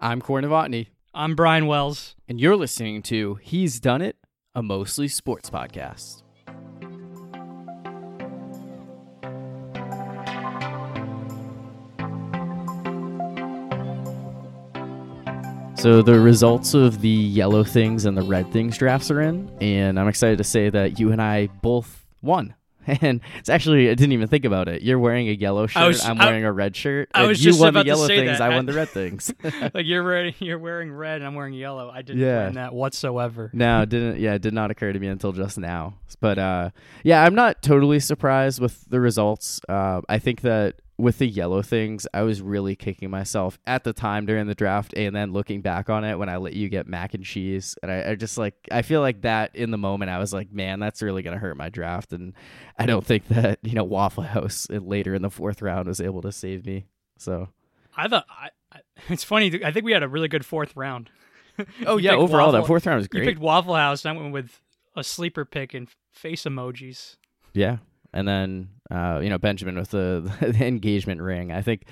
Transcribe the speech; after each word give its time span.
I'm 0.00 0.20
Corey 0.20 0.44
Novotny, 0.44 0.86
I'm 1.12 1.34
Brian 1.34 1.66
Wells. 1.66 2.14
and 2.28 2.40
you're 2.40 2.54
listening 2.54 3.02
to 3.02 3.34
He's 3.42 3.80
Done 3.80 4.00
It, 4.00 4.16
a 4.54 4.62
mostly 4.62 5.08
sports 5.08 5.50
podcast. 5.50 6.22
So 15.76 16.02
the 16.02 16.20
results 16.20 16.74
of 16.74 17.00
the 17.00 17.08
yellow 17.08 17.64
things 17.64 18.04
and 18.04 18.16
the 18.16 18.22
red 18.22 18.52
things 18.52 18.78
drafts 18.78 19.10
are 19.10 19.20
in, 19.20 19.50
and 19.60 19.98
I'm 19.98 20.06
excited 20.06 20.38
to 20.38 20.44
say 20.44 20.70
that 20.70 21.00
you 21.00 21.10
and 21.10 21.20
I 21.20 21.48
both 21.60 22.06
won. 22.22 22.54
And 23.02 23.20
it's 23.38 23.48
actually 23.48 23.90
I 23.90 23.94
didn't 23.94 24.12
even 24.12 24.28
think 24.28 24.44
about 24.44 24.66
it. 24.68 24.82
You're 24.82 24.98
wearing 24.98 25.28
a 25.28 25.32
yellow 25.32 25.66
shirt. 25.66 25.86
was- 25.86 26.04
I'm 26.04 26.20
I- 26.20 26.26
wearing 26.26 26.44
a 26.44 26.52
red 26.52 26.74
shirt. 26.74 27.10
I 27.14 27.26
was 27.26 27.44
you 27.44 27.50
just 27.50 27.60
won 27.60 27.68
about 27.68 27.80
the 27.80 27.84
to 27.84 27.88
yellow 27.88 28.06
say 28.06 28.24
things. 28.24 28.38
that. 28.38 28.50
I 28.50 28.54
won 28.54 28.66
the 28.66 28.72
red 28.82 28.88
things. 28.88 29.32
like 29.74 29.86
you're 29.86 30.02
wearing, 30.04 30.34
you're 30.38 30.58
wearing 30.58 30.90
red 30.92 31.16
and 31.16 31.26
I'm 31.26 31.34
wearing 31.34 31.52
yellow. 31.54 31.90
I 31.90 32.02
didn't 32.02 32.22
Yeah. 32.22 32.42
plan 32.42 32.54
that 32.54 32.74
whatsoever. 32.74 33.50
No, 33.52 33.82
it 33.82 33.88
didn't. 33.90 34.18
Yeah, 34.20 34.34
it 34.34 34.42
did 34.42 34.54
not 34.54 34.70
occur 34.70 34.92
to 34.92 34.98
me 34.98 35.06
until 35.08 35.32
just 35.32 35.58
now. 35.58 35.94
But 36.20 36.38
uh, 36.38 36.70
yeah, 37.04 37.22
I'm 37.22 37.34
not 37.34 37.62
totally 37.62 38.00
surprised 38.00 38.60
with 38.60 38.84
the 38.88 39.00
results. 39.00 39.60
Uh, 39.68 40.00
I 40.08 40.18
think 40.18 40.40
that 40.40 40.76
with 40.98 41.18
the 41.18 41.26
yellow 41.26 41.62
things, 41.62 42.08
I 42.12 42.22
was 42.22 42.42
really 42.42 42.74
kicking 42.74 43.08
myself 43.08 43.58
at 43.66 43.84
the 43.84 43.92
time 43.92 44.26
during 44.26 44.48
the 44.48 44.54
draft, 44.54 44.92
and 44.96 45.14
then 45.14 45.32
looking 45.32 45.60
back 45.62 45.88
on 45.88 46.04
it 46.04 46.16
when 46.18 46.28
I 46.28 46.36
let 46.38 46.54
you 46.54 46.68
get 46.68 46.88
mac 46.88 47.14
and 47.14 47.24
cheese, 47.24 47.76
and 47.82 47.92
I, 47.92 48.10
I 48.10 48.14
just 48.16 48.36
like 48.36 48.54
I 48.72 48.82
feel 48.82 49.00
like 49.00 49.22
that 49.22 49.54
in 49.54 49.70
the 49.70 49.78
moment 49.78 50.10
I 50.10 50.18
was 50.18 50.32
like, 50.32 50.52
man, 50.52 50.80
that's 50.80 51.00
really 51.00 51.22
gonna 51.22 51.38
hurt 51.38 51.56
my 51.56 51.68
draft, 51.68 52.12
and 52.12 52.34
I 52.78 52.86
don't 52.86 53.06
think 53.06 53.28
that 53.28 53.60
you 53.62 53.74
know 53.74 53.84
Waffle 53.84 54.24
House 54.24 54.66
later 54.70 55.14
in 55.14 55.22
the 55.22 55.30
fourth 55.30 55.62
round 55.62 55.86
was 55.86 56.00
able 56.00 56.22
to 56.22 56.32
save 56.32 56.66
me. 56.66 56.86
So 57.16 57.48
I 57.96 58.08
thought 58.08 58.26
I, 58.28 58.50
I, 58.72 58.80
it's 59.08 59.24
funny. 59.24 59.64
I 59.64 59.70
think 59.70 59.84
we 59.84 59.92
had 59.92 60.02
a 60.02 60.08
really 60.08 60.28
good 60.28 60.44
fourth 60.44 60.76
round. 60.76 61.10
oh 61.86 61.96
yeah, 61.98 62.12
overall 62.12 62.50
that 62.52 62.66
fourth 62.66 62.86
round 62.86 62.98
was 62.98 63.08
great. 63.08 63.22
You 63.22 63.30
picked 63.30 63.40
Waffle 63.40 63.76
House, 63.76 64.04
and 64.04 64.18
I 64.18 64.20
went 64.20 64.32
with 64.32 64.60
a 64.96 65.04
sleeper 65.04 65.44
pick 65.44 65.74
and 65.74 65.88
face 66.12 66.42
emojis. 66.42 67.16
Yeah. 67.54 67.78
And 68.18 68.26
then, 68.26 68.68
uh, 68.90 69.20
you 69.22 69.30
know, 69.30 69.38
Benjamin 69.38 69.76
with 69.76 69.92
the, 69.92 70.28
the 70.40 70.66
engagement 70.66 71.20
ring. 71.20 71.52
I 71.52 71.62
think 71.62 71.84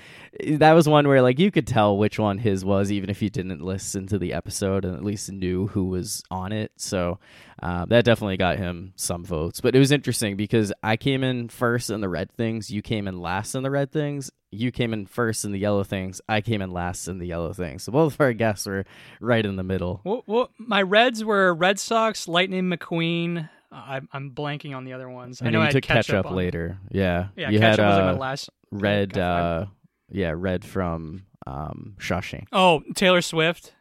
that 0.55 0.73
was 0.73 0.89
one 0.89 1.07
where, 1.07 1.23
like, 1.23 1.39
you 1.39 1.53
could 1.53 1.69
tell 1.69 1.97
which 1.97 2.19
one 2.19 2.39
his 2.39 2.65
was, 2.65 2.91
even 2.91 3.11
if 3.11 3.23
you 3.23 3.31
didn't 3.31 3.61
listen 3.61 4.09
to 4.09 4.19
the 4.19 4.33
episode 4.33 4.85
and 4.85 4.97
at 4.97 5.05
least 5.05 5.31
knew 5.31 5.69
who 5.69 5.85
was 5.85 6.25
on 6.29 6.51
it. 6.51 6.73
So 6.79 7.21
uh, 7.63 7.85
that 7.87 8.05
definitely 8.05 8.39
got 8.39 8.59
him 8.59 8.93
some 8.97 9.25
votes. 9.25 9.61
But 9.61 9.77
it 9.77 9.79
was 9.79 9.93
interesting 9.93 10.37
because 10.37 10.73
I 10.83 10.97
came 10.97 11.23
in 11.23 11.49
first 11.49 11.91
in 11.91 12.01
the 12.01 12.09
red 12.09 12.33
things. 12.33 12.73
You 12.73 12.83
came 12.83 13.07
in 13.07 13.21
last 13.21 13.55
in 13.55 13.63
the 13.63 13.71
red 13.71 13.93
things. 13.93 14.33
You 14.51 14.73
came 14.73 14.93
in 14.93 15.07
first 15.07 15.45
in 15.45 15.53
the 15.53 15.61
yellow 15.61 15.85
things. 15.85 16.21
I 16.29 16.41
came 16.41 16.61
in 16.61 16.73
last 16.73 17.07
in 17.07 17.19
the 17.21 17.27
yellow 17.27 17.53
things. 17.53 17.85
So 17.85 17.93
both 17.93 18.15
of 18.15 18.21
our 18.21 18.33
guests 18.33 18.67
were 18.67 18.85
right 19.21 19.47
in 19.47 19.55
the 19.55 19.63
middle. 19.63 20.01
Well, 20.03 20.25
well, 20.27 20.51
my 20.59 20.83
Reds 20.83 21.23
were 21.23 21.55
Red 21.55 21.79
Sox, 21.79 22.27
Lightning 22.27 22.65
McQueen. 22.65 23.49
I'm, 23.73 24.09
I'm 24.13 24.31
blanking 24.31 24.77
on 24.77 24.85
the 24.85 24.93
other 24.93 25.09
ones. 25.09 25.41
I 25.43 25.47
And 25.47 25.53
know 25.53 25.59
then 25.61 25.63
I 25.63 25.67
had 25.67 25.73
took 25.73 25.83
ketchup, 25.85 26.27
on- 26.27 26.35
later. 26.35 26.79
Yeah. 26.91 27.29
Yeah, 27.37 27.51
you 27.51 27.59
ketchup 27.59 27.81
had 27.85 27.89
was 27.89 27.97
like 27.99 28.03
uh, 28.05 28.13
my 28.13 28.19
last. 28.19 28.51
red. 28.71 29.19
Uh, 29.19 29.67
yeah, 30.11 30.33
red 30.37 30.65
from 30.65 31.25
um, 31.47 31.97
Shawshank. 31.99 32.47
Oh, 32.53 32.83
Taylor 32.95 33.21
Swift, 33.23 33.73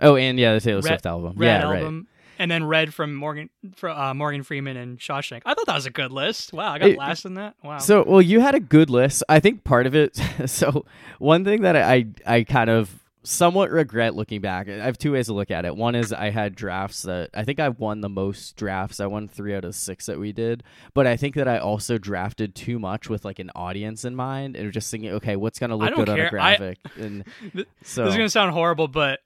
Oh, 0.00 0.16
and 0.16 0.38
yeah, 0.38 0.54
the 0.54 0.60
Taylor 0.60 0.80
Red- 0.80 0.84
Swift 0.88 1.06
album. 1.06 1.34
Red 1.36 1.46
yeah, 1.62 1.68
right. 1.68 1.78
album, 1.78 2.06
and 2.38 2.50
then 2.50 2.64
Red 2.64 2.94
from 2.94 3.14
Morgan, 3.14 3.50
fr 3.76 3.88
uh, 3.88 4.14
Morgan 4.14 4.42
Freeman 4.44 4.76
and 4.76 4.98
Shawshank. 4.98 5.42
I 5.44 5.54
thought 5.54 5.66
that 5.66 5.74
was 5.74 5.86
a 5.86 5.90
good 5.90 6.12
list. 6.12 6.52
Wow, 6.52 6.72
I 6.72 6.78
got 6.78 6.88
It- 6.90 6.98
last 6.98 7.24
in 7.24 7.34
that. 7.34 7.54
Wow. 7.64 7.78
So, 7.78 8.04
well, 8.06 8.22
you 8.22 8.40
had 8.40 8.54
a 8.54 8.60
good 8.60 8.90
list. 8.90 9.22
I 9.28 9.40
think 9.40 9.64
part 9.64 9.86
of 9.86 9.94
it. 9.94 10.20
So, 10.46 10.84
one 11.18 11.44
thing 11.44 11.62
that 11.62 11.76
I 11.76 12.06
I 12.26 12.44
kind 12.44 12.70
of 12.70 12.92
somewhat 13.22 13.70
regret 13.70 14.14
looking 14.14 14.40
back. 14.40 14.68
I 14.68 14.84
have 14.84 14.98
two 14.98 15.12
ways 15.12 15.26
to 15.26 15.32
look 15.32 15.50
at 15.50 15.64
it. 15.64 15.76
One 15.76 15.94
is 15.94 16.12
I 16.12 16.30
had 16.30 16.54
drafts 16.54 17.02
that 17.02 17.30
I 17.34 17.44
think 17.44 17.60
I 17.60 17.68
won 17.68 18.00
the 18.00 18.08
most 18.08 18.56
drafts. 18.56 19.00
I 19.00 19.06
won 19.06 19.28
three 19.28 19.54
out 19.54 19.64
of 19.64 19.74
six 19.74 20.06
that 20.06 20.18
we 20.18 20.32
did, 20.32 20.62
but 20.94 21.06
I 21.06 21.16
think 21.16 21.34
that 21.34 21.48
I 21.48 21.58
also 21.58 21.98
drafted 21.98 22.54
too 22.54 22.78
much 22.78 23.08
with 23.08 23.24
like 23.24 23.38
an 23.38 23.50
audience 23.54 24.04
in 24.04 24.14
mind 24.14 24.56
and 24.56 24.72
just 24.72 24.90
thinking, 24.90 25.10
okay, 25.12 25.36
what's 25.36 25.58
gonna 25.58 25.76
look 25.76 25.94
good 25.94 26.08
on 26.08 26.18
a 26.18 26.28
care. 26.30 26.40
I- 26.40 26.56
graphic? 26.56 26.78
and 26.96 27.24
so 27.82 28.04
this 28.04 28.12
is 28.12 28.16
gonna 28.16 28.28
sound 28.30 28.52
horrible, 28.52 28.88
but 28.88 29.20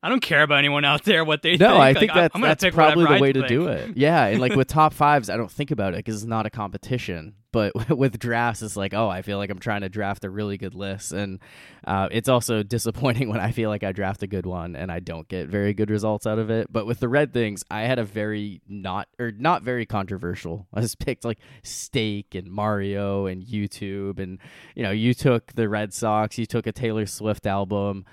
I 0.00 0.08
don't 0.08 0.20
care 0.22 0.42
about 0.44 0.58
anyone 0.58 0.84
out 0.84 1.02
there 1.04 1.24
what 1.24 1.42
they 1.42 1.56
No, 1.56 1.70
think. 1.70 1.72
I 1.72 1.76
Like, 1.78 1.98
think 1.98 2.12
that's, 2.14 2.40
that's 2.40 2.74
probably 2.74 3.04
the 3.06 3.20
way 3.20 3.32
to 3.32 3.40
think. 3.40 3.48
do 3.48 3.66
it. 3.66 3.96
Yeah, 3.96 4.26
and 4.26 4.40
like 4.40 4.54
with 4.54 4.68
top 4.68 4.94
fives, 4.94 5.28
I 5.28 5.36
don't 5.36 5.50
think 5.50 5.72
about 5.72 5.94
it 5.94 5.96
because 5.96 6.16
it's 6.16 6.24
not 6.28 6.46
a 6.46 6.50
competition. 6.50 7.34
But 7.50 7.72
with 7.96 8.18
drafts, 8.18 8.62
it's 8.62 8.76
like, 8.76 8.94
oh, 8.94 9.08
I 9.08 9.22
feel 9.22 9.38
like 9.38 9.50
I'm 9.50 9.58
trying 9.58 9.80
to 9.80 9.88
draft 9.88 10.24
a 10.24 10.30
really 10.30 10.56
good 10.56 10.74
list, 10.74 11.10
and 11.12 11.40
uh, 11.84 12.08
it's 12.12 12.28
also 12.28 12.62
disappointing 12.76 13.28
when 13.28 13.40
I 13.40 13.50
feel 13.50 13.70
like 13.70 13.82
I 13.82 13.90
draft 13.90 14.22
a 14.22 14.26
good 14.28 14.46
one 14.46 14.76
and 14.76 14.92
I 14.92 15.00
don't 15.00 15.26
get 15.28 15.48
very 15.48 15.74
good 15.74 15.90
results 15.90 16.26
out 16.28 16.38
of 16.38 16.48
it. 16.50 16.70
But 16.70 16.86
with 16.86 17.00
the 17.00 17.08
red 17.08 17.32
things, 17.32 17.64
I 17.68 17.80
had 17.82 17.98
a 17.98 18.04
very 18.04 18.60
not 18.68 19.08
or 19.18 19.32
not 19.32 19.62
very 19.62 19.84
controversial. 19.86 20.68
I 20.74 20.80
just 20.82 21.00
picked 21.00 21.24
like 21.24 21.38
steak 21.64 22.36
and 22.36 22.48
Mario 22.52 23.26
and 23.26 23.42
YouTube, 23.42 24.20
and 24.20 24.38
you 24.76 24.84
know, 24.84 24.92
you 24.92 25.12
took 25.12 25.54
the 25.54 25.68
Red 25.68 25.92
Sox, 25.92 26.38
you 26.38 26.46
took 26.46 26.68
a 26.68 26.72
Taylor 26.72 27.06
Swift 27.06 27.46
album. 27.46 28.04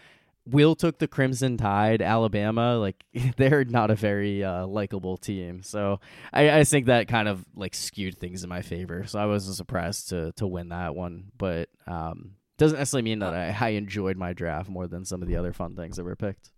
Will 0.48 0.76
took 0.76 1.00
the 1.00 1.08
Crimson 1.08 1.58
Tide, 1.58 2.02
Alabama. 2.02 2.78
Like 2.78 3.04
they're 3.38 3.66
not 3.66 3.90
a 3.92 3.96
very 3.96 4.44
uh, 4.44 4.68
likable 4.68 5.18
team, 5.18 5.64
so 5.64 6.00
I, 6.32 6.60
I 6.60 6.64
think 6.64 6.86
that 6.86 7.08
kind 7.08 7.28
of 7.28 7.44
like 7.56 7.74
skewed 7.74 8.18
things 8.18 8.44
in 8.44 8.50
my 8.50 8.62
favor. 8.62 9.06
So 9.08 9.20
I 9.20 9.26
wasn't 9.26 9.56
surprised 9.58 10.10
to 10.10 10.32
to 10.34 10.46
win 10.46 10.70
that 10.70 10.96
one, 10.96 11.32
but 11.38 11.70
um, 11.88 12.36
doesn't 12.58 12.78
necessarily 12.78 13.04
mean 13.04 13.20
that 13.20 13.34
I, 13.34 13.56
I 13.60 13.70
enjoyed 13.70 14.18
my 14.18 14.34
draft 14.34 14.70
more 14.70 14.88
than 14.88 15.04
some 15.04 15.22
of 15.22 15.28
the 15.28 15.36
other 15.36 15.52
fun 15.54 15.76
things 15.76 15.98
that 15.98 16.04
were 16.04 16.16
picked. 16.16 16.52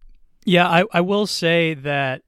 Yeah, 0.46 0.68
I, 0.68 0.84
I 0.92 1.02
will 1.02 1.26
say 1.28 1.74
that 1.76 2.24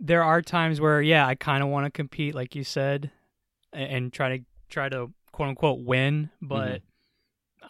there 0.00 0.24
are 0.24 0.40
times 0.42 0.80
where 0.80 1.02
yeah, 1.02 1.26
I 1.26 1.34
kind 1.34 1.62
of 1.62 1.68
want 1.68 1.86
to 1.86 1.90
compete, 1.90 2.34
like 2.34 2.54
you 2.54 2.64
said, 2.64 3.10
a- 3.74 3.76
and 3.76 4.12
try 4.12 4.38
to 4.38 4.44
try 4.70 4.88
to 4.88 5.12
quote 5.32 5.48
unquote 5.50 5.80
win, 5.80 6.30
but. 6.40 6.68
Mm-hmm. 6.68 6.84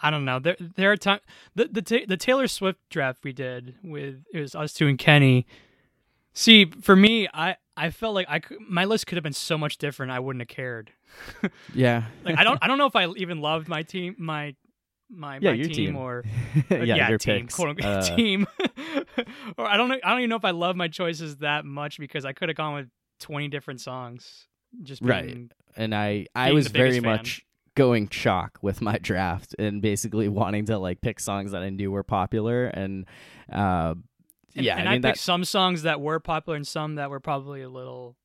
I 0.03 0.11
don't 0.11 0.25
know. 0.25 0.39
There, 0.39 0.57
there 0.77 0.93
are 0.93 0.97
times 0.97 1.23
the 1.55 1.67
the 1.67 2.05
the 2.09 2.17
Taylor 2.17 2.47
Swift 2.49 2.79
draft 2.91 3.25
we 3.25 3.33
did 3.33 3.75
with 3.83 4.25
it 4.33 4.41
was 4.41 4.55
us 4.55 4.73
two 4.73 4.87
and 4.89 4.99
Kenny. 4.99 5.47
See, 6.33 6.65
for 6.67 6.95
me, 6.97 7.29
I 7.35 7.57
I 7.77 7.91
felt 7.91 8.15
like 8.15 8.27
I 8.29 8.39
could, 8.39 8.59
my 8.69 8.85
list 8.85 9.07
could 9.07 9.17
have 9.17 9.23
been 9.25 9.33
so 9.33 9.59
much 9.59 9.79
different. 9.79 10.13
I 10.13 10.21
wouldn't 10.21 10.41
have 10.43 10.49
cared. 10.49 10.93
Yeah, 11.75 12.05
Like 12.25 12.39
I 12.39 12.45
don't 12.45 12.59
I 12.63 12.67
don't 12.69 12.79
know 12.79 12.87
if 12.87 12.95
I 12.97 13.09
even 13.17 13.41
loved 13.41 13.69
my 13.69 13.83
team 13.83 14.15
my 14.19 14.55
my, 15.13 15.39
Yeah, 15.41 15.51
my 15.51 15.57
your 15.57 15.67
team, 15.67 15.75
team. 15.75 15.97
or 15.97 16.25
yeah, 16.71 16.83
yeah, 16.85 17.09
your 17.09 17.19
team, 17.19 17.41
picks. 17.43 17.57
quote 17.57 17.71
unquote 17.71 17.85
Uh, 17.85 18.03
team. 18.17 18.47
or 19.59 19.67
I 19.67 19.77
don't 19.77 19.89
know. 19.89 19.99
I 20.05 20.11
don't 20.11 20.21
even 20.21 20.31
know 20.31 20.37
if 20.37 20.45
I 20.45 20.53
love 20.53 20.77
my 20.77 20.87
choices 20.89 21.39
that 21.39 21.65
much 21.65 21.99
because 21.99 22.25
I 22.25 22.33
could 22.33 22.49
have 22.49 22.57
gone 22.57 22.75
with 22.75 22.89
twenty 23.19 23.49
different 23.49 23.81
songs. 23.81 24.47
Just 24.85 25.03
Right. 25.03 25.51
and 25.77 25.93
I 25.95 26.27
I 26.35 26.53
was 26.53 26.69
very 26.69 27.01
fan. 27.01 27.03
much 27.11 27.43
going 27.77 28.09
chalk 28.09 28.59
with 28.63 28.81
my 28.81 28.99
draft 28.99 29.55
and 29.59 29.81
basically 29.81 30.29
wanting 30.29 30.67
to 30.67 30.79
like 30.79 31.01
pick 31.01 31.21
songs 31.21 31.53
that 31.53 31.63
I 31.63 31.71
knew 31.71 31.91
were 31.91 32.03
popular 32.03 32.67
and 32.67 33.07
uh, 33.53 33.95
And, 34.55 34.65
yeah, 34.65 34.77
and 34.77 34.89
I 34.89 34.93
I, 34.93 34.95
picked 34.97 35.03
that 35.03 35.19
some 35.19 35.45
songs 35.45 35.83
that 35.83 36.01
were 36.01 36.21
popular 36.21 36.57
and 36.57 36.67
some 36.67 36.97
that 36.97 37.11
were 37.11 37.21
probably 37.21 37.63
a 37.63 37.69
little 37.69 38.17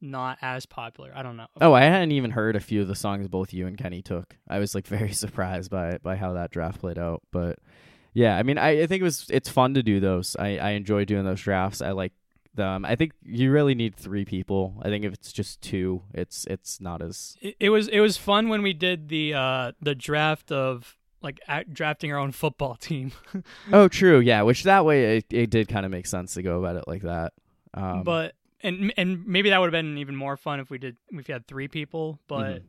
not 0.00 0.38
as 0.42 0.66
popular. 0.66 1.12
I 1.14 1.22
don't 1.22 1.36
know. 1.36 1.46
Oh, 1.60 1.72
I 1.72 1.82
hadn't 1.82 2.12
even 2.12 2.30
heard 2.30 2.56
a 2.56 2.60
few 2.60 2.82
of 2.82 2.88
the 2.88 2.94
songs 2.94 3.26
both 3.26 3.52
you 3.52 3.66
and 3.66 3.76
Kenny 3.76 4.02
took. 4.02 4.36
I 4.48 4.58
was 4.58 4.74
like 4.74 4.86
very 4.98 5.12
surprised 5.12 5.70
by 5.70 5.98
by 6.02 6.16
how 6.16 6.34
that 6.34 6.50
draft 6.50 6.80
played 6.80 6.98
out. 6.98 7.22
But 7.32 7.58
yeah, 8.12 8.36
I 8.36 8.42
mean, 8.42 8.58
I, 8.58 8.82
I 8.82 8.86
think 8.86 9.00
it 9.00 9.04
was 9.04 9.26
it's 9.30 9.48
fun 9.48 9.74
to 9.74 9.82
do 9.82 10.00
those. 10.00 10.36
I 10.38 10.58
I 10.58 10.70
enjoy 10.70 11.04
doing 11.04 11.24
those 11.24 11.40
drafts. 11.40 11.82
I 11.82 11.90
like 11.92 12.12
them. 12.54 12.84
I 12.84 12.94
think 12.96 13.12
you 13.22 13.50
really 13.50 13.74
need 13.74 13.94
three 13.96 14.24
people. 14.24 14.80
I 14.82 14.88
think 14.88 15.04
if 15.04 15.12
it's 15.12 15.32
just 15.32 15.60
two, 15.60 16.02
it's 16.12 16.46
it's 16.48 16.80
not 16.80 17.02
as 17.02 17.36
It, 17.40 17.56
it 17.60 17.70
was 17.70 17.88
it 17.88 18.00
was 18.00 18.16
fun 18.16 18.48
when 18.48 18.62
we 18.62 18.72
did 18.72 19.08
the 19.08 19.34
uh 19.34 19.72
the 19.80 19.94
draft 19.94 20.50
of 20.52 20.96
like 21.22 21.40
drafting 21.72 22.12
our 22.12 22.18
own 22.18 22.32
football 22.32 22.76
team. 22.76 23.12
oh 23.72 23.88
true 23.88 24.20
yeah. 24.20 24.42
Which 24.42 24.62
that 24.64 24.84
way 24.84 25.18
it, 25.18 25.26
it 25.30 25.50
did 25.50 25.68
kind 25.68 25.84
of 25.86 25.92
make 25.92 26.06
sense 26.06 26.34
to 26.34 26.42
go 26.42 26.58
about 26.58 26.76
it 26.76 26.84
like 26.86 27.02
that. 27.02 27.32
Um, 27.74 28.02
but 28.04 28.34
and 28.62 28.92
and 28.96 29.26
maybe 29.26 29.50
that 29.50 29.58
would 29.60 29.66
have 29.66 29.84
been 29.84 29.98
even 29.98 30.16
more 30.16 30.36
fun 30.36 30.60
if 30.60 30.70
we 30.70 30.78
did 30.78 30.96
if 31.10 31.26
we 31.28 31.32
had 31.32 31.46
three 31.46 31.68
people. 31.68 32.18
But 32.28 32.56
Mhm. 32.56 32.62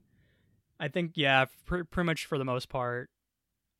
I 0.80 0.88
think 0.90 1.12
yeah, 1.16 1.46
pr- 1.66 1.84
pretty 1.84 2.06
much 2.06 2.26
for 2.26 2.38
the 2.38 2.44
most 2.46 2.68
part, 2.70 3.10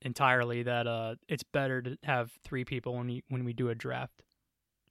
entirely 0.02 0.64
that 0.64 0.88
uh 0.88 1.16
it's 1.28 1.44
better 1.44 1.82
to 1.82 1.98
have 2.04 2.32
three 2.44 2.64
people 2.66 2.96
when 2.96 3.08
we 3.08 3.24
when 3.30 3.44
we 3.46 3.54
do 3.54 3.70
a 3.70 3.76
draft. 3.76 4.24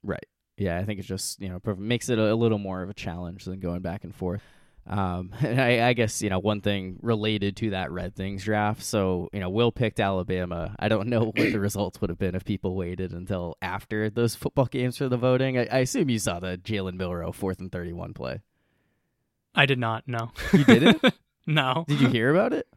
Right. 0.03 0.25
Yeah, 0.57 0.77
I 0.77 0.85
think 0.85 0.99
it 0.99 1.03
just 1.03 1.41
you 1.41 1.49
know 1.49 1.75
makes 1.75 2.09
it 2.09 2.17
a, 2.17 2.33
a 2.33 2.35
little 2.35 2.57
more 2.57 2.81
of 2.81 2.89
a 2.89 2.93
challenge 2.93 3.45
than 3.45 3.59
going 3.59 3.81
back 3.81 4.03
and 4.03 4.15
forth. 4.15 4.41
Um, 4.87 5.33
and 5.41 5.59
I, 5.59 5.89
I 5.89 5.93
guess 5.93 6.21
you 6.21 6.29
know 6.29 6.39
one 6.39 6.61
thing 6.61 6.97
related 7.01 7.57
to 7.57 7.71
that 7.71 7.91
Red 7.91 8.15
Things 8.15 8.43
draft. 8.43 8.83
So 8.83 9.29
you 9.33 9.39
know, 9.39 9.49
Will 9.49 9.71
picked 9.71 9.99
Alabama. 9.99 10.75
I 10.79 10.87
don't 10.87 11.07
know 11.07 11.25
what 11.25 11.35
the 11.35 11.59
results 11.59 11.99
would 12.01 12.09
have 12.09 12.19
been 12.19 12.35
if 12.35 12.45
people 12.45 12.75
waited 12.75 13.11
until 13.11 13.57
after 13.61 14.09
those 14.09 14.35
football 14.35 14.65
games 14.65 14.97
for 14.97 15.09
the 15.09 15.17
voting. 15.17 15.57
I, 15.57 15.65
I 15.65 15.77
assume 15.79 16.09
you 16.09 16.19
saw 16.19 16.39
the 16.39 16.57
Jalen 16.57 16.95
Milroe 16.95 17.31
fourth 17.31 17.59
and 17.59 17.71
thirty-one 17.71 18.13
play. 18.13 18.41
I 19.53 19.65
did 19.65 19.79
not. 19.79 20.03
No. 20.07 20.31
You 20.51 20.65
didn't? 20.65 21.03
no. 21.47 21.85
Did 21.87 22.01
you 22.01 22.09
hear 22.09 22.29
about 22.29 22.53
it? 22.53 22.67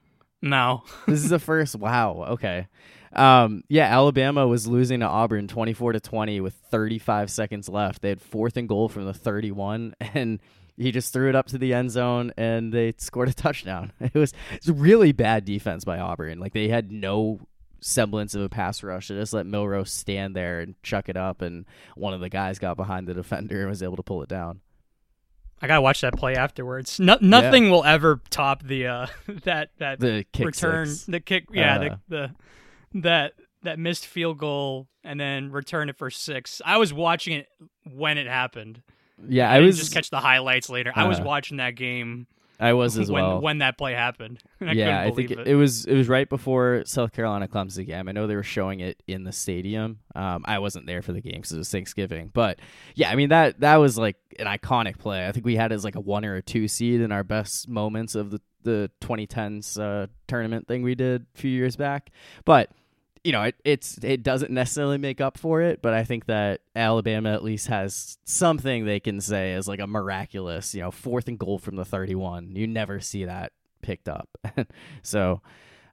No. 0.42 0.84
this 1.06 1.22
is 1.22 1.30
the 1.30 1.38
first. 1.38 1.76
Wow. 1.76 2.24
Okay. 2.30 2.66
Um, 3.12 3.64
yeah, 3.68 3.86
Alabama 3.86 4.46
was 4.46 4.66
losing 4.66 5.00
to 5.00 5.06
Auburn 5.06 5.48
24 5.48 5.92
to 5.92 6.00
20 6.00 6.40
with 6.40 6.54
35 6.70 7.30
seconds 7.30 7.68
left. 7.68 8.02
They 8.02 8.10
had 8.10 8.20
fourth 8.20 8.56
and 8.56 8.68
goal 8.68 8.88
from 8.88 9.06
the 9.06 9.14
31 9.14 9.94
and 10.00 10.40
he 10.76 10.92
just 10.92 11.12
threw 11.12 11.28
it 11.28 11.34
up 11.34 11.46
to 11.48 11.58
the 11.58 11.74
end 11.74 11.90
zone 11.90 12.32
and 12.36 12.72
they 12.72 12.94
scored 12.98 13.28
a 13.28 13.34
touchdown. 13.34 13.92
It 14.00 14.14
was 14.14 14.32
it's 14.52 14.68
really 14.68 15.12
bad 15.12 15.44
defense 15.44 15.84
by 15.84 15.98
Auburn. 15.98 16.38
Like 16.38 16.52
they 16.52 16.68
had 16.68 16.92
no 16.92 17.40
semblance 17.80 18.34
of 18.34 18.42
a 18.42 18.48
pass 18.48 18.82
rush. 18.82 19.08
They 19.08 19.14
just 19.14 19.32
let 19.32 19.46
Milroe 19.46 19.84
stand 19.84 20.36
there 20.36 20.60
and 20.60 20.80
chuck 20.82 21.08
it 21.08 21.16
up 21.16 21.42
and 21.42 21.64
one 21.96 22.14
of 22.14 22.20
the 22.20 22.28
guys 22.28 22.58
got 22.58 22.76
behind 22.76 23.06
the 23.06 23.14
defender 23.14 23.60
and 23.60 23.70
was 23.70 23.82
able 23.82 23.96
to 23.96 24.02
pull 24.02 24.22
it 24.22 24.28
down. 24.28 24.60
I 25.60 25.66
gotta 25.66 25.80
watch 25.80 26.00
that 26.02 26.16
play 26.16 26.34
afterwards. 26.34 27.00
No, 27.00 27.18
nothing 27.20 27.64
yeah. 27.64 27.70
will 27.70 27.84
ever 27.84 28.20
top 28.30 28.62
the 28.62 28.86
uh, 28.86 29.06
that 29.44 29.70
that 29.78 30.00
the 30.00 30.24
return, 30.38 30.86
six. 30.86 31.04
the 31.06 31.20
kick. 31.20 31.46
Yeah, 31.52 31.76
uh, 31.76 31.78
the, 31.78 31.98
the 32.08 33.00
that 33.02 33.32
that 33.62 33.78
missed 33.78 34.06
field 34.06 34.38
goal 34.38 34.88
and 35.02 35.18
then 35.18 35.50
return 35.50 35.88
it 35.88 35.96
for 35.96 36.10
six. 36.10 36.62
I 36.64 36.78
was 36.78 36.92
watching 36.92 37.34
it 37.34 37.48
when 37.84 38.18
it 38.18 38.26
happened. 38.26 38.82
Yeah, 39.28 39.50
I, 39.50 39.56
I 39.56 39.60
was 39.60 39.78
just 39.78 39.92
catch 39.92 40.10
the 40.10 40.20
highlights 40.20 40.70
later. 40.70 40.92
Uh, 40.94 41.00
I 41.00 41.08
was 41.08 41.20
watching 41.20 41.56
that 41.56 41.74
game. 41.74 42.26
I 42.60 42.72
was 42.72 42.98
as 42.98 43.10
when, 43.10 43.22
well 43.22 43.40
when 43.40 43.58
that 43.58 43.78
play 43.78 43.94
happened. 43.94 44.40
I 44.60 44.72
yeah, 44.72 45.00
I 45.00 45.10
think 45.10 45.30
it. 45.30 45.46
it, 45.46 45.54
was 45.54 45.84
it 45.84 45.94
was 45.94 46.08
right 46.08 46.28
before 46.28 46.82
South 46.86 47.12
Carolina 47.12 47.48
Clemson 47.48 47.86
game. 47.86 48.08
I 48.08 48.12
know 48.12 48.26
they 48.26 48.36
were 48.36 48.42
showing 48.42 48.80
it 48.80 49.02
in 49.06 49.24
the 49.24 49.32
stadium. 49.32 50.00
Um, 50.14 50.44
I 50.46 50.58
wasn't 50.58 50.86
there 50.86 51.02
for 51.02 51.12
the 51.12 51.20
game 51.20 51.36
because 51.36 51.52
it 51.52 51.58
was 51.58 51.70
Thanksgiving, 51.70 52.30
but 52.32 52.58
yeah, 52.94 53.10
I 53.10 53.14
mean 53.14 53.28
that 53.30 53.60
that 53.60 53.76
was 53.76 53.98
like 53.98 54.16
an 54.38 54.46
iconic 54.46 54.98
play. 54.98 55.26
I 55.26 55.32
think 55.32 55.46
we 55.46 55.56
had 55.56 55.72
it 55.72 55.74
as 55.74 55.84
like 55.84 55.96
a 55.96 56.00
one 56.00 56.24
or 56.24 56.36
a 56.36 56.42
two 56.42 56.68
seed 56.68 57.00
in 57.00 57.12
our 57.12 57.24
best 57.24 57.68
moments 57.68 58.14
of 58.14 58.30
the 58.30 58.40
the 58.64 58.90
2010s 59.00 59.80
uh, 59.80 60.08
tournament 60.26 60.66
thing 60.66 60.82
we 60.82 60.94
did 60.94 61.26
a 61.34 61.38
few 61.38 61.50
years 61.50 61.76
back, 61.76 62.10
but 62.44 62.70
you 63.24 63.32
know, 63.32 63.42
it, 63.42 63.56
it's 63.64 63.98
it 64.02 64.22
doesn't 64.22 64.50
necessarily 64.50 64.98
make 64.98 65.20
up 65.20 65.38
for 65.38 65.62
it, 65.62 65.82
but 65.82 65.94
I 65.94 66.04
think 66.04 66.26
that 66.26 66.60
Alabama 66.74 67.32
at 67.32 67.42
least 67.42 67.68
has 67.68 68.18
something 68.24 68.84
they 68.84 69.00
can 69.00 69.20
say 69.20 69.54
as 69.54 69.68
like 69.68 69.80
a 69.80 69.86
miraculous, 69.86 70.74
you 70.74 70.82
know, 70.82 70.90
fourth 70.90 71.28
and 71.28 71.38
goal 71.38 71.58
from 71.58 71.76
the 71.76 71.84
31. 71.84 72.56
You 72.56 72.66
never 72.66 73.00
see 73.00 73.24
that 73.24 73.52
picked 73.82 74.08
up. 74.08 74.28
so 75.02 75.42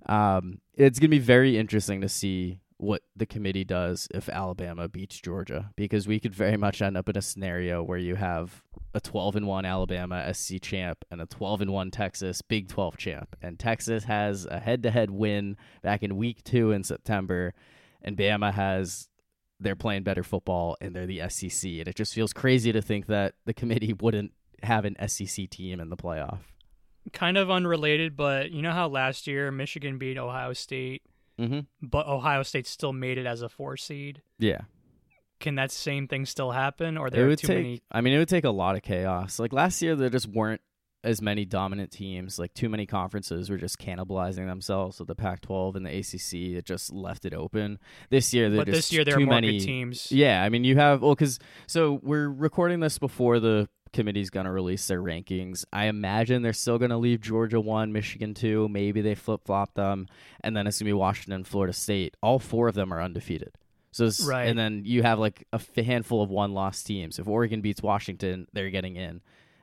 um, 0.06 0.60
it's 0.74 1.00
going 1.00 1.10
to 1.10 1.18
be 1.18 1.20
very 1.20 1.58
interesting 1.58 2.02
to 2.02 2.10
see 2.10 2.60
what 2.78 3.04
the 3.16 3.26
committee 3.26 3.64
does 3.64 4.08
if 4.14 4.28
Alabama 4.28 4.90
beats 4.90 5.20
Georgia 5.20 5.72
because 5.76 6.08
we 6.08 6.20
could 6.20 6.36
very 6.36 6.58
much 6.58 6.82
end 6.82 6.98
up 6.98 7.08
in 7.08 7.18
a 7.18 7.22
scenario 7.22 7.82
where 7.82 7.98
you 7.98 8.16
have 8.16 8.64
a 8.94 9.00
12 9.00 9.38
and 9.38 9.48
1 9.48 9.66
Alabama 9.66 10.34
SC 10.34 10.62
champ 10.62 11.06
and 11.10 11.22
a 11.22 11.26
12 11.26 11.62
and 11.62 11.72
1 11.74 11.92
Texas 11.92 12.42
Big 12.42 12.68
12 12.68 12.98
champ. 12.98 13.36
And 13.42 13.58
Texas 13.58 14.04
has 14.06 14.46
a 14.46 14.60
head-to-head 14.60 15.10
win 15.10 15.58
back 15.82 16.04
in 16.04 16.18
week 16.18 16.44
2 16.44 16.72
in 16.72 16.84
September 16.84 17.54
and 18.02 18.18
Bama 18.18 18.54
has 18.54 19.10
they're 19.60 19.76
playing 19.76 20.04
better 20.04 20.24
football 20.24 20.76
and 20.82 20.94
they're 20.94 21.08
the 21.08 21.22
SEC 21.30 21.70
and 21.72 21.88
it 21.88 21.96
just 21.96 22.14
feels 22.14 22.34
crazy 22.34 22.74
to 22.74 22.82
think 22.82 23.08
that 23.08 23.36
the 23.46 23.54
committee 23.54 23.94
wouldn't 24.02 24.34
have 24.64 24.84
an 24.84 24.96
SEC 25.08 25.50
team 25.50 25.80
in 25.80 25.90
the 25.90 25.98
playoff. 25.98 26.40
Kind 27.14 27.38
of 27.38 27.52
unrelated, 27.52 28.18
but 28.18 28.52
you 28.52 28.62
know 28.62 28.72
how 28.72 28.88
last 28.88 29.28
year 29.28 29.52
Michigan 29.52 29.98
beat 29.98 30.18
Ohio 30.18 30.54
State 30.54 31.04
Mm-hmm. 31.40 31.60
but 31.82 32.08
Ohio 32.08 32.44
State 32.44 32.66
still 32.68 32.94
made 32.94 33.18
it 33.18 33.26
as 33.26 33.42
a 33.42 33.50
four 33.50 33.76
seed. 33.78 34.22
Yeah. 34.40 34.62
Can 35.40 35.56
that 35.56 35.70
same 35.72 36.08
thing 36.08 36.26
still 36.26 36.52
happen, 36.52 36.98
or 36.98 37.08
It 37.08 37.14
there 37.14 37.26
are 37.26 37.30
would 37.30 37.40
too 37.40 37.48
take. 37.48 37.58
many? 37.58 37.82
I 37.92 38.02
mean, 38.02 38.14
it 38.14 38.20
would 38.20 38.30
take 38.30 38.46
a 38.46 38.50
lot 38.52 38.76
of 38.76 38.84
chaos. 38.84 39.38
Like 39.38 39.52
last 39.52 39.82
year, 39.82 39.96
there 39.96 40.10
just 40.10 40.28
weren't 40.28 40.62
as 41.04 41.22
many 41.22 41.44
dominant 41.46 41.92
teams. 41.92 42.40
Like 42.40 42.54
too 42.54 42.70
many 42.70 42.86
conferences 42.86 43.50
were 43.50 43.58
just 43.58 43.78
cannibalizing 43.78 44.48
themselves. 44.48 44.96
So 44.96 45.04
the 45.04 45.14
Pac-12 45.14 45.76
and 45.76 45.86
the 45.86 46.00
ACC, 46.00 46.58
it 46.58 46.66
just 46.66 46.92
left 46.92 47.26
it 47.26 47.34
open. 47.34 47.80
This 48.10 48.34
year, 48.34 48.50
there 48.50 48.62
But 48.62 48.68
this 48.68 48.76
just 48.78 48.94
year 48.94 49.04
there 49.04 49.18
too 49.18 49.24
are 49.24 49.26
more 49.26 49.36
many 49.36 49.60
teams. 49.60 50.12
Yeah, 50.12 50.42
I 50.42 50.48
mean, 50.50 50.64
you 50.64 50.78
have 50.78 51.02
well, 51.02 51.14
because 51.16 51.38
so 51.68 52.00
we're 52.02 52.30
recording 52.30 52.80
this 52.80 52.98
before 52.98 53.40
the 53.42 53.68
committee's 53.96 54.30
going 54.30 54.46
to 54.46 54.52
release 54.52 54.86
their 54.88 55.02
rankings. 55.02 55.66
I 55.74 55.86
imagine 55.86 56.42
they're 56.44 56.54
still 56.54 56.78
going 56.78 56.92
to 56.92 56.98
leave 56.98 57.22
Georgia 57.22 57.60
one, 57.60 57.92
Michigan 57.92 58.34
two. 58.36 58.70
Maybe 58.70 59.02
they 59.02 59.16
flip 59.16 59.42
flop 59.46 59.74
them, 59.74 60.08
and 60.42 60.56
then 60.56 60.68
it's 60.68 60.78
going 60.80 60.86
to 60.86 60.90
be 60.90 60.94
Washington, 60.94 61.44
Florida 61.44 61.74
State. 61.74 62.16
All 62.22 62.38
four 62.38 62.68
of 62.68 62.76
them 62.76 62.94
are 62.94 63.02
undefeated. 63.02 63.58
So 63.92 64.10
Right. 64.28 64.48
and 64.48 64.60
then 64.60 64.82
you 64.86 65.04
have 65.04 65.20
like 65.20 65.48
a 65.54 65.62
handful 65.82 66.22
of 66.22 66.30
one 66.30 66.54
loss 66.54 66.84
teams. 66.84 67.18
If 67.18 67.28
Oregon 67.28 67.62
beats 67.62 67.82
Washington, 67.82 68.48
they're 68.54 68.70
getting 68.70 68.98
in, 68.98 69.22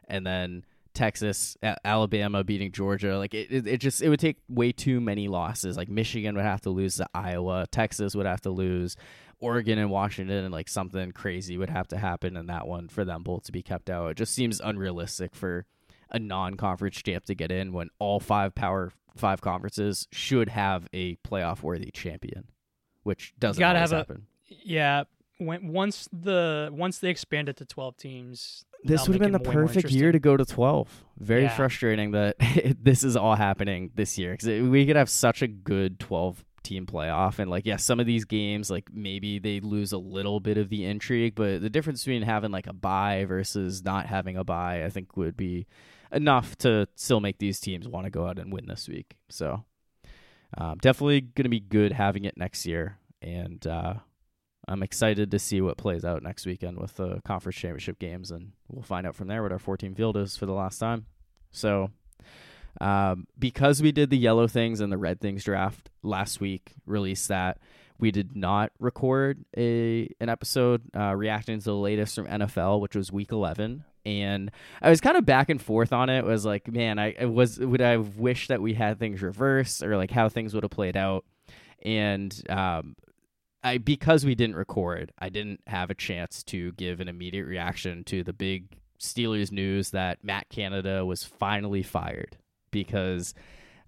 and 0.08 0.26
then 0.26 0.64
Texas, 0.94 1.56
Alabama 1.84 2.44
beating 2.44 2.72
Georgia. 2.72 3.18
Like 3.18 3.34
it, 3.34 3.50
it, 3.50 3.66
it 3.66 3.76
just 3.78 4.02
it 4.02 4.08
would 4.08 4.20
take 4.20 4.38
way 4.48 4.72
too 4.72 5.00
many 5.00 5.28
losses. 5.28 5.76
Like 5.76 5.88
Michigan 5.88 6.34
would 6.36 6.44
have 6.44 6.60
to 6.62 6.70
lose 6.70 6.96
to 6.96 7.06
Iowa, 7.14 7.66
Texas 7.70 8.14
would 8.14 8.26
have 8.26 8.40
to 8.42 8.50
lose, 8.50 8.96
Oregon 9.40 9.78
and 9.78 9.90
Washington, 9.90 10.44
and 10.44 10.52
like 10.52 10.68
something 10.68 11.12
crazy 11.12 11.56
would 11.58 11.70
have 11.70 11.88
to 11.88 11.96
happen 11.98 12.36
in 12.36 12.46
that 12.46 12.66
one 12.66 12.88
for 12.88 13.04
them 13.04 13.22
both 13.22 13.44
to 13.44 13.52
be 13.52 13.62
kept 13.62 13.90
out. 13.90 14.10
It 14.10 14.16
just 14.16 14.34
seems 14.34 14.60
unrealistic 14.60 15.34
for 15.34 15.66
a 16.10 16.18
non-conference 16.18 16.96
champ 17.02 17.24
to 17.24 17.34
get 17.34 17.50
in 17.50 17.72
when 17.72 17.88
all 17.98 18.20
five 18.20 18.54
power 18.54 18.92
five 19.16 19.40
conferences 19.40 20.08
should 20.12 20.48
have 20.50 20.86
a 20.92 21.16
playoff 21.16 21.62
worthy 21.62 21.90
champion, 21.90 22.44
which 23.02 23.34
doesn't 23.38 23.60
gotta 23.60 23.78
have 23.78 23.92
a- 23.92 23.96
happen. 23.96 24.26
Yeah, 24.46 25.04
when 25.46 25.68
once 25.68 26.08
the 26.12 26.70
once 26.72 26.98
they 26.98 27.10
expand 27.10 27.48
it 27.48 27.56
to 27.58 27.64
twelve 27.64 27.96
teams, 27.96 28.64
This 28.84 29.06
would 29.06 29.14
have 29.14 29.20
been 29.22 29.32
the 29.32 29.38
it 29.40 29.46
way 29.46 29.54
more 29.54 29.66
perfect 29.66 29.90
year 29.90 30.10
to 30.12 30.18
go 30.18 30.36
to 30.36 30.44
12. 30.44 31.04
Very 31.18 31.42
Yeah. 31.42 31.56
frustrating 31.56 32.10
that 32.12 32.36
this 32.82 33.04
is 33.04 33.16
all 33.16 33.36
happening 33.36 33.90
this 33.94 34.18
year 34.18 34.32
because 34.32 34.68
we 34.68 34.84
could 34.86 34.96
have 34.96 35.08
such 35.08 35.40
a 35.42 35.46
good 35.46 36.00
12 36.00 36.44
team 36.64 36.86
playoff. 36.86 37.38
And, 37.38 37.50
like, 37.50 37.66
yeah, 37.66 37.76
some 37.76 38.00
of 38.00 38.06
these 38.06 38.24
games, 38.24 38.70
like, 38.70 38.88
maybe 38.92 39.38
they 39.38 39.60
lose 39.60 39.92
a 39.92 39.98
little 39.98 40.40
bit 40.40 40.58
of 40.58 40.68
the 40.68 40.84
intrigue, 40.84 41.34
but 41.34 41.60
the 41.60 41.70
difference 41.70 42.04
between 42.04 42.22
having, 42.22 42.50
like, 42.52 42.66
a 42.68 42.72
bye 42.72 43.24
versus 43.24 43.82
not 43.84 44.06
having 44.06 44.36
a 44.36 44.44
bye, 44.44 44.84
I 44.84 44.88
think, 44.90 45.16
would 45.16 45.36
be 45.36 45.66
enough 46.12 46.56
to 46.58 46.86
still 46.94 47.20
make 47.20 47.38
these 47.38 47.58
teams 47.60 47.88
want 47.88 48.04
to 48.06 48.10
go 48.10 48.26
out 48.26 48.38
and 48.38 48.52
win 48.52 48.66
this 48.66 48.88
week. 48.88 49.16
So, 49.28 49.64
um, 50.56 50.78
definitely 50.80 51.20
going 51.22 51.44
to 51.44 51.48
be 51.50 51.60
good 51.60 51.92
having 51.92 52.24
it 52.24 52.36
next 52.36 52.66
year. 52.66 52.98
And, 53.20 53.64
uh, 53.66 53.94
I'm 54.68 54.82
excited 54.82 55.30
to 55.30 55.38
see 55.38 55.60
what 55.60 55.76
plays 55.76 56.04
out 56.04 56.22
next 56.22 56.46
weekend 56.46 56.78
with 56.78 56.96
the 56.96 57.20
conference 57.24 57.56
championship 57.56 57.98
games, 57.98 58.30
and 58.30 58.52
we'll 58.68 58.82
find 58.82 59.06
out 59.06 59.16
from 59.16 59.28
there 59.28 59.42
what 59.42 59.52
our 59.52 59.58
14 59.58 59.94
field 59.94 60.16
is 60.16 60.36
for 60.36 60.46
the 60.46 60.52
last 60.52 60.78
time. 60.78 61.06
So, 61.50 61.90
um, 62.80 63.26
because 63.38 63.82
we 63.82 63.92
did 63.92 64.10
the 64.10 64.18
yellow 64.18 64.46
things 64.46 64.80
and 64.80 64.92
the 64.92 64.96
red 64.96 65.20
things 65.20 65.44
draft 65.44 65.90
last 66.02 66.40
week, 66.40 66.74
released 66.86 67.28
that 67.28 67.58
we 67.98 68.10
did 68.10 68.34
not 68.36 68.72
record 68.80 69.44
a 69.56 70.08
an 70.20 70.28
episode 70.28 70.82
uh, 70.96 71.14
reacting 71.14 71.58
to 71.58 71.64
the 71.64 71.74
latest 71.74 72.16
from 72.16 72.26
NFL, 72.26 72.80
which 72.80 72.96
was 72.96 73.12
Week 73.12 73.30
11. 73.30 73.84
And 74.04 74.50
I 74.80 74.90
was 74.90 75.00
kind 75.00 75.16
of 75.16 75.24
back 75.24 75.48
and 75.48 75.62
forth 75.62 75.92
on 75.92 76.08
it. 76.08 76.18
it 76.18 76.24
was 76.24 76.44
like, 76.44 76.66
man, 76.66 76.98
I, 76.98 77.26
was 77.26 77.60
would 77.60 77.80
I 77.80 77.98
wished 77.98 78.48
that 78.48 78.60
we 78.60 78.74
had 78.74 78.98
things 78.98 79.22
reversed 79.22 79.84
or 79.84 79.96
like 79.96 80.10
how 80.10 80.28
things 80.28 80.52
would 80.52 80.64
have 80.64 80.72
played 80.72 80.96
out. 80.96 81.24
And 81.84 82.34
um, 82.48 82.96
I 83.62 83.78
because 83.78 84.24
we 84.24 84.34
didn't 84.34 84.56
record, 84.56 85.12
I 85.18 85.28
didn't 85.28 85.60
have 85.66 85.90
a 85.90 85.94
chance 85.94 86.42
to 86.44 86.72
give 86.72 87.00
an 87.00 87.08
immediate 87.08 87.46
reaction 87.46 88.04
to 88.04 88.22
the 88.22 88.32
big 88.32 88.76
Steelers 88.98 89.52
news 89.52 89.90
that 89.90 90.22
Matt 90.22 90.48
Canada 90.48 91.04
was 91.04 91.24
finally 91.24 91.82
fired 91.82 92.36
because 92.70 93.34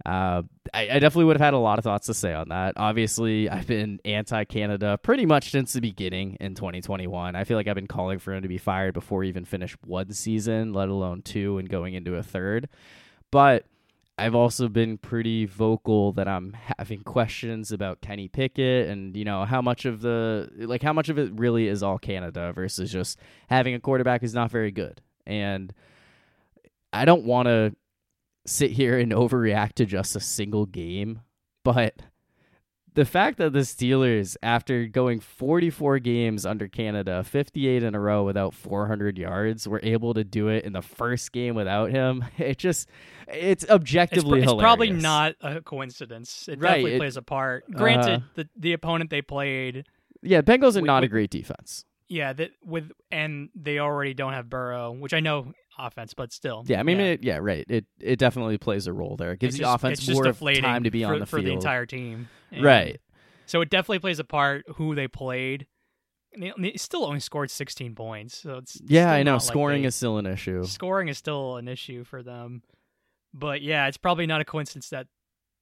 uh, 0.05 0.43
I, 0.73 0.89
I 0.91 0.99
definitely 0.99 1.25
would 1.25 1.37
have 1.37 1.45
had 1.45 1.55
a 1.55 1.59
lot 1.59 1.79
of 1.79 1.85
thoughts 1.85 2.07
to 2.07 2.15
say 2.15 2.35
on 2.35 2.49
that. 2.49 2.75
Obviously, 2.77 3.49
I've 3.49 3.67
been 3.67 4.01
anti-Canada 4.05 4.99
pretty 5.03 5.25
much 5.25 5.51
since 5.51 5.73
the 5.73 5.81
beginning 5.81 6.37
in 6.41 6.55
2021. 6.55 7.37
I 7.37 7.45
feel 7.45 7.57
like 7.57 7.69
I've 7.69 7.75
been 7.75 7.87
calling 7.87 8.19
for 8.19 8.35
him 8.35 8.43
to 8.43 8.49
be 8.49 8.59
fired 8.59 8.93
before 8.93 9.23
he 9.23 9.29
even 9.29 9.45
finished 9.45 9.77
one 9.85 10.13
season, 10.13 10.73
let 10.73 10.89
alone 10.89 11.23
two, 11.23 11.59
and 11.59 11.69
going 11.69 11.95
into 11.95 12.17
a 12.17 12.23
third. 12.23 12.69
But 13.31 13.67
I've 14.17 14.35
also 14.35 14.69
been 14.69 14.97
pretty 14.97 15.45
vocal 15.45 16.13
that 16.13 16.29
I'm 16.29 16.57
having 16.79 17.03
questions 17.03 17.73
about 17.73 18.01
Kenny 18.01 18.29
Pickett 18.29 18.89
and 18.89 19.17
you 19.17 19.25
know 19.25 19.45
how 19.45 19.61
much 19.61 19.87
of 19.87 20.03
the 20.03 20.49
like 20.57 20.83
how 20.83 20.93
much 20.93 21.09
of 21.09 21.19
it 21.19 21.33
really 21.35 21.67
is 21.67 21.83
all 21.83 21.99
Canada 21.99 22.53
versus 22.53 22.93
just 22.93 23.19
having 23.49 23.75
a 23.75 23.81
quarterback 23.81 24.21
who's 24.21 24.35
not 24.35 24.53
very 24.53 24.71
good. 24.71 25.01
And 25.27 25.73
I 26.93 27.05
don't 27.05 27.25
want 27.25 27.47
to 27.47 27.75
sit 28.47 28.71
here 28.71 28.99
and 28.99 29.11
overreact 29.11 29.75
to 29.75 29.87
just 29.87 30.15
a 30.15 30.21
single 30.21 30.67
game, 30.67 31.23
but 31.65 32.01
the 32.95 33.05
fact 33.05 33.39
that 33.39 33.53
the 33.53 33.61
Steelers, 33.61 34.37
after 34.43 34.87
going 34.87 35.21
44 35.21 35.99
games 35.99 36.47
under 36.47 36.69
Canada, 36.69 37.23
58 37.25 37.83
in 37.83 37.95
a 37.95 38.01
row 38.01 38.25
without 38.25 38.55
400 38.55 39.19
yards, 39.19 39.67
were 39.69 39.81
able 39.83 40.15
to 40.15 40.25
do 40.25 40.49
it 40.49 40.65
in 40.65 40.73
the 40.73 40.83
first 40.83 41.33
game 41.33 41.55
without 41.55 41.91
him, 41.91 42.25
it 42.39 42.59
just, 42.59 42.89
it's 43.29 43.65
It's, 43.65 43.67
pr- 43.67 43.73
objectively 43.73 44.43
it's 44.43 44.53
probably 44.53 44.91
not 44.91 45.35
a 45.41 45.61
coincidence. 45.61 46.49
It 46.49 46.61
Right, 46.61 46.71
definitely 46.71 46.95
it- 46.95 46.99
plays 46.99 47.17
a 47.17 47.23
part. 47.23 47.71
Granted, 47.71 48.21
Uh, 48.23 48.27
the 48.35 48.49
the 48.57 48.73
opponent 48.75 49.11
they 49.11 49.23
played, 49.23 49.87
Yeah, 50.23 50.43
Bengals 50.43 50.77
are 50.77 50.81
we- 50.83 50.87
not 50.87 51.05
a 51.05 51.09
great 51.09 51.31
defense. 51.31 51.85
yeah, 52.09 52.33
that 52.35 52.53
with 52.65 52.93
and 53.11 53.49
they 53.55 53.79
already 53.79 54.15
don't 54.15 54.33
have 54.35 54.49
Burrow, 54.49 54.93
which 54.93 55.13
I 55.15 55.21
know 55.21 55.53
offense, 55.79 56.15
but 56.15 56.33
still. 56.33 56.65
Yeah, 56.67 56.81
I 56.81 56.83
mean, 56.83 56.99
yeah. 56.99 57.05
It, 57.07 57.23
yeah, 57.23 57.39
right. 57.41 57.65
It 57.69 57.87
it 58.01 58.19
definitely 58.19 58.59
plays 58.59 58.87
a 58.87 58.93
role 58.93 59.17
there. 59.17 59.33
It 59.33 59.41
gives 59.41 59.57
the 59.59 59.71
offense 59.71 60.09
more 60.09 60.25
time 60.33 60.85
to 60.85 60.91
be 60.91 61.03
for, 61.05 61.15
on 61.15 61.21
the 61.21 61.27
for 61.27 61.37
field. 61.39 61.47
the 61.47 61.53
entire 61.53 61.87
team. 61.87 62.29
And 62.51 62.65
right. 62.65 63.01
So 63.47 63.61
it 63.61 63.71
definitely 63.71 63.99
plays 63.99 64.19
a 64.19 64.25
part 64.25 64.65
who 64.77 64.95
they 64.95 65.09
played. 65.09 65.67
And 66.33 66.43
they, 66.43 66.53
they 66.59 66.73
still 66.77 67.05
only 67.05 67.21
scored 67.21 67.49
16 67.51 67.95
points, 67.95 68.37
so 68.39 68.57
it's 68.57 68.77
Yeah, 68.87 69.13
I 69.13 69.23
know. 69.23 69.33
not 69.33 69.43
like 69.43 69.49
Scoring 69.53 69.83
they- 69.83 69.89
is 69.89 69.95
still 69.95 70.19
an 70.19 70.27
issue. 70.27 70.65
scoring 70.65 71.07
is 71.09 71.17
still 71.19 71.57
an 71.59 71.69
issue 71.69 72.03
for 72.03 72.23
them. 72.25 72.63
But 73.33 73.63
yeah, 73.63 73.87
it's 73.87 73.97
probably 73.99 74.27
not 74.27 74.41
a 74.41 74.45
coincidence 74.45 74.89
that 74.91 75.07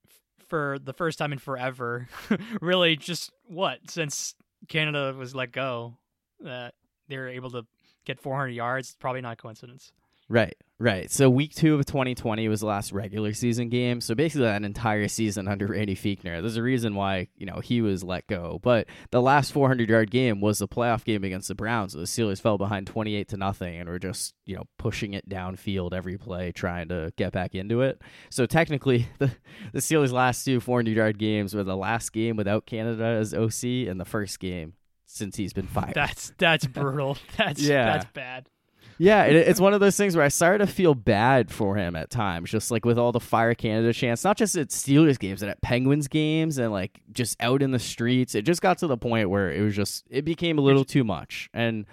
f- 0.07 0.47
for 0.49 0.79
the 0.83 0.93
first 0.95 1.19
time 1.19 1.33
in 1.33 1.39
forever, 1.39 2.09
really 2.63 2.97
just 2.97 3.31
what 3.47 3.79
since 3.91 4.35
Canada 4.69 5.15
was 5.19 5.35
let 5.35 5.53
go, 5.53 5.99
that 6.41 6.75
they're 7.09 7.29
able 7.29 7.51
to 7.51 7.67
get 8.07 8.19
400 8.21 8.49
yards. 8.51 8.89
It's 8.91 8.97
probably 8.97 9.21
not 9.21 9.35
a 9.35 9.37
coincidence. 9.37 9.93
Right, 10.33 10.57
right. 10.79 11.11
So 11.11 11.29
week 11.29 11.55
two 11.55 11.75
of 11.75 11.85
2020 11.85 12.49
was 12.49 12.61
the 12.61 12.67
last 12.67 12.91
regular 12.91 13.35
season 13.35 13.69
game. 13.69 14.01
So 14.01 14.15
basically, 14.15 14.47
that 14.47 14.63
entire 14.63 15.07
season 15.07 15.47
under 15.47 15.67
Randy 15.67 15.95
Fichtner. 15.95 16.41
There's 16.41 16.57
a 16.57 16.63
reason 16.63 16.95
why 16.95 17.29
you 17.37 17.45
know 17.45 17.61
he 17.63 17.83
was 17.83 18.03
let 18.03 18.27
go. 18.29 18.59
But 18.63 18.87
the 19.11 19.21
last 19.21 19.53
400 19.53 19.91
yard 19.91 20.11
game 20.11 20.41
was 20.41 20.61
the 20.61 20.67
playoff 20.67 21.05
game 21.05 21.23
against 21.23 21.49
the 21.49 21.55
Browns. 21.55 21.93
The 21.93 22.05
Steelers 22.05 22.41
fell 22.41 22.57
behind 22.57 22.87
28 22.87 23.29
to 23.29 23.37
nothing, 23.37 23.79
and 23.79 23.91
were 23.91 23.99
just 23.99 24.33
you 24.47 24.57
know 24.57 24.65
pushing 24.79 25.13
it 25.13 25.29
downfield 25.29 25.93
every 25.93 26.17
play, 26.17 26.51
trying 26.51 26.89
to 26.89 27.13
get 27.19 27.33
back 27.33 27.55
into 27.55 27.83
it. 27.83 28.01
So 28.31 28.47
technically, 28.47 29.09
the 29.19 29.31
the 29.75 29.81
Steelers' 29.81 30.13
last 30.13 30.47
two 30.47 30.61
400 30.61 30.97
yard 30.97 31.19
games 31.19 31.53
were 31.53 31.63
the 31.63 31.77
last 31.77 32.11
game 32.15 32.37
without 32.37 32.65
Canada 32.65 33.05
as 33.05 33.35
OC, 33.35 33.65
and 33.87 34.01
the 34.01 34.07
first 34.07 34.41
game 34.41 34.73
since 35.05 35.37
he's 35.37 35.53
been 35.53 35.67
fired. 35.67 35.93
That's 35.95 36.33
that's 36.39 36.67
brutal. 36.67 37.19
That's 37.37 37.61
Yeah. 37.61 37.85
that's 37.85 38.07
bad. 38.15 38.49
Yeah, 39.03 39.25
it, 39.25 39.35
it's 39.35 39.59
one 39.59 39.75
of 39.75 39.81
those 39.81 39.97
things 39.97 40.15
where 40.15 40.25
I 40.25 40.29
started 40.29 40.65
to 40.65 40.73
feel 40.73 40.95
bad 40.95 41.51
for 41.51 41.75
him 41.75 41.97
at 41.97 42.09
times, 42.09 42.51
just 42.51 42.71
like 42.71 42.85
with 42.85 42.99
all 42.99 43.11
the 43.11 43.19
Fire 43.19 43.53
Canada 43.53 43.93
chants, 43.93 44.23
not 44.23 44.37
just 44.37 44.55
at 44.57 44.69
Steelers 44.69 45.19
games, 45.19 45.41
but 45.41 45.49
at 45.49 45.61
Penguins 45.61 46.07
games 46.07 46.57
and 46.59 46.71
like 46.71 47.01
just 47.13 47.37
out 47.43 47.63
in 47.63 47.73
the 47.73 47.81
streets. 47.81 48.37
It 48.37 48.43
just 48.43 48.63
got 48.63 48.79
to 48.79 48.87
the 48.87 48.97
point 48.97 49.29
where 49.29 49.51
it 49.51 49.61
was 49.61 49.75
just 49.75 50.05
it 50.09 50.25
became 50.25 50.57
a 50.57 50.61
little 50.61 50.85
too 50.85 51.03
much, 51.03 51.51
and 51.53 51.85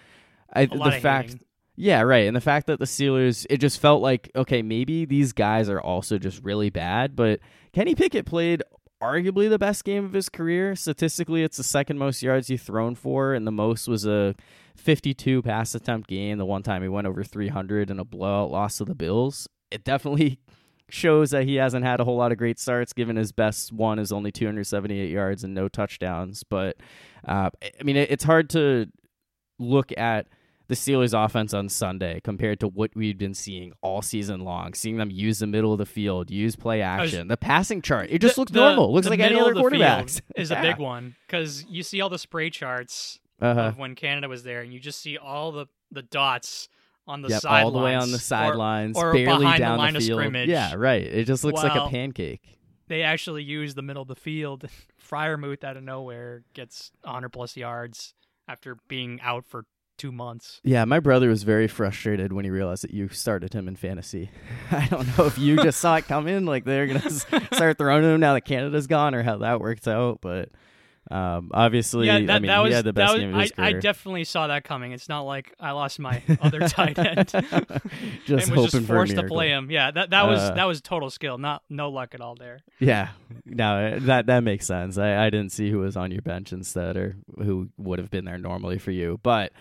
I 0.54 0.62
A 0.72 0.76
lot 0.76 0.94
the 0.94 1.00
fact. 1.00 1.30
hating. 1.30 1.46
Yeah, 1.76 2.02
right. 2.02 2.28
And 2.28 2.36
the 2.36 2.42
fact 2.42 2.68
that 2.68 2.78
the 2.78 2.86
Steelers, 2.86 3.46
it 3.50 3.58
just 3.58 3.80
felt 3.80 4.02
like, 4.04 4.30
okay, 4.36 4.62
maybe 4.62 5.06
these 5.06 5.32
guys 5.34 5.68
are 5.70 5.82
also 5.82 6.20
just 6.20 6.44
really 6.44 6.70
bad. 6.70 7.16
But 7.16 7.40
Kenny 7.74 7.96
Pickett 7.96 8.26
played 8.26 8.62
arguably 9.02 9.50
the 9.50 9.60
best 9.60 9.84
game 9.84 10.06
of 10.06 10.14
his 10.14 10.30
career. 10.30 10.76
Statistically, 10.76 11.44
it's 11.44 11.58
the 11.58 11.64
second 11.64 11.98
most 11.98 12.22
yards 12.22 12.48
he's 12.48 12.64
thrown 12.64 12.96
for, 12.96 13.34
and 13.34 13.48
the 13.48 13.52
most 13.52 13.88
was 13.88 14.06
a 14.06 14.36
52 14.76 15.42
pass 15.42 15.74
attempt 15.76 16.10
game. 16.10 16.38
The 16.38 16.46
one 16.46 16.64
time 16.64 16.82
he 16.82 16.90
went 16.90 17.08
over 17.08 17.24
300 17.24 17.90
in 17.90 18.00
a 18.00 18.06
blowout 18.06 18.52
loss 18.52 18.78
to 18.78 18.86
the 18.86 18.96
Bills. 18.96 19.48
It 19.72 19.84
definitely 19.84 20.40
shows 20.90 21.32
that 21.32 21.46
he 21.46 21.56
hasn't 21.56 21.86
had 21.86 22.00
a 22.00 22.06
whole 22.06 22.18
lot 22.18 22.32
of 22.32 22.38
great 22.38 22.60
starts, 22.60 22.94
given 22.94 23.16
his 23.16 23.32
best 23.32 23.72
one 23.72 24.00
is 24.00 24.12
only 24.12 24.32
278 24.32 25.10
yards 25.10 25.44
and 25.44 25.54
no 25.54 25.68
touchdowns. 25.68 26.44
But, 26.44 26.78
uh, 27.28 27.50
I 27.80 27.84
mean, 27.84 27.96
it's 27.96 28.24
hard 28.24 28.50
to 28.52 28.88
look 29.60 29.92
at 29.98 30.28
the 30.70 30.76
Steelers 30.76 31.14
offense 31.14 31.54
on 31.54 31.68
Sunday 31.68 32.22
compared 32.24 32.62
to 32.62 32.68
what 32.70 32.92
we've 32.96 33.18
been 33.18 33.34
seeing 33.34 33.74
all 33.82 34.02
season 34.02 34.40
long, 34.42 34.74
seeing 34.74 34.96
them 34.96 35.12
use 35.12 35.40
the 35.40 35.48
middle 35.48 35.74
of 35.74 35.80
the 35.80 35.86
field, 35.86 36.32
use 36.32 36.56
play 36.56 36.82
action. 36.82 37.28
the 37.28 37.36
passing 37.36 37.82
chart, 37.82 38.08
it 38.10 38.20
just 38.22 38.36
The- 38.36 38.42
looks 38.42 38.52
the- 38.54 38.60
normal. 38.62 38.94
Looks 38.94 39.06
the 39.08 39.10
like 39.12 39.20
any 39.20 39.38
other 39.38 39.50
of 39.52 39.58
the 39.58 39.70
field 39.70 39.74
quarterbacks. 39.82 40.22
Is 40.38 40.50
Yeah. 40.52 40.60
a 40.60 40.62
big 40.62 40.78
one 40.80 41.16
because 41.28 41.66
you 41.68 41.84
see 41.84 42.00
all 42.00 42.10
the 42.10 42.18
spray 42.18 42.50
charts 42.50 43.20
Uh-huh. 43.42 43.60
of 43.60 43.78
when 43.78 43.96
Canada 43.96 44.30
was 44.30 44.44
there, 44.44 44.62
and 44.62 44.72
you 44.74 44.80
just 44.80 45.02
see 45.02 45.18
all 45.18 45.52
the 45.52 45.66
the 45.92 46.04
dots 46.04 46.70
on 47.08 47.24
the 47.24 47.30
Yep, 47.30 47.42
sidelines, 47.42 47.66
all 47.66 47.72
the 47.72 47.80
way 47.84 47.96
on 47.96 48.12
the 48.12 48.20
sidelines, 48.20 48.96
or 48.96 49.12
barely 49.14 49.40
behind 49.46 49.64
the 49.64 49.76
line 49.76 49.96
of 49.96 50.04
field. 50.04 50.20
scrimmage. 50.20 50.48
Yeah, 50.50 50.76
right. 50.76 51.02
It 51.02 51.26
just 51.26 51.44
looks 51.44 51.64
like 51.64 51.74
a 51.76 51.90
pancake. 51.90 52.42
They 52.88 53.02
actually 53.02 53.42
use 53.44 53.74
the 53.74 53.82
middle 53.82 54.04
of 54.04 54.08
the 54.08 54.16
field. 54.16 54.66
Freiermuth 55.10 55.64
out 55.64 55.78
of 55.78 55.84
nowhere 55.84 56.44
gets 56.54 56.92
100 57.04 57.30
plus 57.30 57.58
yards 57.58 58.14
after 58.48 58.78
being 58.88 59.20
out 59.22 59.46
for 59.48 59.66
two 60.00 60.12
months. 60.12 60.62
Yeah, 60.64 60.86
my 60.86 61.00
brother 61.00 61.30
was 61.30 61.44
very 61.44 61.68
frustrated 61.68 62.34
when 62.34 62.46
he 62.46 62.50
realized 62.52 62.84
that 62.84 62.92
you 62.92 63.10
started 63.10 63.54
him 63.54 63.68
in 63.68 63.76
fantasy. 63.76 64.32
I 64.72 64.88
don't 64.88 65.16
know 65.18 65.26
if 65.26 65.38
you 65.38 65.58
just 65.58 65.80
saw 65.80 65.98
it 65.98 66.08
coming, 66.08 66.46
like 66.46 66.64
they're 66.66 66.88
gonna 66.88 67.10
start 67.54 67.78
throwing 67.78 68.04
him 68.04 68.20
now 68.20 68.34
that 68.34 68.42
Canada's 68.42 68.88
gone, 68.88 69.14
or 69.14 69.22
how 69.22 69.38
that 69.38 69.60
worked 69.60 69.88
out. 69.88 70.20
But 70.22 70.50
um, 71.12 71.50
obviously, 71.54 72.06
yeah, 72.06 72.20
that, 72.20 72.30
I 72.30 72.40
mean, 72.40 72.48
that 72.48 72.58
he 72.58 72.64
was 72.66 72.74
had 72.74 72.86
the 72.86 72.94
that 72.94 72.94
best 72.94 73.14
was 73.14 73.22
game 73.22 73.34
of 73.34 73.42
his 73.42 73.52
I, 73.58 73.68
I 73.68 73.74
definitely 73.74 74.24
saw 74.26 74.48
that 74.48 74.64
coming. 74.64 74.92
It's 74.92 75.10
not 75.10 75.22
like 75.22 75.56
I 75.60 75.72
lost 75.72 75.98
my 75.98 76.22
other 76.42 76.60
tight 76.68 77.00
end 77.00 77.28
just 77.32 77.42
and 77.42 77.52
was 78.30 78.48
hoping 78.48 78.70
just 78.70 78.86
forced 78.86 79.16
to 79.16 79.24
play 79.24 79.50
him. 79.50 79.72
Yeah, 79.72 79.90
that 79.90 80.12
that 80.12 80.28
was 80.28 80.40
Uh, 80.40 80.54
that 80.54 80.66
was 80.66 80.82
total 80.82 81.10
skill, 81.10 81.40
not 81.40 81.64
no 81.68 81.90
luck 81.90 82.14
at 82.14 82.22
all 82.22 82.36
there. 82.36 82.60
Yeah, 82.78 83.10
no, 83.46 83.98
that 84.00 84.28
that 84.28 84.44
makes 84.44 84.68
sense. 84.68 85.00
I, 85.00 85.26
I 85.26 85.30
didn't 85.32 85.52
see 85.52 85.72
who 85.72 85.80
was 85.80 85.98
on 85.98 86.12
your 86.12 86.22
bench 86.22 86.54
instead, 86.54 86.96
or 86.96 87.16
who 87.38 87.70
would 87.78 87.98
have 87.98 88.12
been 88.12 88.26
there 88.26 88.38
normally 88.38 88.78
for 88.78 88.92
you. 88.92 89.20
But 89.24 89.52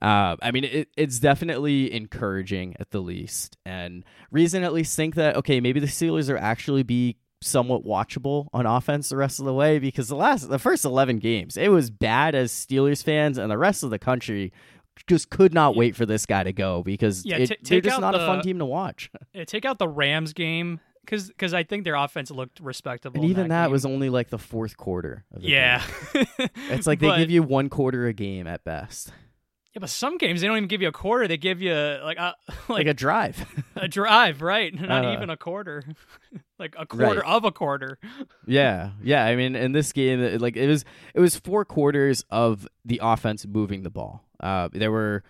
uh, 0.00 0.36
I 0.40 0.52
mean, 0.52 0.64
it, 0.64 0.88
it's 0.96 1.18
definitely 1.18 1.92
encouraging 1.92 2.76
at 2.80 2.92
the 2.92 3.00
least, 3.00 3.58
and 3.66 4.04
reason 4.30 4.64
at 4.64 4.72
least 4.72 4.96
think 4.96 5.16
that 5.16 5.36
okay, 5.36 5.60
maybe 5.60 5.80
the 5.80 5.86
Steelers 5.86 6.30
are 6.30 6.38
actually 6.38 6.82
be 6.82 7.18
somewhat 7.44 7.84
watchable 7.84 8.48
on 8.52 8.66
offense 8.66 9.08
the 9.10 9.16
rest 9.16 9.38
of 9.38 9.44
the 9.44 9.52
way 9.54 9.78
because 9.78 10.08
the 10.08 10.16
last 10.16 10.48
the 10.48 10.58
first 10.58 10.84
11 10.84 11.18
games 11.18 11.56
it 11.56 11.68
was 11.68 11.90
bad 11.90 12.34
as 12.34 12.50
Steelers 12.52 13.02
fans 13.04 13.38
and 13.38 13.50
the 13.50 13.58
rest 13.58 13.82
of 13.82 13.90
the 13.90 13.98
country 13.98 14.52
just 15.06 15.28
could 15.30 15.52
not 15.52 15.74
Yeah. 15.74 15.78
wait 15.80 15.96
for 15.96 16.06
this 16.06 16.24
guy 16.26 16.42
to 16.44 16.52
go 16.52 16.82
because 16.82 17.24
Yeah, 17.26 17.36
it, 17.38 17.46
ta- 17.48 17.54
they're 17.64 17.80
just 17.80 18.00
not 18.00 18.14
a 18.14 18.18
fun 18.18 18.42
team 18.42 18.58
to 18.60 18.64
watch. 18.64 19.10
Take 19.46 19.64
out 19.64 19.78
the 19.78 19.88
Rams 19.88 20.32
game 20.32 20.80
because 21.04 21.28
because 21.28 21.52
I 21.52 21.64
think 21.64 21.84
their 21.84 21.96
offense 21.96 22.30
looked 22.30 22.60
respectable. 22.60 23.20
And 23.20 23.28
even 23.30 23.48
that 23.48 23.64
game. 23.64 23.72
was 23.72 23.84
only 23.84 24.08
like 24.08 24.30
the 24.30 24.38
fourth 24.38 24.76
quarter. 24.76 25.24
Of 25.32 25.42
the 25.42 25.48
yeah. 25.48 25.82
It's 26.70 26.86
like 26.86 27.00
they 27.00 27.06
But- 27.08 27.18
give 27.18 27.30
you 27.30 27.42
one 27.42 27.68
quarter 27.68 28.06
a 28.06 28.12
game 28.12 28.46
at 28.46 28.64
best, 28.64 29.12
yeah, 29.74 29.80
but 29.80 29.90
some 29.90 30.18
games 30.18 30.40
they 30.40 30.46
don't 30.46 30.56
even 30.56 30.68
give 30.68 30.80
you 30.82 30.88
a 30.88 30.92
quarter. 30.92 31.26
They 31.28 31.36
give 31.36 31.60
you 31.60 31.74
like 31.74 32.16
a 32.18 32.34
like, 32.68 32.68
like 32.68 32.86
a 32.86 32.94
drive. 32.94 33.44
a 33.76 33.88
drive, 33.88 34.40
right? 34.42 34.72
Not 34.74 35.04
Uh, 35.04 35.12
even 35.12 35.30
a 35.30 35.36
quarter, 35.36 35.82
like 36.58 36.74
a 36.78 36.86
quarter 36.86 37.20
Right. 37.20 37.36
of 37.36 37.44
a 37.44 37.50
quarter. 37.52 37.98
yeah, 38.46 38.90
yeah. 39.02 39.24
I 39.24 39.34
mean, 39.36 39.56
in 39.56 39.72
this 39.72 39.92
game, 39.92 40.20
it- 40.20 40.40
like 40.40 40.56
it 40.56 40.68
was, 40.68 40.84
it 41.14 41.20
was 41.20 41.36
four 41.36 41.64
quarters 41.64 42.24
of 42.30 42.66
the 42.84 43.00
offense 43.02 43.44
moving 43.46 43.82
the 43.82 43.90
ball. 43.90 44.22
Uh, 44.40 44.68
there 44.72 44.92
were 44.92 45.22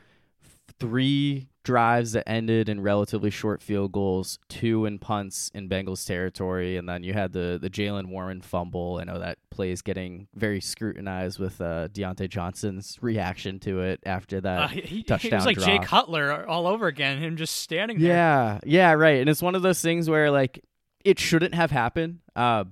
three 0.79 1.49
drives 1.65 2.13
that 2.13 2.29
ended 2.29 2.69
in 2.69 2.81
relatively 2.81 3.31
short 3.31 3.63
field 3.63 3.91
goals, 3.91 4.39
two 4.49 4.85
in 4.85 4.99
punts 4.99 5.51
in 5.55 5.69
Bengals 5.69 6.07
territory, 6.07 6.77
and 6.77 6.89
then 6.89 7.03
you 7.03 7.13
had 7.13 7.33
the 7.33 7.59
the 7.61 7.71
Jaylen 7.71 8.07
Warren 8.07 8.41
fumble. 8.41 8.99
I 9.01 9.05
know 9.05 9.19
that 9.19 9.39
play 9.51 9.71
is 9.71 9.83
getting 9.83 10.29
very 10.35 10.61
scrutinized 10.61 11.39
with 11.39 11.61
uh, 11.61 11.89
Diontae 11.89 12.29
Johnson's 12.29 12.99
reaction 13.01 13.59
to 13.61 13.81
it 13.81 14.01
after 14.05 14.41
that. 14.43 14.61
Uh, 14.61 14.69
he, 14.69 14.81
he 14.83 15.03
touchdown 15.03 15.39
was 15.39 15.47
like. 15.47 15.59
Jay 15.59 15.79
Cutler 15.79 16.47
all 16.47 16.67
over 16.67 16.87
again. 16.87 17.19
Him 17.19 17.37
just 17.37 17.57
standing 17.57 17.99
there. 17.99 18.11
Yeah, 18.11 18.59
yeah, 18.65 18.93
right. 18.93 19.21
And 19.21 19.29
it's 19.29 19.43
one 19.43 19.55
of 19.55 19.63
those 19.63 19.81
things 19.81 20.09
where 20.09 20.31
like 20.31 20.63
it 21.05 21.19
shouldn't 21.19 21.55
have 21.55 21.71
happened. 21.71 22.21
Uh, 22.37 22.65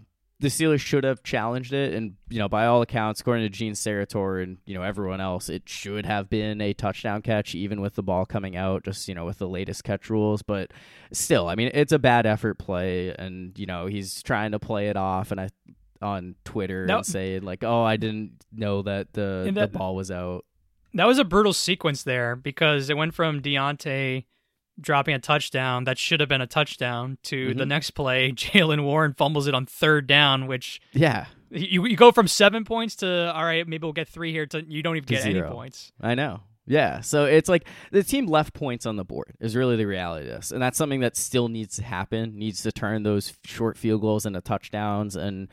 the 0.43 0.49
Steelers 0.49 0.81
should 0.81 1.05
have 1.05 1.23
challenged 1.23 1.73
it, 1.73 1.95
and 1.95 2.17
you 2.29 2.39
know, 2.39 2.49
by 2.49 2.67
all 2.67 2.83
accounts, 2.83 3.21
according 3.21 3.45
to 3.45 3.49
Gene 3.49 3.73
Steratore 3.73 4.43
and 4.43 4.59
you 4.67 4.75
know 4.75 4.83
everyone 4.83 5.21
else, 5.21 5.49
it 5.49 5.69
should 5.69 6.05
have 6.05 6.29
been 6.29 6.61
a 6.61 6.75
touchdown 6.75 7.23
catch, 7.23 7.55
even 7.55 7.81
with 7.81 7.95
the 7.95 8.03
ball 8.03 8.27
coming 8.27 8.57
out. 8.57 8.85
Just 8.85 9.09
you 9.09 9.15
know, 9.15 9.25
with 9.25 9.39
the 9.39 9.49
latest 9.49 9.85
catch 9.85 10.11
rules, 10.11 10.43
but 10.43 10.73
still, 11.13 11.49
I 11.49 11.55
mean, 11.55 11.71
it's 11.73 11.93
a 11.93 11.99
bad 11.99 12.27
effort 12.27 12.59
play, 12.59 13.15
and 13.19 13.59
you 13.59 13.65
know, 13.67 13.87
he's 13.87 14.23
trying 14.23 14.53
to 14.53 14.59
play 14.59 14.89
it 14.89 14.97
off, 14.97 15.31
and 15.31 15.41
I 15.41 15.49
on 16.03 16.35
Twitter 16.45 16.85
No. 16.85 16.99
and 16.99 17.07
saying 17.07 17.43
like, 17.43 17.63
"Oh, 17.65 17.83
I 17.85 17.97
didn't 17.97 18.45
know 18.53 18.83
that 18.83 19.13
the 19.13 19.45
And 19.49 19.57
the 19.57 19.69
ball 19.69 19.95
was 19.95 20.11
out." 20.11 20.45
That 20.95 21.07
was 21.07 21.19
a 21.19 21.25
brutal 21.25 21.53
sequence 21.55 22.03
there 22.03 22.37
because 22.37 22.91
it 22.91 22.97
went 22.97 23.15
from 23.15 23.41
Diontae 23.41 24.25
dropping 24.81 25.15
a 25.15 25.19
touchdown 25.19 25.85
that 25.85 25.99
should 25.99 26.21
have 26.21 26.29
been 26.29 26.41
a 26.41 26.47
touchdown 26.47 27.19
to 27.25 27.55
the 27.55 27.65
Mhm. 27.65 27.69
next 27.69 27.91
play. 27.93 28.33
Jaylen 28.37 28.83
Warren 28.85 29.13
fumbles 29.15 29.47
it 29.47 29.55
on 29.55 29.67
third 29.67 30.07
down, 30.07 30.47
which 30.47 30.81
Yeah, 30.93 31.27
you 31.51 31.87
you 31.87 31.97
go 31.97 32.11
from 32.13 32.27
seven 32.29 32.65
points 32.65 32.97
to 32.97 33.33
all 33.35 33.45
right, 33.45 33.67
maybe 33.69 33.83
we'll 33.85 33.93
get 33.93 34.09
three 34.09 34.33
here 34.33 34.47
to 34.47 34.65
you 34.67 34.83
don't 34.83 34.97
even 34.97 35.07
To 35.09 35.15
get 35.15 35.27
any 35.27 35.43
points. 35.43 35.93
I 36.01 36.15
know. 36.15 36.41
Yeah. 36.67 37.01
So 37.01 37.25
it's 37.25 37.49
like 37.49 37.67
the 37.91 38.05
team 38.05 38.27
left 38.27 38.55
points 38.55 38.87
on 38.87 38.97
the 38.97 39.05
board 39.05 39.35
is 39.41 39.57
really 39.57 39.77
the 39.77 39.85
reality 39.85 40.29
of 40.29 40.37
this. 40.37 40.53
And 40.53 40.63
that's 40.63 40.79
something 40.79 41.01
that 41.01 41.17
still 41.17 41.49
needs 41.49 41.77
to 41.77 41.83
happen, 41.83 42.39
needs 42.39 42.63
to 42.63 42.71
turn 42.71 43.03
those 43.03 43.33
short 43.45 43.77
field 43.77 44.01
goals 44.01 44.27
into 44.27 44.41
touchdowns. 44.41 45.17
And 45.17 45.49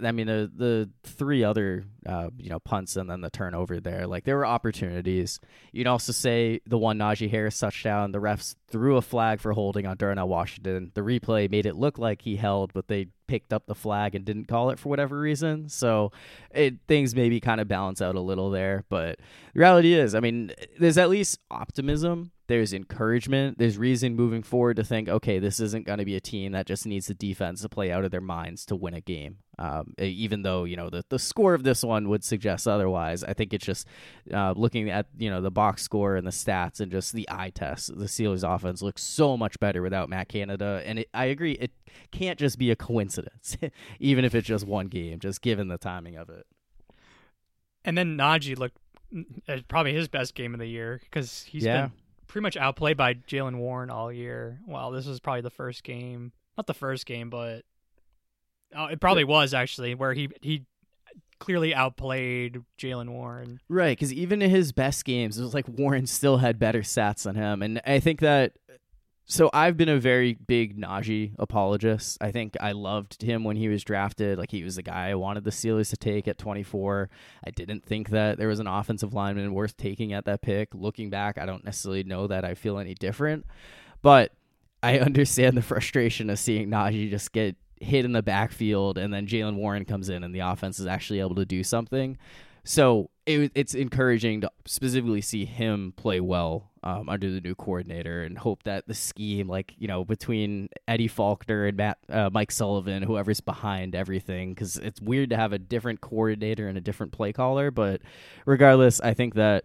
I 0.00 0.12
mean, 0.12 0.28
the, 0.28 0.50
the 0.54 0.90
three 1.02 1.42
other, 1.42 1.84
uh, 2.06 2.30
you 2.38 2.48
know, 2.48 2.60
punts 2.60 2.94
and 2.94 3.10
then 3.10 3.22
the 3.22 3.30
turnover 3.30 3.80
there, 3.80 4.06
like 4.06 4.22
there 4.22 4.36
were 4.36 4.46
opportunities. 4.46 5.40
You'd 5.72 5.88
also 5.88 6.12
say 6.12 6.60
the 6.64 6.78
one 6.78 6.98
Najee 6.98 7.30
Harris 7.30 7.58
touchdown, 7.58 8.12
the 8.12 8.20
refs 8.20 8.54
threw 8.68 8.96
a 8.96 9.02
flag 9.02 9.40
for 9.40 9.52
holding 9.52 9.84
on 9.84 9.96
Darnell 9.96 10.28
Washington. 10.28 10.92
The 10.94 11.00
replay 11.00 11.50
made 11.50 11.66
it 11.66 11.74
look 11.74 11.98
like 11.98 12.22
he 12.22 12.36
held, 12.36 12.72
but 12.72 12.86
they 12.86 13.08
picked 13.26 13.52
up 13.52 13.66
the 13.66 13.74
flag 13.74 14.14
and 14.14 14.24
didn't 14.24 14.46
call 14.46 14.70
it 14.70 14.78
for 14.78 14.88
whatever 14.88 15.18
reason. 15.18 15.68
So 15.68 16.12
it 16.50 16.74
things 16.86 17.14
maybe 17.14 17.40
kind 17.40 17.60
of 17.60 17.68
balance 17.68 18.00
out 18.00 18.14
a 18.14 18.20
little 18.20 18.50
there. 18.50 18.84
But 18.88 19.18
the 19.54 19.60
reality 19.60 19.94
is, 19.94 20.14
I 20.14 20.20
mean, 20.20 20.52
there's 20.78 20.98
at 20.98 21.10
least 21.10 21.38
optimism 21.50 22.32
there's 22.48 22.72
encouragement. 22.72 23.58
There's 23.58 23.76
reason 23.76 24.14
moving 24.14 24.42
forward 24.42 24.76
to 24.76 24.84
think, 24.84 25.08
okay, 25.08 25.38
this 25.38 25.58
isn't 25.58 25.86
going 25.86 25.98
to 25.98 26.04
be 26.04 26.14
a 26.14 26.20
team 26.20 26.52
that 26.52 26.66
just 26.66 26.86
needs 26.86 27.06
the 27.06 27.14
defense 27.14 27.62
to 27.62 27.68
play 27.68 27.90
out 27.90 28.04
of 28.04 28.10
their 28.10 28.20
minds 28.20 28.64
to 28.66 28.76
win 28.76 28.94
a 28.94 29.00
game. 29.00 29.38
Um, 29.58 29.94
even 29.98 30.42
though 30.42 30.64
you 30.64 30.76
know 30.76 30.90
the 30.90 31.02
the 31.08 31.18
score 31.18 31.54
of 31.54 31.62
this 31.62 31.82
one 31.82 32.10
would 32.10 32.22
suggest 32.22 32.68
otherwise, 32.68 33.24
I 33.24 33.32
think 33.32 33.54
it's 33.54 33.64
just 33.64 33.86
uh, 34.32 34.52
looking 34.54 34.90
at 34.90 35.06
you 35.16 35.30
know 35.30 35.40
the 35.40 35.50
box 35.50 35.82
score 35.82 36.16
and 36.16 36.26
the 36.26 36.30
stats 36.30 36.80
and 36.80 36.92
just 36.92 37.14
the 37.14 37.26
eye 37.30 37.50
test. 37.50 37.96
The 37.96 38.04
Steelers' 38.04 38.44
offense 38.46 38.82
looks 38.82 39.02
so 39.02 39.36
much 39.36 39.58
better 39.58 39.80
without 39.80 40.10
Matt 40.10 40.28
Canada, 40.28 40.82
and 40.84 40.98
it, 41.00 41.08
I 41.14 41.26
agree, 41.26 41.52
it 41.52 41.70
can't 42.12 42.38
just 42.38 42.58
be 42.58 42.70
a 42.70 42.76
coincidence, 42.76 43.56
even 44.00 44.24
if 44.24 44.34
it's 44.34 44.46
just 44.46 44.66
one 44.66 44.86
game, 44.88 45.18
just 45.18 45.42
given 45.42 45.68
the 45.68 45.78
timing 45.78 46.16
of 46.16 46.28
it. 46.30 46.46
And 47.84 47.96
then 47.96 48.16
Najee 48.16 48.58
looked 48.58 48.78
uh, 49.48 49.58
probably 49.68 49.94
his 49.94 50.08
best 50.08 50.34
game 50.34 50.54
of 50.54 50.60
the 50.60 50.66
year 50.66 51.00
because 51.04 51.42
he's 51.44 51.64
Yeah. 51.64 51.82
been 51.82 51.92
pretty 52.26 52.42
much 52.42 52.56
outplayed 52.56 52.96
by 52.96 53.14
Jaylen 53.14 53.56
Warren 53.58 53.90
all 53.90 54.12
year. 54.12 54.58
Well, 54.66 54.90
this 54.90 55.06
was 55.06 55.20
probably 55.20 55.42
the 55.42 55.50
first 55.50 55.84
game, 55.84 56.32
not 56.56 56.66
the 56.66 56.74
first 56.74 57.06
game, 57.06 57.30
but 57.30 57.64
oh, 58.74 58.86
it 58.86 59.00
probably 59.00 59.24
was 59.24 59.54
actually 59.54 59.94
where 59.94 60.12
he 60.12 60.28
he 60.42 60.64
clearly 61.38 61.74
outplayed 61.74 62.62
Jaylen 62.78 63.10
Warren. 63.10 63.60
Right, 63.68 63.96
because 63.96 64.12
even 64.12 64.42
in 64.42 64.50
his 64.50 64.72
best 64.72 65.04
games, 65.04 65.38
it 65.38 65.42
was 65.42 65.54
like 65.54 65.68
Warren 65.68 66.06
still 66.06 66.38
had 66.38 66.58
better 66.58 66.80
stats 66.80 67.22
than 67.24 67.36
him, 67.36 67.62
and 67.62 67.80
I 67.86 68.00
think 68.00 68.20
that. 68.20 68.54
So 69.28 69.50
I've 69.52 69.76
been 69.76 69.88
a 69.88 69.98
very 69.98 70.34
big 70.34 70.80
Najee 70.80 71.34
apologist. 71.40 72.16
I 72.20 72.30
think 72.30 72.56
I 72.60 72.70
loved 72.70 73.20
him 73.20 73.42
when 73.42 73.56
he 73.56 73.68
was 73.68 73.82
drafted. 73.82 74.38
Like 74.38 74.52
he 74.52 74.62
was 74.62 74.76
the 74.76 74.84
guy 74.84 75.08
I 75.08 75.16
wanted 75.16 75.42
the 75.42 75.50
Steelers 75.50 75.90
to 75.90 75.96
take 75.96 76.28
at 76.28 76.38
24. 76.38 77.10
I 77.44 77.50
didn't 77.50 77.84
think 77.84 78.10
that 78.10 78.38
there 78.38 78.46
was 78.46 78.60
an 78.60 78.68
offensive 78.68 79.14
lineman 79.14 79.52
worth 79.52 79.76
taking 79.76 80.12
at 80.12 80.26
that 80.26 80.42
pick. 80.42 80.72
Looking 80.72 81.10
back, 81.10 81.38
I 81.38 81.46
don't 81.46 81.64
necessarily 81.64 82.04
know 82.04 82.28
that 82.28 82.44
I 82.44 82.54
feel 82.54 82.78
any 82.78 82.94
different, 82.94 83.46
but 84.00 84.30
I 84.80 84.98
understand 85.00 85.56
the 85.56 85.62
frustration 85.62 86.30
of 86.30 86.38
seeing 86.38 86.68
Najee 86.68 87.10
just 87.10 87.32
get 87.32 87.56
hit 87.80 88.04
in 88.04 88.12
the 88.12 88.22
backfield, 88.22 88.96
and 88.96 89.12
then 89.12 89.26
Jaylen 89.26 89.56
Warren 89.56 89.84
comes 89.84 90.08
in, 90.08 90.22
and 90.22 90.34
the 90.34 90.40
offense 90.40 90.78
is 90.78 90.86
actually 90.86 91.18
able 91.18 91.34
to 91.34 91.44
do 91.44 91.64
something. 91.64 92.16
So 92.62 93.10
it, 93.26 93.52
it's 93.54 93.74
encouraging 93.74 94.42
to 94.42 94.50
specifically 94.64 95.20
see 95.20 95.44
him 95.44 95.92
play 95.96 96.20
well 96.20 96.70
um, 96.82 97.08
under 97.08 97.30
the 97.30 97.40
new 97.40 97.54
coordinator, 97.54 98.22
and 98.22 98.38
hope 98.38 98.62
that 98.62 98.86
the 98.86 98.94
scheme, 98.94 99.48
like 99.48 99.74
you 99.76 99.88
know, 99.88 100.04
between 100.04 100.68
Eddie 100.86 101.08
Faulkner 101.08 101.66
and 101.66 101.76
Matt, 101.76 101.98
uh, 102.08 102.30
Mike 102.32 102.52
Sullivan, 102.52 103.02
whoever's 103.02 103.40
behind 103.40 103.94
everything, 103.96 104.50
because 104.50 104.76
it's 104.76 105.00
weird 105.00 105.30
to 105.30 105.36
have 105.36 105.52
a 105.52 105.58
different 105.58 106.00
coordinator 106.00 106.68
and 106.68 106.78
a 106.78 106.80
different 106.80 107.12
play 107.12 107.32
caller. 107.32 107.70
But 107.72 108.02
regardless, 108.46 109.00
I 109.00 109.14
think 109.14 109.34
that 109.34 109.64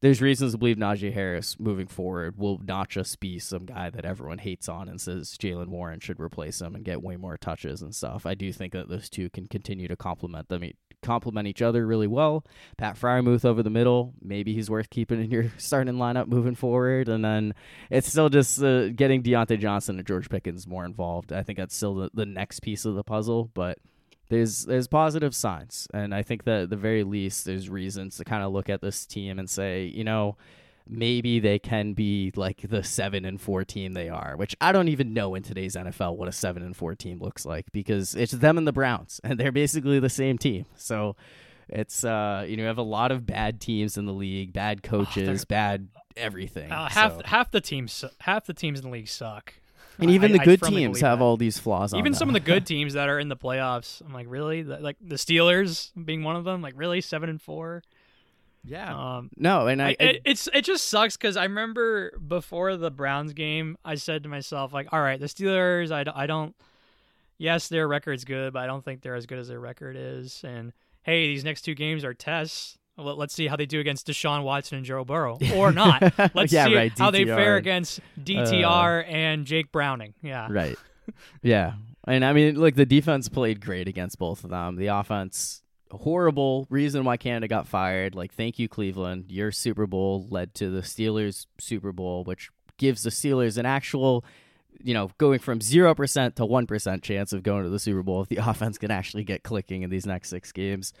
there's 0.00 0.20
reasons 0.20 0.52
to 0.52 0.58
believe 0.58 0.76
Najee 0.76 1.14
Harris 1.14 1.58
moving 1.58 1.86
forward 1.86 2.36
will 2.36 2.60
not 2.62 2.90
just 2.90 3.20
be 3.20 3.38
some 3.38 3.64
guy 3.64 3.88
that 3.88 4.04
everyone 4.04 4.36
hates 4.36 4.68
on 4.68 4.86
and 4.86 5.00
says 5.00 5.38
Jaylen 5.38 5.68
Warren 5.68 5.98
should 5.98 6.20
replace 6.20 6.60
him 6.60 6.74
and 6.74 6.84
get 6.84 7.02
way 7.02 7.16
more 7.16 7.38
touches 7.38 7.80
and 7.80 7.94
stuff. 7.94 8.26
I 8.26 8.34
do 8.34 8.52
think 8.52 8.74
that 8.74 8.90
those 8.90 9.08
two 9.08 9.30
can 9.30 9.48
continue 9.48 9.88
to 9.88 9.96
complement 9.96 10.48
them 10.48 10.62
complement 11.04 11.46
each 11.46 11.62
other 11.62 11.86
really 11.86 12.06
well. 12.06 12.44
Pat 12.76 12.96
Freiermuth 12.96 13.44
over 13.44 13.62
the 13.62 13.70
middle, 13.70 14.14
maybe 14.20 14.54
he's 14.54 14.70
worth 14.70 14.90
keeping 14.90 15.22
in 15.22 15.30
your 15.30 15.52
starting 15.58 15.94
lineup 15.94 16.26
moving 16.26 16.54
forward. 16.54 17.08
And 17.08 17.24
then 17.24 17.54
it's 17.90 18.08
still 18.08 18.28
just 18.28 18.62
uh, 18.62 18.88
getting 18.88 19.22
Diontae 19.22 19.60
Johnson 19.60 19.98
and 19.98 20.06
George 20.06 20.28
Pickens 20.28 20.66
more 20.66 20.84
involved. 20.84 21.32
I 21.32 21.42
think 21.42 21.58
that's 21.58 21.76
still 21.76 21.94
the, 21.94 22.10
the 22.14 22.26
next 22.26 22.60
piece 22.60 22.84
of 22.84 22.94
the 22.94 23.04
puzzle, 23.04 23.50
but 23.54 23.78
there's 24.30 24.64
there's 24.64 24.88
positive 24.88 25.34
signs, 25.34 25.86
and 25.92 26.14
I 26.14 26.22
think 26.22 26.44
that 26.44 26.62
at 26.62 26.70
the 26.70 26.76
very 26.76 27.04
least 27.04 27.44
there's 27.44 27.68
reasons 27.68 28.16
to 28.16 28.24
kind 28.24 28.42
of 28.42 28.52
look 28.52 28.70
at 28.70 28.80
this 28.80 29.04
team 29.04 29.38
and 29.38 29.48
say, 29.48 29.84
you 29.84 30.02
know, 30.02 30.36
maybe 30.86 31.40
they 31.40 31.58
can 31.58 31.94
be 31.94 32.32
like 32.36 32.60
the 32.68 32.82
seven 32.82 33.24
and 33.24 33.40
four 33.40 33.64
team 33.64 33.92
they 33.94 34.08
are, 34.08 34.34
which 34.36 34.54
I 34.60 34.72
don't 34.72 34.88
even 34.88 35.14
know 35.14 35.34
in 35.34 35.42
today's 35.42 35.76
NFL 35.76 36.16
what 36.16 36.28
a 36.28 36.32
seven 36.32 36.62
and 36.62 36.76
four 36.76 36.94
team 36.94 37.18
looks 37.20 37.46
like 37.46 37.72
because 37.72 38.14
it's 38.14 38.32
them 38.32 38.58
and 38.58 38.66
the 38.66 38.72
Browns, 38.72 39.20
and 39.24 39.38
they're 39.40 39.52
basically 39.52 39.98
the 39.98 40.10
same 40.10 40.38
team. 40.38 40.66
So 40.76 41.16
it's 41.68 42.04
uh 42.04 42.44
you 42.46 42.56
know 42.56 42.62
you 42.64 42.66
have 42.66 42.78
a 42.78 42.82
lot 42.82 43.10
of 43.10 43.24
bad 43.26 43.60
teams 43.60 43.96
in 43.96 44.04
the 44.06 44.12
league, 44.12 44.52
bad 44.52 44.82
coaches, 44.82 45.42
Oh, 45.42 45.46
bad 45.48 45.88
everything. 46.16 46.70
Uh, 46.70 46.88
half 46.88 47.14
So- 47.16 47.22
half 47.24 47.50
the 47.50 47.60
teams 47.60 48.04
half 48.20 48.44
the 48.46 48.54
teams 48.54 48.80
in 48.80 48.84
the 48.86 48.92
league 48.92 49.08
suck. 49.08 49.54
and 49.98 50.10
even 50.10 50.32
I- 50.32 50.38
the 50.38 50.44
good 50.44 50.60
teams 50.62 51.00
have 51.00 51.20
that. 51.20 51.24
all 51.24 51.36
these 51.36 51.56
flaws 51.58 51.94
Even 51.94 52.12
some 52.14 52.28
of 52.28 52.34
the 52.34 52.40
good 52.40 52.66
teams 52.72 52.92
that 52.94 53.08
are 53.08 53.18
in 53.18 53.28
the 53.28 53.36
playoffs, 53.36 54.02
I'm 54.04 54.12
like, 54.12 54.26
really? 54.28 54.62
Like 54.64 54.96
the 55.00 55.14
Steelers 55.16 55.90
being 56.04 56.22
one 56.24 56.36
of 56.36 56.44
them, 56.44 56.60
like 56.62 56.74
really 56.76 57.00
seven 57.00 57.30
and 57.30 57.40
four. 57.40 57.82
Yeah. 58.64 59.16
Um, 59.16 59.30
no, 59.36 59.66
and 59.66 59.80
I, 59.82 59.88
I, 59.88 59.96
it, 60.00 60.22
it's 60.24 60.48
it 60.52 60.62
just 60.64 60.86
sucks 60.86 61.16
because 61.16 61.36
I 61.36 61.44
remember 61.44 62.16
before 62.18 62.76
the 62.76 62.90
Browns 62.90 63.32
game, 63.32 63.76
I 63.84 63.94
said 63.96 64.22
to 64.22 64.28
myself 64.28 64.72
like, 64.72 64.88
all 64.92 65.00
right, 65.00 65.20
the 65.20 65.26
Steelers, 65.26 65.90
I, 65.90 66.10
I 66.22 66.26
don't. 66.26 66.54
Yes, 67.36 67.68
their 67.68 67.88
record's 67.88 68.24
good, 68.24 68.52
but 68.52 68.60
I 68.62 68.66
don't 68.66 68.84
think 68.84 69.02
they're 69.02 69.16
as 69.16 69.26
good 69.26 69.38
as 69.38 69.48
their 69.48 69.58
record 69.60 69.96
is. 69.98 70.42
And 70.44 70.72
hey, 71.02 71.26
these 71.26 71.44
next 71.44 71.62
two 71.62 71.74
games 71.74 72.04
are 72.04 72.14
tests. 72.14 72.78
Let- 72.96 73.18
Let's 73.18 73.34
see 73.34 73.48
how 73.48 73.56
they 73.56 73.66
do 73.66 73.80
against 73.80 74.06
Deshaun 74.06 74.44
Watson 74.44 74.76
and 74.78 74.86
Joe 74.86 75.04
Burrow, 75.04 75.38
or 75.54 75.72
not. 75.82 76.00
Let's 76.34 76.52
Yeah, 76.52 76.66
see 76.66 76.76
right, 76.76 76.96
how 76.98 77.10
they 77.10 77.24
fare 77.24 77.56
against 77.56 77.98
DTR 78.22 79.04
and 79.08 79.44
Jake 79.46 79.72
Browning. 79.72 80.14
Yeah, 80.22 80.46
Right. 80.50 80.78
yeah. 81.42 81.72
And 82.06 82.24
I 82.24 82.32
mean, 82.32 82.54
like 82.54 82.76
the 82.76 82.86
defense 82.86 83.28
played 83.28 83.60
great 83.60 83.88
against 83.88 84.18
both 84.18 84.44
of 84.44 84.50
them. 84.50 84.76
The 84.76 84.86
offense, 84.88 85.62
horrible 85.96 86.66
reason 86.70 87.04
why 87.04 87.16
Canada 87.16 87.48
got 87.48 87.66
fired. 87.66 88.14
Like, 88.14 88.32
thank 88.34 88.58
you, 88.58 88.68
Cleveland. 88.68 89.26
Your 89.30 89.52
Super 89.52 89.86
Bowl 89.86 90.26
led 90.30 90.54
to 90.54 90.70
the 90.70 90.80
Steelers' 90.80 91.46
Super 91.58 91.92
Bowl, 91.92 92.24
which 92.24 92.50
gives 92.76 93.02
the 93.02 93.10
Steelers 93.10 93.58
an 93.58 93.66
actual, 93.66 94.24
you 94.82 94.94
know, 94.94 95.10
going 95.18 95.38
from 95.38 95.60
0% 95.60 96.34
to 96.34 96.42
1% 96.42 97.02
chance 97.02 97.32
of 97.32 97.42
going 97.42 97.64
to 97.64 97.70
the 97.70 97.78
Super 97.78 98.02
Bowl 98.02 98.22
if 98.22 98.28
the 98.28 98.36
offense 98.48 98.78
can 98.78 98.90
actually 98.90 99.24
get 99.24 99.42
clicking 99.42 99.82
in 99.82 99.90
these 99.90 100.06
next 100.06 100.28
six 100.30 100.52
games. 100.52 100.92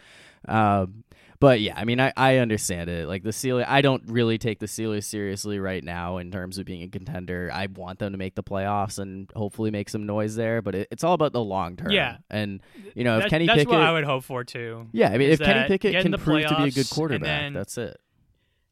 Um, 0.46 1.04
but 1.44 1.60
yeah, 1.60 1.74
I 1.76 1.84
mean, 1.84 2.00
I, 2.00 2.10
I 2.16 2.38
understand 2.38 2.88
it. 2.88 3.06
Like 3.06 3.22
the 3.22 3.30
Steelers, 3.30 3.66
I 3.68 3.82
don't 3.82 4.02
really 4.06 4.38
take 4.38 4.60
the 4.60 4.66
Steelers 4.66 5.04
seriously 5.04 5.58
right 5.58 5.84
now 5.84 6.16
in 6.16 6.30
terms 6.30 6.56
of 6.58 6.64
being 6.64 6.82
a 6.82 6.88
contender. 6.88 7.50
I 7.52 7.66
want 7.66 7.98
them 7.98 8.12
to 8.12 8.18
make 8.18 8.34
the 8.34 8.42
playoffs 8.42 8.98
and 8.98 9.30
hopefully 9.36 9.70
make 9.70 9.90
some 9.90 10.06
noise 10.06 10.36
there, 10.36 10.62
but 10.62 10.74
it, 10.74 10.88
it's 10.90 11.04
all 11.04 11.12
about 11.12 11.32
the 11.34 11.44
long 11.44 11.76
term. 11.76 11.90
Yeah. 11.90 12.16
and 12.30 12.62
you 12.94 13.04
know, 13.04 13.18
if 13.18 13.28
Kenny 13.28 13.46
that's 13.46 13.58
Pickett, 13.58 13.72
what 13.72 13.82
I 13.82 13.92
would 13.92 14.04
hope 14.04 14.24
for 14.24 14.42
too. 14.42 14.88
yeah, 14.92 15.10
I 15.10 15.18
mean, 15.18 15.30
if 15.30 15.40
Kenny 15.40 15.68
Pickett 15.68 16.02
can 16.02 16.12
prove 16.18 16.46
to 16.46 16.56
be 16.56 16.68
a 16.68 16.70
good 16.70 16.88
quarterback, 16.88 17.26
then- 17.26 17.52
that's 17.52 17.76
it. 17.76 18.00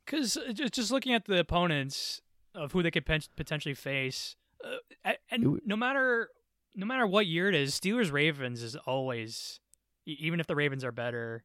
Because 0.06 0.38
just 0.54 0.72
just 0.72 0.90
looking 0.90 1.12
at 1.12 1.26
the 1.26 1.38
opponents 1.38 2.22
of 2.54 2.72
who 2.72 2.82
they 2.82 2.90
could 2.90 3.04
potentially 3.04 3.74
face, 3.74 4.34
uh, 4.64 5.12
and 5.30 5.60
no 5.64 5.76
matter 5.76 6.28
no 6.74 6.86
matter 6.86 7.06
what 7.06 7.26
year 7.26 7.48
it 7.48 7.54
is, 7.54 7.78
Steelers 7.78 8.10
Ravens 8.10 8.62
is 8.62 8.76
always 8.76 9.60
even 10.06 10.40
if 10.40 10.46
the 10.46 10.56
Ravens 10.56 10.84
are 10.84 10.92
better. 10.92 11.44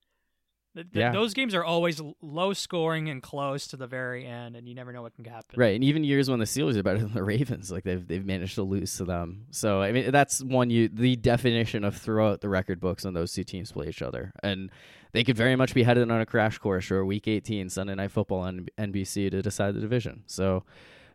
Th- 0.83 0.95
Yeah. 0.95 1.11
Those 1.11 1.33
games 1.33 1.53
are 1.53 1.63
always 1.63 2.01
low 2.21 2.53
scoring 2.53 3.09
and 3.09 3.21
close 3.21 3.67
to 3.67 3.77
the 3.77 3.87
very 3.87 4.25
end, 4.25 4.55
and 4.55 4.67
you 4.67 4.75
never 4.75 4.91
know 4.91 5.01
what 5.01 5.15
can 5.15 5.25
happen. 5.25 5.55
Right, 5.59 5.75
and 5.75 5.83
even 5.83 6.03
years 6.03 6.29
when 6.29 6.39
the 6.39 6.45
Steelers 6.45 6.75
are 6.77 6.83
better 6.83 6.99
than 6.99 7.13
the 7.13 7.23
Ravens, 7.33 7.71
like 7.71 7.83
they've 7.83 8.05
they've 8.07 8.25
managed 8.25 8.55
to 8.55 8.63
lose 8.63 8.95
to 8.97 9.05
them. 9.05 9.45
So 9.51 9.81
I 9.81 9.91
mean, 9.91 10.11
that's 10.11 10.43
one 10.43 10.69
you 10.69 10.87
the 10.89 11.15
definition 11.15 11.83
of 11.83 11.95
throw 11.95 12.31
out 12.31 12.41
the 12.41 12.49
record 12.49 12.79
books 12.79 13.05
when 13.05 13.13
those 13.13 13.33
two 13.33 13.43
teams 13.43 13.71
play 13.71 13.87
each 13.89 14.01
other, 14.01 14.31
and 14.43 14.71
they 15.13 15.23
could 15.23 15.37
very 15.37 15.55
much 15.55 15.73
be 15.73 15.83
headed 15.83 16.09
on 16.11 16.21
a 16.21 16.25
crash 16.25 16.57
course 16.57 16.91
or 16.91 17.05
Week 17.05 17.27
18 17.27 17.69
Sunday 17.69 17.95
Night 17.95 18.11
Football 18.11 18.39
on 18.41 18.67
NBC 18.77 19.31
to 19.31 19.41
decide 19.41 19.73
the 19.73 19.79
division. 19.79 20.23
So, 20.27 20.63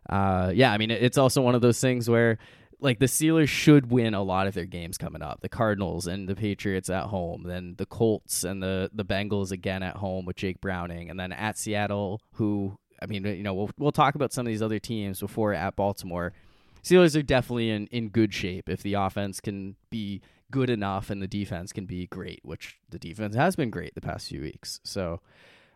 uh, 0.09 0.51
yeah, 0.53 0.71
I 0.73 0.77
mean, 0.77 0.91
it's 0.91 1.17
also 1.17 1.41
one 1.41 1.55
of 1.55 1.61
those 1.61 1.79
things 1.79 2.09
where. 2.09 2.37
Like 2.83 2.99
the 2.99 3.05
Steelers 3.05 3.47
should 3.47 3.91
win 3.91 4.13
a 4.13 4.21
lot 4.21 4.45
of 4.45 4.53
their 4.53 4.65
games 4.65 4.97
coming 4.97 5.21
up. 5.21 5.39
The 5.41 5.47
Cardinals 5.47 6.05
and 6.05 6.27
the 6.27 6.35
Patriots 6.35 6.89
at 6.89 7.05
home, 7.05 7.43
then 7.43 7.75
the 7.77 7.85
Colts 7.85 8.43
and 8.43 8.61
the 8.61 8.91
the 8.93 9.05
Bengals 9.05 9.51
again 9.51 9.81
at 9.81 9.95
home 9.95 10.25
with 10.25 10.35
Jake 10.35 10.59
Browning, 10.59 11.09
and 11.09 11.17
then 11.17 11.31
at 11.31 11.57
Seattle, 11.57 12.21
who 12.33 12.77
I 13.01 13.05
mean, 13.05 13.25
you 13.25 13.43
know, 13.43 13.53
we'll 13.53 13.71
we'll 13.77 13.91
talk 13.93 14.15
about 14.15 14.33
some 14.33 14.45
of 14.45 14.51
these 14.51 14.61
other 14.61 14.79
teams 14.79 15.21
before 15.21 15.53
at 15.53 15.77
Baltimore. 15.77 16.33
Steelers 16.83 17.17
are 17.17 17.23
definitely 17.23 17.69
in, 17.69 17.87
in 17.87 18.09
good 18.09 18.33
shape 18.33 18.67
if 18.67 18.83
the 18.83 18.95
offense 18.95 19.39
can 19.39 19.77
be 19.89 20.21
good 20.51 20.69
enough 20.69 21.09
and 21.09 21.21
the 21.21 21.27
defense 21.27 21.71
can 21.71 21.85
be 21.85 22.07
great, 22.07 22.41
which 22.43 22.77
the 22.89 22.99
defense 22.99 23.35
has 23.35 23.55
been 23.55 23.69
great 23.69 23.95
the 23.95 24.01
past 24.01 24.27
few 24.27 24.41
weeks. 24.41 24.81
So 24.83 25.21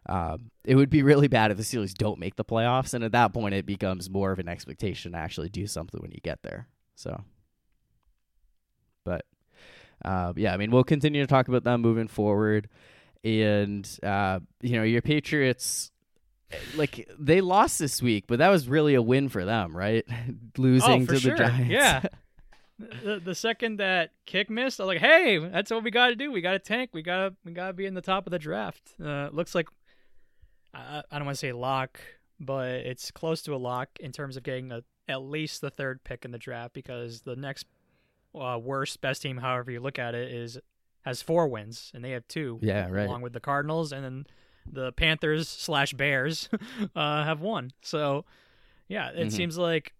um, 0.07 0.51
it 0.65 0.75
would 0.75 0.89
be 0.89 1.03
really 1.03 1.29
bad 1.29 1.51
if 1.51 1.57
the 1.57 1.63
Steelers 1.63 1.93
don't 1.93 2.19
make 2.19 2.35
the 2.35 2.45
playoffs, 2.45 2.93
and 2.93 3.03
at 3.03 3.13
that 3.13 3.33
point, 3.33 3.55
it 3.55 3.65
becomes 3.65 4.09
more 4.09 4.31
of 4.31 4.39
an 4.39 4.49
expectation 4.49 5.13
to 5.13 5.17
actually 5.17 5.49
do 5.49 5.67
something 5.67 6.01
when 6.01 6.11
you 6.11 6.19
get 6.21 6.43
there. 6.43 6.67
So, 6.97 7.23
but 9.05 9.23
uh, 10.03 10.33
yeah, 10.35 10.53
I 10.53 10.57
mean, 10.57 10.71
we'll 10.71 10.83
continue 10.83 11.21
to 11.21 11.27
talk 11.27 11.47
about 11.47 11.63
them 11.63 11.81
moving 11.81 12.07
forward, 12.07 12.69
and 13.23 13.87
uh, 14.01 14.39
you 14.61 14.77
know, 14.77 14.83
your 14.83 15.03
Patriots 15.03 15.91
like 16.75 17.07
they 17.19 17.39
lost 17.39 17.77
this 17.77 18.01
week, 18.01 18.25
but 18.27 18.39
that 18.39 18.49
was 18.49 18.67
really 18.67 18.95
a 18.95 19.01
win 19.01 19.29
for 19.29 19.45
them, 19.45 19.77
right? 19.77 20.03
Losing 20.57 21.03
oh, 21.03 21.05
for 21.05 21.13
to 21.13 21.19
sure. 21.19 21.37
the 21.37 21.43
Giants. 21.43 21.69
Yeah. 21.69 22.03
The, 22.79 23.19
the 23.19 23.33
second 23.33 23.77
that 23.77 24.11
kick 24.27 24.51
missed, 24.51 24.79
I 24.79 24.83
was 24.83 24.89
like, 24.89 25.01
"Hey, 25.01 25.39
that's 25.39 25.71
what 25.71 25.83
we 25.83 25.89
got 25.89 26.09
to 26.09 26.15
do. 26.15 26.31
We 26.31 26.41
got 26.41 26.51
to 26.51 26.59
tank. 26.59 26.91
We 26.93 27.01
got 27.01 27.29
to 27.29 27.35
we 27.43 27.51
got 27.51 27.69
to 27.69 27.73
be 27.73 27.87
in 27.87 27.95
the 27.95 28.01
top 28.01 28.27
of 28.27 28.31
the 28.31 28.37
draft." 28.37 28.93
Uh, 29.03 29.29
looks 29.31 29.55
like 29.55 29.67
I, 30.75 31.01
I 31.09 31.17
don't 31.17 31.25
want 31.25 31.35
to 31.37 31.39
say 31.39 31.53
lock, 31.53 31.99
but 32.39 32.69
it's 32.71 33.11
close 33.11 33.41
to 33.43 33.55
a 33.55 33.57
lock 33.57 33.89
in 33.99 34.11
terms 34.11 34.37
of 34.37 34.43
getting 34.43 34.71
a, 34.71 34.83
at 35.07 35.21
least 35.21 35.61
the 35.61 35.69
third 35.69 36.03
pick 36.03 36.25
in 36.25 36.31
the 36.31 36.37
draft 36.37 36.73
because 36.73 37.21
the 37.21 37.35
next 37.35 37.65
uh, 38.35 38.59
worst 38.61 39.01
best 39.01 39.21
team, 39.21 39.37
however 39.37 39.71
you 39.71 39.79
look 39.79 39.97
at 39.99 40.13
it, 40.15 40.31
is 40.31 40.59
has 41.03 41.21
four 41.21 41.47
wins 41.47 41.91
and 41.95 42.03
they 42.03 42.11
have 42.11 42.27
two. 42.27 42.59
Yeah, 42.61 42.87
right. 42.89 43.05
Along 43.05 43.21
with 43.21 43.33
the 43.33 43.39
Cardinals 43.39 43.91
and 43.93 44.03
then 44.03 44.27
the 44.69 44.91
Panthers 44.91 45.47
slash 45.47 45.93
Bears 45.93 46.49
uh, 46.95 47.23
have 47.23 47.39
one. 47.39 47.71
So 47.81 48.25
yeah, 48.89 49.09
it 49.11 49.27
Mhm. 49.27 49.31
seems 49.31 49.57
like 49.57 49.93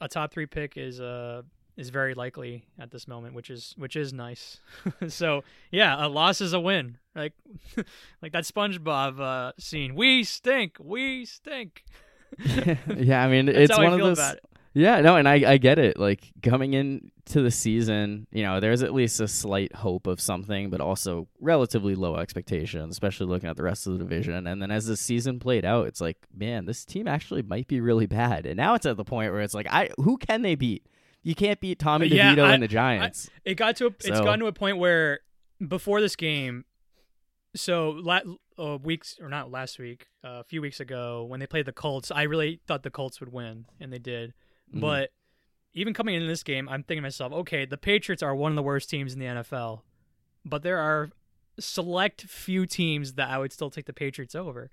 a 0.00 0.08
top 0.08 0.32
three 0.32 0.46
pick 0.46 0.76
is 0.76 1.00
uh 1.00 1.42
is 1.76 1.90
very 1.90 2.14
likely 2.14 2.66
at 2.78 2.90
this 2.90 3.06
moment, 3.06 3.34
which 3.34 3.50
is 3.50 3.74
which 3.76 3.96
is 3.96 4.12
nice. 4.12 4.60
so 5.08 5.44
yeah, 5.70 6.04
a 6.04 6.08
loss 6.08 6.40
is 6.40 6.52
a 6.52 6.60
win. 6.60 6.98
Like 7.14 7.32
like 8.22 8.32
that 8.32 8.44
SpongeBob 8.44 9.20
uh, 9.20 9.52
scene. 9.58 9.94
We 9.94 10.24
stink. 10.24 10.76
We 10.80 11.24
stink. 11.24 11.84
yeah, 12.96 13.22
I 13.22 13.28
mean, 13.28 13.48
it's 13.48 13.76
one 13.76 13.92
of 13.92 14.16
those. 14.16 14.36
Yeah, 14.76 15.00
no, 15.00 15.16
and 15.16 15.26
I, 15.26 15.52
I 15.52 15.56
get 15.56 15.78
it. 15.78 15.98
Like 15.98 16.30
coming 16.42 16.74
into 16.74 17.40
the 17.40 17.50
season, 17.50 18.26
you 18.30 18.42
know, 18.42 18.60
there's 18.60 18.82
at 18.82 18.92
least 18.92 19.20
a 19.20 19.28
slight 19.28 19.74
hope 19.74 20.06
of 20.06 20.20
something, 20.20 20.68
but 20.68 20.82
also 20.82 21.28
relatively 21.40 21.94
low 21.94 22.16
expectations, 22.16 22.92
especially 22.92 23.26
looking 23.26 23.48
at 23.48 23.56
the 23.56 23.62
rest 23.62 23.86
of 23.86 23.94
the 23.94 23.98
division. 24.00 24.46
And 24.46 24.60
then 24.60 24.70
as 24.70 24.84
the 24.84 24.98
season 24.98 25.38
played 25.38 25.64
out, 25.64 25.86
it's 25.86 26.02
like, 26.02 26.18
man, 26.36 26.66
this 26.66 26.84
team 26.84 27.08
actually 27.08 27.40
might 27.40 27.68
be 27.68 27.80
really 27.80 28.04
bad. 28.04 28.44
And 28.44 28.58
now 28.58 28.74
it's 28.74 28.84
at 28.84 28.98
the 28.98 29.04
point 29.04 29.32
where 29.32 29.40
it's 29.40 29.54
like, 29.54 29.66
I 29.70 29.88
who 29.96 30.18
can 30.18 30.42
they 30.42 30.56
beat? 30.56 30.86
You 31.26 31.34
can't 31.34 31.58
beat 31.60 31.78
Tommy 31.80 32.06
Yeah, 32.06 32.34
DeVito 32.36 32.44
I- 32.44 32.54
and 32.54 32.62
the 32.62 32.68
Giants. 32.68 33.28
It 33.44 33.56
got 33.56 33.74
to 33.76 33.86
a, 33.86 33.88
it's 33.88 34.08
gotten 34.20 34.38
to 34.40 34.46
a 34.46 34.52
point 34.52 34.78
where 34.78 35.20
before 35.66 36.00
this 36.00 36.14
game, 36.14 36.64
so 37.56 37.90
la- 37.90 38.20
uh, 38.58 38.78
weeks 38.82 39.18
or 39.20 39.28
not 39.28 39.50
last 39.50 39.78
week, 39.78 40.06
uh, 40.24 40.38
a 40.40 40.44
few 40.44 40.62
weeks 40.62 40.78
ago 40.78 41.24
when 41.24 41.40
they 41.40 41.46
played 41.46 41.66
the 41.66 41.72
Colts, 41.72 42.10
I 42.12 42.22
really 42.22 42.60
thought 42.68 42.84
the 42.84 42.90
Colts 42.90 43.18
would 43.18 43.32
win, 43.32 43.66
and 43.80 43.92
they 43.92 43.98
did. 43.98 44.34
Mhm. 44.72 44.80
But 44.80 45.10
even 45.74 45.92
coming 45.94 46.14
into 46.14 46.28
this 46.28 46.42
game, 46.44 46.68
I'm 46.68 46.82
thinking 46.84 46.98
to 46.98 47.06
myself, 47.06 47.32
okay, 47.32 47.64
the 47.64 47.76
Patriots 47.76 48.22
are 48.22 48.34
one 48.34 48.52
of 48.52 48.56
the 48.56 48.62
worst 48.62 48.88
teams 48.88 49.12
in 49.12 49.18
the 49.18 49.26
NFL, 49.26 49.82
but 50.44 50.62
there 50.62 50.78
are 50.78 51.10
select 51.58 52.22
few 52.22 52.66
teams 52.66 53.14
that 53.14 53.28
I 53.30 53.38
would 53.38 53.52
still 53.52 53.70
take 53.70 53.86
the 53.86 53.92
Patriots 53.92 54.34
over. 54.36 54.70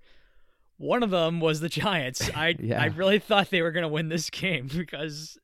One 0.78 1.02
of 1.02 1.10
them 1.10 1.40
was 1.40 1.62
the 1.62 1.70
Giants. 1.70 2.30
I 2.36 2.56
Yeah. 2.60 2.82
I 2.82 2.86
really 2.88 3.18
thought 3.20 3.50
they 3.50 3.62
were 3.64 3.72
going 3.72 3.84
to 3.84 3.88
win 3.90 4.10
this 4.10 4.30
game 4.42 4.68
because 4.68 5.38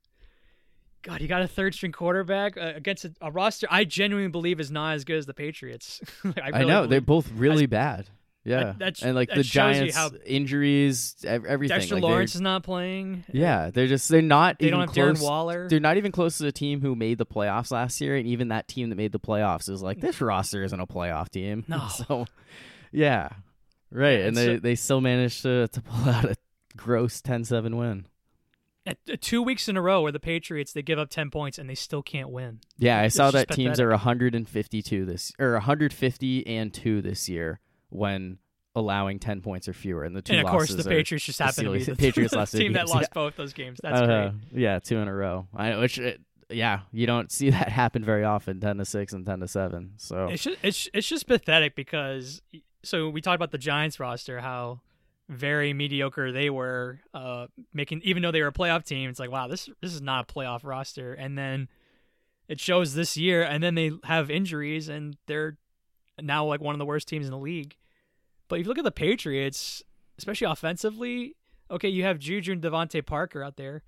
God, 1.01 1.21
you 1.21 1.27
got 1.27 1.41
a 1.41 1.47
third 1.47 1.73
string 1.73 1.91
quarterback 1.91 2.57
uh, 2.57 2.73
against 2.75 3.05
a, 3.05 3.13
a 3.21 3.31
roster 3.31 3.67
I 3.69 3.85
genuinely 3.85 4.29
believe 4.29 4.59
is 4.59 4.69
not 4.71 4.95
as 4.95 5.03
good 5.05 5.17
as 5.17 5.25
the 5.25 5.33
Patriots. 5.33 6.01
I, 6.23 6.33
I, 6.41 6.49
really 6.59 6.65
know 6.65 6.87
they're 6.87 7.01
both 7.01 7.31
really 7.31 7.65
bad. 7.65 8.09
Yeah, 8.45 8.73
that's- 8.77 9.03
and 9.03 9.15
like 9.15 9.29
that 9.29 9.35
the 9.35 9.43
Giants 9.43 9.95
how- 9.95 10.11
injuries, 10.25 11.15
everything. 11.25 11.77
Dexter 11.77 11.95
like, 11.95 12.03
Lawrence 12.03 12.35
is 12.35 12.41
not 12.41 12.63
playing. 12.63 13.25
Yeah, 13.31 13.69
they're 13.71 13.87
just 13.87 14.09
they're 14.09 14.21
not 14.21 14.59
They 14.59 14.67
even 14.67 14.79
don't 14.79 14.87
have 14.87 14.95
close. 14.95 15.19
Darren 15.19 15.23
Waller. 15.23 15.67
They're 15.69 15.79
not 15.79 15.97
even 15.97 16.11
close 16.11 16.37
to 16.37 16.43
the 16.43 16.51
team 16.51 16.81
who 16.81 16.95
made 16.95 17.17
the 17.17 17.25
playoffs 17.25 17.69
last 17.71 17.99
year, 18.01 18.15
and 18.15 18.25
even 18.27 18.47
that 18.47 18.67
team 18.67 18.89
that 18.89 18.95
made 18.95 19.11
the 19.11 19.19
playoffs 19.19 19.69
is 19.69 19.81
like 19.83 19.99
this 19.99 20.19
roster 20.21 20.63
isn't 20.63 20.79
a 20.79 20.87
playoff 20.87 21.29
team. 21.29 21.65
No. 21.67 21.87
so 22.07 22.25
yeah, 22.91 23.29
right, 23.91 24.19
Yeah, 24.19 24.25
and 24.27 24.37
they 24.37 24.55
a- 24.55 24.59
they 24.59 24.75
still 24.75 25.01
managed 25.01 25.43
to 25.43 25.67
to 25.67 25.81
pull 25.81 26.09
out 26.09 26.25
a 26.25 26.35
gross 26.77 27.21
10-7 27.21 27.75
win. 27.77 28.05
At- 28.89 28.97
uh, 29.11 29.15
two 29.19 29.41
weeks 29.41 29.67
in 29.67 29.77
a 29.77 29.81
row 29.81 30.01
where 30.01 30.11
the 30.11 30.19
Patriots 30.19 30.73
they 30.73 30.81
give 30.81 30.99
up 30.99 31.09
ten 31.09 31.29
points 31.29 31.57
and 31.57 31.69
they 31.69 31.75
still 31.75 32.01
can't 32.01 32.29
win. 32.29 32.59
Yeah, 32.77 32.99
I 32.99 33.05
It's 33.05 33.15
saw 33.15 33.31
that 33.31 33.49
teams 33.49 33.79
are 33.79 33.89
152 33.89 35.05
this 35.05 35.31
or 35.39 35.53
150 35.53 36.47
and 36.47 36.73
two 36.73 37.01
this 37.01 37.27
year 37.29 37.59
when 37.89 38.37
allowing 38.75 39.19
10 39.19 39.41
points 39.41 39.67
or 39.67 39.73
fewer, 39.73 40.03
and 40.03 40.15
the 40.15 40.21
two 40.21 40.33
and 40.33 40.41
of 40.45 40.51
course, 40.51 40.69
the 40.73 40.83
Patriots 40.83 41.25
just 41.25 41.39
happened 41.39 41.65
to 41.67 41.71
be 41.73 41.83
the 41.83 41.95
Patriots 41.97 42.33
lost 42.35 42.53
team 42.55 42.73
that 42.73 42.87
lost 42.87 43.09
yeah. 43.11 43.13
both 43.13 43.35
those 43.35 43.53
games. 43.53 43.79
That's 43.81 43.99
Uh, 44.01 44.05
great. 44.51 44.61
Yeah, 44.61 44.79
two 44.79 44.97
in 44.99 45.07
a 45.07 45.13
row. 45.13 45.47
I 45.55 45.75
which 45.77 45.97
it, 45.99 46.21
yeah, 46.49 46.81
you 46.91 47.05
don't 47.07 47.31
see 47.37 47.49
that 47.49 47.69
happen 47.69 48.03
very 48.03 48.23
often. 48.23 48.59
Ten 48.59 48.77
to 48.77 48.85
six 48.85 49.11
and 49.13 49.25
ten 49.25 49.39
to 49.41 49.47
seven. 49.47 49.93
So 49.97 50.27
It's 50.27 50.43
just 50.43 50.57
it's 50.63 50.89
it's 50.93 51.07
just 51.07 51.27
pathetic 51.27 51.75
because 51.75 52.41
so 52.83 53.09
we 53.09 53.21
talked 53.21 53.35
about 53.35 53.51
the 53.51 53.57
Giants 53.57 53.99
roster 53.99 54.39
how 54.39 54.79
very 55.29 55.73
mediocre 55.73 56.31
they 56.31 56.49
were 56.49 56.99
uh 57.13 57.45
making 57.71 58.01
even 58.03 58.23
though 58.23 58.31
they 58.31 58.41
were 58.41 58.47
a 58.47 58.51
playoff 58.51 58.83
team 58.83 59.11
it's 59.11 59.19
like 59.19 59.31
wow 59.31 59.47
this 59.47 59.69
this 59.79 59.93
is 59.93 60.01
not 60.01 60.29
a 60.29 60.33
playoff 60.33 60.61
roster. 60.63 61.13
And 61.13 61.37
then 61.37 61.69
it 62.47 62.59
shows 62.59 62.95
this 62.95 63.15
year 63.15 63.43
and 63.43 63.63
then 63.63 63.75
they 63.75 63.91
have 64.05 64.31
injuries 64.31 64.89
and 64.89 65.15
they're 65.27 65.57
now 66.19 66.45
like 66.45 66.61
one 66.61 66.73
of 66.73 66.79
the 66.79 66.85
worst 66.85 67.07
teams 67.07 67.25
in 67.25 67.31
the 67.31 67.37
league. 67.37 67.75
But 68.47 68.59
if 68.59 68.65
you 68.65 68.69
look 68.69 68.79
at 68.79 68.83
the 68.83 68.91
Patriots 68.91 69.83
especially 70.17 70.47
offensively 70.47 71.35
okay 71.69 71.89
you 71.89 72.03
have 72.03 72.17
Juju 72.17 72.53
and 72.53 72.61
DeVante 72.61 73.05
Parker 73.05 73.43
out 73.43 73.55
there. 73.57 73.83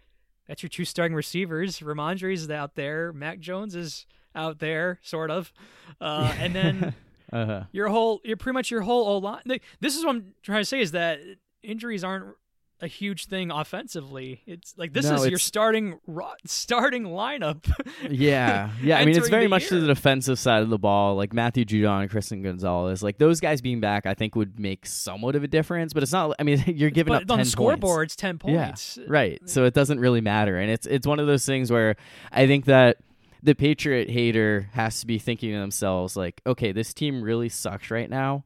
That's 0.47 0.63
your 0.63 0.69
two 0.69 0.85
starting 0.85 1.15
receivers. 1.15 1.79
Rhamondre 1.79 2.33
is 2.33 2.49
out 2.49 2.75
there. 2.75 3.13
Mac 3.13 3.39
Jones 3.39 3.73
is 3.73 4.05
out 4.35 4.59
there 4.59 4.99
sort 5.01 5.31
of. 5.31 5.53
Uh, 5.99 6.33
and 6.37 6.53
then 6.53 6.93
uh 7.31 7.45
huh. 7.45 7.63
your 7.71 7.87
whole 7.89 8.19
you're 8.23 8.37
pretty 8.37 8.53
much 8.53 8.71
your 8.71 8.81
whole 8.81 9.07
O 9.07 9.17
line. 9.17 9.41
like, 9.45 9.63
This 9.79 9.95
is 9.95 10.03
what 10.05 10.15
I'm 10.15 10.33
trying 10.43 10.61
to 10.61 10.65
say 10.65 10.81
is 10.81 10.91
that 10.91 11.19
injuries 11.63 12.03
aren't 12.03 12.35
a 12.83 12.87
huge 12.87 13.27
thing 13.27 13.51
offensively. 13.51 14.41
It's 14.47 14.73
like 14.75 14.91
this 14.91 15.05
No, 15.05 15.13
is 15.13 15.27
your 15.27 15.37
starting 15.37 15.99
ro- 16.07 16.31
starting 16.47 17.03
lineup. 17.03 17.71
yeah, 18.09 18.71
yeah. 18.81 18.97
I 18.97 19.05
mean, 19.05 19.15
it's 19.15 19.29
very 19.29 19.47
much 19.47 19.67
to 19.67 19.79
the 19.79 19.85
defensive 19.85 20.39
side 20.39 20.63
of 20.63 20.69
the 20.69 20.79
ball. 20.79 21.15
Like 21.15 21.31
Matthew 21.31 21.63
Judon 21.63 22.01
and 22.01 22.09
Christian 22.09 22.41
Gonzalez, 22.41 23.03
like 23.03 23.19
those 23.19 23.39
guys 23.39 23.61
being 23.61 23.81
back, 23.81 24.07
I 24.07 24.15
think 24.15 24.35
would 24.35 24.59
make 24.59 24.87
somewhat 24.87 25.35
of 25.35 25.43
a 25.43 25.47
difference. 25.47 25.93
But 25.93 26.01
it's 26.01 26.11
not. 26.11 26.35
I 26.39 26.43
mean, 26.43 26.63
you're 26.67 26.89
giving 26.89 27.13
but 27.13 27.23
up 27.23 27.31
on 27.31 27.37
10 27.37 27.45
the 27.45 27.51
scoreboard, 27.51 27.81
points. 28.01 28.13
it's 28.15 28.15
ten 28.19 28.39
Yeah, 28.45 28.65
points. 28.65 28.97
Right. 29.07 29.39
So 29.47 29.65
it 29.65 29.75
doesn't 29.75 29.99
really 29.99 30.21
matter. 30.21 30.57
And 30.57 30.71
it's 30.71 30.87
it's 30.87 31.05
one 31.05 31.19
of 31.19 31.27
those 31.27 31.45
things 31.45 31.71
where 31.71 31.95
I 32.31 32.47
think 32.47 32.65
that 32.65 32.97
the 33.43 33.55
Patriot 33.55 34.09
hater 34.09 34.69
has 34.73 34.99
to 35.01 35.07
be 35.07 35.17
thinking 35.17 35.51
to 35.51 35.59
themselves 35.59 36.15
like, 36.15 36.41
okay, 36.45 36.71
this 36.71 36.93
team 36.93 37.21
really 37.21 37.49
sucks 37.49 37.89
right 37.89 38.09
now, 38.09 38.43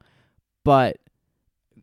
but 0.64 0.98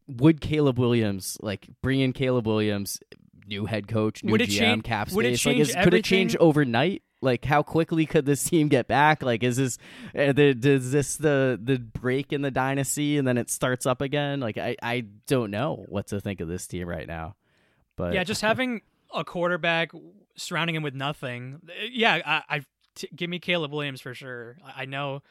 would 0.08 0.40
Caleb 0.40 0.78
Williams 0.78 1.36
like 1.40 1.68
bring 1.82 2.00
in 2.00 2.12
Caleb 2.12 2.46
Williams, 2.46 3.00
new 3.46 3.66
head 3.66 3.88
coach, 3.88 4.24
new 4.24 4.32
Would 4.32 4.40
GM, 4.42 4.58
change- 4.58 4.84
cap 4.84 5.12
would 5.12 5.26
it 5.26 5.38
space? 5.38 5.46
Like, 5.46 5.56
is, 5.58 5.74
could 5.84 5.94
it 5.94 6.04
change 6.04 6.36
overnight? 6.36 7.02
Like, 7.20 7.44
how 7.44 7.62
quickly 7.62 8.04
could 8.04 8.26
this 8.26 8.42
team 8.42 8.66
get 8.66 8.88
back? 8.88 9.22
Like, 9.22 9.44
is 9.44 9.56
this 9.56 9.78
uh, 10.18 10.32
the, 10.32 10.56
is 10.60 10.90
this 10.90 11.16
the 11.16 11.58
the 11.62 11.78
break 11.78 12.32
in 12.32 12.42
the 12.42 12.50
dynasty 12.50 13.16
and 13.16 13.28
then 13.28 13.38
it 13.38 13.48
starts 13.48 13.86
up 13.86 14.00
again? 14.00 14.40
Like, 14.40 14.58
I 14.58 14.76
I 14.82 15.04
don't 15.28 15.52
know 15.52 15.84
what 15.88 16.08
to 16.08 16.20
think 16.20 16.40
of 16.40 16.48
this 16.48 16.66
team 16.66 16.88
right 16.88 17.06
now. 17.06 17.36
But 17.96 18.14
yeah, 18.14 18.24
just 18.24 18.40
having 18.50 18.82
a 19.14 19.24
quarterback 19.24 19.92
surrounding 20.36 20.74
him 20.74 20.82
with 20.82 20.94
nothing. 20.94 21.60
Yeah, 21.92 22.20
I, 22.26 22.56
I 22.56 22.64
t- 22.94 23.08
give 23.14 23.28
me 23.30 23.38
Caleb 23.38 23.72
Williams 23.72 24.00
for 24.00 24.14
sure. 24.14 24.56
I, 24.64 24.82
I 24.82 24.84
know 24.84 25.22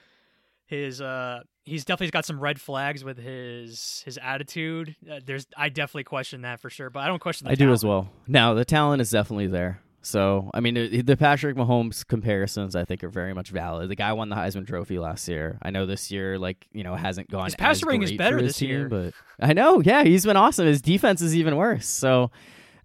his 0.65 1.01
uh 1.01 1.41
he's 1.65 1.83
definitely 1.83 2.11
got 2.11 2.25
some 2.25 2.39
red 2.39 2.59
flags 2.59 3.03
with 3.03 3.17
his 3.17 4.01
his 4.05 4.17
attitude. 4.21 4.95
Uh, 5.09 5.19
there's 5.25 5.45
I 5.57 5.69
definitely 5.69 6.05
question 6.05 6.41
that 6.43 6.59
for 6.59 6.69
sure, 6.69 6.89
but 6.89 7.01
I 7.01 7.07
don't 7.07 7.19
question 7.19 7.45
the 7.45 7.51
I 7.51 7.55
do 7.55 7.71
as 7.71 7.83
well. 7.83 8.09
Now 8.27 8.53
the 8.53 8.65
talent 8.65 9.01
is 9.01 9.09
definitely 9.11 9.47
there. 9.47 9.81
So, 10.03 10.49
I 10.53 10.61
mean, 10.61 10.77
it- 10.77 11.05
the 11.05 11.15
Patrick 11.15 11.55
Mahomes 11.55 12.07
comparisons 12.07 12.75
I 12.75 12.85
think 12.85 13.03
are 13.03 13.09
very 13.09 13.35
much 13.35 13.49
valid. 13.51 13.87
The 13.89 13.95
guy 13.95 14.13
won 14.13 14.29
the 14.29 14.35
Heisman 14.35 14.65
Trophy 14.65 14.97
last 14.97 15.27
year. 15.27 15.59
I 15.61 15.69
know 15.69 15.85
this 15.85 16.09
year, 16.09 16.39
like 16.39 16.65
you 16.71 16.83
know, 16.83 16.95
hasn't 16.95 17.29
gone. 17.29 17.45
His 17.45 17.55
passer 17.55 17.71
as 17.71 17.83
rating 17.83 18.03
is 18.03 18.11
better 18.13 18.41
this 18.41 18.57
team, 18.57 18.69
year. 18.69 18.89
but 18.89 19.13
I 19.39 19.53
know, 19.53 19.79
yeah, 19.81 20.03
he's 20.03 20.25
been 20.25 20.37
awesome. 20.37 20.65
His 20.65 20.81
defense 20.81 21.21
is 21.21 21.35
even 21.35 21.55
worse. 21.55 21.85
So, 21.87 22.31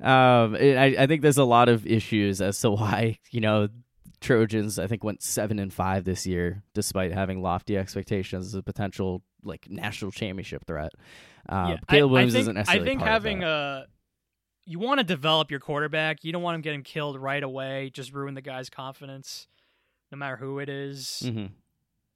um, 0.02 0.56
it, 0.56 0.76
I, 0.76 1.04
I 1.04 1.06
think 1.06 1.22
there's 1.22 1.38
a 1.38 1.44
lot 1.44 1.70
of 1.70 1.86
issues 1.86 2.42
as 2.42 2.60
to 2.60 2.70
why 2.72 3.18
you 3.30 3.40
know 3.40 3.68
Trojans 4.26 4.78
I 4.78 4.86
think 4.86 5.04
went 5.04 5.22
seven 5.22 5.58
and 5.58 5.72
five 5.72 6.04
this 6.04 6.26
year, 6.26 6.62
despite 6.74 7.12
having 7.12 7.40
lofty 7.42 7.76
expectations 7.76 8.46
as 8.46 8.54
a 8.54 8.62
potential 8.62 9.22
like 9.42 9.68
national 9.70 10.10
championship 10.10 10.64
threat. 10.66 10.92
Uh, 11.48 11.66
Yeah, 11.70 11.76
Caleb 11.88 12.10
I, 12.10 12.12
Williams 12.12 12.34
I 12.34 12.36
think, 12.38 12.42
isn't 12.42 12.54
necessarily. 12.54 12.82
I 12.82 12.84
think 12.88 13.02
having 13.02 13.44
a 13.44 13.86
you 14.64 14.78
want 14.80 14.98
to 14.98 15.04
develop 15.04 15.50
your 15.50 15.60
quarterback. 15.60 16.24
You 16.24 16.32
don't 16.32 16.42
want 16.42 16.56
him 16.56 16.60
getting 16.62 16.82
killed 16.82 17.16
right 17.18 17.42
away. 17.42 17.90
Just 17.94 18.12
ruin 18.12 18.34
the 18.34 18.42
guy's 18.42 18.68
confidence, 18.68 19.46
no 20.10 20.18
matter 20.18 20.36
who 20.36 20.58
it 20.58 20.68
is. 20.68 21.22
Mhm. 21.24 21.50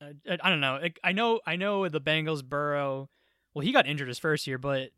Uh, 0.03 0.07
I, 0.29 0.38
I 0.42 0.51
don't 0.51 0.61
know. 0.61 0.81
I 1.05 1.12
know. 1.12 1.40
I 1.46 1.57
know 1.57 1.88
the 1.88 2.01
Bengals. 2.01 2.44
Burrow. 2.44 3.09
Well, 3.55 3.64
he 3.64 3.70
got 3.73 3.87
injured 3.87 4.09
his 4.09 4.18
first 4.18 4.46
year, 4.49 4.59
but 4.59 4.90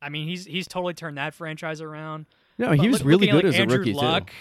I 0.00 0.08
mean, 0.08 0.26
he's 0.28 0.46
he's 0.46 0.66
totally 0.66 0.94
turned 0.94 1.18
that 1.18 1.34
franchise 1.34 1.80
around. 1.82 2.24
No, 2.56 2.68
But 2.68 2.80
he 2.80 2.88
was 2.88 3.00
look- 3.00 3.08
really 3.08 3.28
at, 3.28 3.32
good 3.32 3.44
like, 3.44 3.54
as 3.54 3.60
a 3.60 3.78
rookie 3.78 3.92
Luck, 3.92 4.28
too. 4.28 4.32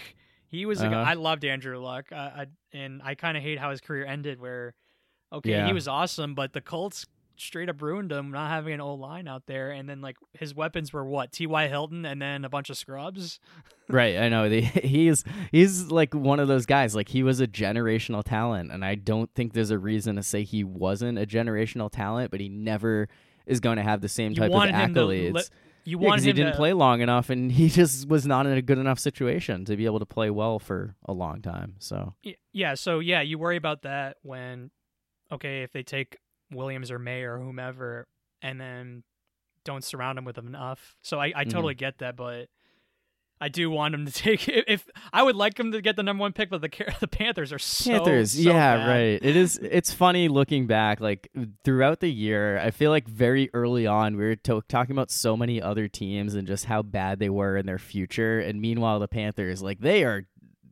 He 0.49 0.65
was. 0.65 0.81
a 0.81 0.89
guy- 0.89 0.93
Uh-huh. 1.01 1.11
I 1.11 1.13
loved 1.15 1.43
Andrew 1.45 1.77
Luck, 1.79 2.11
I, 2.11 2.15
I, 2.15 2.45
and 2.73 3.01
I 3.03 3.15
kind 3.15 3.35
of 3.37 3.43
hate 3.43 3.59
how 3.59 3.71
his 3.71 3.81
career 3.81 4.05
ended. 4.05 4.39
Where, 4.39 4.73
okay, 5.33 5.51
Yeah. 5.51 5.67
he 5.67 5.73
was 5.73 5.87
awesome, 5.87 6.35
but 6.35 6.53
the 6.53 6.61
Colts 6.61 7.05
straight 7.39 7.69
up 7.69 7.79
ruined 7.83 8.11
him, 8.11 8.31
not 8.31 8.49
having 8.49 8.73
an 8.73 8.81
old 8.81 8.99
line 8.99 9.27
out 9.27 9.43
there, 9.45 9.69
and 9.71 9.87
then 9.87 10.01
like 10.01 10.15
his 10.33 10.55
weapons 10.55 10.91
were 10.91 11.05
what 11.05 11.31
T.Y. 11.31 11.67
Hilton, 11.67 12.03
and 12.05 12.19
then 12.21 12.43
a 12.45 12.49
bunch 12.49 12.69
of 12.71 12.77
scrubs. 12.77 13.39
Right, 13.89 14.17
I 14.17 14.27
know. 14.29 14.49
The, 14.49 14.61
he's 14.83 15.23
he's 15.51 15.91
like 15.91 16.13
one 16.15 16.39
of 16.39 16.47
those 16.47 16.65
guys. 16.65 16.95
Like 16.95 17.09
he 17.09 17.21
was 17.23 17.39
a 17.39 17.47
generational 17.47 18.23
talent, 18.23 18.71
and 18.71 18.83
I 18.83 18.95
don't 18.95 19.29
think 19.35 19.53
there's 19.53 19.69
a 19.71 19.77
reason 19.77 20.15
to 20.15 20.23
say 20.23 20.43
he 20.43 20.63
wasn't 20.63 21.19
a 21.19 21.25
generational 21.27 21.91
talent. 21.91 22.31
But 22.31 22.39
he 22.39 22.49
never 22.49 23.07
is 23.45 23.59
going 23.59 23.77
to 23.77 23.83
have 23.83 24.01
the 24.01 24.09
same 24.09 24.33
type 24.33 24.47
of 24.47 24.51
wanted 24.53 24.75
him 24.75 24.93
to 24.95 24.99
accolades. 25.01 25.49
You 25.87 25.97
Yeah, 25.99 26.09
he 26.25 26.33
didn't 26.33 26.51
to 26.51 26.57
play 26.57 26.73
long 26.73 26.99
enough, 26.99 27.29
and 27.29 27.49
he 27.49 27.69
just 27.79 28.09
was 28.09 28.27
not 28.27 28.45
in 28.45 28.51
a 28.51 28.61
good 28.61 28.77
enough 28.77 28.99
situation 28.99 29.63
to 29.65 29.77
be 29.77 29.85
able 29.85 29.99
to 29.99 30.05
play 30.05 30.29
well 30.29 30.59
for 30.59 30.95
a 31.05 31.13
long 31.13 31.41
time. 31.41 31.75
So 31.79 32.13
Yeah, 32.51 32.73
so 32.73 32.99
yeah, 32.99 33.21
you 33.21 33.37
worry 33.39 33.55
about 33.55 33.83
that 33.83 34.17
when 34.21 34.69
okay, 35.31 35.63
if 35.63 35.71
they 35.71 35.83
take 35.83 36.17
Williams 36.51 36.91
or 36.91 36.99
Maye 36.99 37.23
or 37.23 37.37
whomever 37.39 38.05
and 38.41 38.59
then 38.59 39.03
don't 39.63 39.83
surround 39.83 40.17
him 40.17 40.25
with 40.25 40.37
enough. 40.37 40.95
So 41.01 41.19
I, 41.19 41.31
I 41.35 41.45
Mhm. 41.45 41.51
totally 41.51 41.73
get 41.75 41.99
that, 41.99 42.15
but 42.17 42.47
I 43.39 43.49
do 43.49 43.69
want 43.69 43.93
him 43.93 44.05
to 44.05 44.11
take 44.23 44.47
if, 44.49 44.63
if 44.67 44.87
I 45.13 45.23
would 45.23 45.35
like 45.35 45.59
him 45.59 45.71
to 45.71 45.81
get 45.81 45.95
the 45.95 46.03
number 46.03 46.21
one 46.21 46.33
pick, 46.33 46.49
but 46.49 46.61
the 46.61 46.69
the 46.99 47.07
Panthers 47.07 47.53
are 47.53 47.59
so 47.59 47.91
Panthers, 47.91 48.31
so 48.31 48.39
yeah, 48.41 48.77
bad. 48.77 48.87
right. 48.87 49.19
It 49.21 49.35
is. 49.35 49.59
It's 49.77 49.93
funny 49.93 50.27
looking 50.27 50.65
back, 50.65 50.99
like 50.99 51.29
throughout 51.63 51.99
the 51.99 52.09
year. 52.09 52.57
I 52.57 52.71
feel 52.71 52.89
like 52.89 53.07
very 53.07 53.49
early 53.53 53.85
on 53.85 54.17
we 54.17 54.23
were 54.23 54.35
to- 54.37 54.63
talking 54.67 54.93
about 54.93 55.11
so 55.11 55.37
many 55.37 55.61
other 55.61 55.87
teams 55.87 56.33
and 56.33 56.47
just 56.47 56.65
how 56.65 56.81
bad 56.81 57.19
they 57.19 57.29
were 57.29 57.57
in 57.57 57.65
their 57.65 57.77
future, 57.77 58.39
and 58.39 58.59
meanwhile 58.59 58.99
the 58.99 59.07
Panthers, 59.07 59.61
like 59.61 59.79
they 59.79 60.03
are 60.03 60.23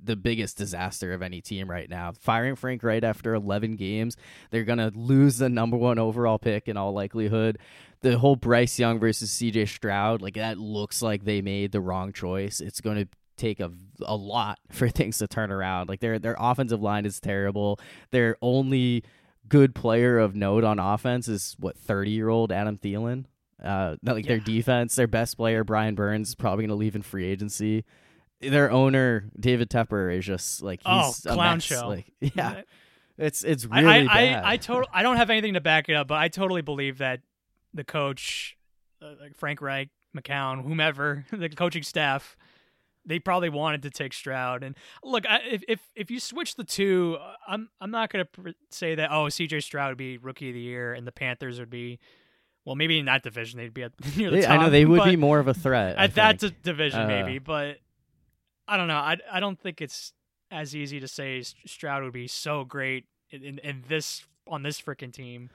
the 0.04 0.16
biggest 0.16 0.56
disaster 0.58 1.14
of 1.14 1.22
any 1.24 1.42
team 1.42 1.70
right 1.70 1.90
now. 1.90 2.14
Firing 2.20 2.56
Frank 2.56 2.84
right 2.84 3.04
after 3.04 3.34
11 3.34 3.76
games, 3.76 4.16
they're 4.52 4.64
gonna 4.64 4.92
lose 4.94 5.38
the 5.40 5.50
number 5.50 5.78
one 5.78 5.98
overall 6.00 6.38
pick 6.38 6.68
in 6.68 6.78
all 6.78 6.94
likelihood. 6.94 7.58
The 8.06 8.20
whole 8.20 8.36
Bryce 8.36 8.78
Young 8.78 9.00
versus 9.00 9.32
CJ 9.32 9.68
Stroud, 9.68 10.22
like 10.22 10.36
that 10.36 10.60
looks 10.60 11.02
like 11.02 11.24
they 11.24 11.42
made 11.42 11.72
the 11.72 11.82
wrong 11.82 12.14
choice. 12.14 12.60
It's 12.60 12.80
going 12.80 12.98
to 12.98 13.08
take 13.36 13.60
a, 13.60 13.72
a 14.04 14.16
lot 14.16 14.60
for 14.72 14.90
things 14.90 15.18
to 15.18 15.28
turn 15.28 15.52
around. 15.52 15.90
Like 15.90 16.02
their 16.02 16.20
their 16.20 16.36
offensive 16.40 16.82
line 16.82 17.08
is 17.08 17.20
terrible. 17.20 17.80
Their 18.12 18.38
only 18.44 19.04
good 19.50 19.74
player 19.74 20.20
of 20.20 20.36
note 20.36 20.64
on 20.64 20.78
offense 20.78 21.28
is 21.28 21.56
what 21.60 21.80
30 21.80 22.12
year 22.12 22.30
old 22.30 22.52
Adam 22.52 22.78
Thielen. 22.78 23.26
Uh, 23.64 23.96
not 24.04 24.16
like 24.16 24.28
their 24.28 24.40
defense, 24.40 24.96
their 24.96 25.08
best 25.08 25.38
player 25.38 25.64
Brian 25.64 25.96
Burns 25.96 26.30
is 26.30 26.36
probably 26.36 26.64
going 26.64 26.70
to 26.70 26.76
leave 26.76 26.96
in 26.96 27.02
free 27.02 27.26
agency. 27.26 27.86
Their 28.40 28.70
owner 28.70 29.32
David 29.40 29.72
Tepper 29.72 30.16
is 30.16 30.26
just 30.26 30.62
like 30.62 30.82
Oh, 30.86 31.08
he's 31.08 31.26
a 31.26 31.34
clown 31.34 31.60
show. 31.60 31.88
Like 31.88 32.12
yeah, 32.20 32.62
it's 33.18 33.44
it's 33.44 33.66
I, 33.72 33.82
really 33.82 34.08
I, 34.08 34.32
bad. 34.32 34.44
I, 34.44 34.52
I 34.52 34.58
total 34.58 34.90
I 34.94 35.02
don't 35.02 35.18
have 35.18 35.32
anything 35.32 35.56
to 35.56 35.62
back 35.62 35.90
it 35.90 35.96
up, 35.96 36.08
but 36.08 36.20
I 36.20 36.28
totally 36.28 36.62
believe 36.62 37.00
that 37.00 37.22
the 37.76 37.84
coach, 37.84 38.58
uh, 39.02 39.12
like 39.22 39.36
Frank 39.36 39.62
Reich, 39.62 39.90
McCown, 40.18 40.64
whomever, 40.64 41.26
the 41.32 41.50
coaching 41.50 41.84
staff, 41.84 42.36
they 43.06 43.20
probably 43.20 43.50
wanted 43.50 43.84
to 43.84 43.92
take 43.92 44.14
Stroud. 44.14 44.64
And 44.64 44.76
look, 45.04 45.26
I, 45.30 45.40
if 45.52 45.64
if 45.68 45.80
if 45.96 46.10
you 46.10 46.20
switch 46.20 46.56
the 46.56 46.64
two, 46.64 47.18
uh, 47.22 47.34
I'm 47.48 47.70
I'm 47.80 47.92
not 47.92 48.10
gonna 48.12 48.26
pr- 48.26 48.50
say 48.72 48.96
that 48.96 49.12
oh 49.12 49.30
C.J. 49.30 49.60
Stroud 49.60 49.92
would 49.92 49.98
be 49.98 50.18
rookie 50.18 50.50
of 50.50 50.56
the 50.56 50.60
year 50.62 50.94
and 50.94 51.06
the 51.06 51.12
Panthers 51.12 51.60
would 51.60 51.70
be. 51.70 52.00
Well, 52.64 52.74
maybe 52.76 52.98
in 52.98 53.06
that 53.06 53.22
division 53.22 53.60
they'd 53.60 53.72
be 53.76 53.84
at 53.84 53.92
near 54.18 54.32
the 54.32 54.38
They- 54.38 54.42
top. 54.42 54.52
I 54.52 54.58
know 54.64 54.70
they 54.72 54.86
would 54.86 55.04
be 55.04 55.18
more 55.18 55.38
of 55.38 55.48
a 55.48 55.54
threat. 55.54 55.98
At 55.98 56.16
that 56.16 56.40
d- 56.40 56.52
division, 56.64 57.02
Uh, 57.02 57.08
maybe. 57.08 57.38
But 57.38 57.78
I 58.68 58.76
don't 58.78 58.88
know. 58.88 58.96
I 58.98 59.18
I 59.32 59.40
don't 59.40 59.60
think 59.60 59.82
it's 59.82 60.14
as 60.50 60.76
easy 60.76 61.00
to 61.00 61.08
say 61.08 61.44
Stroud 61.68 62.02
would 62.04 62.14
be 62.14 62.28
so 62.28 62.64
great 62.64 63.06
in, 63.30 63.44
in, 63.44 63.60
in 63.60 63.84
this 63.88 64.26
on 64.48 64.64
this 64.64 64.82
freaking 64.82 65.14
team. 65.14 65.52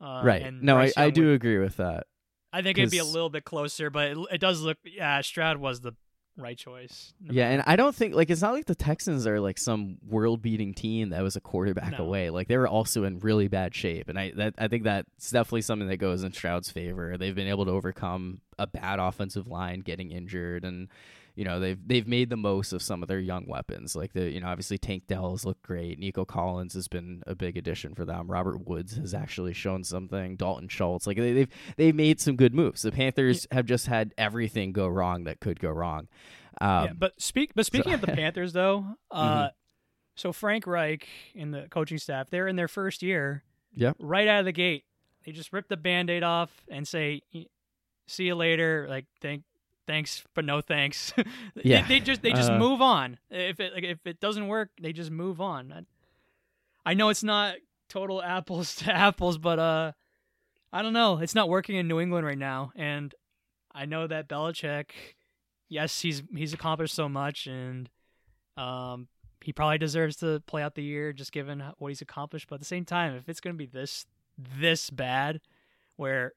Uh, 0.00 0.22
right. 0.24 0.42
and 0.42 0.62
No, 0.62 0.78
I, 0.78 0.90
I 0.96 1.10
do 1.10 1.26
would- 1.26 1.34
agree 1.34 1.58
with 1.58 1.76
that. 1.76 2.06
I 2.52 2.62
think 2.62 2.78
it'd 2.78 2.90
be 2.90 2.98
a 2.98 3.04
little 3.04 3.30
bit 3.30 3.44
closer, 3.44 3.90
but 3.90 4.10
it, 4.10 4.18
it 4.32 4.38
does 4.40 4.60
look. 4.60 4.78
Yeah, 4.84 5.20
Stroud 5.20 5.58
was 5.58 5.80
the 5.82 5.92
right 6.36 6.58
choice. 6.58 7.12
Yeah, 7.22 7.48
and 7.48 7.62
I 7.64 7.76
don't 7.76 7.94
think 7.94 8.14
like 8.14 8.28
it's 8.28 8.42
not 8.42 8.54
like 8.54 8.66
the 8.66 8.74
Texans 8.74 9.24
are 9.26 9.38
like 9.38 9.56
some 9.58 9.98
world-beating 10.08 10.74
team 10.74 11.10
that 11.10 11.22
was 11.22 11.36
a 11.36 11.40
quarterback 11.40 11.92
No. 11.98 12.04
away. 12.04 12.30
Like 12.30 12.48
they 12.48 12.56
were 12.56 12.66
also 12.66 13.04
in 13.04 13.20
really 13.20 13.46
bad 13.46 13.72
shape, 13.74 14.08
and 14.08 14.18
I 14.18 14.32
that 14.36 14.54
I 14.58 14.66
think 14.66 14.82
that's 14.82 15.30
definitely 15.30 15.62
something 15.62 15.86
that 15.88 15.98
goes 15.98 16.24
in 16.24 16.32
Stroud's 16.32 16.70
favor. 16.72 17.16
They've 17.16 17.34
been 17.34 17.46
able 17.46 17.66
to 17.66 17.70
overcome 17.70 18.40
a 18.58 18.66
bad 18.66 18.98
offensive 18.98 19.46
line 19.46 19.78
getting 19.80 20.10
injured, 20.10 20.64
and 20.64 20.88
you 21.34 21.44
know 21.44 21.60
they've 21.60 21.78
they've 21.86 22.06
made 22.06 22.30
the 22.30 22.36
most 22.36 22.72
of 22.72 22.82
some 22.82 23.02
of 23.02 23.08
their 23.08 23.18
young 23.20 23.46
weapons. 23.46 23.94
Like 23.96 24.12
the 24.12 24.30
you 24.30 24.40
know 24.40 24.48
obviously 24.48 24.78
Tank 24.78 25.06
Dell 25.06 25.30
has 25.32 25.44
looked 25.44 25.62
great. 25.62 25.98
Nico 25.98 26.24
Collins 26.24 26.74
has 26.74 26.88
been 26.88 27.22
a 27.26 27.34
big 27.34 27.56
addition 27.56 27.94
for 27.94 28.04
them. 28.04 28.30
Robert 28.30 28.66
Woods 28.66 28.96
has 28.96 29.14
actually 29.14 29.52
shown 29.54 29.84
something. 29.84 30.36
Dalton 30.36 30.68
Schultz, 30.68 31.06
like 31.06 31.16
they, 31.16 31.32
they've 31.32 31.48
they've 31.76 31.94
made 31.94 32.20
some 32.20 32.36
good 32.36 32.54
moves. 32.54 32.82
The 32.82 32.92
Panthers 32.92 33.46
have 33.50 33.66
just 33.66 33.86
had 33.86 34.12
everything 34.18 34.72
go 34.72 34.86
wrong 34.88 35.24
that 35.24 35.40
could 35.40 35.60
go 35.60 35.70
wrong. 35.70 36.08
Um, 36.60 36.84
yeah, 36.84 36.92
but 36.98 37.20
speak. 37.20 37.52
But 37.54 37.66
speaking 37.66 37.92
of 37.94 38.00
the 38.00 38.06
Panthers, 38.12 38.52
though, 38.52 38.84
uh, 39.10 39.44
Mhm. 39.44 39.50
so 40.16 40.32
Frank 40.32 40.66
Reich 40.66 41.08
and 41.34 41.54
the 41.54 41.68
coaching 41.70 41.98
staff, 41.98 42.28
they're 42.28 42.48
in 42.48 42.56
their 42.56 42.68
first 42.68 43.02
year. 43.02 43.44
Yeah. 43.72 43.92
Right 43.98 44.28
out 44.28 44.40
of 44.40 44.44
the 44.44 44.52
gate, 44.52 44.84
they 45.24 45.32
just 45.32 45.52
rip 45.52 45.68
the 45.68 45.76
band-aid 45.76 46.22
off 46.22 46.50
and 46.68 46.86
say, 46.86 47.22
"See 48.08 48.24
you 48.24 48.34
later." 48.34 48.86
Like, 48.88 49.06
thank, 49.22 49.44
thanks, 49.90 50.22
but 50.34 50.44
no 50.44 50.60
thanks. 50.60 51.12
They- 51.54 51.62
Yeah. 51.64 51.86
they, 51.86 51.98
just 52.00 52.22
they 52.22 52.30
just 52.32 52.50
Uh, 52.52 52.58
move 52.58 52.80
on. 52.80 53.18
If 53.30 53.58
it 53.60 53.72
like 53.74 53.84
if 53.84 54.06
it 54.06 54.20
doesn't 54.20 54.46
work, 54.46 54.70
they 54.80 54.92
just 54.92 55.10
move 55.10 55.40
on. 55.40 55.72
I, 55.72 56.90
I 56.90 56.94
know 56.94 57.08
it's 57.08 57.24
not 57.24 57.56
total 57.88 58.22
apples 58.36 58.74
to 58.76 58.92
apples, 58.92 59.36
but 59.38 59.58
uh, 59.58 59.92
I 60.72 60.82
don't 60.82 60.92
know. 60.92 61.18
It's 61.18 61.34
not 61.34 61.48
working 61.48 61.76
in 61.76 61.88
New 61.88 61.98
England 62.00 62.24
right 62.24 62.38
now, 62.38 62.72
and 62.76 63.12
I 63.74 63.86
know 63.86 64.06
that 64.06 64.28
Belichick 64.28 64.90
yes, 65.68 66.00
he's 66.00 66.22
he's 66.34 66.52
accomplished 66.52 66.94
so 66.94 67.08
much, 67.08 67.46
and 67.46 67.88
um, 68.56 69.08
he 69.42 69.52
probably 69.52 69.78
deserves 69.78 70.16
to 70.16 70.40
play 70.46 70.62
out 70.62 70.74
the 70.74 70.82
year 70.82 71.12
just 71.12 71.32
given 71.32 71.62
what 71.78 71.88
he's 71.88 72.02
accomplished. 72.02 72.48
But 72.48 72.56
at 72.56 72.60
the 72.60 72.66
same 72.66 72.84
time, 72.84 73.14
if 73.16 73.28
it's 73.28 73.40
going 73.40 73.54
to 73.54 73.58
be 73.58 73.66
this 73.66 74.06
this 74.38 74.90
bad, 74.90 75.40
where 75.96 76.32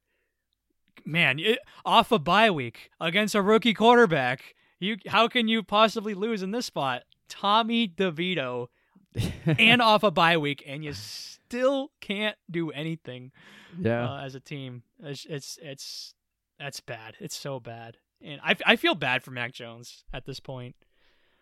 man, 1.06 1.40
it, 1.40 1.60
off 1.86 2.12
a 2.12 2.20
bye 2.20 2.52
week 2.52 2.90
against 3.00 3.36
a 3.36 3.42
rookie 3.42 3.74
quarterback, 3.74 4.56
you 4.80 4.98
how 5.08 5.28
can 5.28 5.48
you 5.48 5.64
possibly 5.64 6.14
lose 6.14 6.44
in 6.44 6.52
this 6.52 6.66
spot? 6.66 7.04
Tommy 7.30 7.88
DeVito 7.88 8.68
and 9.46 9.82
off 9.82 10.04
a 10.04 10.12
bye 10.12 10.38
week, 10.38 10.64
and 10.66 10.84
you 10.84 10.94
still 10.94 11.92
can't 12.02 12.36
do 12.50 12.72
anything 12.72 13.32
yeah. 13.80 14.10
uh, 14.10 14.22
as 14.22 14.36
a 14.36 14.40
team. 14.40 14.84
It's, 15.02 15.26
it's 15.26 15.60
it's 15.62 16.14
that's 16.60 16.80
bad. 16.80 17.16
It's 17.20 17.36
so 17.36 17.60
bad, 17.60 17.98
and 18.22 18.40
I, 18.44 18.56
I 18.66 18.76
feel 18.76 18.96
bad 18.96 19.24
for 19.24 19.32
Mac 19.32 19.54
Jones 19.54 20.04
at 20.14 20.26
this 20.26 20.40
point. 20.40 20.76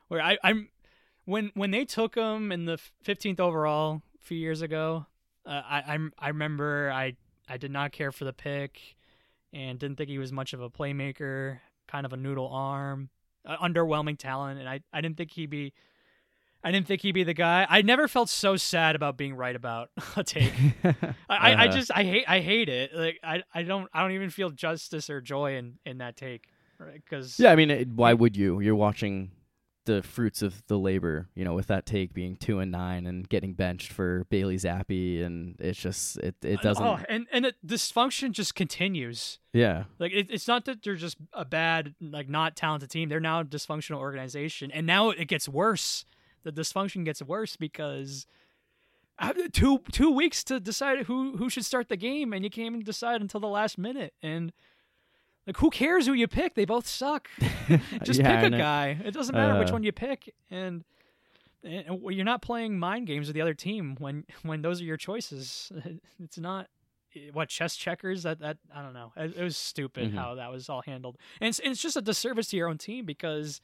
Where 0.08 0.22
I 0.22 0.38
I'm 0.44 0.70
when 1.26 1.52
when 1.54 1.72
they 1.72 1.86
took 1.86 2.16
him 2.16 2.52
in 2.52 2.66
the 2.66 2.80
15th 3.06 3.40
overall 3.40 4.02
a 4.20 4.24
few 4.24 4.38
years 4.38 4.62
ago, 4.62 5.06
uh, 5.46 5.62
I 5.66 5.84
I'm 5.88 6.14
I 6.20 6.30
remember 6.30 6.92
I 6.92 7.16
I 7.48 7.58
did 7.58 7.72
not 7.72 7.92
care 7.92 8.12
for 8.12 8.26
the 8.26 8.34
pick, 8.34 8.96
and 9.54 9.78
didn't 9.80 9.98
think 9.98 10.10
he 10.10 10.18
was 10.18 10.32
much 10.32 10.54
of 10.54 10.62
a 10.62 10.70
playmaker. 10.70 11.60
Kind 11.88 12.06
of 12.06 12.14
a 12.14 12.18
noodle 12.18 12.48
arm, 12.52 13.10
uh, 13.46 13.58
underwhelming 13.58 14.18
talent, 14.18 14.60
and 14.60 14.70
I 14.70 14.80
I 14.94 15.02
didn't 15.02 15.18
think 15.18 15.32
he'd 15.32 15.50
be. 15.50 15.74
I 16.64 16.72
didn't 16.72 16.86
think 16.86 17.02
he'd 17.02 17.14
be 17.14 17.24
the 17.24 17.34
guy. 17.34 17.66
I 17.68 17.82
never 17.82 18.08
felt 18.08 18.30
so 18.30 18.56
sad 18.56 18.96
about 18.96 19.18
being 19.18 19.34
right 19.34 19.56
about 19.56 19.90
a 20.16 20.24
take. 20.24 20.54
I, 20.84 20.94
I, 21.30 21.38
I 21.64 21.66
Uh-huh. 21.66 21.68
just 21.68 21.92
I 21.94 22.04
hate 22.04 22.26
I 22.28 22.40
hate 22.40 22.70
it. 22.70 22.92
Like 22.96 23.20
I, 23.24 23.44
I 23.54 23.64
don't 23.64 23.90
I 23.94 24.02
don't 24.02 24.12
even 24.12 24.30
feel 24.30 24.52
justice 24.52 25.10
or 25.10 25.22
joy 25.22 25.56
in 25.58 25.80
in 25.86 25.98
that 25.98 26.16
take, 26.16 26.48
Right? 26.80 27.02
because 27.04 27.40
yeah, 27.40 27.52
I 27.52 27.56
mean, 27.56 27.72
it, 27.72 27.90
why 27.90 28.14
would 28.14 28.38
you? 28.38 28.60
You're 28.60 28.76
watching 28.76 29.32
the 29.86 30.04
fruits 30.04 30.42
of 30.42 30.66
the 30.68 30.78
labor, 30.78 31.28
you 31.36 31.44
know, 31.44 31.54
with 31.54 31.68
that 31.68 31.86
take 31.86 32.14
being 32.14 32.36
two 32.36 32.60
and 32.60 32.72
nine 32.72 33.08
and 33.08 33.28
getting 33.28 33.54
benched 33.54 33.92
for 33.92 34.26
Bailey 34.30 34.58
Zappe, 34.58 35.24
and 35.26 35.56
it's 35.60 35.80
just 35.80 36.18
it 36.18 36.36
it 36.44 36.62
doesn't. 36.62 36.86
Oh, 36.86 37.00
and 37.10 37.26
and 37.32 37.46
the 37.46 37.54
dysfunction 37.66 38.32
just 38.32 38.54
continues. 38.56 39.40
yeah, 39.54 39.86
Like 40.00 40.12
it, 40.12 40.28
it's 40.30 40.48
not 40.48 40.66
that 40.66 40.84
they're 40.84 40.96
just 40.96 41.18
a 41.34 41.46
bad 41.46 41.96
like 42.00 42.30
not 42.30 42.56
talented 42.56 42.90
team. 42.92 43.10
They're 43.10 43.20
now 43.20 43.40
a 43.40 43.44
dysfunctional 43.46 43.98
organization, 43.98 44.70
and 44.72 44.86
now 44.86 45.10
it 45.10 45.26
gets 45.28 45.50
worse. 45.50 46.06
The 46.44 46.52
dysfunction 46.52 47.04
gets 47.06 47.22
worse 47.22 47.56
because. 47.56 48.26
uh, 49.20 49.34
Two 49.52 49.80
two 49.92 50.12
weeks 50.12 50.44
to 50.46 50.60
decide 50.60 51.06
who 51.06 51.38
who 51.38 51.50
should 51.50 51.66
start 51.66 51.90
the 51.90 51.98
game, 51.98 52.34
and 52.34 52.44
you 52.44 52.50
can't 52.50 52.68
even 52.68 52.84
decide 52.84 53.22
until 53.22 53.40
the 53.40 53.48
last 53.48 53.78
minute. 53.78 54.14
And 54.24 54.52
like, 55.48 55.58
who 55.58 55.70
cares 55.70 56.06
who 56.08 56.14
you 56.14 56.28
pick? 56.28 56.54
They 56.56 56.66
both 56.66 56.88
suck. 56.88 57.30
Just 58.04 58.20
Yeah, 58.20 58.42
pick 58.42 58.54
a 58.54 58.58
guy. 58.58 58.98
It 59.04 59.12
doesn't 59.12 59.34
matter 59.36 59.58
which 59.60 59.70
Uh, 59.70 59.74
one 59.74 59.84
you 59.84 59.92
pick, 59.92 60.34
and, 60.50 60.84
and 61.64 62.02
you're 62.10 62.26
not 62.26 62.42
playing 62.42 62.78
mind 62.80 63.08
games 63.08 63.28
with 63.28 63.34
the 63.36 63.42
other 63.42 63.54
team 63.54 63.96
when 64.00 64.26
when 64.44 64.62
those 64.62 64.82
are 64.82 64.86
your 64.86 64.98
choices. 64.98 65.72
It's 66.24 66.38
not 66.38 66.68
what 67.34 67.50
chess 67.50 67.76
checkers. 67.76 68.24
That 68.24 68.40
that 68.40 68.58
I 68.74 68.82
don't 68.82 68.94
know. 68.94 69.12
It, 69.18 69.36
it 69.36 69.44
was 69.44 69.58
stupid 69.58 70.12
Mhm. 70.12 70.16
how 70.16 70.36
that 70.36 70.52
was 70.52 70.70
all 70.70 70.82
handled, 70.82 71.18
and 71.42 71.50
it's, 71.50 71.60
and 71.60 71.72
it's 71.72 71.82
just 71.82 71.98
a 71.98 72.02
disservice 72.02 72.48
to 72.50 72.58
your 72.58 72.68
own 72.70 72.78
team 72.78 73.06
because. 73.06 73.62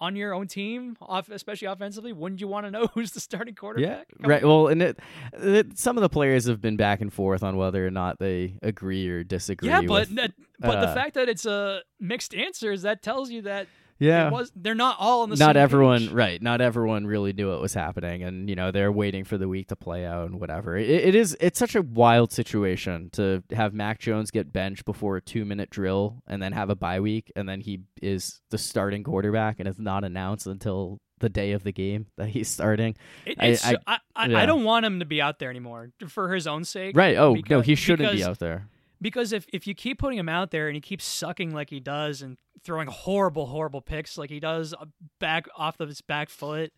On 0.00 0.16
your 0.16 0.32
own 0.32 0.46
team, 0.46 0.96
off, 1.00 1.28
especially 1.28 1.66
offensively, 1.66 2.14
wouldn't 2.14 2.40
you 2.40 2.48
want 2.48 2.66
to 2.66 2.70
know 2.70 2.86
who's 2.94 3.12
the 3.12 3.20
starting 3.20 3.52
yeah, 3.52 3.60
quarterback? 3.60 4.06
Come 4.22 4.30
right. 4.30 4.42
on. 4.42 4.48
Well, 4.48 4.68
and 4.68 4.82
it, 4.82 4.98
it 5.34 5.78
some 5.78 5.98
of 5.98 6.02
the 6.02 6.08
players 6.08 6.46
have 6.46 6.60
been 6.60 6.76
back 6.76 7.00
and 7.00 7.12
forth 7.12 7.42
on 7.42 7.56
whether 7.56 7.86
or 7.86 7.90
not 7.90 8.18
they 8.18 8.54
agree 8.62 9.08
or 9.08 9.22
disagree. 9.22 9.68
yeah, 9.68 9.82
but 9.82 10.08
with, 10.08 10.16
that, 10.16 10.32
but 10.58 10.80
the 10.80 10.88
uh, 10.88 10.94
fact 10.94 11.14
that 11.14 11.28
it's 11.28 11.44
a 11.44 11.82
mixed 11.98 12.34
answer 12.34 12.72
is 12.72 12.82
that 12.82 13.02
tells 13.02 13.30
you 13.30 13.42
that 13.42 13.66
Yeah. 14.00 14.30
Was 14.30 14.50
they're 14.56 14.74
not 14.74 14.96
all 14.98 15.22
on 15.22 15.30
the 15.30 15.36
not 15.36 15.56
everyone 15.56 16.00
page. 16.00 16.10
right 16.10 16.42
not 16.42 16.60
everyone 16.60 17.06
really 17.06 17.32
knew 17.34 17.50
what 17.50 17.60
was 17.60 17.74
happening 17.74 18.22
and 18.22 18.48
you 18.48 18.56
know 18.56 18.70
they're 18.72 18.90
waiting 18.90 19.24
for 19.24 19.36
the 19.38 19.46
week 19.46 19.68
to 19.68 19.76
play 19.76 20.04
out 20.06 20.30
and 20.30 20.40
whatever 20.40 20.76
it, 20.76 20.88
it 20.88 21.14
is 21.14 21.36
it's 21.40 21.58
such 21.58 21.74
a 21.74 21.82
wild 21.82 22.32
situation 22.32 23.10
to 23.12 23.42
have 23.52 23.74
mac 23.74 23.98
jones 23.98 24.30
get 24.30 24.52
benched 24.52 24.84
before 24.86 25.16
a 25.18 25.20
two 25.20 25.44
minute 25.44 25.68
drill 25.70 26.22
and 26.26 26.42
then 26.42 26.52
have 26.52 26.70
a 26.70 26.74
bye 26.74 26.98
week 27.00 27.30
and 27.36 27.46
then 27.48 27.60
he 27.60 27.80
is 28.00 28.40
the 28.50 28.58
starting 28.58 29.04
quarterback 29.04 29.56
and 29.60 29.68
it's 29.68 29.78
not 29.78 30.02
announced 30.02 30.46
until 30.46 30.98
the 31.18 31.28
day 31.28 31.52
of 31.52 31.62
the 31.64 31.72
game 31.72 32.06
that 32.16 32.28
he's 32.30 32.48
starting 32.48 32.96
It, 33.26 33.36
I- 33.38 33.76
I- 33.86 33.98
I, 34.16 34.26
yeah. 34.26 34.38
I 34.38 34.46
don't 34.46 34.64
want 34.64 34.86
him 34.86 35.00
to 35.00 35.04
be 35.04 35.20
out 35.20 35.38
there 35.38 35.50
anymore 35.50 35.90
for 36.08 36.32
his 36.34 36.46
own 36.46 36.64
sake. 36.64 36.96
right 36.96 37.16
oh 37.16 37.36
no 37.50 37.60
he 37.60 37.74
shouldn't 37.74 38.12
be 38.12 38.24
out 38.24 38.38
there 38.38 38.66
Because 39.02 39.32
if, 39.32 39.46
if 39.52 39.66
you 39.66 39.74
keep 39.74 39.98
putting 39.98 40.18
him 40.18 40.28
out 40.28 40.50
there 40.50 40.68
and 40.68 40.74
he 40.74 40.80
keeps 40.80 41.04
sucking 41.04 41.54
like 41.54 41.70
he 41.70 41.80
does 41.80 42.20
and 42.22 42.36
throwing 42.62 42.86
horrible, 42.88 43.46
horrible 43.46 43.80
picks 43.80 44.18
like 44.18 44.28
he 44.30 44.40
does 44.40 44.74
uh, 44.74 44.84
back 45.18 45.46
off 45.56 45.80
of 45.80 45.88
his 45.88 46.00
back 46.00 46.28
foot, 46.28 46.72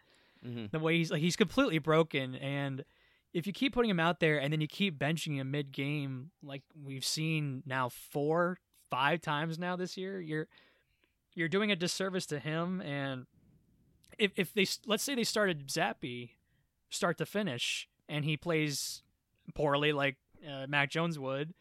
Mhm. 0.44 0.70
the 0.72 0.78
way 0.80 0.96
he's 0.98 1.10
like 1.12 1.20
he's 1.20 1.36
completely 1.36 1.78
broken. 1.78 2.34
And 2.34 2.84
if 3.32 3.46
you 3.46 3.52
keep 3.52 3.72
putting 3.74 3.90
him 3.90 4.00
out 4.00 4.18
there 4.20 4.38
and 4.40 4.52
then 4.52 4.60
you 4.60 4.66
keep 4.66 4.98
benching 4.98 5.36
him 5.36 5.50
mid 5.52 5.70
game, 5.72 6.30
like 6.42 6.62
we've 6.84 7.04
seen 7.04 7.62
now 7.64 7.88
four, 7.88 8.58
five 8.90 9.20
times 9.20 9.56
now 9.58 9.76
this 9.76 9.96
year, 9.96 10.20
you're 10.20 10.48
you're 11.34 11.48
doing 11.48 11.70
a 11.70 11.76
disservice 11.76 12.26
to 12.26 12.38
him. 12.40 12.80
And 12.82 13.26
if 14.18 14.32
if 14.36 14.52
they 14.52 14.66
let's 14.86 15.02
say 15.04 15.14
they 15.14 15.22
started 15.24 15.68
Zappe 15.68 16.30
start 16.90 17.18
to 17.18 17.26
finish 17.26 17.88
and 18.08 18.24
he 18.24 18.36
plays 18.36 19.02
poorly 19.54 19.92
like 19.92 20.16
uh, 20.48 20.66
Mac 20.68 20.90
Jones 20.90 21.18
would, 21.20 21.54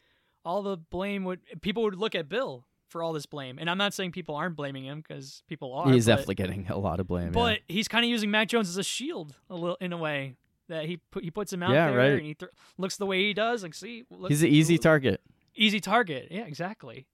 all 0.44 0.62
the 0.64 0.78
blame 0.78 1.24
would 1.26 1.40
people 1.62 1.84
would 1.84 1.96
look 1.96 2.16
at 2.16 2.30
Bill 2.30 2.66
for 2.90 3.02
all 3.02 3.14
this 3.14 3.26
blame. 3.26 3.58
And 3.58 3.70
I'm 3.70 3.78
not 3.78 3.94
saying 3.94 4.12
people 4.12 4.36
aren't 4.36 4.56
blaming 4.56 4.86
him 4.86 5.04
because 5.06 5.44
people 5.48 5.74
are. 5.74 5.92
he's 5.92 6.06
but, 6.06 6.12
definitely 6.12 6.36
getting 6.36 6.68
a 6.70 6.78
lot 6.78 7.00
of 7.00 7.08
blame 7.08 7.28
yeah. 7.28 7.32
But 7.32 7.60
he's 7.68 7.88
kind 7.88 8.04
of 8.04 8.10
using 8.10 8.32
Mac 8.32 8.50
Jones 8.50 8.70
as 8.70 8.78
a 8.78 8.84
shield 8.84 9.36
a 9.50 9.56
little 9.56 9.78
in 9.80 9.94
a 9.94 9.98
way 9.98 10.36
that 10.68 10.86
he 10.86 10.98
put, 10.98 11.24
he 11.24 11.32
puts 11.32 11.52
him 11.52 11.64
out 11.64 11.72
Yeah, 11.72 11.90
there 11.90 11.98
right. 11.98 12.12
and 12.12 12.26
he 12.26 12.34
th- 12.34 12.52
looks 12.78 12.98
the 12.98 13.06
way 13.06 13.22
he 13.22 13.34
does. 13.34 13.64
Like, 13.64 13.74
see, 13.74 14.04
look, 14.10 14.30
he's 14.30 14.44
an 14.44 14.50
easy 14.50 14.78
target 14.78 15.22
easy 15.56 15.80
target. 15.80 16.28
Yeah, 16.32 16.46
exactly. 16.46 17.08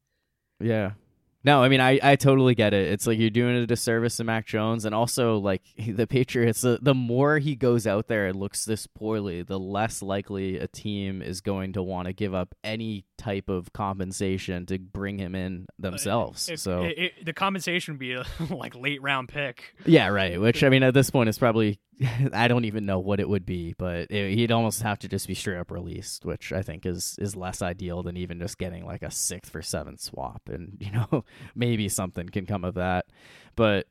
Yeah. 0.60 0.92
No, 1.48 1.64
I 1.64 1.70
mean 1.70 1.80
I, 1.80 1.98
I 2.04 2.18
totally 2.18 2.56
get 2.56 2.74
it. 2.74 2.92
It's 2.92 3.08
like 3.08 3.18
you're 3.18 3.30
doing 3.30 3.56
a 3.56 3.66
disservice 3.66 4.18
to 4.18 4.26
Mac 4.26 4.46
Jones 4.46 4.84
and 4.84 4.94
also 4.94 5.38
like 5.38 5.64
the 5.88 6.06
Patriots 6.06 6.60
the, 6.60 6.78
the 6.82 6.94
more 6.94 7.40
he 7.40 7.56
goes 7.56 7.88
out 7.88 8.10
there 8.10 8.28
and 8.28 8.38
looks 8.38 8.66
this 8.66 8.86
poorly, 8.86 9.44
the 9.44 9.58
less 9.58 10.02
likely 10.02 10.58
a 10.58 10.68
team 10.68 11.22
is 11.22 11.40
going 11.40 11.72
to 11.74 11.82
want 11.82 12.08
to 12.08 12.14
give 12.14 12.34
up 12.34 12.54
any 12.66 13.06
type 13.18 13.48
of 13.48 13.72
compensation 13.72 14.66
to 14.66 14.78
bring 14.78 15.18
him 15.18 15.36
in 15.36 15.66
uh, 15.70 15.90
themselves. 15.90 16.50
If- 16.50 16.60
so 16.60 16.84
it, 16.84 16.98
it, 16.98 17.26
the 17.26 17.34
compensation 17.34 17.94
would 17.94 18.00
be 18.00 18.12
a 18.12 18.26
like 18.50 18.76
late 18.76 19.02
round 19.02 19.30
pick. 19.30 19.74
yeah, 19.86 20.08
right. 20.08 20.40
Which 20.42 20.66
I 20.66 20.70
mean 20.70 20.84
at 20.84 20.94
this 20.94 21.10
point 21.10 21.30
is 21.30 21.38
probably 21.38 21.80
I 22.34 22.48
don't 22.48 22.66
even 22.66 22.86
know 22.86 23.00
what 23.00 23.20
it 23.20 23.28
would 23.28 23.46
be, 23.46 23.74
but 23.78 24.12
it, 24.12 24.36
he'd 24.36 24.52
almost 24.52 24.82
have 24.84 25.00
to 25.00 25.08
just 25.08 25.28
be 25.28 25.34
straight 25.34 25.58
up 25.58 25.72
released, 25.72 26.26
which 26.26 26.54
I 26.54 26.62
think 26.62 26.86
is 26.86 27.18
is 27.20 27.36
less 27.36 27.62
ideal 27.62 28.04
than 28.04 28.18
even 28.18 28.40
just 28.40 28.58
getting 28.58 28.86
like 28.86 29.02
a 29.02 29.12
sixth 29.12 29.52
for 29.52 29.62
seventh 29.62 30.02
swap, 30.02 30.44
and 30.48 30.78
you 30.80 30.92
know 30.92 31.26
maybe 31.56 31.90
something 31.90 32.30
can 32.30 32.46
come 32.46 32.64
of 32.64 32.76
that. 32.76 33.08
But 33.56 33.88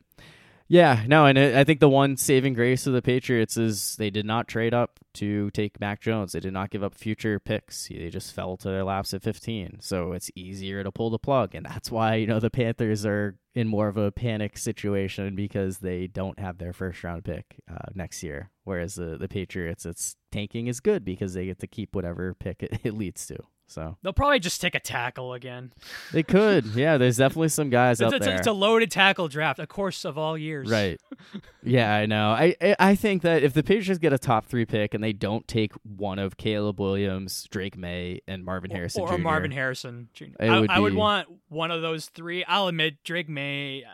yeah, 0.68 1.05
no, 1.07 1.26
and 1.26 1.38
I 1.38 1.62
think 1.62 1.79
the 1.79 1.88
one 1.88 2.16
saving 2.16 2.55
grace 2.55 2.87
of 2.87 2.92
the 2.92 3.02
Patriots 3.02 3.57
is 3.57 3.94
they 3.96 4.11
did 4.11 4.26
not 4.26 4.48
trade 4.48 4.74
up 4.74 4.98
to 5.14 5.50
take 5.52 5.79
Mac 5.81 6.00
Jones. 6.00 6.33
They 6.33 6.40
did 6.40 6.52
not 6.52 6.70
give 6.70 6.83
up 6.83 6.94
future 6.94 7.38
picks. 7.38 7.88
They 7.88 8.11
just 8.11 8.35
fell 8.35 8.57
to 8.59 8.68
their 8.68 8.85
laps 8.85 9.14
at 9.14 9.22
15. 9.22 9.79
So 9.81 10.12
it's 10.12 10.31
easier 10.35 10.83
to 10.83 10.90
pull 10.90 11.11
the 11.11 11.18
plug. 11.18 11.55
And 11.55 11.64
that's 11.64 11.90
why, 11.90 12.16
you 12.16 12.26
know, 12.26 12.40
the 12.40 12.50
Panthers 12.50 13.07
are 13.07 13.37
in 13.55 13.68
more 13.68 13.88
of 13.88 13.96
a 13.96 14.11
panic 14.11 14.59
situation 14.59 15.37
because 15.37 15.79
they 15.79 16.09
don't 16.09 16.38
have 16.38 16.59
their 16.59 16.72
first 16.72 17.02
round 17.05 17.24
pick 17.24 17.57
uh, 17.70 17.90
next 17.94 18.22
year. 18.22 18.50
Whereas 18.64 18.96
the, 18.96 19.16
the 19.16 19.29
Patriots, 19.29 19.87
it's 19.87 20.16
tanking 20.33 20.66
is 20.66 20.81
good 20.81 21.05
because 21.05 21.35
they 21.35 21.46
get 21.46 21.61
to 21.61 21.66
keep 21.66 21.94
whatever 21.94 22.35
pick 22.35 22.62
it, 22.62 22.81
it 22.83 22.94
leads 22.94 23.26
to. 23.29 23.38
So 23.66 23.96
They'll 24.02 24.12
probably 24.12 24.38
just 24.38 24.61
take 24.61 24.74
a 24.74 24.81
tackle 24.81 25.33
again. 25.33 25.72
they 26.12 26.22
could. 26.22 26.66
Yeah, 26.66 26.98
there's 26.98 27.16
definitely 27.16 27.48
some 27.48 27.68
guys 27.68 28.00
out 28.00 28.14
it's, 28.14 28.24
there. 28.24 28.37
it's 28.37 28.46
a 28.46 28.52
loaded 28.52 28.90
tackle 28.90 29.29
draft, 29.29 29.59
of 29.59 29.68
course, 29.68 30.05
of 30.05 30.16
all 30.16 30.38
years. 30.38 30.70
Right. 30.70 31.00
yeah, 31.62 31.94
I 31.94 32.07
know. 32.07 32.31
I, 32.31 32.55
I 32.79 32.94
think 32.94 33.22
that 33.22 33.42
if 33.42 33.55
the 33.55 33.64
Patriots 33.64 33.98
get 33.98 34.12
a 34.12 34.18
top 34.18 34.46
three 34.46 34.66
pick 34.66 34.94
and 34.94 35.02
they 35.02 35.12
don't 35.12 35.46
take 35.48 35.72
one 35.83 36.18
of 36.18 36.37
Caleb 36.37 36.79
Williams, 36.79 37.48
Drake 37.50 37.76
Maye, 37.76 38.20
and 38.29 38.44
Marvin 38.44 38.70
Harrison 38.70 39.02
or, 39.02 39.09
or 39.12 39.16
Jr., 39.16 39.22
Marvin 39.22 39.50
Harrison 39.50 40.09
Jr. 40.14 40.24
I 40.38 40.61
would 40.61 40.70
I 40.70 40.79
would 40.79 40.92
be- 40.92 40.98
want 40.98 41.29
one 41.48 41.70
of 41.70 41.83
those 41.83 42.07
three. 42.07 42.44
I'll 42.44 42.68
admit, 42.68 43.02
Drake 43.02 43.29
Maye. 43.29 43.85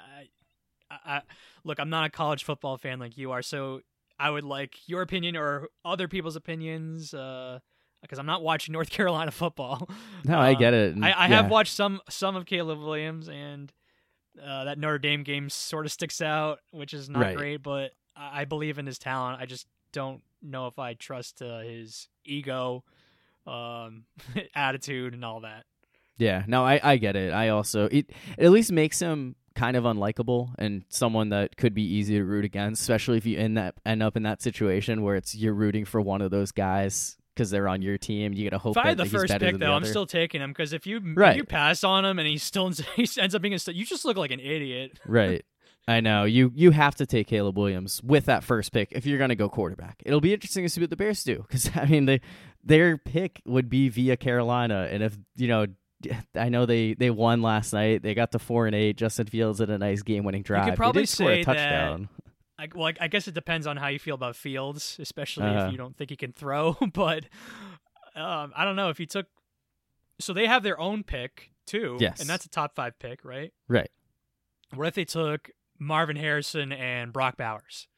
I, 0.91 0.99
I, 1.17 1.23
look, 1.65 1.81
I'm 1.81 1.91
not 1.91 2.05
a 2.05 2.11
college 2.11 2.45
football 2.45 2.77
fan 2.77 2.99
like 2.99 3.17
you 3.17 3.33
are, 3.33 3.41
so 3.43 3.81
I 4.19 4.31
would 4.31 4.45
like 4.45 4.77
your 4.87 5.01
opinion 5.01 5.37
or 5.37 5.69
other 5.85 6.09
people's 6.09 6.37
opinions. 6.37 7.15
Uh, 7.15 7.61
because 8.03 8.19
I'm 8.19 8.27
not 8.27 8.43
watching 8.43 8.73
North 8.73 8.91
Carolina 8.99 9.31
football. 9.31 9.89
No, 10.25 10.39
I 10.39 10.53
Uh, 10.53 10.59
get 10.59 10.75
it. 10.75 10.95
and 10.95 11.05
I, 11.05 11.11
I 11.11 11.27
yeah. 11.29 11.43
have 11.43 11.51
watched 11.51 11.73
some 11.75 12.01
some 12.09 12.37
of 12.37 12.45
Caleb 12.47 12.79
Williams, 12.81 13.29
and 13.29 13.73
uh, 14.43 14.65
that 14.65 14.79
Notre 14.79 14.99
Dame 14.99 15.23
game 15.25 15.49
sort 15.51 15.85
of 15.87 15.93
sticks 15.93 16.21
out, 16.23 16.59
which 16.71 16.95
is 16.95 17.09
not 17.09 17.21
Right. 17.23 17.37
great. 17.37 17.63
But 17.63 17.93
I, 18.17 18.43
I 18.43 18.45
believe 18.45 18.79
in 18.79 18.87
his 18.87 18.99
talent. 18.99 19.41
I 19.41 19.47
just 19.47 19.67
don't 19.93 20.23
know 20.43 20.67
if 20.69 20.79
I 20.79 20.95
trust 20.95 21.43
uh, 21.43 21.61
his 21.61 22.09
ego, 22.25 22.85
um, 23.47 24.05
attitude, 24.55 25.15
and 25.15 25.25
all 25.25 25.41
that. 25.41 25.65
Yeah, 26.19 26.45
no, 26.47 26.65
I, 26.65 26.79
I 26.83 26.97
get 26.99 27.17
it. 27.17 27.33
I 27.33 27.49
also 27.49 27.87
it, 27.87 28.11
it 28.39 28.45
at 28.45 28.51
least 28.51 28.71
makes 28.71 29.01
him 29.01 29.35
kind 29.55 29.77
of 29.77 29.85
unlikable 29.85 30.55
and 30.59 30.83
someone 30.89 31.29
that 31.31 31.57
could 31.57 31.75
be 31.75 31.83
easy 31.83 32.15
to 32.15 32.25
root 32.25 32.45
against, 32.45 32.81
especially 32.83 33.19
if 33.19 33.27
you 33.27 33.39
end 33.39 33.57
that 33.59 33.75
end 33.85 34.03
up 34.03 34.17
in 34.17 34.23
that 34.23 34.41
situation 34.41 35.03
where 35.03 35.17
it's 35.17 35.35
you're 35.35 35.53
rooting 35.55 35.85
for 35.85 36.01
one 36.01 36.23
of 36.23 36.31
those 36.31 36.53
guys 36.53 37.17
because 37.43 37.51
they're 37.51 37.67
on 37.69 37.83
your 37.83 37.99
team. 37.99 38.33
You 38.33 38.49
gotta 38.49 38.59
hope 38.63 38.77
If 38.77 38.85
I 38.85 38.89
had 38.89 38.97
the 38.99 39.05
first 39.05 39.37
pick 39.39 39.59
though, 39.59 39.73
I'm 39.73 39.85
still 39.85 40.07
taking 40.07 40.41
him 40.41 40.51
because 40.51 40.73
if 40.73 40.87
you 40.87 40.99
if 40.99 41.03
Right. 41.17 41.37
you 41.37 41.45
pass 41.45 41.83
on 41.83 42.05
him 42.05 42.19
and 42.21 42.29
he 42.29 42.39
still 42.39 42.71
he 42.97 43.09
ends 43.19 43.35
up 43.35 43.43
being 43.43 43.55
a 43.55 43.59
stud, 43.59 43.75
you 43.75 43.85
just 43.85 44.05
look 44.05 44.17
like 44.17 44.31
an 44.31 44.39
idiot. 44.41 45.01
right. 45.07 45.45
I 45.89 45.99
know 45.99 46.23
you. 46.23 46.53
You 46.55 46.71
have 46.71 46.95
to 46.97 47.07
take 47.07 47.27
Caleb 47.27 47.59
Williams 47.59 48.01
with 48.05 48.27
that 48.27 48.45
first 48.45 48.71
pick 48.73 48.93
if 48.93 49.05
you're 49.05 49.19
going 49.19 49.31
to 49.31 49.35
go 49.35 49.49
quarterback. 49.49 50.01
It'll 50.07 50.21
be 50.21 50.33
interesting 50.33 50.63
to 50.65 50.69
see 50.69 50.81
what 50.81 50.91
the 50.91 50.97
Bears 50.97 51.25
do 51.25 51.39
because 51.39 51.69
I 51.75 51.87
mean, 51.87 52.05
they, 52.07 52.21
their 52.63 52.97
pick 52.97 53.43
would 53.47 53.69
be 53.69 53.89
via 53.89 54.17
Carolina, 54.17 54.87
and 54.93 55.03
if 55.03 55.19
you 55.35 55.49
know, 55.49 55.67
I 56.37 56.51
know 56.51 56.67
they 56.67 56.95
they 56.95 57.11
won 57.11 57.43
last 57.43 57.73
night. 57.73 58.03
They 58.05 58.15
got 58.15 58.31
to 58.31 58.39
four 58.39 58.67
and 58.67 58.77
eight. 58.77 58.97
Justin 58.97 59.27
Fields 59.27 59.59
had 59.59 59.71
a 59.71 59.79
nice 59.79 60.03
game 60.03 60.23
winning 60.23 60.43
drive. 60.43 60.67
They 60.71 60.77
probably 60.77 61.03
did 61.03 61.09
score 61.09 61.33
a 61.33 61.35
say 61.35 61.45
that- 61.45 61.53
touchdown. 61.53 62.09
I, 62.63 62.69
well, 62.75 62.87
I, 62.87 62.95
I 63.05 63.09
guess 63.09 63.27
it 63.29 63.35
depends 63.35 63.67
on 63.67 63.77
how 63.77 63.89
you 63.89 63.99
feel 63.99 64.15
about 64.15 64.37
Fields, 64.37 64.97
especially 65.01 65.47
Uh-huh. 65.47 65.67
if 65.67 65.73
you 65.73 65.79
don't 65.79 65.97
think 65.97 66.11
he 66.11 66.17
can 66.17 66.33
throw. 66.33 66.77
But 66.95 67.25
um, 68.15 68.53
I 68.57 68.65
don't 68.65 68.77
know 68.77 68.89
if 68.91 68.99
he 68.99 69.07
took. 69.07 69.27
So 70.21 70.33
they 70.33 70.47
have 70.47 70.63
their 70.63 70.79
own 70.79 71.03
pick 71.03 71.51
too, 71.67 71.97
Yes. 72.01 72.21
and 72.21 72.29
that's 72.29 72.45
a 72.45 72.49
top 72.49 72.75
five 72.77 72.99
pick, 72.99 73.25
right? 73.25 73.53
Right. 73.69 73.91
What 74.75 74.87
if 74.89 74.95
they 74.95 75.05
took 75.05 75.51
Marvin 75.79 76.17
Harrison 76.17 76.73
and 76.73 77.13
Brock 77.13 77.37
Bowers? 77.37 77.89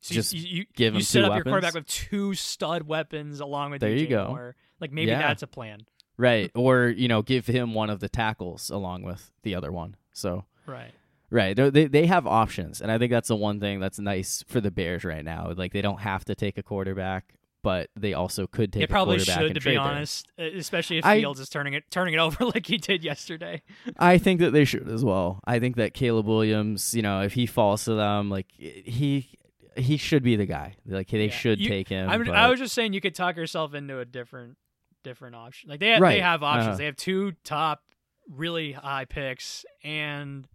So 0.00 0.14
Just 0.14 0.32
you, 0.32 0.40
you, 0.58 0.64
give 0.74 0.94
you 0.94 0.98
him 0.98 1.04
set 1.04 1.24
up 1.24 1.34
your 1.34 1.44
quarterback 1.44 1.74
with 1.74 1.86
two 1.86 2.34
stud 2.34 2.82
weapons 2.84 3.40
along 3.40 3.70
with 3.70 3.80
There 3.80 3.90
DJ 3.90 4.00
you 4.00 4.06
go. 4.08 4.28
Moore. 4.28 4.56
Like 4.80 4.90
maybe 4.92 5.10
Yeah. 5.10 5.18
that's 5.22 5.42
a 5.42 5.46
plan, 5.46 5.80
Right. 6.16 6.50
Or, 6.54 6.86
you 6.88 7.08
know, 7.08 7.22
give 7.22 7.46
him 7.46 7.72
one 7.74 7.88
of 7.90 8.00
the 8.00 8.08
tackles 8.08 8.68
along 8.70 9.02
with 9.02 9.30
the 9.42 9.54
other 9.54 9.72
one. 9.72 9.96
So, 10.12 10.44
right? 10.66 10.92
Right. 11.32 11.56
They, 11.56 11.70
they, 11.70 11.86
they 11.86 12.06
have 12.06 12.26
options. 12.26 12.80
And 12.80 12.92
I 12.92 12.98
think 12.98 13.10
that's 13.10 13.28
the 13.28 13.36
one 13.36 13.58
thing 13.60 13.80
that's 13.80 13.98
nice 13.98 14.44
for 14.46 14.60
the 14.60 14.70
Bears 14.70 15.04
right 15.04 15.24
now. 15.24 15.52
Like, 15.56 15.72
they 15.72 15.82
don't 15.82 16.00
have 16.00 16.24
to 16.26 16.34
take 16.34 16.58
a 16.58 16.62
quarterback, 16.62 17.34
but 17.62 17.90
they 17.96 18.14
also 18.14 18.46
could 18.46 18.72
take 18.72 18.84
a 18.84 18.86
quarterback. 18.86 19.18
They 19.26 19.32
probably 19.32 19.48
should, 19.48 19.54
to 19.62 19.68
be 19.70 19.76
honest, 19.76 20.30
uh, 20.38 20.44
especially 20.56 20.98
if 20.98 21.04
I- 21.06 21.18
Fields 21.20 21.40
is 21.40 21.48
turning 21.48 21.74
it 21.74 21.84
turning 21.90 22.14
it 22.14 22.18
over 22.18 22.44
like 22.54 22.66
he 22.66 22.76
did 22.78 23.02
yesterday. 23.02 23.62
I 23.98 24.18
think 24.18 24.40
that 24.40 24.52
they 24.52 24.64
should 24.64 24.88
as 24.88 25.04
well. 25.04 25.40
I 25.44 25.58
think 25.58 25.76
that 25.76 25.94
Caleb 25.94 26.26
Williams, 26.26 26.94
you 26.94 27.02
know, 27.02 27.22
if 27.22 27.32
he 27.32 27.46
falls 27.46 27.84
to 27.86 27.94
them, 27.94 28.30
like, 28.30 28.46
he. 28.56 29.28
He 29.74 29.96
should 29.96 30.22
be 30.22 30.36
the 30.36 30.44
guy. 30.44 30.74
Like 30.84 31.08
they 31.08 31.24
Yeah. 31.24 31.30
should 31.30 31.58
You- 31.58 31.66
take 31.70 31.88
him. 31.88 32.10
I'm, 32.10 32.22
but- 32.26 32.34
I 32.36 32.50
was 32.50 32.58
just 32.58 32.74
saying 32.74 32.92
you 32.92 33.00
could 33.00 33.14
talk 33.14 33.36
yourself 33.36 33.72
into 33.72 34.00
a 34.00 34.04
different 34.04 34.58
different 35.02 35.34
option. 35.34 35.70
Like 35.70 35.80
they 35.80 35.88
have, 35.88 36.02
Right. 36.02 36.16
they 36.16 36.20
have 36.20 36.42
options. 36.42 36.66
Uh-huh. 36.68 36.76
They 36.76 36.84
have 36.84 36.96
two 36.96 37.32
top 37.42 37.80
really 38.28 38.72
high 38.72 39.06
picks 39.06 39.64
and 39.82 40.46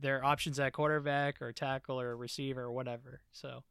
their 0.00 0.24
options 0.24 0.58
at 0.60 0.72
quarterback 0.72 1.40
or 1.42 1.52
tackle 1.52 2.00
or 2.00 2.16
receiver 2.16 2.62
or 2.62 2.72
whatever. 2.72 3.20
So 3.32 3.62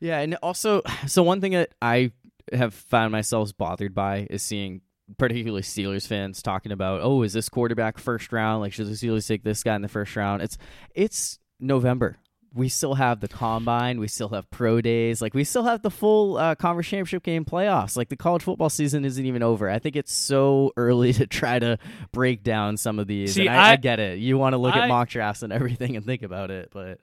Yeah, 0.00 0.18
and 0.18 0.34
also, 0.36 0.82
so 1.06 1.22
one 1.22 1.40
thing 1.40 1.52
that 1.52 1.70
I 1.80 2.12
have 2.52 2.74
found 2.74 3.12
myself 3.12 3.56
bothered 3.56 3.94
by 3.94 4.26
is 4.30 4.42
seeing 4.42 4.82
particularly 5.18 5.62
Steelers 5.62 6.06
fans 6.06 6.42
talking 6.42 6.72
about, 6.72 7.00
oh, 7.02 7.22
is 7.22 7.32
this 7.32 7.48
quarterback 7.48 7.98
first 7.98 8.32
round? 8.32 8.60
Like, 8.60 8.72
should 8.72 8.86
the 8.86 8.92
Steelers 8.92 9.26
take 9.26 9.42
this 9.44 9.62
guy 9.62 9.76
in 9.76 9.82
the 9.82 9.88
first 9.88 10.14
round? 10.16 10.42
It's 10.42 10.58
it's 10.94 11.38
November. 11.60 12.18
We 12.54 12.68
still 12.68 12.94
have 12.94 13.20
the 13.20 13.28
combine, 13.28 13.98
we 13.98 14.08
still 14.08 14.28
have 14.30 14.50
pro 14.50 14.80
days, 14.80 15.22
like 15.22 15.34
we 15.34 15.44
still 15.44 15.62
have 15.64 15.82
the 15.82 15.90
full 15.90 16.36
uh, 16.36 16.54
conference 16.54 16.88
championship 16.88 17.22
game 17.22 17.44
playoffs. 17.44 17.96
Like 17.96 18.08
the 18.08 18.16
college 18.16 18.42
football 18.42 18.68
season 18.70 19.04
isn't 19.04 19.24
even 19.24 19.42
over. 19.42 19.70
I 19.70 19.78
think 19.78 19.96
it's 19.96 20.12
so 20.12 20.72
early 20.76 21.12
to 21.14 21.26
try 21.26 21.58
to 21.58 21.78
break 22.12 22.42
down 22.42 22.76
some 22.76 22.98
of 22.98 23.06
these. 23.06 23.34
See, 23.34 23.46
and 23.46 23.56
I, 23.56 23.68
I, 23.68 23.72
I- 23.72 23.76
get 23.76 24.00
it. 24.00 24.18
You 24.18 24.38
want 24.38 24.52
to 24.52 24.58
look 24.58 24.74
I- 24.76 24.80
at 24.84 24.88
mock 24.88 25.08
drafts 25.08 25.42
and 25.42 25.52
everything 25.52 25.96
and 25.96 26.04
think 26.04 26.22
about 26.22 26.50
it, 26.50 26.70
but 26.72 26.98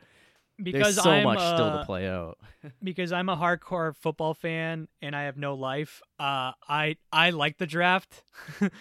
because 0.61 0.95
there's 0.95 1.03
so 1.03 1.11
I'm, 1.11 1.23
much 1.23 1.39
still 1.39 1.65
uh, 1.65 1.79
to 1.79 1.85
play 1.85 2.07
out. 2.07 2.37
because 2.83 3.11
I'm 3.11 3.29
a 3.29 3.37
hardcore 3.37 3.95
football 3.95 4.33
fan 4.33 4.87
and 5.01 5.15
I 5.15 5.23
have 5.23 5.37
no 5.37 5.55
life. 5.55 6.01
Uh, 6.19 6.51
I 6.67 6.97
I 7.11 7.29
like 7.31 7.57
the 7.57 7.65
draft. 7.67 8.23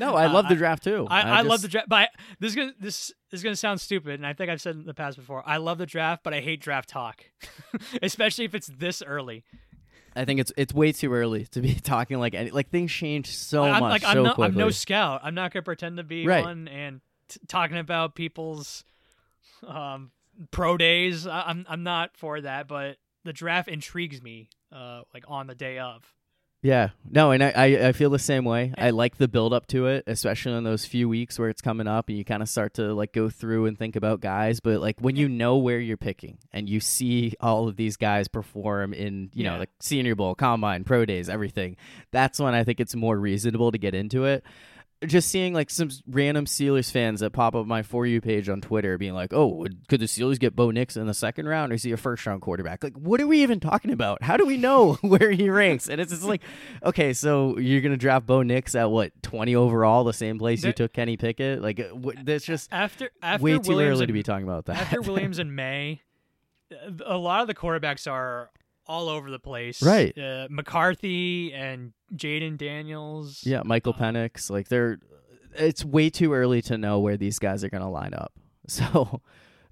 No, 0.01 0.15
I 0.15 0.27
Uh, 0.27 0.33
love 0.33 0.49
the 0.49 0.57
draft 0.57 0.85
too. 0.85 1.07
I, 1.09 1.21
I, 1.23 1.41
love 1.43 1.53
just- 1.61 1.63
the 1.63 1.69
draft, 1.69 1.89
but 1.89 1.97
I, 1.97 2.09
this 2.41 2.51
is 2.51 2.57
gonna 2.57 2.73
this 2.81 3.13
is 3.33 3.43
gonna 3.43 3.57
sound 3.57 3.81
stupid, 3.81 4.15
and 4.15 4.27
I 4.27 4.33
think 4.33 4.51
I've 4.51 4.61
said 4.61 4.77
it 4.77 4.81
in 4.81 4.87
the 4.87 4.95
past 4.95 5.17
before. 5.17 5.43
I 5.47 5.59
love 5.59 5.79
the 5.79 5.87
draft, 5.87 6.23
but 6.25 6.35
I 6.35 6.41
hate 6.41 6.61
draft 6.61 6.89
talk, 6.89 7.25
especially 8.03 8.45
if 8.45 8.55
it's 8.55 8.69
this 8.69 9.03
early. 9.03 9.45
I 10.17 10.25
think 10.25 10.41
it's 10.41 10.53
it's 10.57 10.75
way 10.75 10.91
too 10.93 11.13
early 11.13 11.45
to 11.53 11.61
be 11.61 11.75
talking 11.83 12.19
like 12.19 12.35
any 12.35 12.51
like 12.51 12.71
things 12.71 12.91
change 12.91 13.29
so 13.37 13.63
I'm 13.63 13.81
much 13.81 13.91
like 13.91 14.03
so 14.03 14.09
I'm 14.09 14.23
no, 14.25 14.35
I'm 14.39 14.55
no 14.55 14.71
scout. 14.71 15.21
I'm 15.23 15.35
not 15.35 15.53
gonna 15.53 15.63
pretend 15.63 15.99
to 15.99 16.03
be 16.03 16.27
Right. 16.27 16.45
one 16.45 16.67
and 16.67 17.01
t- 17.29 17.39
talking 17.47 17.77
about 17.79 18.17
people's 18.17 18.83
um, 19.67 20.11
pro 20.51 20.77
days. 20.77 21.27
I, 21.27 21.43
I'm 21.47 21.67
I'm 21.69 21.83
not 21.83 22.17
for 22.17 22.41
that, 22.41 22.69
but 22.69 22.97
the 23.25 23.33
draft 23.33 23.69
intrigues 23.69 24.23
me. 24.23 24.49
Uh, 24.71 25.01
like 25.15 25.25
on 25.29 25.47
the 25.47 25.55
day 25.55 25.79
of. 25.79 26.03
Yeah, 26.61 26.89
no, 27.09 27.31
and 27.31 27.41
I, 27.43 27.51
I, 27.51 27.65
I 27.89 27.93
feel 27.93 28.11
the 28.11 28.19
same 28.19 28.45
way. 28.45 28.75
I 28.77 28.91
like 28.91 29.17
the 29.17 29.29
build 29.29 29.53
up 29.55 29.69
to 29.69 29.87
it, 29.87 30.03
especially 30.09 30.55
in 30.59 30.65
those 30.65 30.85
few 30.85 31.09
weeks 31.09 31.39
where 31.39 31.49
it's 31.49 31.63
coming 31.63 31.87
up 31.87 32.09
and 32.09 32.19
you 32.19 32.25
kind 32.25 32.43
of 32.43 32.49
start 32.49 32.75
to 32.75 32.93
like 32.93 33.13
go 33.13 33.31
through 33.31 33.67
and 33.67 33.79
think 33.79 33.95
about 33.95 34.21
guys. 34.21 34.59
But 34.59 34.81
like 34.81 34.97
when 35.01 35.15
you 35.15 35.29
know 35.29 35.57
where 35.57 35.79
you're 35.79 35.97
picking 35.97 36.39
and 36.53 36.69
you 36.69 36.81
see 36.81 37.35
all 37.41 37.69
of 37.69 37.77
these 37.77 37.97
guys 37.97 38.27
perform 38.27 38.93
in, 38.93 39.31
you 39.35 39.45
know, 39.45 39.53
Yeah. 39.53 39.59
like 39.61 39.71
Senior 39.81 40.17
Bowl, 40.17 40.35
Combine, 40.35 40.83
Pro 40.83 41.05
Days, 41.05 41.29
everything, 41.29 41.77
that's 42.11 42.41
when 42.41 42.55
I 42.57 42.65
think 42.65 42.81
it's 42.81 42.97
more 42.97 43.17
reasonable 43.17 43.71
to 43.71 43.79
get 43.79 43.95
into 43.95 44.25
it. 44.25 44.43
Just 45.07 45.29
seeing 45.29 45.55
like 45.55 45.71
some 45.71 45.91
random 46.09 46.45
Steelers 46.47 46.91
fans 46.91 47.21
that 47.21 47.31
pop 47.31 47.55
up 47.55 47.67
my 47.67 47.83
for 47.83 48.05
you 48.05 48.21
page 48.21 48.49
on 48.49 48.61
Twitter, 48.61 48.99
being 48.99 49.15
like, 49.15 49.33
"Oh, 49.33 49.47
would- 49.47 49.87
could 49.87 50.01
the 50.01 50.07
Steelers 50.07 50.41
get 50.41 50.57
Bo 50.57 50.73
Nix 50.73 50.97
in 50.97 51.07
the 51.07 51.15
second 51.15 51.47
round, 51.49 51.71
or 51.71 51.77
is 51.77 51.85
he 51.85 51.93
a 51.93 51.97
first 51.97 52.27
round 52.27 52.43
quarterback?" 52.43 52.83
Like, 52.83 52.97
what 52.97 53.21
are 53.21 53.27
we 53.29 53.43
even 53.45 53.61
talking 53.61 53.93
about? 53.93 54.25
How 54.25 54.37
do 54.37 54.45
we 54.45 54.57
know 54.57 54.95
where 55.03 55.31
he 55.31 55.51
ranks? 55.51 55.89
And 55.89 56.01
it's 56.01 56.11
just 56.11 56.25
like, 56.25 56.43
okay, 56.85 57.13
so 57.13 57.59
you're 57.59 57.81
gonna 57.81 57.97
draft 57.97 58.27
Bo 58.27 58.43
Nix 58.43 58.75
at 58.75 58.91
what 58.91 59.13
twenty 59.23 59.55
overall, 59.55 60.03
the 60.03 60.13
same 60.13 60.37
place 60.37 60.65
you 60.65 60.73
took 60.73 60.93
Kenny 60.95 61.17
Pickett? 61.17 61.63
Like, 61.63 61.79
uh, 61.79 61.95
that's 62.25 62.45
just 62.45 62.69
After 62.73 63.11
after 63.23 63.45
way 63.45 63.53
too 63.59 63.69
Williams 63.77 63.93
early 63.93 64.01
and- 64.03 64.09
to 64.09 64.13
be 64.13 64.25
talking 64.25 64.45
about 64.49 64.65
that. 64.65 64.79
after 64.79 65.01
Williams 65.03 65.39
in 65.39 65.55
Maye, 65.55 66.01
a 67.07 67.17
lot 67.17 67.41
of 67.43 67.47
the 67.47 67.55
quarterbacks 67.55 68.11
are 68.11 68.51
all 68.89 69.09
over 69.09 69.31
the 69.31 69.39
place. 69.39 69.83
Right. 69.83 70.17
Uh, 70.17 70.49
McCarthy 70.51 71.53
and 71.53 71.93
Jayden 72.15 72.57
Daniels. 72.57 73.43
Yeah, 73.45 73.63
Michael 73.65 73.95
Uh, 73.95 74.01
Penix. 74.03 74.51
Like 74.51 74.69
they're 74.69 74.99
it's 75.55 75.85
way 75.85 76.11
too 76.11 76.33
early 76.35 76.63
to 76.63 76.79
know 76.79 77.01
where 77.01 77.17
these 77.17 77.39
guys 77.39 77.65
are 77.65 77.69
gonna 77.71 77.91
line 77.91 78.15
up. 78.15 78.33
So 78.71 79.23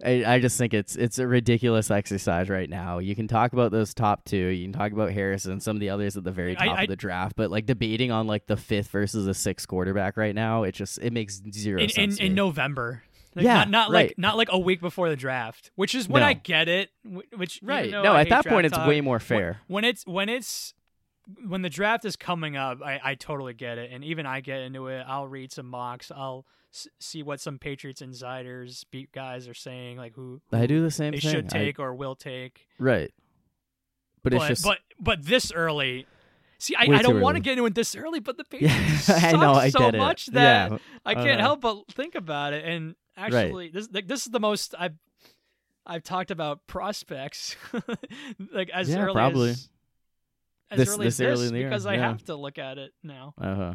I, 0.05 0.25
I 0.27 0.39
just 0.41 0.57
think 0.59 0.73
it's 0.75 0.97
it's 0.97 1.19
a 1.19 1.27
ridiculous 1.27 1.91
exercise 1.91 2.49
right 2.51 2.69
now. 2.69 2.99
You 2.99 3.15
can 3.15 3.29
talk 3.29 3.53
about 3.55 3.71
those 3.73 3.93
top 3.95 4.25
two, 4.25 4.37
you 4.37 4.65
can 4.65 4.73
talk 4.73 4.93
about 4.93 5.11
Harrison, 5.13 5.53
and 5.53 5.63
some 5.63 5.77
of 5.77 5.81
the 5.81 5.91
others 5.91 6.17
at 6.17 6.25
the 6.25 6.33
very 6.33 6.55
top 6.55 6.79
I- 6.79 6.83
of 6.83 6.89
the 6.89 6.97
draft, 6.97 7.37
but 7.37 7.51
like 7.51 7.65
debating 7.67 8.11
on 8.11 8.27
like 8.27 8.47
the 8.47 8.57
fifth 8.57 8.89
versus 8.89 9.27
the 9.27 9.35
sixth 9.35 9.69
quarterback 9.69 10.17
right 10.17 10.35
now, 10.35 10.63
it 10.65 10.73
just 10.73 10.99
it 10.99 11.13
makes 11.13 11.43
zero 11.53 11.79
in, 11.79 11.85
in, 11.85 11.91
sense. 11.91 12.17
to 12.19 12.25
in. 12.27 12.35
November. 12.35 13.03
Like, 13.37 13.45
Yeah, 13.45 13.55
not, 13.59 13.71
not 13.71 13.91
right. 13.91 14.09
like 14.09 14.19
not 14.19 14.37
like 14.37 14.49
a 14.51 14.59
week 14.59 14.81
before 14.81 15.09
the 15.11 15.17
draft, 15.17 15.71
which 15.77 15.95
is 15.95 16.09
when 16.09 16.23
No. 16.23 16.27
I 16.29 16.33
get 16.33 16.69
it. 16.69 16.91
Which 17.37 17.61
right. 17.63 17.91
No, 17.91 18.03
I 18.15 18.23
at 18.23 18.29
that 18.31 18.47
point 18.47 18.67
draft 18.67 18.83
it's 18.83 18.89
way 18.89 19.01
more 19.01 19.21
fair. 19.21 19.61
when 19.69 19.85
it's 19.85 20.05
when 20.07 20.29
it's 20.29 20.73
when 21.47 21.63
the 21.63 21.69
draft 21.71 22.05
is 22.05 22.17
coming 22.17 22.57
up. 22.57 22.79
I, 22.83 23.01
I 23.05 23.15
totally 23.15 23.53
get 23.55 23.79
it, 23.79 23.91
and 23.93 24.03
even 24.05 24.27
I 24.27 24.41
get 24.41 24.61
into 24.63 24.87
it. 24.89 25.05
I'll 25.07 25.29
read 25.29 25.53
some 25.53 25.67
mocks. 25.67 26.11
I'll 26.11 26.47
s- 26.73 26.89
see 26.99 27.23
what 27.23 27.41
some 27.41 27.59
Patriots 27.59 28.01
insiders, 28.01 28.85
beat 28.91 29.13
guys 29.13 29.47
are 29.49 29.55
saying, 29.55 29.99
like 29.99 30.15
who, 30.15 30.41
who 30.51 30.57
I 30.57 30.67
do 30.67 30.81
the 30.83 30.91
same 30.91 31.13
they 31.13 31.19
thing. 31.21 31.31
should 31.33 31.45
I- 31.47 31.49
take 31.49 31.79
or 31.79 31.95
will 31.95 32.15
take. 32.17 32.67
right. 32.79 33.13
But, 34.23 34.35
it's 34.35 34.47
just 34.49 34.65
but 34.65 34.79
but 34.99 35.25
this 35.25 35.53
early. 35.53 36.07
See, 36.59 36.75
I, 36.75 36.85
I 36.85 37.03
don't 37.03 37.21
want 37.21 37.37
to 37.37 37.41
get 37.41 37.53
into 37.53 37.67
it 37.67 37.75
this 37.75 37.95
early, 37.95 38.19
but 38.19 38.37
the 38.39 38.45
Yeah, 38.59 38.69
Patriots 38.77 39.11
I 39.11 39.31
suck 39.33 39.41
know, 39.41 39.53
I 39.53 39.69
so 39.69 39.93
much 39.93 40.27
that 40.29 40.71
Yeah. 40.73 40.79
I 41.05 41.13
Uh, 41.13 41.23
can't 41.23 41.41
help 41.41 41.61
but 41.61 41.87
think 41.93 42.15
about 42.15 42.53
it. 42.55 42.65
And 42.65 42.95
actually, 43.17 43.69
this 43.71 43.89
like 43.93 44.07
this 44.09 44.27
is 44.27 44.33
the 44.33 44.41
most 44.41 44.75
I've 44.79 44.95
I've 45.87 46.03
talked 46.03 46.31
about 46.31 46.67
prospects 46.67 47.57
like 48.53 48.71
as 48.71 48.89
Yeah, 48.89 49.03
early 49.03 49.15
probably. 49.15 49.51
as 49.51 49.69
as 50.71 50.79
This- 50.79 50.89
early 50.89 51.05
this 51.07 51.21
as 51.21 51.27
early 51.27 51.37
this 51.37 51.49
in 51.49 51.55
the 51.55 51.61
year, 51.61 51.69
because 51.69 51.87
I 51.87 51.95
yeah. 51.95 52.09
have 52.09 52.25
to 52.25 52.35
look 52.37 52.59
at 52.59 52.79
it 52.79 52.93
now. 53.03 53.35
Uh-huh. 53.41 53.75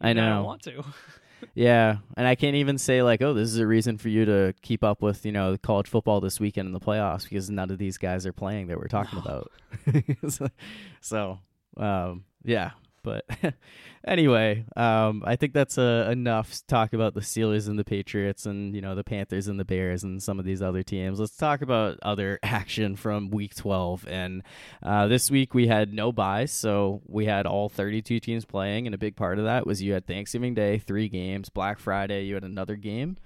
I 0.00 0.12
know. 0.14 0.22
I 0.22 0.34
don't 0.36 0.44
want 0.44 0.62
to. 0.62 0.84
Yeah, 1.54 1.96
and 2.18 2.26
I 2.26 2.34
can't 2.34 2.56
even 2.56 2.76
say 2.76 3.02
like, 3.02 3.22
oh, 3.22 3.32
this 3.32 3.48
is 3.48 3.56
a 3.56 3.66
reason 3.66 3.96
for 3.96 4.10
you 4.10 4.26
to 4.26 4.52
keep 4.60 4.84
up 4.84 5.00
with 5.00 5.24
you 5.24 5.32
know 5.32 5.56
college 5.56 5.88
football 5.88 6.20
this 6.20 6.38
weekend 6.38 6.66
in 6.66 6.72
the 6.74 6.80
playoffs 6.80 7.22
because 7.22 7.48
none 7.48 7.70
of 7.70 7.78
these 7.78 7.96
guys 7.96 8.26
are 8.26 8.32
playing 8.34 8.66
that 8.66 8.76
we're 8.76 8.88
talking 8.88 9.18
about. 9.18 9.50
so, 10.28 10.48
so, 11.00 11.38
um, 11.78 12.24
yeah, 12.44 12.72
but 13.02 13.24
anyway, 14.06 14.64
um, 14.76 15.22
I 15.26 15.36
think 15.36 15.52
that's 15.52 15.78
uh, 15.78 16.08
enough 16.10 16.52
to 16.52 16.66
talk 16.66 16.92
about 16.92 17.14
the 17.14 17.20
Steelers 17.20 17.68
and 17.68 17.78
the 17.78 17.84
Patriots 17.84 18.46
and 18.46 18.74
you 18.74 18.80
know 18.80 18.94
the 18.94 19.04
Panthers 19.04 19.48
and 19.48 19.58
the 19.58 19.64
Bears 19.64 20.02
and 20.04 20.22
some 20.22 20.38
of 20.38 20.44
these 20.44 20.62
other 20.62 20.82
teams. 20.82 21.20
Let's 21.20 21.36
talk 21.36 21.62
about 21.62 21.98
other 22.02 22.38
action 22.42 22.96
from 22.96 23.30
Week 23.30 23.54
12. 23.54 24.06
And 24.08 24.42
uh, 24.82 25.06
this 25.08 25.30
week 25.30 25.54
we 25.54 25.66
had 25.66 25.92
no 25.92 26.12
byes, 26.12 26.52
so 26.52 27.02
we 27.06 27.26
had 27.26 27.46
all 27.46 27.68
32 27.68 28.20
teams 28.20 28.44
playing, 28.44 28.86
and 28.86 28.94
a 28.94 28.98
big 28.98 29.16
part 29.16 29.38
of 29.38 29.44
that 29.44 29.66
was 29.66 29.82
you 29.82 29.92
had 29.92 30.06
Thanksgiving 30.06 30.54
Day, 30.54 30.78
three 30.78 31.08
games, 31.08 31.48
Black 31.48 31.78
Friday, 31.78 32.24
you 32.24 32.34
had 32.34 32.44
another 32.44 32.76
game. 32.76 33.16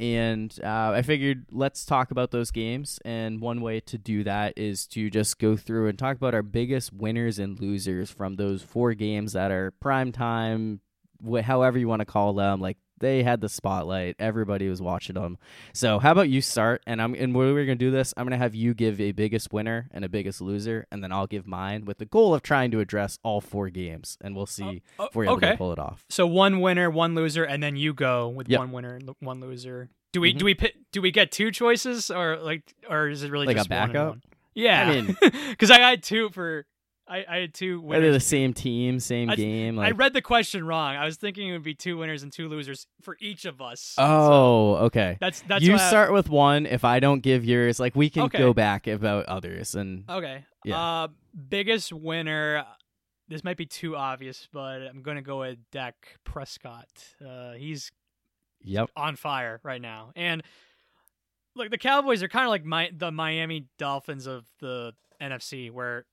And 0.00 0.58
uh, 0.64 0.92
I 0.94 1.02
figured 1.02 1.44
let's 1.52 1.84
talk 1.84 2.10
about 2.10 2.30
those 2.30 2.50
games. 2.50 2.98
And 3.04 3.38
one 3.38 3.60
way 3.60 3.80
to 3.80 3.98
do 3.98 4.24
that 4.24 4.54
is 4.56 4.86
to 4.88 5.10
just 5.10 5.38
go 5.38 5.58
through 5.58 5.88
and 5.88 5.98
talk 5.98 6.16
about 6.16 6.32
our 6.34 6.42
biggest 6.42 6.90
winners 6.94 7.38
and 7.38 7.60
losers 7.60 8.10
from 8.10 8.36
those 8.36 8.62
four 8.62 8.94
games 8.94 9.34
that 9.34 9.50
are 9.50 9.72
prime 9.72 10.10
time, 10.10 10.80
wh- 11.22 11.40
however 11.42 11.78
you 11.78 11.86
want 11.86 12.00
to 12.00 12.06
call 12.06 12.32
them. 12.32 12.62
Like 12.62 12.78
they 13.00 13.22
had 13.22 13.40
the 13.40 13.48
spotlight, 13.48 14.16
everybody 14.18 14.68
was 14.68 14.80
watching 14.80 15.14
them. 15.14 15.36
So 15.74 15.98
how 15.98 16.12
about 16.12 16.28
you 16.28 16.40
start? 16.40 16.82
And 16.86 17.02
I'm 17.02 17.14
and 17.14 17.34
we're 17.34 17.64
gonna 17.64 17.74
do 17.74 17.90
this. 17.90 18.14
I'm 18.16 18.24
gonna 18.26 18.36
have 18.38 18.54
you 18.54 18.72
give 18.74 19.00
a 19.00 19.12
biggest 19.12 19.52
winner 19.52 19.88
and 19.90 20.04
a 20.04 20.08
biggest 20.08 20.40
loser, 20.40 20.86
and 20.92 21.02
then 21.02 21.10
I'll 21.12 21.26
give 21.26 21.46
mine 21.46 21.84
with 21.84 21.98
the 21.98 22.06
goal 22.06 22.34
of 22.34 22.42
trying 22.42 22.70
to 22.70 22.80
address 22.80 23.18
all 23.22 23.40
four 23.40 23.68
games, 23.70 24.16
and 24.20 24.36
we'll 24.36 24.46
see 24.46 24.82
Oh, 24.98 25.06
if 25.06 25.14
we're 25.14 25.24
able 25.24 25.34
okay. 25.34 25.50
to 25.52 25.56
pull 25.56 25.72
it 25.72 25.78
off. 25.78 26.04
So 26.08 26.26
one 26.26 26.60
winner, 26.60 26.88
one 26.90 27.14
loser, 27.14 27.44
and 27.44 27.62
then 27.62 27.76
you 27.76 27.92
go 27.94 28.28
with 28.28 28.48
Yep. 28.48 28.58
one 28.60 28.72
winner 28.72 28.94
and 28.94 29.10
one 29.20 29.40
loser. 29.40 29.88
Do 30.12 30.20
we 30.20 30.34
Mhm. 30.34 30.38
do 30.38 30.44
we 30.44 30.58
do 30.92 31.02
we 31.02 31.10
get 31.10 31.30
two 31.32 31.50
choices 31.50 32.10
or 32.10 32.36
like 32.38 32.62
or 32.88 33.08
is 33.08 33.22
it 33.22 33.30
really 33.30 33.46
Like 33.46 33.56
a 33.56 33.60
just 33.60 33.70
one 33.70 33.78
and 33.80 33.92
backup? 33.92 34.08
one? 34.10 34.22
Yeah, 34.54 34.88
I 34.88 35.00
mean- 35.02 35.16
because 35.50 35.70
I 35.70 35.78
had 35.78 36.02
two 36.02 36.28
for 36.30 36.66
I, 37.10 37.24
I 37.28 37.36
had 37.38 37.54
two 37.54 37.78
Are 37.78 37.80
they 37.80 37.86
winners. 38.06 38.14
the 38.14 38.20
same 38.20 38.54
team, 38.54 39.00
same 39.00 39.30
I- 39.30 39.34
game? 39.36 39.78
I 39.80 39.90
read 39.90 40.12
the 40.12 40.22
question 40.22 40.64
wrong. 40.64 40.94
I 40.96 41.04
was 41.04 41.16
thinking 41.16 41.48
it 41.48 41.52
would 41.52 41.64
be 41.64 41.74
two 41.74 41.98
winners 41.98 42.22
and 42.22 42.32
two 42.32 42.48
losers 42.48 42.86
for 43.02 43.16
each 43.20 43.44
of 43.44 43.60
us. 43.60 43.80
So 43.80 44.02
oh, 44.02 44.74
okay. 44.86 45.18
that's 45.20 45.42
that's 45.42 45.64
you 45.64 45.72
why 45.72 45.78
I- 45.84 45.88
start 45.88 46.12
with 46.12 46.28
one. 46.30 46.66
If 46.66 46.84
I 46.84 47.00
don't 47.00 47.20
give 47.20 47.44
yours, 47.44 47.80
like 47.80 47.96
we 47.96 48.08
can 48.10 48.22
Okay. 48.24 48.38
go 48.38 48.54
back 48.54 48.86
about 48.86 49.26
others, 49.26 49.74
and 49.74 50.04
Okay. 50.08 50.44
Yeah. 50.64 50.78
Uh, 50.78 51.08
biggest 51.48 51.92
winner. 51.92 52.64
This 53.28 53.44
might 53.44 53.56
be 53.56 53.66
too 53.66 53.96
obvious, 53.96 54.48
but 54.52 54.82
I'm 54.82 55.02
gonna 55.02 55.22
go 55.22 55.40
with 55.40 55.58
Dak 55.72 55.94
Prescott. 56.24 56.88
Uh, 57.24 57.52
he's 57.52 57.90
yep, 58.62 58.88
on 58.96 59.16
fire 59.16 59.60
right 59.62 59.80
now, 59.80 60.12
and 60.16 60.42
look, 61.54 61.70
the 61.70 61.78
Cowboys 61.78 62.22
are 62.22 62.28
kind 62.28 62.44
of 62.44 62.50
like 62.50 62.64
my 62.64 62.90
the 62.96 63.10
Miami 63.10 63.66
Dolphins 63.78 64.26
of 64.26 64.46
the 64.60 64.92
NFC, 65.20 65.70
where 65.70 66.06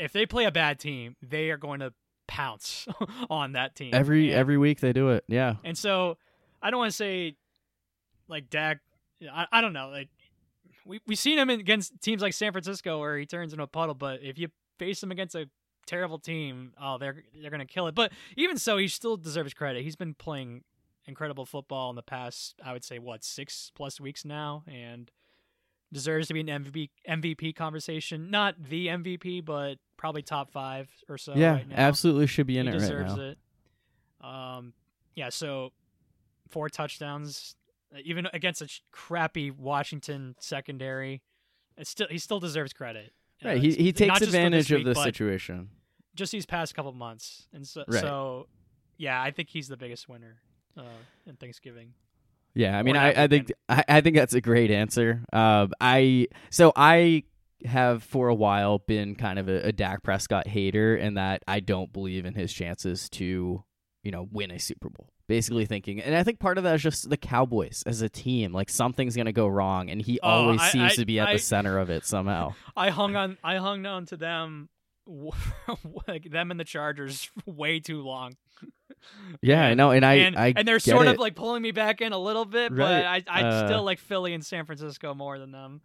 if 0.00 0.12
they 0.12 0.26
play 0.26 0.44
a 0.44 0.50
bad 0.52 0.78
team, 0.80 1.16
they 1.22 1.50
are 1.50 1.56
going 1.56 1.80
to 1.80 1.92
pounce 2.26 2.86
on 3.30 3.52
that 3.52 3.74
team 3.74 3.90
every 3.92 4.28
And- 4.30 4.38
every 4.38 4.56
week 4.58 4.80
they 4.80 4.92
do 4.92 5.10
it. 5.10 5.24
Yeah, 5.28 5.56
And 5.64 5.76
so 5.76 6.16
I 6.62 6.70
don't 6.70 6.78
want 6.78 6.90
to 6.90 6.96
say 6.96 7.36
like 8.28 8.50
Dak. 8.50 8.78
I, 9.32 9.46
I 9.52 9.60
don't 9.60 9.72
know. 9.72 9.88
Like 9.88 10.08
we 10.86 11.00
we've 11.06 11.18
seen 11.18 11.38
him 11.38 11.50
against 11.50 12.00
teams 12.00 12.22
like 12.22 12.32
San 12.32 12.52
Francisco 12.52 12.98
where 12.98 13.18
he 13.18 13.26
turns 13.26 13.52
into 13.52 13.62
a 13.62 13.66
puddle. 13.66 13.94
But 13.94 14.22
if 14.22 14.38
you 14.38 14.48
face 14.78 15.02
him 15.02 15.10
against 15.10 15.34
a 15.34 15.48
terrible 15.86 16.18
team, 16.18 16.72
oh, 16.80 16.98
they're 16.98 17.22
they're 17.40 17.50
gonna 17.50 17.66
kill 17.66 17.86
it. 17.88 17.94
But 17.94 18.12
even 18.36 18.56
so, 18.58 18.76
he 18.78 18.88
still 18.88 19.16
deserves 19.16 19.52
credit. 19.54 19.82
He's 19.82 19.96
been 19.96 20.14
playing 20.14 20.62
incredible 21.06 21.44
football 21.46 21.90
in 21.90 21.96
the 21.96 22.02
past. 22.02 22.54
I 22.64 22.72
would 22.72 22.84
say 22.84 22.98
what 22.98 23.24
six 23.24 23.72
plus 23.74 24.00
weeks 24.00 24.24
now, 24.24 24.62
and 24.68 25.10
deserves 25.92 26.28
to 26.28 26.34
be 26.34 26.40
an 26.40 26.46
MVP 26.48 26.90
MVP 27.08 27.54
conversation. 27.56 28.30
Not 28.30 28.54
the 28.62 28.88
MVP, 28.88 29.44
but 29.44 29.76
probably 29.96 30.22
top 30.22 30.50
five 30.50 30.88
or 31.08 31.18
so. 31.18 31.34
yeah, 31.34 31.52
right 31.54 31.68
now 31.68 31.74
absolutely 31.76 32.26
should 32.26 32.46
be 32.46 32.58
in 32.58 32.66
he 32.66 32.70
it 32.70 32.74
right 32.74 32.80
deserves 32.80 33.16
now. 33.16 33.22
it. 33.22 33.38
Um, 34.22 34.72
yeah. 35.14 35.28
So 35.30 35.72
four 36.48 36.68
touchdowns, 36.68 37.54
uh, 37.94 37.98
even 38.04 38.26
against 38.32 38.62
a 38.62 38.68
crappy 38.92 39.50
Washington 39.50 40.36
secondary. 40.40 41.22
It's 41.76 41.90
still 41.90 42.06
he 42.10 42.18
still 42.18 42.40
deserves 42.40 42.72
credit. 42.72 43.12
Right. 43.44 43.56
Uh, 43.56 43.60
He 43.60 43.72
he 43.74 43.92
takes 43.92 44.18
just 44.18 44.20
for 44.20 44.26
this 44.26 44.34
advantage 44.34 44.72
of 44.72 44.84
the 44.84 44.94
situation. 44.94 45.70
Just 46.14 46.32
these 46.32 46.44
past 46.44 46.74
couple 46.74 46.92
months, 46.92 47.46
and 47.52 47.66
so, 47.66 47.84
Right. 47.86 48.00
so 48.00 48.48
yeah, 48.98 49.22
I 49.22 49.30
think 49.30 49.48
he's 49.48 49.68
the 49.68 49.76
biggest 49.76 50.08
winner 50.08 50.36
uh, 50.76 50.82
in 51.26 51.36
Thanksgiving. 51.36 51.94
Yeah, 52.54 52.78
I 52.78 52.82
mean, 52.82 52.96
I, 52.96 53.24
I 53.24 53.26
think 53.28 53.52
I, 53.68 53.84
I 53.88 54.00
think 54.00 54.16
that's 54.16 54.34
a 54.34 54.40
great 54.40 54.70
answer. 54.70 55.24
Um, 55.32 55.72
I 55.80 56.26
so 56.50 56.72
I 56.76 57.24
have 57.64 58.02
for 58.02 58.28
a 58.28 58.34
while 58.34 58.78
been 58.78 59.14
kind 59.14 59.38
of 59.38 59.48
a, 59.48 59.68
a 59.68 59.72
Dak 59.72 60.02
Prescott 60.02 60.48
hater, 60.48 60.96
in 60.96 61.14
that 61.14 61.42
I 61.46 61.60
don't 61.60 61.92
believe 61.92 62.24
in 62.26 62.34
his 62.34 62.52
chances 62.52 63.08
to, 63.10 63.62
you 64.02 64.10
know, 64.10 64.26
win 64.32 64.50
a 64.50 64.58
Super 64.58 64.88
Bowl. 64.88 65.08
Basically 65.28 65.64
thinking, 65.64 66.00
and 66.00 66.16
I 66.16 66.24
think 66.24 66.40
part 66.40 66.58
of 66.58 66.64
that 66.64 66.74
is 66.74 66.82
just 66.82 67.08
the 67.08 67.16
Cowboys 67.16 67.84
as 67.86 68.02
a 68.02 68.08
team. 68.08 68.52
Like 68.52 68.68
something's 68.68 69.14
gonna 69.14 69.30
go 69.32 69.46
wrong, 69.46 69.88
and 69.88 70.02
he 70.02 70.18
Oh, 70.20 70.28
always 70.28 70.60
I- 70.60 70.70
seems 70.70 70.92
I- 70.92 70.96
to 70.96 71.04
be 71.06 71.20
at 71.20 71.28
I- 71.28 71.32
the 71.34 71.38
center 71.38 71.78
of 71.78 71.88
it 71.88 72.04
somehow. 72.04 72.54
I 72.76 72.90
hung 72.90 73.14
on. 73.14 73.38
I 73.44 73.56
hung 73.58 73.86
on 73.86 74.06
to 74.06 74.16
them, 74.16 74.70
like 76.08 76.28
them 76.30 76.50
and 76.50 76.58
the 76.58 76.64
Chargers, 76.64 77.30
way 77.46 77.78
too 77.80 78.02
long. 78.02 78.36
Yeah, 79.42 79.64
I 79.64 79.74
know, 79.74 79.90
and 79.92 80.04
I 80.04 80.14
and, 80.14 80.36
I 80.36 80.52
and 80.56 80.66
they're 80.68 80.78
sort 80.80 81.06
it. 81.06 81.10
of 81.14 81.18
like 81.18 81.34
pulling 81.34 81.62
me 81.62 81.70
back 81.70 82.00
in 82.00 82.12
a 82.12 82.18
little 82.18 82.44
bit, 82.44 82.72
Right. 82.72 82.78
but 82.78 83.04
I 83.06 83.22
I 83.28 83.42
Uh, 83.44 83.66
still 83.66 83.82
like 83.84 83.98
Philly 83.98 84.34
and 84.34 84.44
San 84.44 84.64
Francisco 84.66 85.14
more 85.14 85.38
than 85.38 85.52
them. 85.52 85.80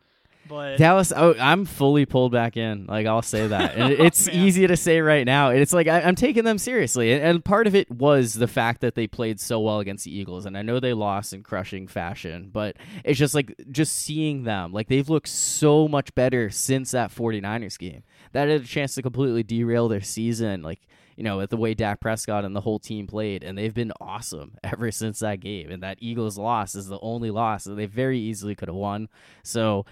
But 0.47 0.77
Dallas, 0.77 1.11
oh, 1.15 1.33
I'm 1.39 1.65
fully 1.65 2.05
pulled 2.05 2.31
back 2.31 2.55
in. 2.55 2.85
Like 2.85 3.07
I'll 3.07 3.23
say 3.23 3.47
that, 3.47 3.75
and 3.75 3.91
it's 4.05 4.27
Oh, 4.27 4.31
man. 4.31 4.45
easy 4.45 4.67
to 4.67 4.77
say 4.77 4.99
right 5.01 5.25
now. 5.25 5.49
And 5.49 5.59
it's 5.59 5.73
like 5.73 5.87
I, 5.87 6.01
I'm 6.01 6.13
taking 6.15 6.43
them 6.43 6.57
seriously, 6.59 7.13
and, 7.13 7.23
and 7.23 7.43
part 7.45 7.65
of 7.65 7.73
it 7.73 7.89
was 7.89 8.35
the 8.35 8.47
fact 8.47 8.81
that 8.81 8.93
they 8.93 9.07
played 9.07 9.39
so 9.39 9.59
well 9.59 9.79
against 9.79 10.05
the 10.05 10.15
Eagles, 10.15 10.45
and 10.45 10.55
I 10.57 10.61
know 10.61 10.79
they 10.79 10.93
lost 10.93 11.33
in 11.33 11.41
crushing 11.41 11.87
fashion, 11.87 12.49
but 12.53 12.75
it's 13.03 13.17
just 13.17 13.33
like 13.33 13.55
just 13.71 13.93
seeing 13.93 14.43
them, 14.43 14.71
like 14.71 14.87
they've 14.87 15.09
looked 15.09 15.29
so 15.29 15.87
much 15.87 16.13
better 16.13 16.49
since 16.51 16.91
that 16.91 17.09
49ers 17.11 17.79
game. 17.79 18.03
That 18.33 18.47
had 18.49 18.61
a 18.61 18.65
chance 18.65 18.93
to 18.95 19.01
completely 19.01 19.41
derail 19.43 19.87
their 19.87 20.01
season, 20.01 20.61
like 20.61 20.81
you 21.15 21.23
know, 21.23 21.37
with 21.37 21.49
the 21.49 21.57
way 21.57 21.73
Dak 21.73 21.99
Prescott 21.99 22.45
and 22.45 22.55
the 22.55 22.61
whole 22.61 22.79
team 22.79 23.07
played, 23.07 23.43
and 23.43 23.57
they've 23.57 23.73
been 23.73 23.93
awesome 23.99 24.57
ever 24.63 24.91
since 24.91 25.19
that 25.19 25.39
game. 25.39 25.71
And 25.71 25.83
that 25.83 25.97
Eagles 25.99 26.37
loss 26.37 26.75
is 26.75 26.87
the 26.87 26.99
only 27.01 27.31
loss 27.31 27.65
that 27.65 27.75
they 27.75 27.85
very 27.85 28.19
easily 28.19 28.55
could 28.55 28.67
have 28.67 28.75
won. 28.75 29.09
So 29.43 29.85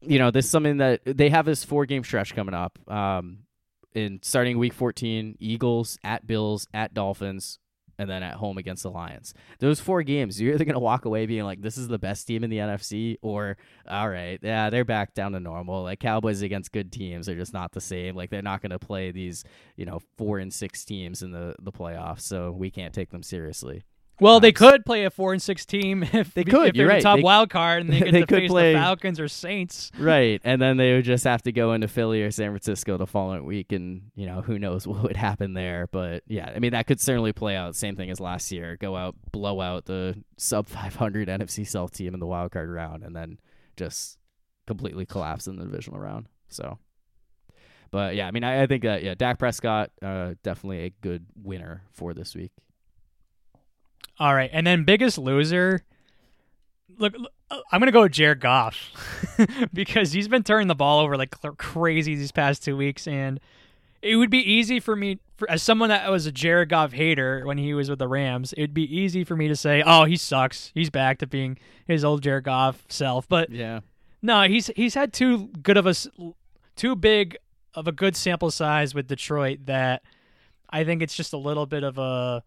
you 0.00 0.18
know, 0.18 0.30
this 0.30 0.46
is 0.46 0.50
something 0.50 0.78
that 0.78 1.00
they 1.04 1.28
have 1.30 1.46
this 1.46 1.64
four 1.64 1.86
game 1.86 2.04
stretch 2.04 2.34
coming 2.34 2.54
up. 2.54 2.78
Um, 2.90 3.38
in 3.94 4.20
starting 4.22 4.58
week 4.58 4.74
14, 4.74 5.36
Eagles 5.40 5.98
at 6.04 6.26
Bills 6.26 6.68
at 6.74 6.92
Dolphins, 6.92 7.58
and 7.98 8.08
then 8.08 8.22
at 8.22 8.34
home 8.34 8.58
against 8.58 8.82
the 8.82 8.90
Lions. 8.90 9.34
Those 9.58 9.80
four 9.80 10.02
games, 10.02 10.40
you're 10.40 10.54
either 10.54 10.64
going 10.64 10.74
to 10.74 10.80
walk 10.80 11.04
away 11.04 11.26
being 11.26 11.44
like, 11.44 11.62
this 11.62 11.78
is 11.78 11.88
the 11.88 11.98
best 11.98 12.26
team 12.26 12.44
in 12.44 12.50
the 12.50 12.58
NFC, 12.58 13.16
or, 13.22 13.56
all 13.88 14.08
right, 14.08 14.38
yeah, 14.42 14.70
they're 14.70 14.84
back 14.84 15.14
down 15.14 15.32
to 15.32 15.40
normal. 15.40 15.82
Like, 15.82 16.00
Cowboys 16.00 16.42
against 16.42 16.72
good 16.72 16.92
teams 16.92 17.28
are 17.28 17.34
just 17.34 17.52
not 17.52 17.72
the 17.72 17.80
same. 17.80 18.14
Like, 18.14 18.30
they're 18.30 18.42
not 18.42 18.62
going 18.62 18.70
to 18.70 18.78
play 18.78 19.10
these, 19.10 19.44
you 19.76 19.86
know, 19.86 20.00
four 20.16 20.38
and 20.38 20.52
six 20.52 20.84
teams 20.84 21.22
in 21.22 21.32
the, 21.32 21.54
the 21.60 21.72
playoffs, 21.72 22.20
so 22.20 22.50
we 22.50 22.70
can't 22.70 22.94
take 22.94 23.10
them 23.10 23.22
seriously. 23.22 23.82
Well, 24.20 24.40
they 24.40 24.52
could 24.52 24.84
play 24.86 25.04
a 25.04 25.10
four 25.10 25.32
and 25.32 25.42
six 25.42 25.64
team 25.66 26.02
if 26.12 26.34
They 26.34 26.40
if 26.42 26.46
could, 26.48 26.74
they're 26.74 26.74
you're 26.74 26.86
the 26.88 26.94
right. 26.94 27.02
top 27.02 27.16
They- 27.18 27.22
wild 27.22 27.50
card 27.50 27.82
and 27.82 27.92
they 27.92 28.00
get 28.00 28.12
they 28.12 28.20
to 28.20 28.26
could 28.26 28.38
face 28.38 28.50
play- 28.50 28.72
the 28.72 28.78
Falcons 28.78 29.20
or 29.20 29.28
Saints. 29.28 29.90
Right, 29.98 30.40
and 30.44 30.60
then 30.60 30.76
they 30.76 30.94
would 30.94 31.04
just 31.04 31.24
have 31.24 31.42
to 31.42 31.52
go 31.52 31.72
into 31.72 31.88
Philly 31.88 32.22
or 32.22 32.30
San 32.30 32.50
Francisco 32.50 32.96
the 32.96 33.06
following 33.06 33.44
week, 33.44 33.72
and 33.72 34.10
you 34.14 34.26
know 34.26 34.40
who 34.42 34.58
knows 34.58 34.86
what 34.86 35.02
would 35.02 35.16
happen 35.16 35.54
there. 35.54 35.88
But 35.90 36.22
yeah, 36.26 36.52
I 36.54 36.58
mean 36.58 36.72
that 36.72 36.86
could 36.86 37.00
certainly 37.00 37.32
play 37.32 37.56
out. 37.56 37.76
Same 37.76 37.96
thing 37.96 38.10
as 38.10 38.20
last 38.20 38.50
year: 38.52 38.76
go 38.80 38.96
out, 38.96 39.14
blow 39.32 39.60
out 39.60 39.84
the 39.86 40.16
sub 40.36 40.68
500 40.68 41.28
NFC 41.28 41.66
South 41.66 41.92
team 41.92 42.14
in 42.14 42.20
the 42.20 42.26
wild 42.26 42.52
card 42.52 42.68
round, 42.70 43.02
and 43.04 43.14
then 43.14 43.38
just 43.76 44.18
completely 44.66 45.06
collapse 45.06 45.46
in 45.46 45.56
the 45.56 45.64
divisional 45.64 46.00
round. 46.00 46.26
So, 46.48 46.78
but 47.90 48.14
yeah, 48.16 48.26
I 48.26 48.30
mean 48.30 48.44
I, 48.44 48.62
I 48.62 48.66
think 48.66 48.82
that 48.84 49.02
yeah, 49.02 49.14
Dak 49.14 49.38
Prescott 49.38 49.90
uh, 50.02 50.34
definitely 50.42 50.84
a 50.86 50.90
good 51.02 51.26
winner 51.36 51.82
for 51.92 52.14
this 52.14 52.34
week. 52.34 52.52
All 54.18 54.34
right, 54.34 54.50
and 54.52 54.66
then 54.66 54.84
biggest 54.84 55.18
loser. 55.18 55.82
Look, 56.98 57.14
look, 57.18 57.30
uh, 57.50 57.60
I'm 57.70 57.80
gonna 57.80 57.92
go 57.92 58.02
with 58.02 58.12
Jared 58.12 58.40
Goff 58.40 58.76
because 59.72 60.12
he's 60.12 60.28
been 60.28 60.42
turning 60.42 60.68
the 60.68 60.74
ball 60.74 61.00
over 61.00 61.16
like 61.16 61.34
crazy 61.58 62.14
these 62.14 62.32
past 62.32 62.64
two 62.64 62.76
weeks, 62.76 63.06
and 63.06 63.38
it 64.02 64.16
would 64.16 64.30
be 64.30 64.38
easy 64.38 64.80
for 64.80 64.96
me, 64.96 65.18
for, 65.36 65.50
as 65.50 65.62
someone 65.62 65.90
that 65.90 66.10
was 66.10 66.26
a 66.26 66.32
Jared 66.32 66.70
Goff 66.70 66.92
hater 66.92 67.44
when 67.44 67.58
he 67.58 67.74
was 67.74 67.90
with 67.90 67.98
the 67.98 68.08
Rams, 68.08 68.54
it'd 68.56 68.74
be 68.74 68.96
easy 68.96 69.24
for 69.24 69.36
me 69.36 69.48
to 69.48 69.56
say, 69.56 69.82
"Oh, 69.84 70.04
he 70.04 70.16
sucks. 70.16 70.70
He's 70.74 70.90
back 70.90 71.18
to 71.18 71.26
being 71.26 71.58
his 71.86 72.04
old 72.04 72.22
Jared 72.22 72.44
Goff 72.44 72.84
self." 72.88 73.28
But 73.28 73.50
Yeah, 73.50 73.80
no, 74.22 74.42
he's 74.42 74.68
he's 74.68 74.94
had 74.94 75.12
too 75.12 75.48
good 75.62 75.76
of 75.76 75.86
a 75.86 75.94
too 76.74 76.96
big 76.96 77.36
of 77.74 77.86
a 77.86 77.92
good 77.92 78.16
sample 78.16 78.50
size 78.50 78.94
with 78.94 79.06
Detroit 79.06 79.60
that 79.66 80.02
I 80.70 80.84
think 80.84 81.02
it's 81.02 81.14
just 81.14 81.32
a 81.32 81.38
little 81.38 81.66
bit 81.66 81.84
of 81.84 81.98
a 81.98 82.42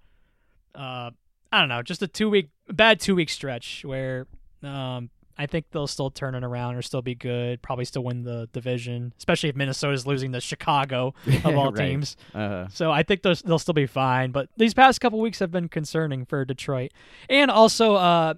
uh, 0.76 1.12
I 1.52 1.60
don't 1.60 1.70
know, 1.70 1.82
just 1.82 2.02
a 2.02 2.08
two 2.08 2.30
week 2.30 2.50
bad 2.72 3.00
two 3.00 3.16
week 3.16 3.30
stretch 3.30 3.84
where 3.86 4.28
um, 4.64 5.10
I 5.38 5.46
think 5.46 5.66
they'll 5.72 5.88
still 5.88 6.12
turn 6.12 6.36
it 6.36 6.44
around 6.44 6.76
or 6.76 6.82
still 6.82 7.02
be 7.02 7.16
good, 7.16 7.62
probably 7.62 7.86
still 7.86 8.04
win 8.04 8.24
the 8.24 8.48
division, 8.52 9.14
especially 9.18 9.50
if 9.50 9.56
Minnesota's 9.56 10.06
losing 10.06 10.32
to 10.34 10.42
Chicago 10.42 11.14
of 11.44 11.46
all 11.58 11.72
Right. 11.72 11.88
teams. 11.88 12.18
uh, 12.36 12.68
So 12.70 12.92
I 12.92 13.04
think 13.04 13.22
those, 13.24 13.42
they'll 13.42 13.58
still 13.58 13.74
be 13.74 13.86
fine. 13.88 14.32
But 14.32 14.50
these 14.58 14.74
past 14.74 15.00
couple 15.02 15.20
weeks 15.20 15.40
have 15.40 15.50
been 15.52 15.70
concerning 15.70 16.26
for 16.26 16.44
Detroit. 16.46 16.92
And 17.30 17.50
also, 17.50 17.96
uh, 17.96 18.34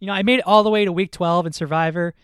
you 0.00 0.08
know, 0.08 0.12
I 0.12 0.22
made 0.22 0.40
it 0.40 0.46
all 0.46 0.62
the 0.64 0.70
way 0.70 0.84
to 0.84 0.92
week 0.92 1.12
12 1.12 1.46
in 1.46 1.52
Survivor. 1.52 2.14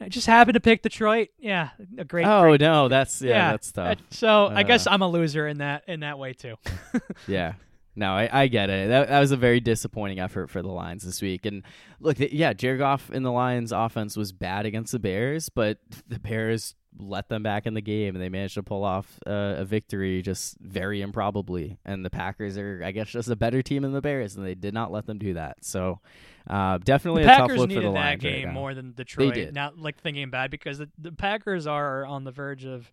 I 0.00 0.08
just 0.08 0.26
happened 0.26 0.54
to 0.54 0.60
pick 0.60 0.80
Detroit. 0.82 1.28
Yeah, 1.38 1.68
a 1.98 2.04
great. 2.06 2.24
oh 2.26 2.40
great- 2.42 2.60
no, 2.62 2.88
that's 2.88 3.20
yeah, 3.20 3.50
that's 3.50 3.70
tough. 3.70 3.98
uh, 3.98 4.02
So 4.10 4.46
I 4.46 4.62
guess 4.62 4.86
Uh. 4.86 4.92
I'm 4.92 5.02
a 5.02 5.08
loser 5.08 5.46
in 5.46 5.58
that 5.58 5.84
in 5.86 6.00
that 6.00 6.18
way 6.18 6.32
too. 6.32 6.54
Yeah. 7.28 7.52
No, 8.00 8.14
I, 8.14 8.30
I 8.32 8.46
get 8.46 8.70
it. 8.70 8.88
That, 8.88 9.08
that 9.10 9.20
was 9.20 9.30
a 9.30 9.36
very 9.36 9.60
disappointing 9.60 10.20
effort 10.20 10.48
for 10.48 10.62
the 10.62 10.68
Lions 10.68 11.04
this 11.04 11.20
week. 11.20 11.44
And 11.44 11.62
look, 12.00 12.16
yeah, 12.18 12.54
Jared 12.54 12.78
Goff 12.78 13.10
in 13.10 13.22
the 13.24 13.30
Lions 13.30 13.72
offense 13.72 14.16
was 14.16 14.32
bad 14.32 14.64
against 14.64 14.92
the 14.92 14.98
Bears, 14.98 15.50
but 15.50 15.76
the 16.08 16.18
Bears 16.18 16.74
let 16.98 17.28
them 17.28 17.42
back 17.42 17.66
in 17.66 17.74
the 17.74 17.82
game 17.82 18.14
and 18.16 18.24
they 18.24 18.30
managed 18.30 18.54
to 18.54 18.62
pull 18.62 18.84
off 18.84 19.18
uh, 19.26 19.56
a 19.58 19.66
victory 19.66 20.22
just 20.22 20.56
very 20.60 21.02
improbably. 21.02 21.76
And 21.84 22.02
the 22.02 22.08
Packers 22.08 22.56
are, 22.56 22.80
I 22.82 22.92
guess, 22.92 23.08
just 23.10 23.28
a 23.28 23.36
better 23.36 23.60
team 23.60 23.82
than 23.82 23.92
the 23.92 24.00
Bears, 24.00 24.34
and 24.34 24.46
they 24.46 24.54
did 24.54 24.72
not 24.72 24.90
let 24.90 25.04
them 25.04 25.18
do 25.18 25.34
that. 25.34 25.58
So 25.62 26.00
uh, 26.48 26.78
definitely 26.78 27.24
the 27.24 27.34
a 27.34 27.36
tough 27.36 27.50
look 27.50 27.70
for 27.70 27.74
the 27.74 27.80
that 27.82 27.90
Lions 27.90 28.24
right 28.24 28.32
game 28.32 28.46
now. 28.46 28.54
more 28.54 28.72
than 28.72 28.92
Detroit. 28.92 29.34
did. 29.34 29.54
Not 29.54 29.78
like 29.78 30.00
thinking 30.00 30.30
bad 30.30 30.50
because 30.50 30.78
the, 30.78 30.88
the 30.96 31.12
Packers 31.12 31.66
are 31.66 32.06
on 32.06 32.24
the 32.24 32.32
verge 32.32 32.64
of 32.64 32.90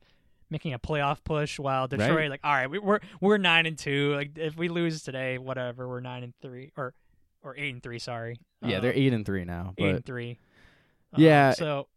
making 0.49 0.73
a 0.73 0.79
playoff 0.79 1.23
push, 1.23 1.59
while 1.59 1.87
Detroit, 1.87 2.11
Right. 2.15 2.29
like, 2.29 2.39
all 2.43 2.53
right, 2.53 2.69
we, 2.69 2.79
we're 2.79 2.99
we're 3.21 3.37
nine 3.37 3.65
and 3.65 3.77
two. 3.77 4.13
Like, 4.15 4.37
if 4.37 4.57
we 4.57 4.69
lose 4.69 5.03
today, 5.03 5.37
whatever, 5.37 5.87
we're 5.87 5.99
nine 5.99 6.23
and 6.23 6.33
three, 6.41 6.71
or 6.77 6.93
or 7.43 7.55
eight 7.57 7.73
and 7.73 7.83
three. 7.83 7.99
Sorry. 7.99 8.37
Yeah, 8.61 8.77
Um, 8.77 8.81
they're 8.83 8.93
eight 8.93 9.13
and 9.13 9.25
three 9.25 9.45
now. 9.45 9.73
eight 9.77 9.95
and 9.95 10.05
three. 10.05 10.39
Um, 11.13 11.21
Yeah. 11.23 11.51
So 11.51 11.87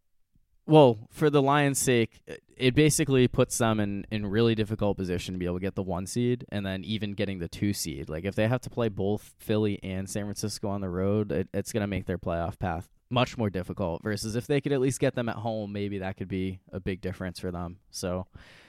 well, 0.67 0.99
for 1.09 1.29
the 1.29 1.41
Lions' 1.41 1.79
sake, 1.79 2.21
it 2.55 2.75
basically 2.75 3.27
puts 3.27 3.57
them 3.57 3.79
in 3.79 4.05
in 4.11 4.25
really 4.27 4.53
difficult 4.55 4.95
position 4.95 5.33
to 5.33 5.39
be 5.39 5.45
able 5.45 5.55
to 5.57 5.61
get 5.61 5.75
the 5.75 5.81
one 5.83 6.05
seed, 6.05 6.45
and 6.49 6.65
then 6.65 6.83
even 6.83 7.13
getting 7.13 7.39
the 7.39 7.47
two 7.49 7.73
seed. 7.73 8.09
Like 8.09 8.25
if 8.25 8.35
they 8.35 8.47
have 8.47 8.61
to 8.61 8.69
play 8.69 8.87
both 8.87 9.33
Philly 9.39 9.79
and 9.83 10.09
San 10.09 10.23
Francisco 10.25 10.69
on 10.69 10.81
the 10.81 10.89
road, 10.89 11.31
it, 11.31 11.49
it's 11.53 11.71
going 11.73 11.81
to 11.81 11.87
make 11.87 12.05
their 12.05 12.19
playoff 12.19 12.59
path 12.59 12.87
much 13.11 13.37
more 13.37 13.49
difficult. 13.49 14.01
Versus 14.03 14.35
if 14.35 14.47
they 14.47 14.61
could 14.61 14.71
at 14.71 14.81
least 14.81 14.99
get 14.99 15.15
them 15.15 15.29
at 15.29 15.35
home, 15.35 15.71
maybe 15.71 15.99
that 15.99 16.17
could 16.17 16.27
be 16.27 16.59
a 16.71 16.79
big 16.79 17.01
difference 17.01 17.39
for 17.39 17.51
them. 17.51 17.77
So 17.91 18.27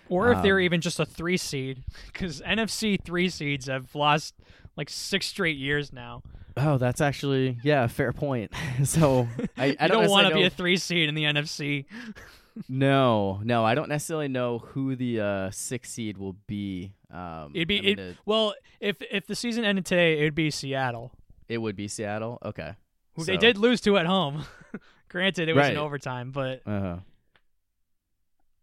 Or 0.09 0.33
if 0.33 0.43
they're 0.43 0.59
Um, 0.59 0.63
even 0.65 0.81
just 0.81 1.01
a 1.01 1.07
three 1.07 1.37
seed, 1.37 1.85
because 2.13 2.41
NFC 2.43 2.99
three 3.03 3.29
seeds 3.29 3.67
have 3.67 3.95
lost 3.95 4.35
like 4.77 4.91
six 4.91 5.27
straight 5.27 5.57
years 5.57 5.93
now. 5.93 6.23
Oh, 6.57 6.77
that's 6.77 7.01
actually 7.01 7.59
yeah, 7.63 7.87
fair 7.87 8.13
point. 8.13 8.53
so 8.85 9.27
I, 9.57 9.77
I 9.81 9.89
don't, 9.89 10.03
don't 10.03 10.11
want 10.11 10.29
to 10.29 10.35
be 10.35 10.45
a 10.45 10.51
three 10.51 10.77
seed 10.77 11.09
in 11.09 11.15
the 11.15 11.25
NFC. 11.25 11.87
no, 12.69 13.41
no, 13.43 13.65
I 13.65 13.75
don't 13.75 13.89
necessarily 13.89 14.29
know 14.29 14.59
who 14.59 14.95
the 14.95 15.21
uh, 15.21 15.51
six 15.51 15.91
seed 15.91 16.19
will 16.19 16.37
be. 16.47 16.93
Um, 17.11 17.53
It'd 17.55 17.69
be 17.69 17.79
I 17.79 17.81
mean, 17.83 17.91
it, 17.91 17.99
it, 17.99 18.17
well 18.27 18.55
if 18.81 18.97
if 19.11 19.27
the 19.27 19.35
season 19.35 19.65
ended 19.65 19.87
today, 19.87 20.21
it 20.21 20.25
would 20.25 20.35
be 20.35 20.51
Seattle, 20.51 21.13
it 21.49 21.59
would 21.59 21.77
be 21.77 21.89
Seattle. 21.89 22.39
Okay, 22.45 22.75
who 23.15 23.25
they 23.25 23.37
did 23.37 23.57
lose 23.59 23.81
to 23.83 23.97
at 23.99 24.07
home. 24.07 24.45
Granted, 25.09 25.49
it 25.49 25.55
was 25.55 25.67
in 25.69 25.75
Right. 25.77 25.83
overtime, 25.83 26.31
but 26.33 26.63
Uh-huh. 26.67 26.97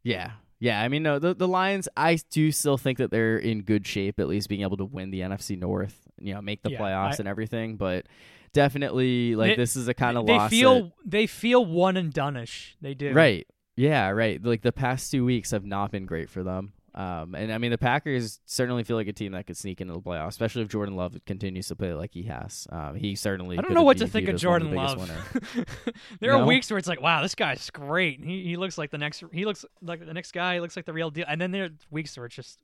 Yeah. 0.04 0.32
Yeah, 0.62 0.82
I 0.82 0.89
mean 0.89 1.04
no, 1.04 1.20
the 1.20 1.34
the 1.34 1.47
Lions 1.47 1.88
I 1.95 2.18
do 2.32 2.52
still 2.52 2.78
think 2.78 2.97
that 2.97 3.12
they're 3.12 3.38
in 3.38 3.62
good 3.62 3.88
shape 3.88 4.20
at 4.20 4.28
least 4.28 4.50
being 4.50 4.62
able 4.62 4.76
to 4.78 4.86
win 4.86 5.10
the 5.10 5.22
NFC 5.22 5.58
North, 5.58 6.08
you 6.20 6.34
know, 6.34 6.41
make 6.41 6.64
the 6.64 6.72
Yeah, 6.72 6.80
playoffs 6.80 7.14
I- 7.14 7.16
and 7.20 7.28
everything, 7.30 7.78
but 7.78 8.08
definitely 8.52 9.36
like 9.36 9.52
They- 9.52 9.56
this 9.56 9.76
is 9.78 9.88
a 9.88 9.93
kind 9.93 10.18
of 10.18 10.26
loss. 10.26 10.50
they 10.50 10.58
feel 10.58 10.74
that- 10.84 10.91
they 11.06 11.28
feel 11.28 11.66
one 11.66 11.95
and 11.95 12.14
doneish. 12.14 12.74
They 12.82 12.93
do 12.93 13.14
Right. 13.14 13.47
Yeah, 13.78 14.10
right. 14.10 14.43
Like 14.43 14.62
the 14.62 14.74
past 14.74 15.12
2 15.12 15.24
weeks 15.24 15.52
have 15.52 15.64
not 15.66 15.91
been 15.91 16.06
great 16.06 16.30
for 16.30 16.43
them. 16.43 16.74
Um, 16.96 17.36
and 17.36 17.52
I 17.54 17.58
mean, 17.58 17.72
the 17.72 17.78
Packers 17.78 18.40
certainly 18.46 18.84
feel 18.84 18.96
like 18.98 19.08
a 19.08 19.14
team 19.14 19.32
that 19.34 19.46
could 19.48 19.58
sneak 19.58 19.82
into 19.82 19.94
the 19.94 20.00
playoffs, 20.02 20.30
especially 20.30 20.64
if 20.64 20.68
Jordan 20.70 20.96
Love 20.96 21.16
continues 21.26 21.68
to 21.68 21.76
play 21.76 21.94
like 21.94 22.14
he 22.14 22.24
has. 22.24 22.68
Um, 22.72 22.96
he 22.96 23.16
certainly. 23.16 23.58
I 23.58 23.62
don't 23.62 23.74
know 23.74 23.84
what 23.84 23.98
to 24.00 24.08
think 24.08 24.28
of 24.28 24.38
Jordan 24.38 24.74
Love. 24.74 25.08
there 26.20 26.32
No? 26.34 26.42
are 26.42 26.46
weeks 26.46 26.70
where 26.70 26.78
it's 26.78 26.88
like, 26.88 27.02
wow, 27.02 27.22
this 27.22 27.36
guy's 27.36 27.70
great. 27.70 28.24
He 28.24 28.44
he 28.44 28.58
looks 28.58 28.78
like 28.78 28.92
the 28.92 28.98
next. 28.98 29.24
He 29.32 29.46
looks 29.46 29.66
like 29.82 30.06
the 30.06 30.14
next 30.14 30.32
guy. 30.32 30.56
He 30.56 30.60
looks 30.60 30.76
like 30.76 30.86
the 30.86 30.94
real 30.94 31.10
deal. 31.10 31.26
And 31.28 31.40
then 31.40 31.52
there 31.52 31.66
are 31.66 31.70
weeks 31.92 32.16
where 32.18 32.26
it's 32.26 32.36
just, 32.36 32.60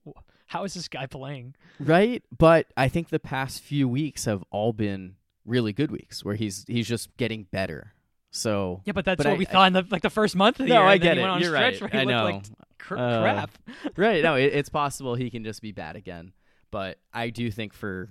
how 0.47 0.63
is 0.63 0.73
this 0.73 0.87
guy 0.87 1.05
playing? 1.05 1.55
Right, 1.79 2.23
but 2.37 2.67
I 2.77 2.87
think 2.89 3.09
the 3.09 3.19
past 3.19 3.61
few 3.61 3.87
weeks 3.87 4.25
have 4.25 4.43
all 4.51 4.73
been 4.73 5.15
really 5.45 5.73
good 5.73 5.91
weeks 5.91 6.25
where 6.25 6.35
he's 6.35 6.65
he's 6.67 6.87
just 6.87 7.15
getting 7.17 7.43
better. 7.51 7.93
So 8.35 8.81
Yeah, 8.85 8.91
but 8.93 9.05
that's 9.05 9.17
But 9.17 9.27
what 9.27 9.35
I- 9.35 9.37
we 9.37 9.47
I- 9.47 9.49
thought 9.49 9.67
in 9.67 9.73
the 9.73 9.85
like 9.89 10.01
the 10.01 10.09
first 10.09 10.35
month 10.35 10.59
of 10.59 10.65
the 10.67 10.73
no, 10.73 10.81
year. 10.81 10.89
I 10.89 10.97
get 10.97 11.13
he 11.13 11.19
it. 11.19 11.21
went 11.23 11.31
on 11.31 11.37
a 11.39 11.41
You're 11.43 11.53
right. 11.53 11.95
I 11.95 12.03
know. 12.03 12.23
like 12.25 12.43
cr- 12.77 12.97
Uh, 12.97 13.21
crap. 13.21 13.51
right, 13.97 14.21
no, 14.23 14.35
it, 14.35 14.53
it's 14.53 14.69
possible 14.81 15.15
he 15.15 15.29
can 15.29 15.43
just 15.43 15.61
be 15.61 15.71
bad 15.71 15.95
again. 15.95 16.33
But 16.71 16.97
I 17.13 17.29
do 17.29 17.49
think 17.49 17.73
for 17.73 18.09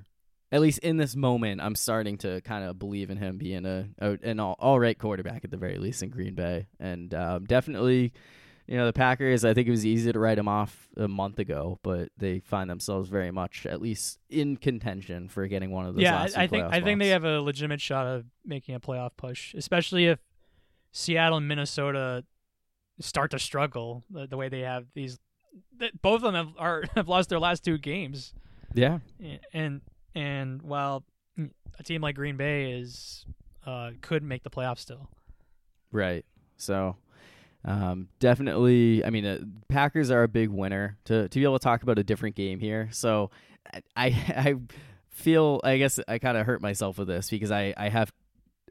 at 0.50 0.60
least 0.60 0.78
in 0.78 0.96
this 0.96 1.14
moment, 1.16 1.60
I'm 1.60 1.74
starting 1.74 2.16
to 2.18 2.40
kind 2.42 2.64
of 2.64 2.78
believe 2.78 3.10
in 3.10 3.16
him 3.18 3.36
being 3.38 3.66
a, 3.66 3.88
a 3.98 4.18
an 4.22 4.40
all, 4.40 4.56
all 4.58 4.78
right 4.80 4.96
quarterback 4.98 5.44
at 5.44 5.50
the 5.50 5.56
very 5.56 5.78
least 5.78 6.02
in 6.02 6.08
Green 6.10 6.34
Bay, 6.34 6.68
and 6.80 7.12
um, 7.14 7.44
definitely. 7.44 8.12
You 8.66 8.78
know 8.78 8.86
the 8.86 8.92
Packers. 8.94 9.44
I 9.44 9.52
think 9.52 9.68
it 9.68 9.70
was 9.70 9.84
easy 9.84 10.10
to 10.12 10.18
write 10.18 10.36
them 10.36 10.48
off 10.48 10.88
a 10.96 11.06
month 11.06 11.38
ago, 11.38 11.78
but 11.82 12.08
they 12.16 12.40
find 12.40 12.70
themselves 12.70 13.10
very 13.10 13.30
much, 13.30 13.66
at 13.66 13.82
least, 13.82 14.18
in 14.30 14.56
contention 14.56 15.28
for 15.28 15.46
getting 15.46 15.70
one 15.70 15.84
of 15.86 15.94
those. 15.94 16.02
yeah, 16.02 16.14
last 16.20 16.38
I, 16.38 16.42
I 16.44 16.46
think 16.46 16.64
I 16.72 16.80
think 16.80 16.98
they 16.98 17.08
have 17.08 17.24
a 17.24 17.40
legitimate 17.42 17.80
shot 17.82 18.06
of 18.06 18.24
making 18.44 18.74
a 18.74 18.80
playoff 18.80 19.10
push, 19.16 19.52
especially 19.54 20.06
if 20.06 20.18
Seattle 20.92 21.36
and 21.38 21.46
Minnesota 21.48 22.24
start 23.00 23.32
to 23.32 23.38
struggle 23.38 24.02
the, 24.08 24.26
the 24.26 24.36
way 24.36 24.48
they 24.48 24.60
have 24.60 24.86
these. 24.94 25.18
th- 25.78 25.92
Both 26.00 26.22
of 26.22 26.32
them 26.32 26.34
have 26.34 26.54
are 26.58 26.84
have 26.94 27.08
lost 27.08 27.28
their 27.28 27.40
last 27.40 27.64
two 27.64 27.76
games, 27.76 28.32
Yeah, 28.72 29.00
and 29.52 29.82
and 30.14 30.62
while 30.62 31.04
a 31.78 31.82
team 31.82 32.00
like 32.00 32.14
Green 32.14 32.36
Bay 32.38 32.72
is 32.72 33.26
uh, 33.66 33.90
could 34.00 34.22
make 34.22 34.42
the 34.42 34.50
playoffs 34.50 34.78
still. 34.78 35.10
Right. 35.92 36.24
So, 36.56 36.96
um, 37.64 38.08
definitely. 38.18 39.04
I 39.04 39.10
mean, 39.10 39.24
uh, 39.24 39.38
Packers 39.68 40.10
are 40.10 40.22
a 40.22 40.28
big 40.28 40.50
winner. 40.50 40.98
To 41.06 41.28
to 41.28 41.38
be 41.38 41.44
able 41.44 41.58
to 41.58 41.62
talk 41.62 41.82
about 41.82 41.98
a 41.98 42.04
different 42.04 42.36
game 42.36 42.60
here, 42.60 42.88
so 42.92 43.30
I 43.96 44.06
I, 44.28 44.54
feel 45.10 45.60
I 45.64 45.78
guess 45.78 45.98
I 46.08 46.18
kind 46.18 46.36
of 46.36 46.46
hurt 46.46 46.60
myself 46.60 46.98
with 46.98 47.08
this 47.08 47.30
because 47.30 47.50
I 47.50 47.72
I 47.76 47.88
have 47.88 48.12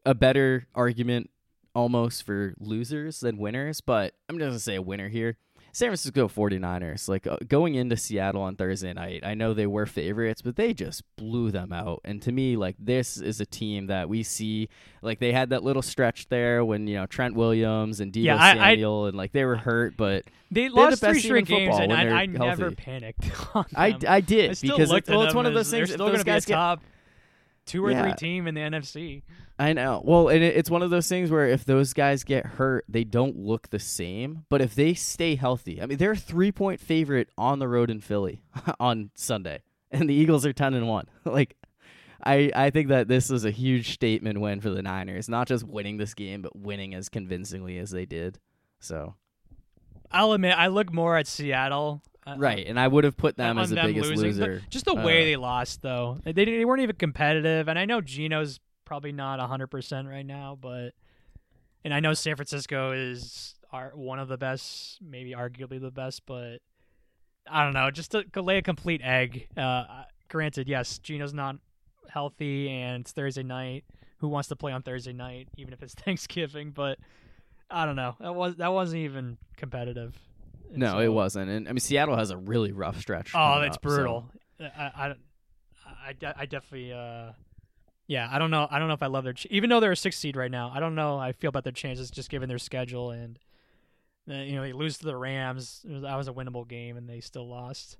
a 0.06 0.14
better 0.14 0.68
argument 0.76 1.30
almost 1.74 2.24
for 2.24 2.54
losers 2.60 3.20
than 3.20 3.38
winners, 3.38 3.82
but 3.82 4.14
I'm 4.30 4.38
just 4.38 4.48
gonna 4.48 4.60
say 4.60 4.76
a 4.76 4.82
winner 4.82 5.10
here. 5.10 5.38
San 5.76 5.88
Francisco 5.88 6.28
49ers, 6.28 7.10
like 7.10 7.26
uh, 7.26 7.38
going 7.48 7.74
into 7.74 7.98
Seattle 7.98 8.44
on 8.44 8.56
Thursday 8.56 8.94
night, 8.94 9.24
I 9.26 9.34
know 9.34 9.56
they 9.56 9.66
were 9.66 9.88
favorites, 9.88 10.44
but 10.44 10.56
they 10.56 10.72
just 10.72 11.02
blew 11.16 11.50
them 11.50 11.74
out. 11.74 12.02
And 12.06 12.22
to 12.22 12.32
me, 12.32 12.56
like 12.56 12.76
this 12.78 13.18
is 13.18 13.42
a 13.42 13.46
team 13.48 13.88
that 13.88 14.08
we 14.08 14.22
see, 14.22 14.70
like 15.02 15.18
they 15.18 15.32
had 15.32 15.50
that 15.50 15.64
little 15.64 15.82
stretch 15.82 16.30
there 16.30 16.64
when 16.64 16.86
you 16.86 16.94
know 16.98 17.08
Trent 17.08 17.34
Williams 17.34 18.00
and 18.02 18.14
Deebo 18.14 18.24
Yeah, 18.24 18.36
I- 18.36 18.52
I- 18.52 18.72
Samuel, 18.76 19.08
and 19.08 19.18
like 19.18 19.32
they 19.32 19.46
were 19.46 19.56
hurt, 19.56 19.98
but 19.98 20.26
They 20.52 20.68
the 20.68 20.76
lost 20.76 21.02
best 21.02 21.14
three 21.14 21.20
straight 21.22 21.46
games, 21.48 21.76
football 21.76 21.98
and 21.98 22.14
I, 22.14 22.22
I 22.22 22.26
never 22.28 22.70
panicked. 22.70 23.32
On 23.56 23.66
I. 23.76 23.98
I 24.08 24.22
did 24.22 24.56
because 24.62 24.92
well, 24.92 25.24
it's 25.24 25.34
one 25.34 25.48
of 25.48 25.56
those 25.56 25.72
things. 25.72 25.90
Those 25.90 25.98
going 25.98 26.20
to 26.20 26.24
be 26.24 26.30
a 26.30 26.34
guys 26.36 26.46
get 26.46 26.54
top 26.54 26.84
two 27.66 27.86
or 27.86 27.91
Yeah. 27.91 28.01
three 28.03 28.14
team 28.14 28.47
in 28.47 28.55
the 28.55 28.61
NFC. 28.61 29.24
I 29.59 29.74
know. 29.74 30.01
Well, 30.03 30.30
and 30.30 30.43
it, 30.43 30.55
it's 30.57 30.70
one 30.70 30.82
of 30.82 30.89
those 30.89 31.07
things 31.07 31.30
where 31.30 31.47
if 31.47 31.64
those 31.64 31.93
guys 31.93 32.24
get 32.24 32.45
hurt, 32.45 32.86
they 32.89 33.03
don't 33.03 33.38
look 33.38 33.70
the 33.70 33.80
same. 33.80 34.45
But 34.49 34.61
if 34.61 34.74
they 34.76 34.93
stay 34.95 35.36
healthy, 35.36 35.82
I 35.82 35.86
mean, 35.86 35.97
they're 35.97 36.11
a 36.11 36.18
three 36.18 36.51
point 36.51 36.80
favorite 36.80 37.30
on 37.38 37.59
the 37.59 37.68
road 37.68 37.89
in 37.89 37.99
Philly 38.01 38.41
on 38.80 39.11
Sunday, 39.16 39.61
and 39.91 40.09
the 40.09 40.14
Eagles 40.14 40.45
are 40.45 40.53
ten 40.53 40.74
and 40.74 40.88
one. 40.88 41.07
like, 41.26 41.55
I 42.24 42.51
I 42.55 42.70
think 42.72 42.88
that 42.89 43.07
this 43.07 43.30
is 43.30 43.45
a 43.45 43.51
huge 43.51 43.93
statement 43.93 44.41
win 44.41 44.59
for 44.59 44.70
the 44.72 44.82
Niners, 44.82 45.30
not 45.30 45.47
just 45.47 45.64
winning 45.68 45.97
this 45.97 46.14
game, 46.14 46.41
but 46.41 46.57
winning 46.57 46.93
as 46.95 47.07
convincingly 47.09 47.78
as 47.78 47.91
they 47.91 48.05
did. 48.07 48.39
So 48.80 49.14
I'll 50.11 50.34
admit, 50.34 50.57
I 50.57 50.68
look 50.68 50.91
more 50.91 51.16
at 51.18 51.28
Seattle. 51.28 52.01
Uh, 52.26 52.36
right, 52.38 52.66
and 52.66 52.80
I 52.80 52.88
would 52.88 53.04
have 53.04 53.18
put 53.18 53.36
them 53.38 53.58
as 53.58 53.70
the 53.70 53.76
them 53.76 53.88
biggest 53.88 54.10
losing. 54.12 54.26
Loser. 54.28 54.62
just 54.70 54.86
the 54.86 54.96
Uh, 54.96 55.04
way 55.04 55.26
they 55.26 55.36
lost, 55.36 55.82
though. 55.82 56.20
They, 56.24 56.32
they 56.32 56.64
weren't 56.66 56.82
even 56.82 56.96
competitive. 56.96 57.68
And 57.68 57.78
I 57.78 57.86
know 57.86 58.00
Geno's 58.02 58.60
probably 58.86 59.12
not 59.12 59.40
100% 59.40 60.10
right 60.10 60.26
now, 60.26 60.58
but. 60.60 60.92
And 61.86 61.94
I 61.94 62.00
know 62.00 62.14
San 62.14 62.38
Francisco 62.38 62.94
is 62.94 63.56
are 63.74 63.92
one 63.94 64.20
of 64.20 64.30
the 64.30 64.38
best, 64.38 65.00
maybe 65.02 65.32
arguably 65.32 65.82
the 65.82 65.92
best, 65.92 66.26
but 66.26 66.60
I 67.46 67.64
don't 67.66 67.74
know. 67.74 67.92
Just 67.92 68.12
to, 68.12 68.24
to 68.34 68.42
lay 68.42 68.58
a 68.58 68.62
complete 68.62 69.02
egg. 69.04 69.48
Uh, 69.58 70.04
granted, 70.30 70.70
yes, 70.70 71.00
Geno's 71.00 71.34
not 71.34 71.58
healthy 72.10 72.70
and 72.70 73.02
it's 73.02 73.12
Thursday 73.12 73.44
night. 73.44 73.84
Who 74.20 74.30
wants 74.30 74.48
to 74.50 74.56
play 74.56 74.72
on 74.72 74.82
Thursday 74.84 75.12
night, 75.12 75.50
even 75.58 75.74
if 75.74 75.84
it's 75.84 75.94
Thanksgiving? 76.06 76.72
But 76.72 77.00
I 77.70 77.86
don't 77.86 77.98
know. 77.98 78.16
That 78.22 78.34
was 78.34 78.56
that 78.58 78.72
wasn't 78.72 79.02
even 79.02 79.38
competitive. 79.58 80.16
No, 80.72 80.99
it 80.99 81.07
wasn't. 81.09 81.49
And 81.49 81.68
I 81.68 81.72
mean, 81.72 81.80
Seattle 81.80 82.16
has 82.18 82.30
a 82.32 82.38
really 82.38 82.72
rough 82.72 82.99
stretch. 82.99 83.32
Oh, 83.36 83.61
it's 83.61 83.78
up, 83.78 83.82
brutal. 83.82 84.30
I, 84.59 84.64
I, 84.66 84.89
I, 85.07 86.16
I, 86.22 86.34
I 86.39 86.45
definitely, 86.45 86.91
uh, 86.93 87.32
yeah, 88.07 88.28
I 88.32 88.39
don't 88.39 88.51
know. 88.51 88.68
I 88.70 88.80
don't 88.80 88.88
know 88.88 88.93
if 88.93 89.03
I 89.03 89.07
love 89.07 89.24
their, 89.24 89.34
ch- 89.34 89.47
even 89.49 89.70
though 89.70 89.80
they're 89.80 89.91
a 89.91 89.97
six 89.97 90.18
seed 90.18 90.36
right 90.36 90.51
now. 90.51 90.72
I 90.74 90.80
don't 90.80 90.95
know. 90.95 91.18
I 91.18 91.32
feel 91.32 91.49
about 91.49 91.64
their 91.64 91.74
chances 91.74 92.09
just 92.11 92.30
given 92.30 92.49
their 92.49 92.57
schedule 92.57 93.11
and, 93.11 93.38
uh, 94.30 94.36
you 94.36 94.55
know, 94.55 94.61
they 94.64 94.74
lose 94.74 94.97
to 94.99 95.05
the 95.05 95.16
Rams. 95.16 95.86
It 95.88 95.91
was- 95.93 96.01
That 96.03 96.16
was 96.16 96.28
a 96.28 96.34
winnable 96.34 96.68
game, 96.68 96.97
and 96.97 97.07
they 97.09 97.20
still 97.22 97.47
lost. 97.47 97.97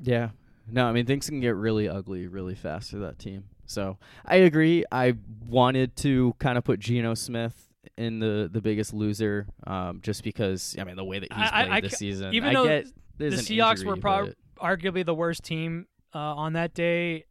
Yeah. 0.00 0.30
No, 0.70 0.86
I 0.86 0.92
mean 0.92 1.06
things 1.06 1.28
can 1.28 1.40
get 1.40 1.56
really 1.56 1.88
ugly 1.88 2.28
really 2.28 2.54
fast 2.54 2.90
for 2.92 2.98
that 2.98 3.18
team. 3.18 3.44
So 3.66 3.98
I 4.24 4.36
agree. 4.36 4.84
I 4.92 5.16
wanted 5.46 5.96
to 5.96 6.34
kind 6.38 6.56
of 6.56 6.62
put 6.64 6.78
Geno 6.78 7.14
Smith 7.14 7.71
in 7.98 8.18
the 8.18 8.48
the 8.52 8.60
biggest 8.60 8.92
loser, 8.94 9.46
um, 9.66 10.00
just 10.02 10.22
because 10.24 10.76
I 10.78 10.84
mean 10.84 10.96
the 10.96 11.04
way 11.04 11.18
that 11.18 11.32
he's 11.32 11.48
I- 11.52 11.64
played 11.64 11.72
I 11.72 11.80
this 11.80 11.92
season. 11.94 12.34
even 12.34 12.50
I 12.50 12.54
though 12.54 12.66
get 12.66 12.86
The 13.18 13.24
Seahawks 13.30 13.70
injury, 13.78 13.86
were 13.88 13.96
probably 13.96 14.34
but- 14.56 14.62
arguably 14.64 15.04
the 15.04 15.14
worst 15.14 15.42
team 15.44 15.86
uh, 16.14 16.18
on 16.18 16.52
that 16.54 16.74
day. 16.74 17.24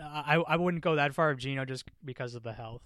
I, 0.00 0.36
I 0.36 0.56
wouldn't 0.56 0.84
go 0.84 0.94
that 0.94 1.12
far 1.14 1.30
of 1.30 1.38
Geno 1.38 1.64
just 1.64 1.84
because 2.04 2.34
of 2.36 2.44
the 2.44 2.52
health. 2.52 2.82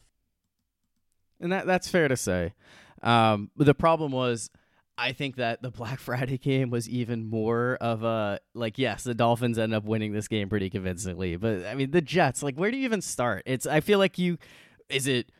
and 1.41 1.53
that 1.53 1.67
that's 1.67 1.89
fair 1.89 2.09
to 2.09 2.17
say. 2.17 2.55
Um, 3.03 3.51
the 3.57 3.75
problem 3.75 4.13
was. 4.13 4.51
I 4.99 5.13
think 5.13 5.37
that 5.37 5.63
the 5.63 5.71
Black 5.71 5.99
Friday 6.09 6.37
game 6.37 6.69
was 6.69 6.87
even 6.89 7.29
more 7.29 7.77
of 7.81 8.05
a 8.05 8.39
like 8.55 8.77
yes, 8.79 9.05
the 9.05 9.15
Dolphins 9.15 9.59
end 9.59 9.73
up 9.75 9.85
winning 9.85 10.13
this 10.13 10.29
game 10.29 10.51
pretty 10.51 10.69
convincingly, 10.69 11.37
but 11.37 11.65
I 11.65 11.75
mean 11.75 11.91
the 11.93 12.03
Jets, 12.03 12.43
like 12.43 12.57
where 12.57 12.71
do 12.71 12.77
you 12.77 12.85
even 12.85 13.01
start? 13.01 13.43
It's 13.47 13.67
I 13.67 13.81
feel 13.81 13.99
like 13.99 14.19
you 14.19 14.37
is 14.91 15.07
it 15.07 15.33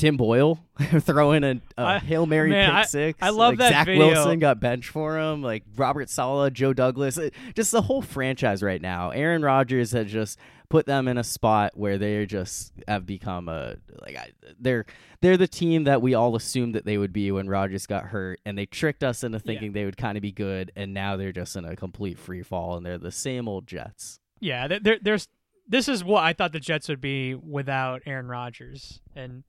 Tim 0.00 0.16
Boyle 0.16 0.58
throwing 1.00 1.44
a, 1.44 1.60
a 1.76 1.82
I- 1.82 1.98
Hail 1.98 2.24
Mary 2.26 2.50
man, 2.50 2.74
pick 2.74 2.88
six. 2.88 3.18
I 3.22 3.28
love 3.28 3.52
like 3.52 3.58
that 3.58 3.70
Zach 3.72 3.86
video. 3.86 4.06
Wilson 4.08 4.38
got 4.38 4.58
benched 4.60 4.88
for 4.88 5.18
him. 5.18 5.42
Like 5.42 5.64
Robert 5.76 6.08
Saleh, 6.08 6.52
Joe 6.52 6.72
Douglas, 6.72 7.18
it- 7.18 7.34
just 7.54 7.70
the 7.70 7.82
whole 7.82 8.00
franchise 8.02 8.62
right 8.62 8.80
now. 8.80 9.10
Aaron 9.10 9.42
Rodgers 9.42 9.92
has 9.92 10.10
just 10.10 10.38
put 10.70 10.86
them 10.86 11.06
in 11.08 11.18
a 11.18 11.24
spot 11.24 11.72
where 11.76 11.98
they 11.98 12.24
just 12.26 12.72
have 12.88 13.04
become 13.04 13.48
a 13.48 13.76
like 14.00 14.16
I, 14.16 14.30
they're 14.58 14.86
they're 15.20 15.36
the 15.36 15.48
team 15.48 15.84
that 15.84 16.00
we 16.00 16.14
all 16.14 16.34
assumed 16.34 16.74
that 16.74 16.86
they 16.86 16.96
would 16.96 17.12
be 17.12 17.30
when 17.30 17.46
Rodgers 17.48 17.86
got 17.86 18.04
hurt, 18.06 18.40
and 18.46 18.56
they 18.56 18.64
tricked 18.66 19.04
us 19.04 19.22
into 19.22 19.38
thinking 19.38 19.72
they 19.72 19.84
would 19.84 19.98
kind 19.98 20.16
of 20.16 20.22
be 20.22 20.32
good, 20.32 20.72
and 20.76 20.94
now 20.94 21.16
they're 21.18 21.32
just 21.32 21.56
in 21.56 21.66
a 21.66 21.76
complete 21.76 22.18
free 22.18 22.42
fall, 22.42 22.76
and 22.76 22.86
they're 22.86 22.96
the 22.96 23.12
same 23.12 23.46
old 23.48 23.66
Jets. 23.66 24.18
Yeah, 24.40 24.66
there, 24.66 24.80
there, 24.80 24.98
there's. 25.02 25.28
This 25.68 25.86
is 25.88 26.02
what 26.02 26.24
I 26.24 26.32
thought 26.32 26.52
the 26.52 26.58
Jets 26.58 26.88
would 26.88 27.00
be 27.02 27.34
without 27.34 28.02
Aaron 28.06 28.26
Rodgers, 28.28 29.00
and 29.14 29.44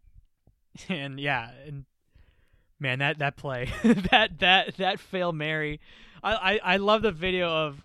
and 0.90 1.20
yeah, 1.20 1.50
and 1.66 1.86
man, 2.80 3.00
that 3.00 3.20
that 3.20 3.38
play, 3.38 3.70
that 3.84 4.40
that 4.40 4.78
that 4.78 5.00
fail 5.00 5.32
Mary, 5.32 5.80
I, 6.24 6.34
I 6.34 6.60
I 6.74 6.78
love 6.78 7.02
the 7.02 7.12
video 7.12 7.50
of 7.50 7.84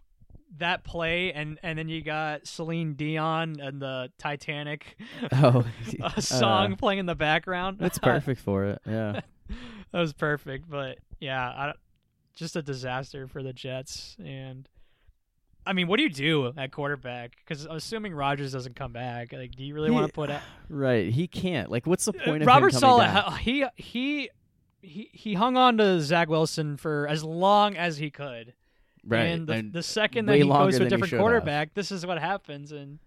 that 0.59 0.85
play, 0.85 1.33
and 1.33 1.59
and 1.63 1.79
then 1.79 1.89
you 1.89 2.03
got 2.03 2.47
Celine 2.47 2.95
Dion 2.95 3.61
and 3.61 3.81
the 3.81 4.11
Titanic 4.19 4.97
Oh, 5.33 5.65
uh, 6.03 6.21
song 6.21 6.77
playing 6.77 7.01
in 7.01 7.07
the 7.07 7.15
background. 7.15 7.79
that's 7.79 7.99
perfect 7.99 8.41
for 8.41 8.65
it. 8.65 8.81
Yeah. 8.87 9.21
that 9.93 10.01
was 10.01 10.13
perfect, 10.13 10.69
but 10.69 10.99
yeah, 11.21 11.49
I, 11.49 11.73
just 12.35 12.55
a 12.57 12.63
disaster 12.63 13.27
for 13.27 13.43
the 13.43 13.53
Jets. 13.53 14.17
And 14.25 14.69
I 15.67 15.73
mean, 15.73 15.89
what 15.89 15.97
do 15.97 16.05
you 16.05 16.09
do 16.11 16.53
at 16.57 16.71
quarterback? 16.73 17.33
Because 17.45 17.67
assuming 17.67 18.15
Rodgers 18.15 18.53
doesn't 18.53 18.77
come 18.77 18.93
back, 18.93 19.33
like, 19.33 19.57
do 19.57 19.65
you 19.65 19.75
really 19.75 19.91
want 19.91 20.07
to 20.07 20.13
put 20.13 20.31
out 20.31 20.43
Right, 20.69 21.13
he 21.13 21.27
can't. 21.27 21.71
Like, 21.71 21.87
what's 21.87 22.05
the 22.05 22.13
point 22.13 22.43
of 22.43 22.49
Uh, 22.49 22.53
Robert 22.53 22.73
Saleh? 22.73 23.37
He 23.39 23.65
he 23.77 24.31
he 24.83 25.11
he 25.13 25.35
hung 25.35 25.57
on 25.57 25.79
to 25.79 26.01
Zach 26.01 26.29
Wilson 26.29 26.77
for 26.77 27.09
as 27.09 27.25
long 27.25 27.77
as 27.77 27.99
he 27.99 28.11
could. 28.11 28.55
Right, 29.09 29.23
And 29.27 29.47
the, 29.47 29.53
and 29.53 29.73
the 29.73 29.83
second 29.83 30.27
that 30.27 30.37
he 30.37 30.43
goes 30.43 30.79
to 30.79 30.85
a 30.85 30.89
different 30.89 31.11
should 31.11 31.17
have. 31.17 31.23
quarterback, 31.23 31.75
this 31.75 31.93
is 31.93 32.05
what 32.05 32.19
happens. 32.19 32.73
And 32.73 32.99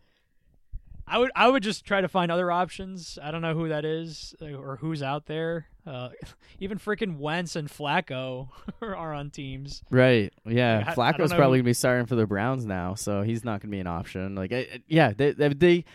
I 1.09 1.17
would 1.17 1.31
I 1.35 1.47
would 1.49 1.63
just 1.63 1.85
try 1.85 2.01
to 2.01 2.07
find 2.07 2.31
other 2.31 2.51
options. 2.51 3.17
I 3.21 3.31
don't 3.31 3.41
know 3.41 3.53
who 3.53 3.69
that 3.69 3.83
is 3.85 4.35
uh, 4.41 4.53
or 4.53 4.77
who's 4.77 5.01
out 5.01 5.25
there. 5.25 5.67
Uh, 5.87 6.09
even 6.59 6.77
freaking 6.77 7.17
Wentz 7.17 7.55
and 7.55 7.67
Flacco 7.69 8.49
are 8.81 9.13
on 9.13 9.29
teams. 9.31 9.81
Right. 9.89 10.31
Yeah. 10.45 10.83
Like, 10.87 10.95
Flacco's 11.17 11.33
probably 11.33 11.57
who- 11.59 11.63
gonna 11.63 11.69
be 11.69 11.73
starting 11.73 12.05
for 12.05 12.15
the 12.15 12.25
Browns 12.27 12.65
now, 12.65 12.93
so 12.93 13.23
he's 13.23 13.43
not 13.43 13.61
gonna 13.61 13.71
be 13.71 13.79
an 13.79 13.87
option. 13.87 14.35
Like, 14.35 14.51
I- 14.51 14.67
I- 14.73 14.81
yeah, 14.87 15.13
they, 15.15 15.31
they 15.31 15.85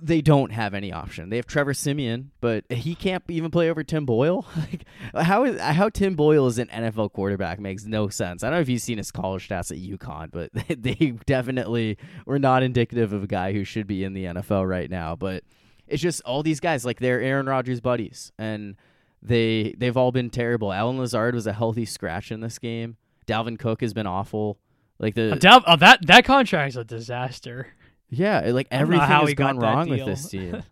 they 0.00 0.20
don't 0.20 0.52
have 0.52 0.74
any 0.74 0.92
option. 0.92 1.30
They 1.30 1.36
have 1.36 1.46
Trevor 1.46 1.72
Siemian, 1.72 2.30
but 2.40 2.70
he 2.70 2.94
can't 2.94 3.22
even 3.28 3.50
play 3.50 3.70
over 3.70 3.82
Tim 3.82 4.04
Boyle. 4.04 4.46
like, 4.56 4.84
how 5.24 5.44
is 5.44 5.58
how 5.60 5.88
Tim 5.88 6.14
Boyle 6.16 6.46
is 6.46 6.58
an 6.58 6.68
NFL 6.68 7.12
quarterback 7.12 7.58
makes 7.58 7.84
no 7.84 8.08
sense. 8.08 8.42
I 8.42 8.48
don't 8.48 8.58
know 8.58 8.60
if 8.60 8.68
you've 8.68 8.82
seen 8.82 8.98
his 8.98 9.10
college 9.10 9.48
stats 9.48 9.72
at 9.72 9.78
UConn, 9.78 10.30
but 10.30 10.50
they 10.82 11.14
definitely 11.24 11.96
were 12.26 12.38
not 12.38 12.62
indicative 12.62 13.12
of 13.12 13.22
a 13.24 13.26
guy 13.26 13.52
who 13.52 13.64
should 13.64 13.86
be 13.86 14.04
in 14.04 14.12
the 14.12 14.24
NFL 14.24 14.68
right 14.68 14.90
now. 14.90 15.16
But 15.16 15.44
it's 15.88 16.02
just 16.02 16.20
all 16.22 16.42
these 16.42 16.60
guys, 16.60 16.84
like 16.84 16.98
they're 17.00 17.20
Aaron 17.22 17.46
Rodgers 17.46 17.80
buddies, 17.80 18.32
and 18.38 18.76
they 19.22 19.74
they've 19.78 19.96
all 19.96 20.12
been 20.12 20.28
terrible. 20.30 20.72
Allen 20.72 20.98
Lazard 20.98 21.34
was 21.34 21.46
a 21.46 21.52
healthy 21.54 21.86
scratch 21.86 22.30
in 22.30 22.40
this 22.40 22.58
game. 22.58 22.96
Dalvin 23.26 23.58
Cook 23.58 23.80
has 23.80 23.94
been 23.94 24.06
awful. 24.06 24.58
Like 24.98 25.14
the 25.14 25.32
Uh, 25.32 25.36
Dal- 25.36 25.64
oh, 25.66 25.76
that 25.76 26.06
that 26.06 26.24
contract's 26.24 26.76
a 26.76 26.84
disaster. 26.84 27.68
Yeah, 28.10 28.40
like 28.50 28.68
I 28.70 28.78
don't 28.78 28.88
know 28.90 28.96
everything 28.96 29.08
how 29.08 29.20
has 29.20 29.28
he 29.30 29.34
got 29.34 29.54
gone 29.54 29.58
that 29.60 29.66
wrong 29.74 29.88
with 29.88 29.98
deal. 29.98 30.06
this 30.06 30.28
team. 30.30 30.54
It- 30.54 30.64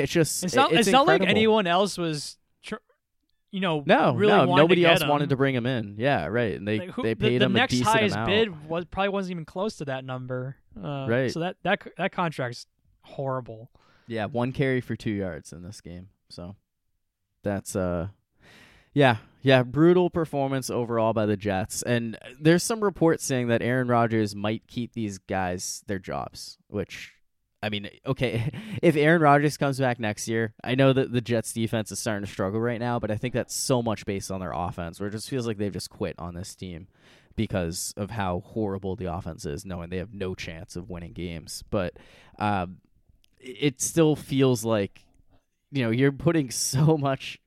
it's 0.00 0.12
just 0.12 0.44
It's 0.44 0.54
not. 0.54 0.72
it's, 0.72 0.88
not 0.88 1.06
like 1.06 1.16
incredible. 1.22 1.30
anyone 1.38 1.66
else 1.66 1.98
was, 1.98 2.38
tr- 2.62 2.76
you 3.50 3.60
know, 3.60 3.82
No, 3.84 4.14
really 4.14 4.30
no, 4.32 4.46
wanted 4.46 4.62
nobody 4.62 4.80
to 4.82 4.86
get 4.86 4.90
else 4.92 5.02
him. 5.02 5.08
wanted 5.08 5.28
to 5.30 5.36
bring 5.36 5.54
him 5.56 5.66
in. 5.66 5.96
Yeah, 5.98 6.26
right. 6.26 6.54
And 6.56 6.68
they 6.68 6.78
Like, 6.78 6.90
who- 6.90 7.02
they 7.02 7.14
the, 7.14 7.20
paid 7.20 7.40
the 7.40 7.46
him 7.46 7.52
next 7.54 7.72
a 7.72 7.76
decent 7.78 7.96
highest 7.96 8.14
amount. 8.14 8.28
bid 8.30 8.68
was 8.68 8.84
probably 8.84 9.08
wasn't 9.08 9.32
even 9.32 9.44
close 9.44 9.76
to 9.78 9.84
that 9.86 10.04
number. 10.04 10.56
Uh, 10.80 11.06
Right. 11.08 11.30
So 11.32 11.40
that 11.40 11.56
that 11.64 11.82
that 11.98 12.12
contract's 12.12 12.66
horrible. 13.02 13.70
Yeah, 14.06 14.26
one 14.26 14.52
carry 14.52 14.80
for 14.80 14.94
two 14.96 15.10
yards 15.10 15.52
in 15.52 15.62
this 15.62 15.80
game. 15.80 16.08
So 16.30 16.54
that's 17.42 17.74
uh 17.74 18.08
yeah, 18.92 19.16
yeah, 19.42 19.62
brutal 19.62 20.10
performance 20.10 20.70
overall 20.70 21.12
by 21.12 21.26
the 21.26 21.36
Jets. 21.36 21.82
And 21.82 22.16
there's 22.40 22.62
some 22.62 22.82
reports 22.82 23.24
saying 23.24 23.48
that 23.48 23.62
Aaron 23.62 23.88
Rodgers 23.88 24.36
might 24.36 24.66
keep 24.66 24.92
these 24.92 25.18
guys 25.18 25.82
their 25.86 25.98
jobs, 25.98 26.58
which 26.68 27.12
I 27.62 27.68
mean, 27.68 27.88
okay, 28.06 28.50
if 28.82 28.96
Aaron 28.96 29.22
Rodgers 29.22 29.56
comes 29.56 29.78
back 29.78 29.98
next 29.98 30.28
year, 30.28 30.54
I 30.62 30.74
know 30.74 30.92
that 30.92 31.12
the 31.12 31.20
Jets 31.20 31.52
defense 31.52 31.92
is 31.92 31.98
starting 31.98 32.26
to 32.26 32.30
struggle 32.30 32.60
right 32.60 32.80
now, 32.80 32.98
but 32.98 33.10
I 33.10 33.16
think 33.16 33.34
that's 33.34 33.54
so 33.54 33.82
much 33.82 34.04
based 34.04 34.30
on 34.30 34.40
their 34.40 34.52
offense, 34.52 35.00
where 35.00 35.08
it 35.08 35.12
just 35.12 35.30
feels 35.30 35.46
like 35.46 35.58
they've 35.58 35.72
just 35.72 35.90
quit 35.90 36.16
on 36.18 36.34
this 36.34 36.54
team 36.54 36.88
because 37.34 37.94
of 37.96 38.10
how 38.10 38.40
horrible 38.46 38.96
the 38.96 39.12
offense 39.12 39.46
is, 39.46 39.64
knowing 39.64 39.90
they 39.90 39.98
have 39.98 40.12
no 40.12 40.34
chance 40.34 40.76
of 40.76 40.90
winning 40.90 41.12
games. 41.12 41.64
But 41.70 41.94
um, 42.38 42.78
it 43.38 43.80
still 43.80 44.16
feels 44.16 44.64
like 44.64 45.06
you 45.70 45.82
know 45.84 45.90
you're 45.90 46.12
putting 46.12 46.50
so 46.52 46.98
much 46.98 47.38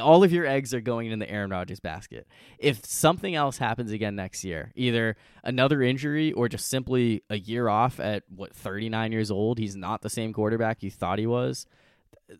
all 0.00 0.22
of 0.22 0.32
your 0.32 0.46
eggs 0.46 0.74
are 0.74 0.80
going 0.80 1.10
in 1.10 1.18
the 1.18 1.30
Aaron 1.30 1.50
Rodgers 1.50 1.80
basket. 1.80 2.26
If 2.58 2.84
something 2.84 3.34
else 3.34 3.58
happens 3.58 3.92
again 3.92 4.14
next 4.16 4.44
year, 4.44 4.72
either 4.74 5.16
another 5.42 5.82
injury 5.82 6.32
or 6.32 6.48
just 6.48 6.68
simply 6.68 7.22
a 7.30 7.38
year 7.38 7.68
off 7.68 8.00
at 8.00 8.24
what 8.28 8.54
39 8.54 9.12
years 9.12 9.30
old, 9.30 9.58
he's 9.58 9.76
not 9.76 10.02
the 10.02 10.10
same 10.10 10.32
quarterback 10.32 10.82
you 10.82 10.90
thought 10.90 11.18
he 11.18 11.26
was. 11.26 11.66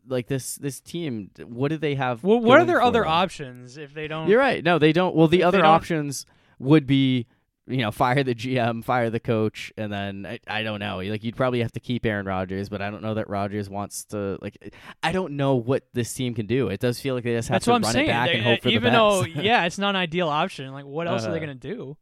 Like 0.07 0.27
this 0.27 0.57
this 0.57 0.81
team, 0.81 1.31
what 1.45 1.69
do 1.69 1.77
they 1.77 1.95
have? 1.97 2.25
Well, 2.25 2.41
what 2.41 2.61
are 2.61 2.65
their 2.65 2.81
other 2.81 3.03
them? 3.03 3.11
options 3.11 3.77
if 3.77 3.93
they 3.93 4.09
don't? 4.09 4.29
You're 4.29 4.39
right. 4.39 4.65
No, 4.65 4.79
they 4.79 4.93
don't. 4.93 5.15
Well, 5.15 5.29
the 5.29 5.43
other 5.43 5.65
options 5.65 6.25
would 6.59 6.87
be, 6.87 7.27
you 7.69 7.77
know, 7.79 7.91
fire 7.93 8.25
the 8.25 8.35
GM, 8.35 8.83
fire 8.85 9.09
the 9.09 9.21
coach, 9.21 9.73
and 9.77 9.93
then 9.93 10.27
I, 10.27 10.41
I 10.49 10.63
don't 10.65 10.81
know. 10.81 10.97
Like 10.99 11.23
you'd 11.23 11.37
probably 11.37 11.61
have 11.63 11.73
to 11.73 11.81
keep 11.81 12.05
Aaron 12.05 12.27
Rodgers, 12.27 12.69
but 12.69 12.83
I 12.83 12.91
don't 12.91 13.03
know 13.03 13.15
that 13.15 13.29
Rodgers 13.29 13.71
wants 13.71 14.05
to. 14.07 14.39
Like, 14.43 14.75
I 15.03 15.13
don't 15.13 15.37
know 15.37 15.55
what 15.55 15.85
this 15.93 16.13
team 16.13 16.35
can 16.35 16.47
do. 16.47 16.69
It 16.69 16.81
does 16.81 16.99
feel 17.01 17.15
like 17.15 17.23
they 17.25 17.35
just 17.37 17.49
have 17.49 17.57
That's 17.57 17.65
to 17.67 17.73
I'm 17.75 17.83
run 17.83 17.93
saying. 17.93 18.09
it 18.09 18.13
back 18.13 18.29
They- 18.31 18.35
and 18.35 18.43
hope 18.45 18.63
for 18.63 18.69
even 18.69 18.93
the 18.93 18.99
best. 18.99 19.27
Even 19.29 19.37
though, 19.37 19.43
yeah, 19.49 19.65
it's 19.65 19.79
not 19.79 19.91
an 19.91 19.97
ideal 19.97 20.29
option. 20.29 20.73
Like, 20.73 20.85
what 20.87 21.07
else 21.07 21.25
are 21.25 21.31
they 21.31 21.37
Uh, 21.37 21.41
gonna 21.41 21.55
do? 21.55 21.97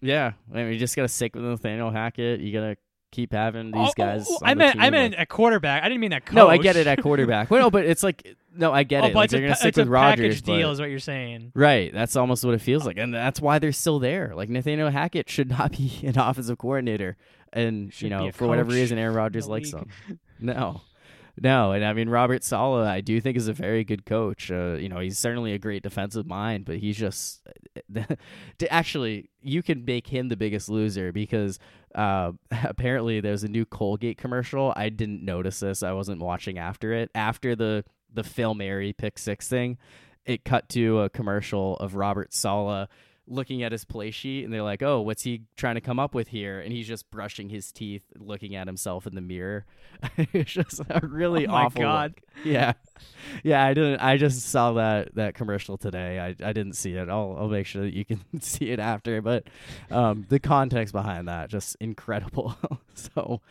yeah, 0.00 0.32
I 0.52 0.56
mean, 0.62 0.72
you 0.72 0.78
just 0.78 0.96
gotta 0.96 1.08
stick 1.08 1.34
with 1.34 1.44
Nathaniel 1.44 1.90
Hackett. 1.90 2.40
You 2.40 2.52
gotta 2.52 2.76
keep 3.12 3.32
having 3.32 3.72
these 3.72 3.88
Oh, 3.88 3.92
guys. 3.96 4.26
oh, 4.30 4.38
on 4.42 4.48
I 4.48 4.54
the 4.54 4.58
meant, 4.58 4.80
I 4.80 4.90
meant 4.90 5.12
like- 5.12 5.20
at 5.20 5.28
quarterback. 5.28 5.82
I 5.82 5.88
didn't 5.88 6.00
mean 6.00 6.10
that. 6.12 6.24
Coach. 6.24 6.36
No, 6.36 6.48
I 6.48 6.56
get 6.56 6.76
it 6.76 6.86
at 6.86 7.02
quarterback. 7.02 7.50
well, 7.50 7.60
no, 7.60 7.70
but 7.70 7.84
it's 7.84 8.02
like 8.02 8.36
no, 8.60 8.72
I 8.72 8.82
get 8.82 9.02
oh, 9.02 9.06
it. 9.06 9.14
but 9.14 9.20
Like, 9.20 9.30
they're 9.30 9.40
a, 9.40 9.44
gonna 9.44 9.56
stick 9.56 9.76
with 9.76 9.88
Rodgers, 9.88 10.36
package 10.36 10.42
deal, 10.42 10.68
but- 10.68 10.72
is 10.72 10.80
what 10.80 10.90
you're 10.90 10.98
saying. 10.98 11.52
Right. 11.54 11.92
That's 11.92 12.14
almost 12.14 12.44
what 12.44 12.54
it 12.54 12.60
feels 12.60 12.84
like. 12.84 12.98
And 12.98 13.12
that's 13.12 13.40
why 13.40 13.58
they're 13.58 13.72
still 13.72 13.98
there. 13.98 14.32
Like 14.34 14.50
Nathaniel 14.50 14.90
Hackett 14.90 15.30
should 15.30 15.48
not 15.48 15.72
be 15.72 16.00
an 16.04 16.18
offensive 16.18 16.58
coordinator. 16.58 17.16
And, 17.52 17.92
Should 17.92 18.04
you 18.04 18.10
know, 18.10 18.30
for 18.30 18.46
whatever 18.46 18.70
reason, 18.70 18.98
Aaron 18.98 19.16
Rodgers 19.16 19.48
likes 19.48 19.72
him. 19.72 19.88
No. 20.38 20.82
No. 21.40 21.72
And 21.72 21.84
I 21.84 21.92
mean, 21.94 22.08
Robert 22.08 22.44
Saleh, 22.44 22.86
I 22.86 23.00
do 23.00 23.20
think 23.20 23.36
is 23.36 23.48
a 23.48 23.52
very 23.52 23.82
good 23.82 24.04
coach. 24.06 24.50
Uh, 24.50 24.76
you 24.78 24.88
know, 24.88 25.00
he's 25.00 25.18
certainly 25.18 25.52
a 25.52 25.58
great 25.58 25.82
defensive 25.82 26.26
mind, 26.26 26.64
but 26.64 26.78
he's 26.78 26.96
just. 26.96 27.40
to 28.58 28.72
actually, 28.72 29.30
you 29.40 29.62
can 29.62 29.84
make 29.84 30.06
him 30.06 30.28
the 30.28 30.36
biggest 30.36 30.68
loser 30.68 31.12
because 31.12 31.58
uh, 31.94 32.32
apparently 32.62 33.20
there's 33.20 33.42
a 33.42 33.48
new 33.48 33.64
Colgate 33.64 34.18
commercial. 34.18 34.72
I 34.76 34.88
didn't 34.90 35.24
notice 35.24 35.60
this. 35.60 35.82
I 35.82 35.92
wasn't 35.92 36.20
watching 36.20 36.58
after 36.58 36.92
it. 36.92 37.10
After 37.14 37.56
the, 37.56 37.84
the 38.12 38.24
Phil 38.24 38.54
Mary 38.54 38.92
pick 38.92 39.18
six 39.18 39.48
thing, 39.48 39.78
it 40.24 40.44
cut 40.44 40.68
to 40.70 41.00
a 41.00 41.10
commercial 41.10 41.76
of 41.78 41.94
Robert 41.94 42.32
Saleh 42.34 42.88
looking 43.32 43.62
at 43.62 43.70
his 43.70 43.84
play 43.84 44.10
sheet 44.10 44.42
and 44.44 44.52
they're 44.52 44.62
like, 44.62 44.82
"Oh, 44.82 45.00
what's 45.02 45.22
he 45.22 45.42
trying 45.56 45.76
to 45.76 45.80
come 45.80 46.00
up 46.00 46.14
with 46.16 46.28
here?" 46.28 46.58
And 46.58 46.72
he's 46.72 46.88
just 46.88 47.08
brushing 47.12 47.48
his 47.48 47.70
teeth, 47.70 48.02
looking 48.18 48.56
at 48.56 48.66
himself 48.66 49.06
in 49.06 49.14
the 49.14 49.20
mirror. 49.20 49.66
it's 50.16 50.50
just 50.50 50.80
a 50.90 51.06
really 51.06 51.46
Oh 51.46 51.52
my 51.52 51.64
awful. 51.66 51.82
God. 51.82 52.14
look. 52.16 52.44
Yeah. 52.44 52.72
Yeah, 53.44 53.64
I 53.64 53.72
didn't 53.74 54.00
I 54.00 54.16
just 54.16 54.48
saw 54.48 54.72
that 54.72 55.14
that 55.14 55.34
commercial 55.34 55.78
today. 55.78 56.18
I, 56.18 56.28
I 56.48 56.52
didn't 56.52 56.72
see 56.72 56.94
it. 56.94 57.08
I'll 57.08 57.36
I'll 57.38 57.48
make 57.48 57.66
sure 57.66 57.82
that 57.82 57.94
you 57.94 58.04
can 58.04 58.20
see 58.40 58.70
it 58.70 58.80
after, 58.80 59.22
but 59.22 59.44
um 59.92 60.26
the 60.28 60.40
context 60.40 60.92
behind 60.92 61.28
that 61.28 61.50
just 61.50 61.76
incredible. 61.80 62.56
so 62.94 63.42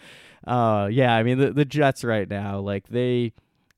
uh 0.45 0.89
yeah, 0.91 1.15
I 1.15 1.23
mean 1.23 1.37
the 1.37 1.51
the 1.53 1.65
Jets 1.65 2.03
right 2.03 2.29
now, 2.29 2.59
like 2.59 2.87
they 2.89 3.31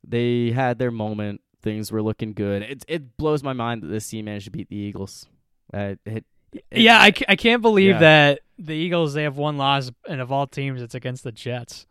they 0.08 0.52
had 0.52 0.80
their 0.80 0.92
moment. 0.92 1.42
Things 1.62 1.92
were 1.92 2.02
looking 2.02 2.34
good. 2.34 2.64
It 2.64 2.86
it 2.88 3.18
blows 3.18 3.44
my 3.44 3.54
mind 3.54 3.84
that 3.84 3.88
this 3.88 4.08
team 4.10 4.26
managed 4.26 4.46
to 4.46 4.52
beat 4.52 4.70
the 4.70 4.76
Eagles. 4.78 5.28
Uh, 5.74 5.96
it, 6.06 6.26
it- 6.54 6.66
yeah, 6.72 6.98
I, 6.98 7.14
I 7.30 7.36
can't 7.38 7.62
believe 7.62 7.92
Yeah. 7.92 8.00
that 8.00 8.40
the 8.60 8.74
Eagles 8.74 9.14
they 9.14 9.24
have 9.24 9.38
one 9.38 9.58
loss, 9.58 9.90
and 10.08 10.20
of 10.20 10.32
all 10.34 10.48
teams, 10.48 10.82
it's 10.82 10.96
against 10.96 11.24
the 11.24 11.32
Jets. 11.32 11.86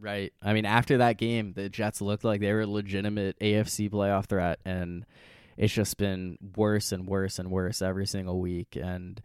Right. 0.00 0.32
I 0.42 0.52
mean, 0.52 0.66
after 0.66 0.98
that 0.98 1.16
game, 1.16 1.54
the 1.54 1.68
Jets 1.70 2.00
looked 2.02 2.22
like 2.22 2.40
they 2.40 2.52
were 2.52 2.60
a 2.60 2.66
legitimate 2.66 3.38
AFC 3.40 3.88
playoff 3.90 4.26
threat, 4.26 4.58
and 4.64 5.06
it's 5.56 5.72
just 5.72 5.96
been 5.96 6.36
worse 6.54 6.92
and 6.92 7.06
worse 7.08 7.38
and 7.38 7.50
worse 7.50 7.80
every 7.80 8.06
single 8.06 8.38
week. 8.40 8.76
And 8.76 9.20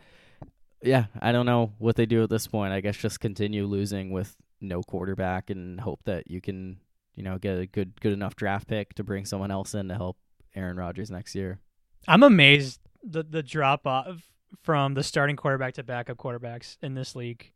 yeah, 0.82 1.06
I 1.22 1.32
don't 1.34 1.46
know 1.46 1.74
what 1.78 1.96
they 1.98 2.06
do 2.06 2.24
at 2.24 2.30
this 2.30 2.48
point. 2.48 2.74
I 2.74 2.80
guess 2.80 2.96
just 2.98 3.20
continue 3.20 3.66
losing 3.66 4.12
with 4.12 4.36
no 4.62 4.82
quarterback 4.82 5.50
and 5.50 5.80
hope 5.82 6.00
that 6.06 6.32
you 6.32 6.40
can, 6.42 6.78
you 7.16 7.24
know, 7.24 7.38
get 7.38 7.58
a 7.60 7.66
good 7.66 8.00
good 8.02 8.14
enough 8.14 8.36
draft 8.36 8.68
pick 8.68 8.94
to 8.96 9.04
bring 9.04 9.26
someone 9.26 9.52
else 9.52 9.74
in 9.74 9.88
to 9.90 9.96
help 9.96 10.18
Aaron 10.56 10.78
Rodgers 10.78 11.12
next 11.12 11.36
year. 11.36 11.60
I'm 12.08 12.24
amazed 12.24 12.80
the 13.04 13.24
the 13.24 13.44
drop 13.44 13.86
off 13.88 14.30
from 14.62 14.94
the 14.94 15.04
starting 15.04 15.36
quarterback 15.36 15.76
to 15.76 15.84
backup 15.84 16.18
quarterbacks 16.18 16.78
in 16.82 16.94
this 16.94 17.16
league. 17.16 17.52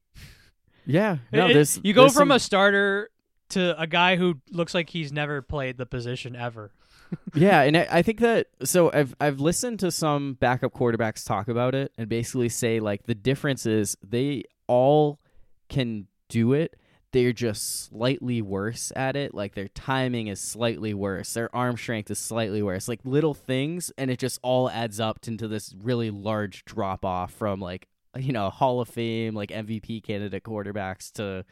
Yeah. 0.85 1.17
No, 1.31 1.47
there's 1.47 1.79
you 1.83 1.93
go 1.93 2.05
from 2.05 2.13
some- 2.13 2.31
a 2.31 2.39
starter 2.39 3.09
to 3.49 3.79
a 3.79 3.87
guy 3.87 4.15
who 4.15 4.39
looks 4.51 4.73
like 4.73 4.89
he's 4.89 5.11
never 5.11 5.41
played 5.41 5.77
the 5.77 5.85
position 5.85 6.35
ever. 6.35 6.71
yeah, 7.33 7.61
and 7.61 7.77
I, 7.77 7.87
I 7.89 8.01
think 8.01 8.19
that 8.19 8.47
so 8.63 8.91
I've 8.91 9.15
I've 9.21 9.39
listened 9.39 9.79
to 9.79 9.91
some 9.91 10.33
backup 10.33 10.73
quarterbacks 10.73 11.25
talk 11.25 11.47
about 11.47 11.73
it 11.75 11.93
and 11.97 12.09
basically 12.09 12.49
say 12.49 12.79
like 12.81 13.03
the 13.03 13.15
difference 13.15 13.65
is 13.65 13.95
they 14.05 14.43
all 14.67 15.19
can 15.69 16.07
do 16.27 16.53
it. 16.53 16.75
They're 17.13 17.33
just 17.33 17.85
slightly 17.85 18.41
worse 18.41 18.91
at 18.95 19.15
it. 19.15 19.33
Like 19.33 19.55
their 19.55 19.69
timing 19.69 20.27
is 20.27 20.41
slightly 20.41 20.93
worse. 20.93 21.33
Their 21.33 21.53
arm 21.55 21.77
strength 21.77 22.11
is 22.11 22.19
slightly 22.19 22.61
worse. 22.61 22.87
Like 22.87 22.99
little 23.03 23.33
things, 23.33 23.91
and 23.97 24.11
it 24.11 24.19
just 24.19 24.39
all 24.43 24.69
adds 24.69 24.99
up 24.99 25.19
into 25.27 25.47
this 25.47 25.73
really 25.81 26.11
large 26.11 26.65
drop 26.65 27.05
off 27.05 27.31
from 27.33 27.59
like 27.59 27.87
you 28.17 28.33
know 28.33 28.49
Hall 28.49 28.81
of 28.81 28.89
Fame 28.89 29.35
like 29.35 29.49
MVP 29.49 30.03
candidate 30.03 30.43
quarterbacks 30.43 31.11
to 31.13 31.45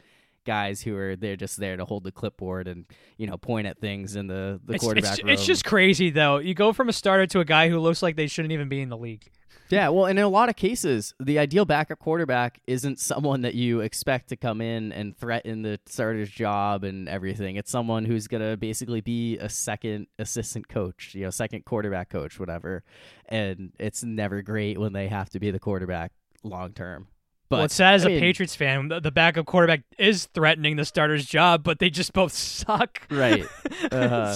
guys 0.46 0.80
who 0.80 0.96
are 0.96 1.16
they're 1.16 1.36
just 1.36 1.58
there 1.58 1.76
to 1.76 1.84
hold 1.84 2.04
the 2.04 2.12
clipboard 2.12 2.68
and 2.68 2.86
you 3.18 3.26
know 3.26 3.36
point 3.36 3.66
at 3.66 3.78
things 3.78 4.16
in 4.16 4.28
the 4.28 4.60
the 4.64 4.74
it's, 4.74 4.84
quarterback 4.84 5.12
it's, 5.14 5.22
room. 5.22 5.32
it's 5.32 5.44
just 5.44 5.64
crazy 5.64 6.10
though. 6.10 6.38
You 6.38 6.54
go 6.54 6.72
from 6.72 6.88
a 6.88 6.92
starter 6.92 7.26
to 7.28 7.40
a 7.40 7.44
guy 7.44 7.68
who 7.68 7.78
looks 7.78 8.02
like 8.02 8.16
they 8.16 8.28
shouldn't 8.28 8.52
even 8.52 8.68
be 8.68 8.80
in 8.80 8.88
the 8.88 8.96
league. 8.96 9.28
Yeah, 9.68 9.88
well, 9.88 10.06
and 10.06 10.18
in 10.18 10.24
a 10.24 10.28
lot 10.28 10.48
of 10.48 10.54
cases, 10.54 11.12
the 11.18 11.38
ideal 11.38 11.64
backup 11.64 11.98
quarterback 11.98 12.60
isn't 12.66 13.00
someone 13.00 13.42
that 13.42 13.54
you 13.54 13.80
expect 13.80 14.28
to 14.28 14.36
come 14.36 14.60
in 14.60 14.92
and 14.92 15.16
threaten 15.16 15.62
the 15.62 15.80
starter's 15.86 16.30
job 16.30 16.84
and 16.84 17.08
everything. 17.08 17.56
It's 17.56 17.70
someone 17.70 18.04
who's 18.04 18.28
going 18.28 18.48
to 18.48 18.56
basically 18.56 19.00
be 19.00 19.38
a 19.38 19.48
second 19.48 20.06
assistant 20.18 20.68
coach, 20.68 21.14
you 21.14 21.24
know, 21.24 21.30
second 21.30 21.64
quarterback 21.64 22.10
coach, 22.10 22.38
whatever. 22.38 22.84
And 23.28 23.72
it's 23.78 24.04
never 24.04 24.40
great 24.40 24.78
when 24.78 24.92
they 24.92 25.08
have 25.08 25.30
to 25.30 25.40
be 25.40 25.50
the 25.50 25.58
quarterback 25.58 26.12
long 26.44 26.72
term. 26.72 27.08
But 27.48 27.56
well, 27.56 27.64
it's 27.66 27.74
sad 27.74 27.94
as 27.94 28.04
I 28.04 28.08
a 28.08 28.12
mean, 28.12 28.20
Patriots 28.20 28.56
fan. 28.56 28.88
The, 28.88 29.00
the 29.00 29.12
backup 29.12 29.46
quarterback 29.46 29.82
is 29.98 30.26
threatening 30.26 30.76
the 30.76 30.84
starter's 30.84 31.24
job, 31.24 31.62
but 31.62 31.78
they 31.78 31.90
just 31.90 32.12
both 32.12 32.32
suck. 32.34 33.02
Right. 33.10 33.46
Uh-huh. 33.92 34.34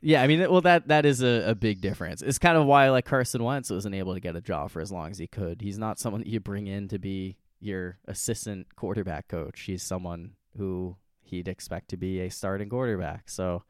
Yeah, 0.00 0.22
I 0.22 0.26
mean, 0.26 0.40
well, 0.50 0.60
that 0.62 0.88
that 0.88 1.04
is 1.04 1.22
a, 1.22 1.50
a 1.50 1.54
big 1.54 1.80
difference. 1.80 2.22
It's 2.22 2.38
kind 2.38 2.56
of 2.56 2.64
why 2.64 2.88
like 2.90 3.04
Carson 3.04 3.42
Wentz 3.42 3.70
wasn't 3.70 3.94
able 3.94 4.14
to 4.14 4.20
get 4.20 4.34
a 4.34 4.40
job 4.40 4.70
for 4.70 4.80
as 4.80 4.90
long 4.90 5.10
as 5.10 5.18
he 5.18 5.26
could. 5.26 5.60
He's 5.60 5.78
not 5.78 5.98
someone 5.98 6.22
that 6.22 6.28
you 6.28 6.40
bring 6.40 6.66
in 6.66 6.88
to 6.88 6.98
be 6.98 7.36
your 7.60 7.98
assistant 8.06 8.74
quarterback 8.76 9.28
coach. 9.28 9.60
He's 9.62 9.82
someone 9.82 10.32
who 10.56 10.96
he'd 11.22 11.48
expect 11.48 11.90
to 11.90 11.96
be 11.96 12.20
a 12.20 12.30
starting 12.30 12.68
quarterback. 12.68 13.28
So, 13.28 13.64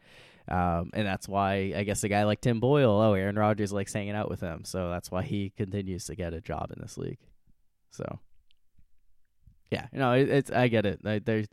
um, 0.48 0.90
and 0.94 1.06
that's 1.06 1.28
why 1.28 1.72
I 1.76 1.82
guess 1.84 2.04
a 2.04 2.08
guy 2.08 2.24
like 2.24 2.40
Tim 2.40 2.60
Boyle, 2.60 3.00
oh, 3.00 3.14
Aaron 3.14 3.36
Rodgers 3.36 3.72
likes 3.72 3.92
hanging 3.92 4.14
out 4.14 4.30
with 4.30 4.40
him, 4.40 4.64
so 4.64 4.88
that's 4.90 5.10
why 5.10 5.22
he 5.22 5.50
continues 5.56 6.04
to 6.06 6.14
get 6.14 6.32
a 6.34 6.40
job 6.40 6.70
in 6.74 6.80
this 6.80 6.96
league. 6.96 7.18
So, 7.91 8.20
yeah, 9.70 9.86
no, 9.93 10.12
it, 10.12 10.28
it's 10.28 10.51
I 10.51 10.68
get 10.68 10.86
it. 10.86 11.05
Like, 11.05 11.24
there's 11.24 11.47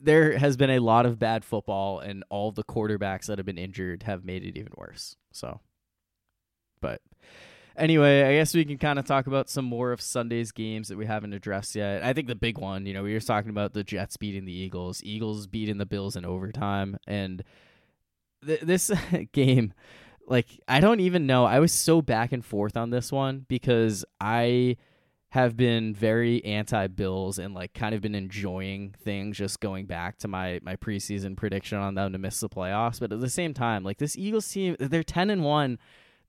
there 0.00 0.36
has 0.38 0.56
been 0.56 0.70
a 0.70 0.78
lot 0.78 1.06
of 1.06 1.18
bad 1.18 1.44
football, 1.44 2.00
and 2.00 2.24
all 2.30 2.52
the 2.52 2.64
quarterbacks 2.64 3.26
that 3.26 3.38
have 3.38 3.46
been 3.46 3.58
injured 3.58 4.04
have 4.04 4.24
made 4.24 4.44
it 4.44 4.56
even 4.56 4.72
worse. 4.76 5.16
So, 5.32 5.60
but 6.80 7.00
anyway, 7.76 8.22
I 8.22 8.32
guess 8.34 8.54
we 8.54 8.64
can 8.64 8.78
kind 8.78 8.98
of 8.98 9.06
talk 9.06 9.26
about 9.26 9.48
some 9.48 9.64
more 9.64 9.92
of 9.92 10.00
Sunday's 10.00 10.52
games 10.52 10.88
that 10.88 10.98
we 10.98 11.06
haven't 11.06 11.32
addressed 11.32 11.74
yet. 11.74 12.02
I 12.02 12.12
think 12.12 12.28
the 12.28 12.34
big 12.34 12.58
one, 12.58 12.86
you 12.86 12.94
know, 12.94 13.02
we 13.02 13.14
were 13.14 13.20
talking 13.20 13.50
about 13.50 13.72
the 13.72 13.84
Jets 13.84 14.16
beating 14.16 14.44
the 14.44 14.52
Eagles, 14.52 15.02
Eagles 15.04 15.46
beating 15.46 15.78
the 15.78 15.86
Bills 15.86 16.16
in 16.16 16.24
overtime, 16.24 16.96
and 17.06 17.42
th- 18.46 18.60
this 18.60 18.90
game. 19.32 19.72
Like 20.26 20.60
I 20.68 20.80
don't 20.80 21.00
even 21.00 21.26
know. 21.26 21.44
I 21.44 21.58
was 21.58 21.72
so 21.72 22.00
back 22.00 22.32
and 22.32 22.44
forth 22.44 22.76
on 22.76 22.90
this 22.90 23.10
one 23.10 23.46
because 23.48 24.04
I 24.20 24.76
have 25.30 25.56
been 25.56 25.94
very 25.94 26.44
anti 26.44 26.88
Bills 26.88 27.38
and 27.38 27.54
like 27.54 27.72
kind 27.72 27.94
of 27.94 28.00
been 28.00 28.14
enjoying 28.16 28.94
things 29.04 29.36
just 29.36 29.60
going 29.60 29.86
back 29.86 30.18
to 30.18 30.28
my 30.28 30.60
my 30.62 30.76
preseason 30.76 31.36
prediction 31.36 31.78
on 31.78 31.94
them 31.94 32.12
to 32.12 32.18
miss 32.18 32.40
the 32.40 32.48
playoffs. 32.48 32.98
But 33.00 33.12
at 33.12 33.20
the 33.20 33.30
same 33.30 33.54
time, 33.54 33.84
like 33.84 33.98
this 33.98 34.16
Eagles 34.16 34.48
team, 34.48 34.76
they're 34.78 35.02
ten 35.02 35.30
and 35.30 35.44
one. 35.44 35.78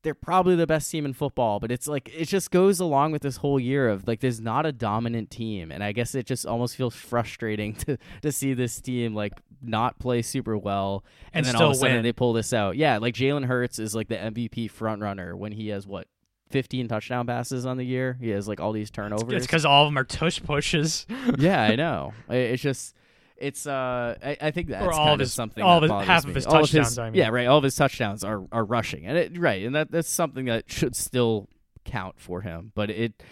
They're 0.03 0.15
probably 0.15 0.55
the 0.55 0.65
best 0.65 0.89
team 0.89 1.05
in 1.05 1.13
football, 1.13 1.59
but 1.59 1.71
it's 1.71 1.87
like 1.87 2.09
it 2.11 2.25
just 2.25 2.49
goes 2.49 2.79
along 2.79 3.11
with 3.11 3.21
this 3.21 3.37
whole 3.37 3.59
year 3.59 3.87
of 3.87 4.07
like 4.07 4.19
there's 4.19 4.41
not 4.41 4.65
a 4.65 4.71
dominant 4.71 5.29
team, 5.29 5.71
and 5.71 5.83
I 5.83 5.91
guess 5.91 6.15
it 6.15 6.25
just 6.25 6.45
almost 6.45 6.75
feels 6.75 6.95
frustrating 6.95 7.73
to 7.85 7.97
to 8.21 8.31
see 8.31 8.53
this 8.53 8.81
team 8.81 9.13
like 9.13 9.33
not 9.63 9.99
play 9.99 10.23
super 10.23 10.57
well 10.57 11.03
And 11.33 11.45
and, 11.45 11.55
then 11.55 11.61
all 11.61 11.69
of 11.69 11.75
a 11.77 11.79
sudden 11.79 11.97
win. 11.97 12.03
they 12.03 12.13
pull 12.13 12.33
this 12.33 12.51
out. 12.51 12.77
Yeah, 12.77 12.97
like 12.97 13.13
Jalen 13.13 13.45
Hurts 13.45 13.77
is 13.77 13.93
like 13.93 14.07
the 14.07 14.15
MVP 14.15 14.71
front 14.71 15.01
runner 15.03 15.35
when 15.35 15.51
he 15.51 15.67
has 15.69 15.85
what 15.85 16.07
15 16.51 16.87
touchdown 16.87 17.25
passes 17.27 17.65
on 17.65 17.77
the 17.77 17.83
year. 17.85 18.17
He 18.21 18.29
has 18.29 18.47
like 18.47 18.59
all 18.59 18.71
these 18.71 18.91
turnovers. 18.91 19.33
It's 19.33 19.45
because 19.47 19.65
all 19.65 19.85
of 19.85 19.87
them 19.87 19.97
are 19.97 20.03
tush 20.03 20.41
pushes. 20.43 21.05
yeah, 21.37 21.61
I 21.63 21.75
know. 21.75 22.13
It's 22.29 22.61
just 22.61 22.95
it's 23.37 23.65
uh 23.65 24.15
I, 24.23 24.37
I 24.39 24.51
think 24.51 24.67
that's 24.67 24.85
Or 24.85 24.91
all 24.93 25.05
kind 25.07 25.13
of 25.15 25.19
his- 25.25 25.33
something 25.33 25.63
all 25.63 25.77
of 25.77 25.83
his- 25.83 26.07
half 26.07 26.25
of 26.27 26.35
his 26.35 26.45
All 26.45 26.59
touchdowns, 26.61 26.99
I 26.99 27.05
mean. 27.09 27.15
Yeah, 27.15 27.29
right. 27.29 27.47
All 27.47 27.57
of 27.57 27.63
his 27.63 27.75
touchdowns 27.75 28.23
are 28.23 28.43
are 28.51 28.63
rushing. 28.63 29.05
And 29.07 29.17
it 29.17 29.37
right, 29.39 29.63
and 29.65 29.73
that 29.75 29.91
that's 29.91 30.09
something 30.09 30.45
that 30.45 30.69
should 30.71 30.95
still 30.95 31.47
count 31.85 32.19
for 32.19 32.41
him. 32.41 32.71
But 32.75 32.89
it 32.91 33.23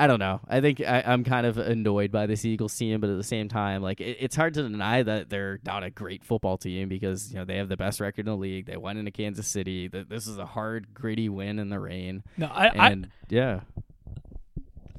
I 0.00 0.06
don't 0.06 0.20
know. 0.20 0.38
I 0.48 0.60
think 0.60 0.80
I, 0.80 1.02
I'm 1.04 1.24
kind 1.24 1.44
of 1.44 1.58
annoyed 1.58 2.12
by 2.12 2.26
this 2.26 2.44
Eagles 2.44 2.76
team, 2.76 3.00
but 3.00 3.10
at 3.10 3.16
the 3.16 3.24
same 3.24 3.48
time, 3.48 3.82
like 3.82 4.00
it, 4.00 4.16
it's 4.20 4.36
hard 4.36 4.54
to 4.54 4.62
deny 4.62 5.02
that 5.02 5.28
they're 5.28 5.58
not 5.66 5.82
a 5.82 5.90
great 5.90 6.22
football 6.24 6.56
team 6.56 6.88
because 6.88 7.32
you 7.32 7.38
know 7.38 7.44
they 7.44 7.56
have 7.56 7.68
the 7.68 7.76
best 7.76 7.98
record 7.98 8.20
in 8.20 8.26
the 8.26 8.36
league. 8.36 8.66
They 8.66 8.76
went 8.76 9.00
into 9.00 9.10
Kansas 9.10 9.48
City. 9.48 9.88
Th- 9.88 10.06
This 10.08 10.28
is 10.28 10.38
a 10.38 10.46
hard, 10.46 10.94
gritty 10.94 11.28
win 11.28 11.58
in 11.58 11.68
the 11.68 11.80
rain, 11.80 12.22
No, 12.36 12.46
I, 12.46 12.68
I 12.68 12.96
yeah, 13.28 13.60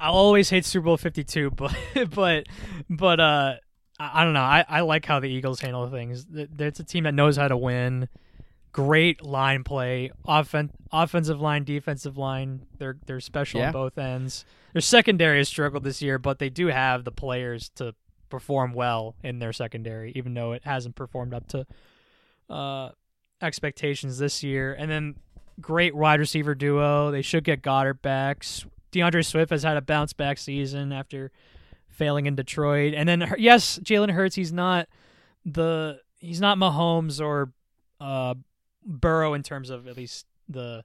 I'll 0.01 0.13
always 0.15 0.49
hate 0.49 0.65
Super 0.65 0.85
Bowl 0.85 0.97
Fifty 0.97 1.23
Two, 1.23 1.49
but 1.55 1.73
but 2.13 2.47
but 2.89 3.19
uh, 3.19 3.53
I, 3.99 4.21
I 4.21 4.23
don't 4.23 4.33
know. 4.33 4.41
I, 4.41 4.65
I 4.67 4.81
like 4.81 5.05
how 5.05 5.19
the 5.19 5.29
Eagles 5.29 5.59
handle 5.61 5.89
things. 5.89 6.25
Th- 6.25 6.49
It's 6.59 6.79
a 6.79 6.83
team 6.83 7.05
that 7.05 7.13
knows 7.13 7.37
how 7.37 7.47
to 7.47 7.57
win. 7.57 8.09
Great 8.71 9.23
line 9.23 9.63
play, 9.63 10.11
offen- 10.25 10.71
offensive 10.91 11.41
line, 11.41 11.63
defensive 11.63 12.17
line. 12.17 12.61
They're 12.77 12.97
they're 13.05 13.19
special 13.19 13.59
Yeah. 13.61 13.67
on 13.67 13.73
both 13.73 13.97
ends. 13.97 14.45
Their 14.73 14.81
secondary 14.81 15.39
has 15.39 15.49
struggled 15.49 15.83
this 15.83 16.01
year, 16.01 16.19
but 16.19 16.37
they 16.39 16.49
do 16.49 16.67
have 16.67 17.03
the 17.03 17.11
players 17.11 17.69
to 17.75 17.95
perform 18.29 18.73
well 18.73 19.15
in 19.23 19.39
their 19.39 19.51
secondary, 19.53 20.11
even 20.15 20.35
though 20.35 20.51
it 20.51 20.63
hasn't 20.65 20.95
performed 20.95 21.33
up 21.33 21.47
to 21.47 21.65
uh, 22.49 22.91
expectations 23.41 24.19
this 24.19 24.43
year. 24.43 24.73
And 24.77 24.89
then 24.91 25.15
great 25.59 25.95
wide 25.95 26.19
receiver 26.19 26.53
duo. 26.53 27.09
They 27.09 27.23
should 27.23 27.43
get 27.43 27.63
Goedert 27.63 28.01
back. 28.03 28.45
D'Andre 28.91 29.23
Swift 29.23 29.49
has 29.51 29.63
had 29.63 29.77
a 29.77 29.81
bounce 29.81 30.13
back 30.13 30.37
season 30.37 30.91
after 30.91 31.31
failing 31.87 32.27
in 32.27 32.35
Detroit. 32.35 32.93
And 32.93 33.09
then 33.09 33.33
yes, 33.39 33.79
Jalen 33.79 34.11
Hurts. 34.11 34.35
He's 34.35 34.53
not 34.53 34.87
the 35.45 35.99
he's 36.19 36.39
not 36.41 36.57
Mahomes 36.59 37.19
or 37.23 37.51
uh, 37.99 38.35
Burrow 38.85 39.33
in 39.33 39.43
terms 39.43 39.69
of 39.69 39.87
at 39.87 39.97
least 39.97 40.25
the 40.47 40.83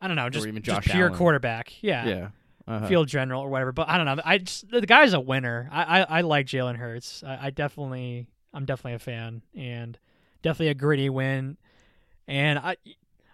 I 0.00 0.06
don't 0.06 0.16
know, 0.16 0.28
just, 0.28 0.46
even 0.46 0.62
just 0.62 0.82
pure 0.82 1.06
Allen. 1.06 1.18
quarterback. 1.18 1.72
Yeah, 1.82 2.06
yeah. 2.06 2.28
Uh-huh. 2.66 2.86
field 2.88 3.08
general 3.08 3.42
or 3.42 3.48
whatever. 3.50 3.72
But 3.72 3.88
I 3.88 3.96
don't 3.98 4.06
know. 4.06 4.22
I 4.24 4.38
just 4.38 4.68
the 4.70 4.80
guy's 4.82 5.12
a 5.12 5.20
winner. 5.20 5.68
I 5.72 6.00
I, 6.00 6.00
I 6.02 6.20
like 6.22 6.46
Jalen 6.46 6.76
Hurts. 6.76 7.22
I, 7.26 7.46
I 7.46 7.50
definitely 7.50 8.26
I'm 8.52 8.64
definitely 8.64 8.94
a 8.94 8.98
fan 8.98 9.42
and 9.54 9.98
definitely 10.42 10.68
a 10.68 10.74
gritty 10.74 11.10
win. 11.10 11.56
And 12.26 12.58
I 12.58 12.76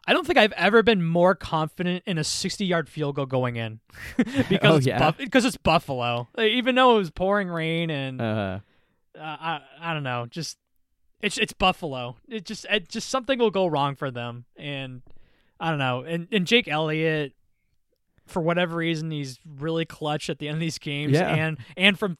I 0.07 0.13
don't 0.13 0.27
think 0.27 0.39
I've 0.39 0.53
ever 0.53 0.83
been 0.83 1.05
more 1.05 1.35
confident 1.37 2.03
in 2.07 2.19
a 2.19 2.25
60 2.25 2.65
yard 2.67 2.89
field 2.89 3.15
goal 3.17 3.27
going 3.27 3.57
in 3.57 3.79
because 4.17 4.59
Oh, 4.63 4.77
it's 4.77 4.87
yeah? 4.87 4.99
Buff- 4.99 5.19
because 5.19 5.45
it's 5.45 5.57
Buffalo. 5.57 6.29
Like, 6.37 6.51
even 6.53 6.75
though 6.75 6.97
it 6.97 6.99
was 6.99 7.11
pouring 7.11 7.49
rain 7.49 7.91
and 7.91 8.21
Uh-huh. 8.21 8.59
uh, 9.17 9.21
I 9.23 9.61
I 9.81 9.95
don't 9.95 10.03
know, 10.03 10.27
just 10.29 10.57
it's 11.23 11.39
it's 11.39 11.53
Buffalo. 11.53 12.17
It 12.29 12.45
just 12.45 12.67
it 12.71 12.89
just 12.89 13.09
something 13.09 13.39
will 13.39 13.51
go 13.51 13.67
wrong 13.67 13.95
for 13.97 14.11
them, 14.11 14.45
and 14.57 15.03
I 15.59 15.71
don't 15.71 15.79
know. 15.79 16.03
And 16.03 16.29
and 16.33 16.47
Jake 16.47 16.69
Elliott, 16.69 17.33
for 18.27 18.41
whatever 18.41 18.77
reason, 18.77 19.11
he's 19.11 19.39
really 19.59 19.85
clutch 19.85 20.31
at 20.31 20.39
the 20.39 20.49
end 20.49 20.55
of 20.57 20.61
these 20.61 20.79
games, 20.79 21.13
Yeah. 21.13 21.29
and 21.35 21.59
and 21.77 21.99
from 21.99 22.17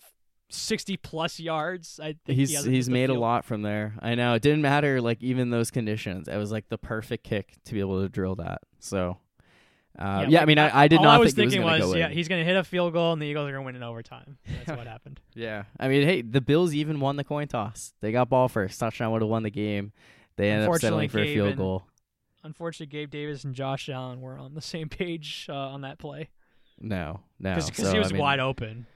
sixty 0.51 0.97
plus 0.97 1.39
yards. 1.41 2.01
I 2.03 2.17
think 2.27 2.39
he's 2.39 2.55
hasn't 2.55 2.75
he's 2.75 2.91
made 2.91 3.09
a 3.11 3.19
lot 3.19 3.45
from 3.45 3.63
there. 3.63 3.95
I 4.01 4.15
know 4.17 4.35
it 4.35 4.43
didn't 4.43 4.63
matter 4.63 5.01
like 5.01 5.23
even 5.23 5.51
those 5.51 5.71
conditions. 5.71 6.29
It 6.29 6.37
was 6.37 6.51
like 6.53 6.69
the 6.69 6.79
perfect 6.79 7.25
kick 7.25 7.55
to 7.67 7.75
be 7.75 7.81
able 7.81 8.03
to 8.03 8.09
drill 8.09 8.35
that. 8.37 8.63
So 8.81 9.19
uh, 10.01 10.27
yeah, 10.29 10.43
I 10.43 10.45
mean 10.47 10.59
I, 10.59 10.83
I 10.85 10.89
did 10.89 10.99
all 10.99 11.05
not 11.05 11.15
I 11.17 11.19
was 11.19 11.35
think 11.35 11.47
was 11.47 11.55
thinking 11.55 11.65
was, 11.71 11.81
go 11.81 11.95
yeah, 11.95 12.07
in. 12.07 12.13
he's 12.13 12.27
gonna 12.29 12.45
hit 12.45 12.57
a 12.57 12.65
field 12.65 12.93
goal, 12.93 13.13
and 13.13 13.21
the 13.21 13.27
Eagles 13.27 13.49
are 13.49 13.53
gonna 13.53 13.65
win 13.65 13.77
in 13.77 13.83
overtime. 13.83 14.39
That's 14.67 14.79
what 14.79 14.87
happened. 14.89 15.21
Yeah, 15.35 15.65
I 15.79 15.89
mean 15.89 16.05
hey, 16.07 16.23
the 16.23 16.41
Bills 16.41 16.75
even 16.75 17.01
won 17.01 17.17
the 17.17 17.25
coin 17.25 17.49
toss. 17.49 17.93
They 18.01 18.11
got 18.13 18.29
ball 18.29 18.49
first. 18.49 18.81
Touchdown 18.81 19.13
would 19.13 19.23
have 19.23 19.29
won 19.31 19.43
the 19.43 19.51
game. 19.51 19.93
They 20.37 20.51
ended 20.51 20.69
up 20.69 20.77
settling 20.77 21.11
for 21.11 21.19
a 21.19 21.33
field 21.35 21.49
and- 21.51 21.59
goal. 21.59 21.85
Unfortunately, 22.43 22.87
Gabe 22.87 23.11
Davis 23.11 23.45
and 23.45 23.55
Josh 23.55 23.91
Allen 23.91 24.23
were 24.23 24.39
on 24.39 24.55
the 24.55 24.63
same 24.63 24.89
page 24.89 25.47
uh, 25.51 25.55
on 25.55 25.83
that 25.83 25.99
play 25.99 26.31
No, 26.81 27.21
no, 27.39 27.55
because 27.55 27.67
So, 27.77 27.93
he 27.93 27.99
was 27.99 28.09
I 28.09 28.13
mean, 28.15 28.23
wide 28.23 28.41
open. 28.41 28.87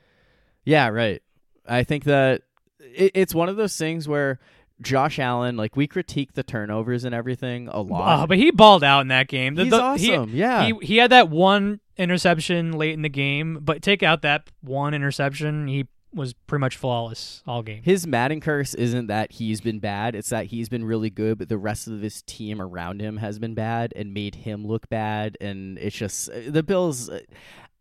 Yeah, 0.64 0.88
right. 0.88 1.20
I 1.68 1.84
think 1.84 2.04
that 2.04 2.40
it, 2.80 3.10
it's 3.14 3.34
one 3.34 3.50
of 3.50 3.56
those 3.56 3.76
things 3.76 4.08
where 4.08 4.38
Josh 4.80 5.18
Allen, 5.18 5.56
like 5.56 5.76
we 5.76 5.86
critique 5.86 6.32
the 6.34 6.42
turnovers 6.42 7.04
and 7.04 7.14
everything 7.14 7.68
a 7.68 7.80
lot. 7.80 8.22
Uh, 8.22 8.26
but 8.26 8.38
he 8.38 8.50
balled 8.50 8.82
out 8.84 9.00
in 9.00 9.08
that 9.08 9.28
game. 9.28 9.54
The- 9.54 9.62
He's 9.64 9.70
the- 9.70 9.94
he- 9.96 10.14
awesome. 10.14 10.30
yeah, 10.34 10.66
He 10.66 10.74
he 10.86 10.96
had 10.96 11.10
that 11.10 11.30
one 11.30 11.80
interception 11.96 12.72
late 12.72 12.92
in 12.94 13.02
the 13.02 13.08
game, 13.08 13.58
but 13.62 13.82
take 13.82 14.02
out 14.02 14.22
that 14.22 14.50
one 14.62 14.92
interception, 14.94 15.68
he 15.68 15.86
was 16.12 16.32
pretty 16.46 16.60
much 16.60 16.76
flawless 16.76 17.42
all 17.44 17.62
game. 17.62 17.82
His 17.82 18.06
Madden 18.06 18.40
curse 18.40 18.72
isn't 18.74 19.08
that 19.08 19.32
he's 19.32 19.60
been 19.60 19.80
bad; 19.80 20.14
it's 20.14 20.28
that 20.30 20.46
he's 20.46 20.68
been 20.68 20.84
really 20.84 21.10
good, 21.10 21.38
but 21.38 21.48
the 21.48 21.58
rest 21.58 21.88
of 21.88 22.00
his 22.02 22.22
team 22.22 22.60
around 22.60 23.00
him 23.00 23.16
has 23.16 23.38
been 23.40 23.54
bad 23.54 23.92
and 23.96 24.14
made 24.14 24.34
him 24.36 24.64
look 24.66 24.88
bad. 24.88 25.36
And 25.40 25.76
it's 25.78 25.96
just 25.96 26.30
the 26.48 26.62
Bills. 26.62 27.10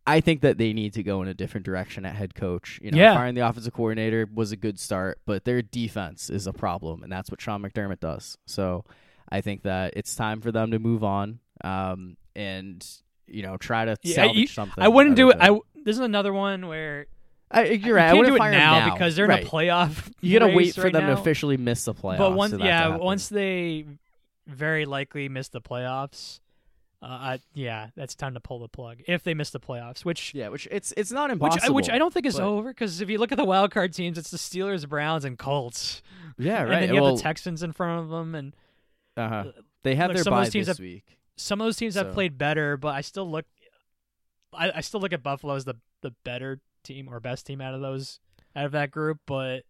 I 0.05 0.19
think 0.19 0.41
that 0.41 0.57
they 0.57 0.73
need 0.73 0.93
to 0.93 1.03
go 1.03 1.21
in 1.21 1.27
a 1.29 1.33
different 1.33 1.65
direction 1.65 2.05
at 2.05 2.15
head 2.15 2.35
coach. 2.35 2.79
You 2.83 2.91
know, 2.91 2.97
Yeah. 2.97 3.13
firing 3.15 3.35
the 3.35 3.47
offensive 3.47 3.73
coordinator 3.73 4.27
was 4.33 4.51
a 4.51 4.57
good 4.57 4.77
start, 4.79 5.19
but 5.25 5.45
their 5.45 5.61
defense 5.61 6.29
is 6.29 6.45
a 6.45 6.51
problem, 6.53 7.03
and 7.03 7.11
that's 7.11 7.31
what 7.31 7.39
Sean 7.39 7.61
McDermott 7.61 7.99
does. 8.01 8.37
So 8.45 8.83
I 9.29 9.39
think 9.41 9.63
that 9.63 9.93
it's 9.95 10.15
time 10.15 10.41
for 10.41 10.51
them 10.51 10.71
to 10.71 10.79
move 10.79 11.03
on 11.03 11.39
um, 11.63 12.17
and 12.35 12.85
you 13.27 13.41
know 13.43 13.55
try 13.57 13.85
to 13.85 13.95
Yeah, 14.03 14.15
salvage 14.15 14.37
you- 14.37 14.47
something. 14.47 14.83
I 14.83 14.89
wouldn't 14.89 15.15
do 15.15 15.29
it. 15.29 15.37
I 15.39 15.51
this 15.85 15.95
is 15.95 15.99
another 16.01 16.33
one 16.33 16.67
where 16.67 17.05
I, 17.49 17.65
you're 17.65 17.73
you 17.75 17.95
right. 17.95 18.05
I 18.05 18.07
can't 18.07 18.17
wouldn't 18.17 18.31
do 18.31 18.35
it 18.35 18.39
fire 18.39 18.51
now, 18.51 18.79
now 18.87 18.93
because 18.93 19.15
they're 19.15 19.27
right. 19.27 19.41
in 19.41 19.47
a 19.47 19.49
playoff. 19.49 20.11
You 20.21 20.37
gotta 20.39 20.53
wait 20.53 20.75
for 20.75 20.81
right 20.83 20.91
them 20.93 21.03
now. 21.07 21.15
to 21.15 21.21
officially 21.21 21.55
miss 21.57 21.85
the 21.85 21.93
playoffs. 21.93 22.17
But 22.17 22.33
once, 22.33 22.53
yeah, 22.59 22.97
once 22.97 23.29
they 23.29 23.85
very 24.47 24.85
likely 24.85 25.29
miss 25.29 25.47
the 25.49 25.61
playoffs, 25.61 26.39
uh, 27.03 27.07
I, 27.07 27.39
yeah, 27.53 27.89
that's 27.97 28.15
time 28.15 28.33
to 28.35 28.39
pull 28.39 28.59
the 28.59 28.69
plug 28.69 28.99
if 29.07 29.23
they 29.23 29.33
miss 29.33 29.49
the 29.49 29.59
playoffs. 29.59 30.05
Which 30.05 30.33
yeah, 30.33 30.47
which 30.47 30.67
it's 30.71 30.93
it's 30.95 31.11
not 31.11 31.29
which 31.29 31.33
impossible. 31.33 31.65
I, 31.65 31.69
which 31.69 31.89
I 31.89 31.97
don't 31.97 32.13
think 32.13 32.25
is 32.25 32.35
but- 32.37 32.43
over 32.43 32.69
because 32.69 33.01
if 33.01 33.09
you 33.09 33.17
look 33.17 33.31
at 33.31 33.37
the 33.37 33.45
wild 33.45 33.71
card 33.71 33.93
teams, 33.93 34.17
it's 34.17 34.31
the 34.31 34.37
Steelers, 34.37 34.87
Browns, 34.87 35.25
and 35.25 35.37
Colts. 35.37 36.01
Yeah, 36.37 36.63
right. 36.63 36.71
And 36.71 36.83
then 36.83 36.95
you 36.95 37.01
well, 37.01 37.11
have 37.11 37.17
the 37.17 37.23
Texans 37.23 37.61
in 37.61 37.73
front 37.73 38.03
of 38.03 38.09
them, 38.09 38.33
and 38.35 38.55
uh-huh. 39.17 39.51
They 39.83 39.95
have 39.95 40.09
like, 40.09 40.15
their 40.15 40.23
some 40.23 40.31
bye 40.31 40.49
this 40.49 40.67
have- 40.67 40.79
week. 40.79 41.03
some 41.35 41.61
of 41.61 41.65
those 41.65 41.77
teams 41.77 41.95
have 41.95 42.13
played 42.13 42.37
better, 42.37 42.77
but 42.77 42.95
I 42.95 43.01
still 43.01 43.29
look, 43.29 43.45
I, 44.53 44.71
I 44.75 44.81
still 44.81 45.01
look 45.01 45.13
at 45.13 45.21
Buffalo 45.23 45.55
as 45.55 45.65
the 45.65 45.75
the 46.01 46.11
better 46.23 46.61
team 46.83 47.07
or 47.09 47.19
best 47.19 47.45
team 47.45 47.61
out 47.61 47.73
of 47.73 47.81
those 47.81 48.19
out 48.55 48.65
of 48.65 48.71
that 48.71 48.91
group, 48.91 49.19
but 49.25 49.63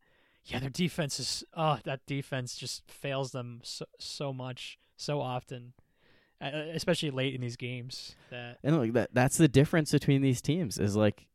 yeah, 0.46 0.60
their 0.60 0.70
defense 0.70 1.20
is 1.20 1.44
oh 1.56 1.80
that 1.84 2.06
defense 2.06 2.56
just 2.56 2.90
fails 2.90 3.32
them 3.32 3.62
so 3.64 3.86
so 4.00 4.34
much 4.34 4.78
so 4.98 5.20
often, 5.20 5.74
uh, 5.80 5.83
Uh, 6.44 6.66
especially 6.74 7.10
late 7.12 7.34
in 7.34 7.42
these 7.42 7.56
games. 7.56 8.16
That 8.30 8.58
And 8.64 8.78
like 8.78 8.94
that 8.94 9.10
that's 9.14 9.38
the 9.38 9.48
difference 9.48 9.92
between 9.92 10.22
these 10.22 10.42
teams 10.42 10.78
is 10.78 10.96
like 10.96 11.28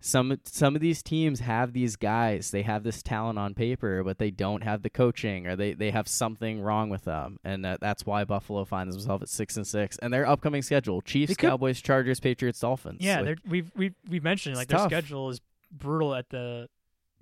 some 0.00 0.38
some 0.44 0.74
of 0.74 0.80
these 0.82 1.02
teams 1.02 1.40
have 1.40 1.72
these 1.72 1.96
guys, 1.96 2.50
they 2.50 2.62
have 2.62 2.82
this 2.82 3.02
talent 3.02 3.38
on 3.38 3.54
paper, 3.54 4.04
but 4.04 4.18
they 4.18 4.30
don't 4.30 4.62
have 4.62 4.82
the 4.82 4.90
coaching 4.90 5.46
or 5.46 5.56
they, 5.56 5.72
they 5.72 5.90
have 5.90 6.06
something 6.06 6.60
wrong 6.60 6.90
with 6.90 7.04
them. 7.04 7.38
And 7.44 7.64
that, 7.64 7.80
that's 7.80 8.04
why 8.04 8.24
Buffalo 8.24 8.64
finds 8.66 8.94
themselves 8.94 9.22
at 9.22 9.28
6 9.30 9.56
and 9.56 9.66
6 9.66 9.98
and 9.98 10.12
their 10.12 10.26
upcoming 10.26 10.60
schedule, 10.62 11.00
Chiefs, 11.00 11.30
could- 11.36 11.48
Cowboys, 11.48 11.80
Chargers, 11.80 12.20
Patriots, 12.20 12.60
Dolphins. 12.60 12.98
yeah, 13.00 13.20
Like, 13.20 13.38
we've 13.48 13.70
we've 13.74 13.94
we've 14.08 14.22
mentioned 14.24 14.52
It's 14.52 14.58
like 14.60 14.68
their 14.68 14.78
tough. 14.78 14.90
schedule 14.90 15.30
is 15.30 15.40
brutal 15.72 16.14
at 16.14 16.28
the 16.28 16.68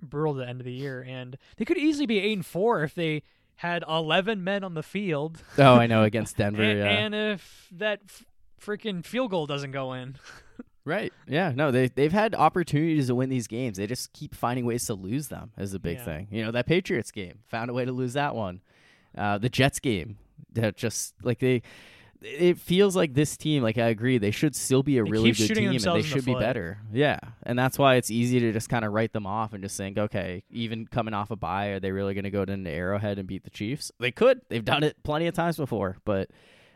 brutal 0.01 0.33
at 0.39 0.45
the 0.45 0.49
end 0.49 0.59
of 0.59 0.65
the 0.65 0.73
year, 0.73 1.03
and 1.07 1.37
they 1.57 1.65
could 1.65 1.77
easily 1.77 2.05
be 2.05 2.19
eight 2.19 2.33
and 2.33 2.45
four 2.45 2.83
if 2.83 2.93
they 2.93 3.23
had 3.57 3.83
eleven 3.87 4.43
men 4.43 4.63
on 4.63 4.73
the 4.73 4.83
field, 4.83 5.41
Oh, 5.57 5.75
I 5.75 5.87
know 5.87 6.03
against 6.03 6.37
Denver, 6.37 6.61
and, 6.63 6.79
yeah. 6.79 6.85
and 6.85 7.15
if 7.15 7.67
that 7.71 8.01
f- 8.07 8.25
freaking 8.61 9.05
field 9.05 9.31
goal 9.31 9.45
doesn't 9.47 9.71
go 9.71 9.93
in. 9.93 10.15
Right. 10.87 11.11
Yeah. 11.27 11.51
No, 11.55 11.71
they 11.71 11.87
they've 11.87 12.11
had 12.11 12.35
opportunities 12.35 13.07
to 13.07 13.15
win 13.15 13.27
these 13.29 13.47
games. 13.47 13.77
They 13.77 13.87
just 13.87 14.13
keep 14.13 14.35
finding 14.35 14.67
ways 14.67 14.85
to 14.85 14.93
lose 14.93 15.29
them 15.29 15.49
is 15.57 15.73
a 15.73 15.79
big 15.79 15.97
Yeah. 15.97 16.05
thing. 16.05 16.27
You 16.29 16.45
know, 16.45 16.51
that 16.51 16.67
Patriots 16.67 17.09
game 17.09 17.39
found 17.47 17.71
a 17.71 17.73
way 17.73 17.85
to 17.85 17.91
lose 17.91 18.13
that 18.13 18.35
one. 18.35 18.61
Uh, 19.17 19.39
the 19.39 19.49
Jets 19.49 19.79
game 19.79 20.19
that 20.53 20.77
just 20.77 21.15
like 21.23 21.39
they 21.39 21.63
it 22.25 22.57
feels 22.57 22.95
like 22.95 23.13
this 23.13 23.37
team, 23.37 23.61
like 23.63 23.77
I 23.77 23.87
agree, 23.87 24.17
they 24.17 24.31
should 24.31 24.55
still 24.55 24.83
be 24.83 24.97
a 24.97 25.03
They 25.03 25.11
really 25.11 25.31
good 25.31 25.47
team 25.55 25.69
and 25.69 25.79
they 25.79 25.89
in 25.89 25.97
the 25.97 26.03
should 26.03 26.25
be 26.25 26.33
better. 26.33 26.79
Yeah. 26.91 27.19
And 27.43 27.57
that's 27.57 27.77
why 27.77 27.95
it's 27.95 28.09
easy 28.09 28.39
to 28.39 28.51
just 28.51 28.67
kind 28.67 28.83
of 28.83 28.91
write 28.93 29.13
them 29.13 29.25
off 29.27 29.53
and 29.53 29.63
just 29.63 29.77
think, 29.77 29.97
okay, 29.97 30.43
even 30.49 30.87
coming 30.87 31.13
off 31.13 31.31
a 31.31 31.35
bye, 31.35 31.67
are 31.67 31.79
they 31.79 31.91
really 31.91 32.13
going 32.13 32.23
to 32.23 32.31
go 32.31 32.41
into 32.41 32.69
Arrowhead 32.69 33.19
and 33.19 33.27
beat 33.27 33.43
the 33.43 33.49
Chiefs? 33.49 33.91
They 33.99 34.11
could. 34.11 34.41
They've 34.49 34.65
done 34.65 34.83
it 34.83 35.01
plenty 35.03 35.27
of 35.27 35.33
times 35.33 35.57
before, 35.57 35.97
but 36.03 36.29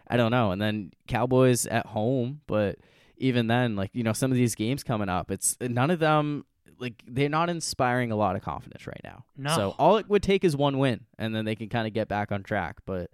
I 0.08 0.18
don't 0.18 0.32
know. 0.32 0.52
And 0.52 0.62
then 0.62 0.92
Cowboys 1.08 1.66
at 1.66 1.88
home, 1.88 2.42
but 2.48 2.78
even 3.18 3.48
then, 3.48 3.76
like 3.76 3.90
you 3.94 4.04
know, 4.04 4.14
some 4.14 4.32
of 4.32 4.38
these 4.38 4.56
games 4.56 4.84
coming 4.84 5.10
up, 5.10 5.32
it's 5.32 5.58
none 5.60 5.92
of 5.92 6.00
them 6.00 6.46
like 6.80 7.04
they're 7.08 7.30
not 7.30 7.50
inspiring 7.50 8.12
a 8.12 8.16
lot 8.16 8.36
of 8.36 8.42
confidence 8.42 8.88
right 8.88 9.02
now. 9.04 9.26
No. 9.38 9.56
So 9.56 9.76
all 9.78 9.98
it 9.98 10.10
would 10.10 10.24
take 10.24 10.44
is 10.44 10.56
one 10.56 10.78
win, 10.78 11.02
and 11.18 11.36
then 11.36 11.46
they 11.46 11.56
can 11.56 11.70
kind 11.70 11.88
of 11.88 11.94
get 11.94 12.08
back 12.08 12.32
on 12.32 12.44
track. 12.44 12.78
But 12.86 13.12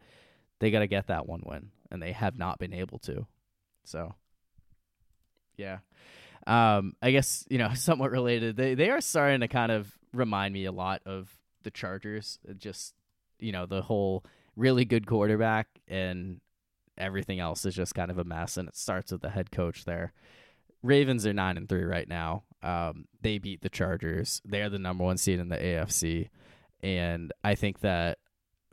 they 0.59 0.71
got 0.71 0.79
to 0.79 0.87
get 0.87 1.07
that 1.07 1.27
one 1.27 1.41
win, 1.45 1.71
and 1.91 2.01
they 2.01 2.11
have 2.11 2.37
not 2.37 2.59
been 2.59 2.73
able 2.73 2.99
to. 2.99 3.25
So, 3.83 4.15
yeah. 5.57 5.79
Um, 6.47 6.93
I 7.01 7.11
guess 7.11 7.45
you 7.49 7.57
know, 7.57 7.69
somewhat 7.75 8.11
related. 8.11 8.55
They 8.55 8.75
they 8.75 8.89
are 8.89 9.01
starting 9.01 9.41
to 9.41 9.47
kind 9.47 9.71
of 9.71 9.91
remind 10.13 10.53
me 10.53 10.65
a 10.65 10.71
lot 10.71 11.01
of 11.05 11.29
the 11.63 11.71
Chargers. 11.71 12.39
uh, 12.49 12.53
Just 12.53 12.93
you 13.39 13.51
know, 13.51 13.65
the 13.65 13.81
whole 13.81 14.23
really 14.55 14.85
good 14.85 15.05
quarterback 15.05 15.67
and 15.87 16.39
everything 16.97 17.39
else 17.39 17.65
is 17.65 17.75
just 17.75 17.95
kind 17.95 18.11
of 18.11 18.17
a 18.17 18.23
mess, 18.23 18.57
and 18.57 18.67
it 18.69 18.75
starts 18.75 19.11
with 19.11 19.21
the 19.21 19.29
head 19.29 19.51
coach 19.51 19.85
there. 19.85 20.13
Ravens 20.83 21.25
are 21.25 21.33
nine 21.33 21.57
and 21.57 21.67
three 21.67 21.83
right 21.83 22.07
now. 22.07 22.43
Um, 22.61 23.05
they 23.21 23.37
beat 23.39 23.61
the 23.61 23.69
Chargers. 23.69 24.41
They're 24.45 24.69
the 24.69 24.79
number 24.79 25.03
one 25.03 25.17
seed 25.17 25.39
in 25.39 25.49
the 25.49 25.57
AFC, 25.57 26.29
and 26.81 27.33
I 27.43 27.55
think 27.55 27.79
that 27.79 28.19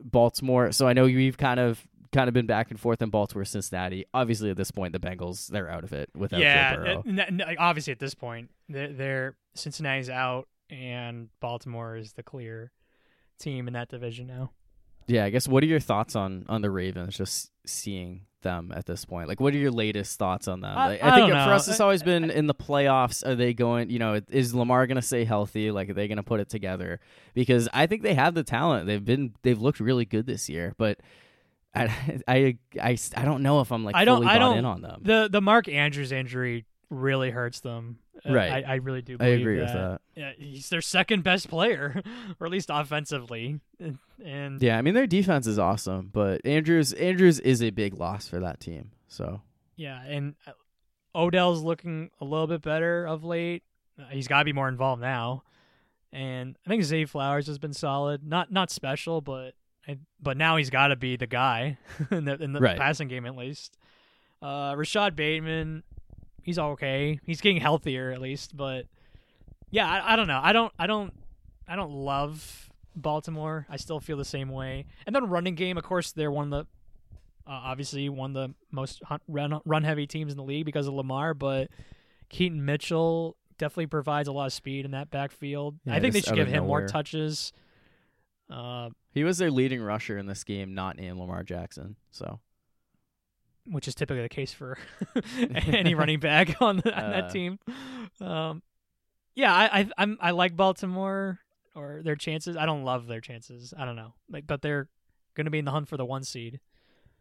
Baltimore. 0.01 0.71
So 0.71 0.87
I 0.87 0.93
know 0.93 1.05
we've 1.05 1.37
kind 1.37 1.59
of 1.59 1.85
kind 2.13 2.27
of 2.27 2.33
been 2.33 2.45
back 2.45 2.71
and 2.71 2.79
forth 2.79 3.01
in 3.01 3.09
Baltimore, 3.09 3.43
Cincinnati. 3.45 4.05
Obviously, 4.13 4.49
at 4.49 4.57
this 4.57 4.71
point, 4.71 4.93
the 4.93 4.99
Bengals 4.99 5.47
they're 5.47 5.69
out 5.69 5.83
of 5.83 5.91
it 5.93 6.09
without 6.15 6.37
Joe 6.37 6.43
yeah, 6.43 6.75
Burrow. 6.75 7.03
n- 7.07 7.19
n- 7.19 7.55
obviously 7.59 7.91
at 7.91 7.99
this 7.99 8.13
point, 8.13 8.49
they're, 8.69 8.93
they're 8.93 9.35
Cincinnati's 9.55 10.09
out, 10.09 10.47
and 10.69 11.29
Baltimore 11.39 11.95
is 11.97 12.13
the 12.13 12.23
clear 12.23 12.71
team 13.39 13.67
in 13.67 13.73
that 13.73 13.89
division 13.89 14.27
now. 14.27 14.51
Yeah, 15.07 15.25
I 15.25 15.29
guess 15.31 15.47
what 15.47 15.63
are 15.63 15.67
your 15.67 15.81
thoughts 15.81 16.15
on 16.15 16.45
on 16.47 16.61
the 16.61 16.71
Ravens? 16.71 17.17
Just 17.17 17.51
seeing 17.65 18.21
them 18.41 18.73
at 18.75 18.85
this 18.85 19.05
point, 19.05 19.27
like 19.29 19.39
what 19.39 19.53
are 19.53 19.57
your 19.57 19.71
latest 19.71 20.19
thoughts 20.19 20.47
on 20.47 20.61
them? 20.61 20.77
I- 20.77 20.87
Like, 20.89 21.03
I 21.03 21.15
think 21.15 21.29
don't 21.29 21.45
for 21.45 21.53
us, 21.53 21.67
it's 21.67 21.79
always 21.79 22.03
been 22.03 22.29
in 22.29 22.47
the 22.47 22.53
playoffs. 22.55 23.25
Are 23.25 23.35
they 23.35 23.53
going? 23.53 23.89
You 23.89 23.99
know, 23.99 24.21
is 24.29 24.53
Lamar 24.55 24.85
going 24.87 24.95
to 24.95 25.01
stay 25.01 25.25
healthy? 25.25 25.71
Like, 25.71 25.89
are 25.89 25.93
they 25.93 26.07
going 26.07 26.17
to 26.17 26.23
put 26.23 26.39
it 26.39 26.49
together? 26.49 26.99
Because 27.33 27.67
I 27.73 27.85
think 27.87 28.01
they 28.03 28.13
have 28.13 28.33
the 28.33 28.43
talent. 28.43 28.87
They've 28.87 29.03
been 29.03 29.33
they've 29.43 29.61
looked 29.61 29.79
really 29.79 30.05
good 30.05 30.25
this 30.25 30.47
year, 30.49 30.73
but. 30.77 30.99
I, 31.75 32.19
I, 32.27 32.57
I, 32.81 32.97
I 33.15 33.25
don't 33.25 33.41
know 33.43 33.61
if 33.61 33.71
I'm 33.71 33.83
like 33.83 33.95
I 33.95 34.05
don't- 34.05 34.17
fully 34.21 34.27
I 34.27 34.33
bought 34.39 34.49
don't- 34.49 34.57
in 34.59 34.65
on 34.65 34.81
them. 34.81 35.01
The 35.03 35.27
the 35.31 35.41
Mark 35.41 35.67
Andrews 35.67 36.11
injury 36.11 36.65
really 36.89 37.31
hurts 37.31 37.59
them. 37.61 37.97
Uh, 38.25 38.31
Right. 38.33 38.63
I, 38.65 38.73
I 38.73 38.75
really 38.75 39.01
do. 39.01 39.17
I 39.19 39.25
agree 39.27 39.57
that. 39.57 39.63
with 39.63 39.73
that. 39.73 40.01
Yeah, 40.15 40.31
he's 40.37 40.69
their 40.69 40.81
second 40.81 41.23
best 41.23 41.49
player, 41.49 42.01
or 42.39 42.45
at 42.47 42.51
least 42.51 42.69
offensively. 42.71 43.59
And, 44.23 44.61
Yeah, 44.61 44.77
I 44.77 44.81
mean 44.81 44.93
their 44.93 45.07
defense 45.07 45.47
is 45.47 45.57
awesome, 45.59 46.09
but 46.13 46.45
Andrews 46.45 46.93
Andrews 46.93 47.39
is 47.39 47.61
a 47.63 47.71
big 47.71 47.95
loss 47.95 48.27
for 48.27 48.39
that 48.39 48.59
team. 48.59 48.91
So 49.07 49.41
yeah, 49.75 50.01
and 50.05 50.35
uh, 50.45 50.51
Odell's 51.15 51.63
looking 51.63 52.11
a 52.21 52.25
little 52.25 52.47
bit 52.47 52.61
better 52.61 53.05
of 53.05 53.23
late. 53.23 53.63
Uh, 53.99 54.05
he's 54.11 54.27
got 54.27 54.39
to 54.39 54.45
be 54.45 54.53
more 54.53 54.67
involved 54.69 55.01
now. 55.01 55.43
And 56.11 56.55
I 56.65 56.69
think 56.69 56.83
Zay 56.83 57.05
Flowers 57.05 57.47
has 57.47 57.57
been 57.57 57.73
solid. 57.73 58.23
Not 58.25 58.51
not 58.51 58.69
special, 58.71 59.19
but 59.21 59.55
I, 59.87 59.97
but 60.21 60.37
now 60.37 60.55
he's 60.57 60.69
got 60.69 60.87
to 60.87 60.95
be 60.95 61.15
the 61.17 61.27
guy 61.27 61.77
in 62.11 62.25
the 62.25 62.41
in 62.41 62.53
the 62.53 62.59
Right. 62.59 62.77
passing 62.77 63.07
game 63.07 63.25
at 63.25 63.35
least. 63.35 63.77
Uh, 64.41 64.73
Rashod 64.77 65.15
Bateman, 65.15 65.83
he's 66.41 66.59
okay. 66.59 67.19
He's 67.25 67.41
getting 67.41 67.61
healthier 67.61 68.11
at 68.11 68.21
least, 68.21 68.55
but 68.55 68.85
yeah, 69.71 69.89
I, 69.89 70.13
I 70.13 70.15
don't 70.15 70.27
know. 70.27 70.39
I 70.41 70.53
don't 70.53 70.71
I 70.79 70.87
don't 70.87 71.13
I 71.67 71.75
don't 71.75 71.91
love 71.91 72.69
Baltimore. 72.95 73.65
I 73.69 73.77
still 73.77 73.99
feel 73.99 74.17
the 74.17 74.25
same 74.25 74.49
way. 74.49 74.85
And 75.05 75.15
then 75.15 75.29
running 75.29 75.55
game, 75.55 75.77
of 75.77 75.83
course, 75.83 76.11
they're 76.11 76.31
one 76.31 76.51
of 76.53 76.65
the 77.45 77.51
uh, 77.51 77.55
obviously 77.55 78.07
one 78.09 78.35
of 78.35 78.49
the 78.49 78.55
most 78.71 79.01
run 79.27 79.59
run 79.65 79.83
heavy 79.83 80.07
teams 80.07 80.31
in 80.31 80.37
the 80.37 80.43
league 80.43 80.65
because 80.65 80.87
of 80.87 80.93
Lamar, 80.93 81.33
but 81.33 81.69
Keaton 82.29 82.63
Mitchell 82.63 83.35
definitely 83.57 83.87
provides 83.87 84.27
a 84.27 84.31
lot 84.31 84.45
of 84.45 84.53
speed 84.53 84.85
in 84.85 84.91
that 84.91 85.09
backfield. 85.11 85.77
Yeah, 85.85 85.95
I 85.95 85.99
think 85.99 86.13
they 86.13 86.21
should 86.21 86.35
give 86.35 86.47
him 86.47 86.65
more 86.65 86.85
touches. 86.87 87.51
Uh, 88.49 88.89
he 89.13 89.23
was 89.23 89.37
their 89.37 89.51
leading 89.51 89.81
rusher 89.81 90.17
in 90.17 90.25
this 90.25 90.43
game, 90.43 90.73
not 90.73 90.97
named 90.97 91.17
Lamar 91.19 91.43
Jackson. 91.43 91.95
So 92.11 92.39
which 93.65 93.87
is 93.87 93.95
typically 93.95 94.21
the 94.21 94.27
case 94.29 94.51
for 94.51 94.77
any 95.67 95.95
running 95.95 96.19
back 96.19 96.53
on, 96.61 96.77
the, 96.77 96.93
on 96.93 97.03
Uh. 97.05 97.09
that 97.21 97.31
team. 97.31 97.59
Um, 98.19 98.61
yeah, 99.35 99.53
I, 99.53 99.79
I 99.79 99.89
I'm 99.97 100.17
I 100.21 100.31
like 100.31 100.55
Baltimore 100.57 101.39
or 101.75 102.01
their 102.03 102.15
chances. 102.17 102.55
I 102.57 102.65
don't 102.65 102.83
love 102.83 103.07
their 103.07 103.21
chances. 103.21 103.73
I 103.77 103.85
don't 103.85 103.95
know, 103.95 104.13
like, 104.29 104.45
but 104.45 104.61
they're 104.61 104.89
going 105.35 105.45
to 105.45 105.51
be 105.51 105.59
in 105.59 105.65
the 105.65 105.71
hunt 105.71 105.87
for 105.87 105.97
the 105.97 106.05
one 106.05 106.23
seed. 106.23 106.59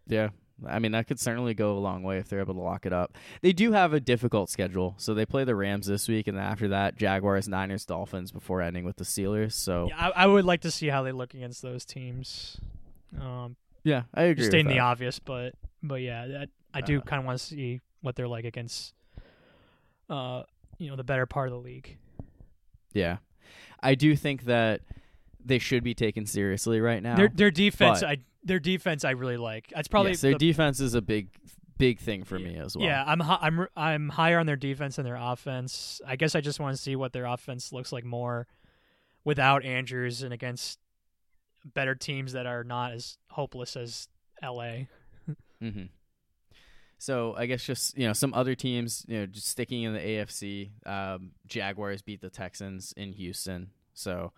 yeah, 0.07 0.29
I 0.69 0.79
mean 0.79 0.93
that 0.93 1.07
could 1.07 1.19
certainly 1.21 1.55
go 1.55 1.77
a 1.77 1.81
long 1.81 2.03
way 2.03 2.19
if 2.19 2.29
they're 2.29 2.41
able 2.41 2.55
to 2.55 2.61
lock 2.61 2.87
it 2.87 2.93
up. 2.93 3.17
They 3.41 3.53
do 3.53 3.73
have 3.73 3.93
a 3.93 4.01
difficult 4.01 4.51
schedule, 4.51 4.95
so 4.99 5.15
they 5.15 5.27
play 5.27 5.45
the 5.45 5.55
Rams 5.55 5.87
this 5.87 6.09
week, 6.09 6.27
and 6.29 6.37
then 6.37 6.45
after 6.45 6.69
that, 6.69 6.97
Jaguars, 6.97 7.49
Niners, 7.49 7.85
Dolphins, 7.85 8.33
before 8.33 8.61
ending 8.63 8.85
with 8.85 8.97
the 8.97 9.05
Steelers. 9.05 9.53
So 9.53 9.87
Yeah, 9.89 10.09
I, 10.15 10.25
I 10.25 10.27
would 10.27 10.45
like 10.45 10.61
to 10.63 10.71
see 10.71 10.89
how 10.89 11.03
they 11.03 11.13
look 11.13 11.35
against 11.35 11.63
those 11.63 11.85
teams. 11.85 12.61
Um, 13.21 13.57
yeah, 13.85 14.03
I 14.15 14.25
agree. 14.25 14.45
stating 14.45 14.69
the 14.69 14.79
obvious, 14.81 15.19
but 15.19 15.55
but 15.83 16.01
yeah, 16.03 16.27
that, 16.27 16.49
I 16.73 16.81
do 16.81 16.99
Uh. 16.99 17.03
kind 17.03 17.21
of 17.21 17.27
want 17.27 17.39
to 17.39 17.45
see 17.45 17.81
what 18.01 18.15
they're 18.17 18.29
like 18.29 18.45
against, 18.45 18.95
uh, 20.09 20.43
you 20.79 20.89
know, 20.91 20.97
the 20.97 21.05
better 21.05 21.27
part 21.27 21.49
of 21.49 21.53
the 21.53 21.59
league. 21.61 21.99
Yeah, 22.93 23.19
I 23.83 23.95
do 23.95 24.15
think 24.17 24.45
that 24.45 24.81
they 25.45 25.59
should 25.59 25.83
be 25.85 25.95
taken 25.95 26.27
seriously 26.27 26.81
right 26.81 27.03
now. 27.03 27.17
Their 27.17 27.29
their 27.29 27.51
defense, 27.51 28.01
but- 28.01 28.09
I 28.09 28.17
their 28.45 28.59
defense, 28.61 29.05
I 29.05 29.11
really 29.13 29.37
like. 29.37 29.73
That's 29.75 29.89
probably 29.89 30.13
yes, 30.13 30.21
their 30.21 30.33
the- 30.33 30.39
defense 30.39 30.81
is 30.81 30.95
a 30.95 31.03
big, 31.03 31.29
big 31.79 32.01
thing 32.01 32.25
for 32.25 32.39
Yeah. 32.39 32.49
me 32.49 32.57
as 32.59 32.77
well. 32.77 32.87
Yeah, 32.87 33.05
I'm 33.07 33.21
hi- 33.21 33.39
I'm 33.41 33.67
I'm 33.77 34.09
higher 34.09 34.39
on 34.39 34.47
their 34.47 34.57
defense 34.57 34.97
than 34.97 35.05
their 35.05 35.17
offense. 35.19 36.01
I 36.07 36.17
guess 36.17 36.35
I 36.35 36.41
just 36.41 36.59
want 36.61 36.77
to 36.77 36.83
see 36.83 36.97
what 36.97 37.13
their 37.13 37.25
offense 37.27 37.73
looks 37.73 37.93
like 37.93 38.05
more 38.05 38.47
without 39.25 39.65
Andrews 39.65 40.23
and 40.23 40.33
against 40.33 40.81
better 41.65 41.95
teams 41.95 42.33
that 42.33 42.47
are 42.47 42.65
not 42.65 42.93
as 42.93 43.19
hopeless 43.31 43.77
as 43.77 44.09
LA. 44.43 44.87
mm-hmm. 45.63 45.85
So 46.99 47.35
I 47.37 47.47
guess 47.47 47.65
just 47.65 47.97
you 47.97 48.07
know 48.07 48.13
some 48.13 48.35
other 48.35 48.55
teams, 48.55 49.05
you 49.09 49.19
know, 49.21 49.27
just 49.27 49.47
sticking 49.49 49.83
in 49.85 49.93
the 49.93 50.01
AFC. 50.01 50.71
Um, 50.87 51.31
Jaguars 51.47 52.03
beat 52.03 52.21
the 52.21 52.31
Texans 52.31 52.93
in 52.97 53.13
Houston. 53.13 53.71
So 53.95 54.33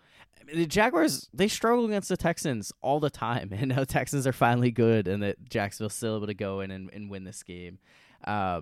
the 0.53 0.65
Jaguars 0.65 1.29
they 1.33 1.47
struggle 1.47 1.85
against 1.85 2.09
the 2.09 2.17
Texans 2.17 2.71
all 2.81 2.99
the 2.99 3.09
time, 3.09 3.49
and 3.55 3.69
now 3.69 3.79
the 3.79 3.85
Texans 3.85 4.27
are 4.27 4.33
finally 4.33 4.71
good, 4.71 5.07
and 5.07 5.23
that 5.23 5.49
Jacksonville's 5.49 5.93
still 5.93 6.17
able 6.17 6.27
to 6.27 6.33
go 6.33 6.61
in 6.61 6.71
and, 6.71 6.89
and 6.93 7.09
win 7.09 7.23
this 7.23 7.43
game. 7.43 7.79
Uh, 8.23 8.61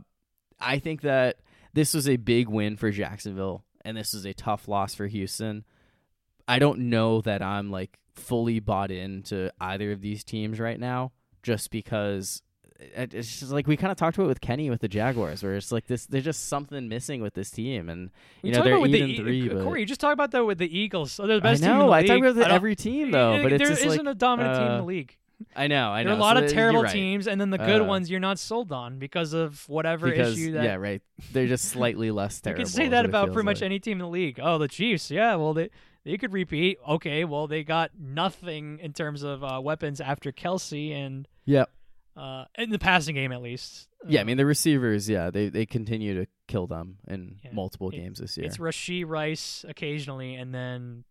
I 0.60 0.80
think 0.80 1.02
that 1.02 1.38
this 1.74 1.94
was 1.94 2.08
a 2.08 2.18
big 2.18 2.48
win 2.48 2.78
for 2.78 2.92
Jacksonville, 2.92 3.64
and 3.84 3.98
this 3.98 4.14
is 4.14 4.26
a 4.26 4.34
tough 4.34 4.68
loss 4.68 4.96
for 4.96 5.08
Houston. 5.08 5.66
I 6.48 6.60
don't 6.60 6.90
know 6.90 7.22
that 7.22 7.42
I'm 7.42 7.72
like 7.72 7.98
fully 8.16 8.60
bought 8.60 8.92
into 8.92 9.52
either 9.60 9.92
of 9.92 10.02
these 10.02 10.24
teams 10.24 10.60
right 10.60 10.80
now, 10.80 11.12
just 11.42 11.72
because 11.72 12.42
it's 12.96 13.40
just 13.40 13.52
like 13.52 13.68
we 13.68 13.78
kind 13.78 13.92
of 13.92 13.98
talked 13.98 14.18
about 14.18 14.28
with 14.28 14.42
Kenny 14.42 14.70
with 14.70 14.82
the 14.82 14.88
Jaguars, 14.88 15.44
where 15.44 15.56
it's 15.56 15.72
like 15.72 15.88
this. 15.88 16.06
There's 16.06 16.24
just 16.24 16.48
something 16.48 16.88
missing 16.88 17.22
with 17.22 17.34
this 17.34 17.50
team, 17.52 17.90
and 17.90 18.12
you 18.42 18.52
know 18.52 18.64
they're 18.64 18.80
with 18.80 18.92
the 18.92 19.18
three. 19.18 19.48
But 19.50 19.64
Corey, 19.64 19.82
you 19.82 19.86
just 19.86 20.02
talk 20.02 20.14
about 20.14 20.32
that 20.32 20.46
with 20.46 20.58
the 20.58 20.78
Eagles. 20.78 21.18
They're 21.18 21.28
the 21.28 21.36
I 21.36 21.40
best 21.40 21.64
team 21.64 21.72
in 21.72 21.78
know. 21.80 21.92
I 21.92 22.06
talk 22.06 22.20
about 22.24 22.52
I 22.52 22.54
every 22.56 22.76
team 22.76 23.12
though, 23.12 23.42
but 23.42 23.50
there 23.50 23.62
it's 23.62 23.70
just 23.70 23.86
isn't 23.86 24.06
like 24.06 24.16
a 24.16 24.18
dominant 24.18 24.56
team 24.56 24.66
in 24.66 24.72
uh, 24.72 24.78
the 24.78 24.84
league. 24.84 25.18
I 25.56 25.68
know. 25.68 25.90
I 25.90 26.04
know. 26.04 26.10
There 26.12 26.16
are 26.16 26.20
a 26.20 26.22
lot 26.22 26.38
So 26.38 26.44
of 26.46 26.52
terrible 26.52 26.84
right. 26.84 26.94
teams, 26.94 27.28
and 27.28 27.40
then 27.42 27.50
the 27.50 27.58
good 27.58 27.82
Uh, 27.82 27.86
ones 27.86 28.10
you're 28.10 28.20
not 28.22 28.40
sold 28.40 28.72
on 28.72 28.98
because 28.98 29.34
of 29.34 29.68
whatever 29.68 30.10
because 30.10 30.38
issue 30.38 30.54
that 30.54 30.64
yeah, 30.64 30.76
right. 30.76 31.02
They're 31.34 31.48
just 31.48 31.66
slightly 31.66 32.12
less 32.12 32.40
terrible. 32.40 32.62
You 32.62 32.66
could 32.66 32.74
say 32.74 32.88
that 32.90 33.06
about 33.06 33.34
pretty 33.34 33.46
much 33.46 33.58
like. 33.58 33.66
any 33.66 33.80
team 33.80 33.94
in 33.94 34.06
the 34.06 34.08
league. 34.08 34.40
Oh, 34.42 34.58
the 34.58 34.68
Chiefs. 34.70 35.12
Yeah, 35.12 35.36
well 35.36 35.54
they 35.54 35.70
they 36.06 36.18
could 36.18 36.32
repeat. 36.34 36.78
Okay, 36.88 37.26
well 37.26 37.48
they 37.48 37.64
got 37.64 37.92
nothing 38.00 38.80
in 38.80 38.94
terms 38.94 39.24
of 39.24 39.44
uh, 39.44 39.60
weapons 39.62 40.00
after 40.00 40.32
Kelce 40.32 40.94
and 40.94 41.28
Yep. 41.46 41.70
Uh, 42.16 42.46
in 42.58 42.70
the 42.70 42.78
passing 42.80 43.16
game 43.16 43.32
at 43.32 43.42
least. 43.42 43.88
Yeah, 44.08 44.20
I 44.20 44.24
Uh, 44.24 44.26
mean 44.26 44.38
the 44.38 44.46
receivers. 44.46 45.10
Yeah, 45.10 45.30
they 45.32 45.50
they 45.50 45.66
continue 45.66 46.14
to 46.14 46.28
kill 46.48 46.68
them 46.68 46.98
in 47.08 47.38
Yeah, 47.44 47.52
multiple 47.54 47.90
it- 47.90 47.96
games 47.96 48.20
this 48.20 48.38
year. 48.38 48.46
it's 48.46 48.58
Rashee 48.58 49.04
Rice 49.08 49.66
occasionally, 49.68 50.36
and 50.36 50.54
then 50.54 51.04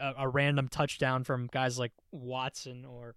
a, 0.00 0.12
a 0.18 0.28
random 0.28 0.68
touchdown 0.68 1.24
from 1.24 1.48
guys 1.52 1.78
like 1.78 1.92
Watson 2.12 2.84
or 2.84 3.14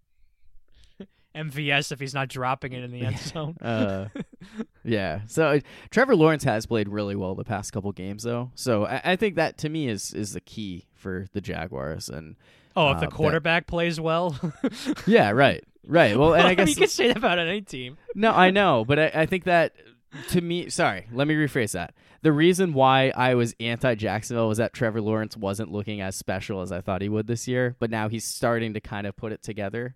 MVS 1.36 1.92
if 1.92 2.00
he's 2.00 2.14
not 2.14 2.30
dropping 2.30 2.74
it 2.74 2.84
in 2.84 2.92
the 2.92 3.02
end 3.06 3.18
zone. 3.20 3.58
Uh, 3.62 4.08
yeah. 4.84 5.22
So 5.28 5.48
uh, 5.48 5.60
Trevor 5.92 6.16
Lawrence 6.16 6.44
has 6.44 6.66
played 6.66 6.88
really 6.88 7.16
well 7.16 7.36
the 7.36 7.44
past 7.44 7.74
couple 7.74 7.92
games, 7.92 8.24
though. 8.24 8.52
So 8.56 8.86
I, 8.86 9.02
I 9.04 9.16
think 9.16 9.36
that 9.36 9.58
to 9.60 9.70
me 9.70 9.88
is 9.88 10.14
is 10.14 10.34
the 10.34 10.42
key 10.42 10.86
for 10.94 11.28
the 11.34 11.42
Jaguars. 11.42 12.08
And 12.10 12.36
oh, 12.76 12.92
if 12.92 12.98
uh, 12.98 13.00
the 13.02 13.06
that- 13.08 13.12
quarterback 13.16 13.68
plays 13.68 14.00
well, 14.00 14.36
yeah, 15.08 15.32
right, 15.32 15.64
right. 15.86 16.18
Well, 16.18 16.34
and 16.34 16.48
I 16.48 16.54
guess 16.56 16.70
you 16.70 16.76
can 16.76 16.88
say 16.88 17.08
that 17.08 17.18
about 17.18 17.40
any 17.40 17.62
team. 17.62 17.98
no, 18.16 18.32
I 18.32 18.52
know, 18.60 18.86
but 18.86 19.00
I, 19.00 19.12
I 19.14 19.26
think 19.26 19.44
that 19.46 19.74
to 20.30 20.42
me, 20.42 20.70
sorry, 20.70 21.08
let 21.12 21.28
me 21.28 21.36
rephrase 21.36 21.72
that. 21.74 21.94
The 22.22 22.32
reason 22.32 22.74
why 22.74 23.12
I 23.16 23.36
was 23.36 23.54
anti 23.60 23.96
Jacksonville 23.96 24.48
was 24.48 24.58
that 24.60 24.74
Trevor 24.74 25.02
Lawrence 25.02 25.36
wasn't 25.36 25.72
looking 25.72 26.00
as 26.02 26.16
special 26.16 26.62
as 26.62 26.72
I 26.72 26.82
thought 26.82 27.02
he 27.02 27.10
would 27.10 27.28
this 27.28 27.48
year, 27.48 27.76
but 27.80 27.90
now 27.90 28.08
he's 28.10 28.24
starting 28.24 28.74
to 28.76 28.80
kind 28.80 29.06
of 29.08 29.16
put 29.18 29.32
it 29.34 29.44
together. 29.44 29.96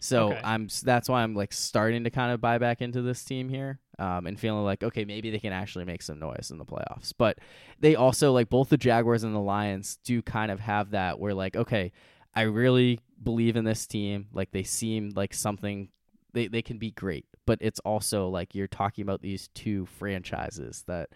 So 0.00 0.28
Okay. 0.32 0.40
I'm 0.44 0.68
that's 0.84 1.08
why 1.08 1.22
I'm 1.22 1.34
like 1.34 1.52
starting 1.52 2.04
to 2.04 2.10
kind 2.10 2.32
of 2.32 2.40
buy 2.40 2.58
back 2.58 2.80
into 2.80 3.02
this 3.02 3.24
team 3.24 3.48
here, 3.48 3.80
um, 3.98 4.26
and 4.26 4.38
feeling 4.38 4.64
like 4.64 4.82
okay 4.84 5.04
maybe 5.04 5.30
they 5.30 5.40
can 5.40 5.52
actually 5.52 5.84
make 5.84 6.02
some 6.02 6.18
noise 6.20 6.50
in 6.52 6.58
the 6.58 6.64
playoffs. 6.64 7.12
But 7.16 7.38
they 7.80 7.96
also 7.96 8.32
like 8.32 8.48
both 8.48 8.68
the 8.68 8.76
Jaguars 8.76 9.24
and 9.24 9.34
the 9.34 9.40
Lions 9.40 9.98
do 10.04 10.22
kind 10.22 10.50
of 10.52 10.60
have 10.60 10.90
that 10.90 11.18
where 11.18 11.34
like 11.34 11.56
okay, 11.56 11.90
I 12.34 12.42
really 12.42 13.00
believe 13.22 13.56
in 13.56 13.64
this 13.64 13.86
team. 13.86 14.26
Like 14.32 14.50
they 14.52 14.62
seem 14.62 15.10
like 15.14 15.34
something 15.34 15.88
they 16.32 16.48
they 16.48 16.62
can 16.62 16.78
be 16.78 16.90
great, 16.90 17.26
but 17.46 17.58
it's 17.60 17.80
also 17.80 18.28
like 18.28 18.54
you're 18.54 18.66
talking 18.68 19.02
about 19.02 19.22
these 19.22 19.48
two 19.54 19.86
franchises 19.86 20.84
that 20.86 21.10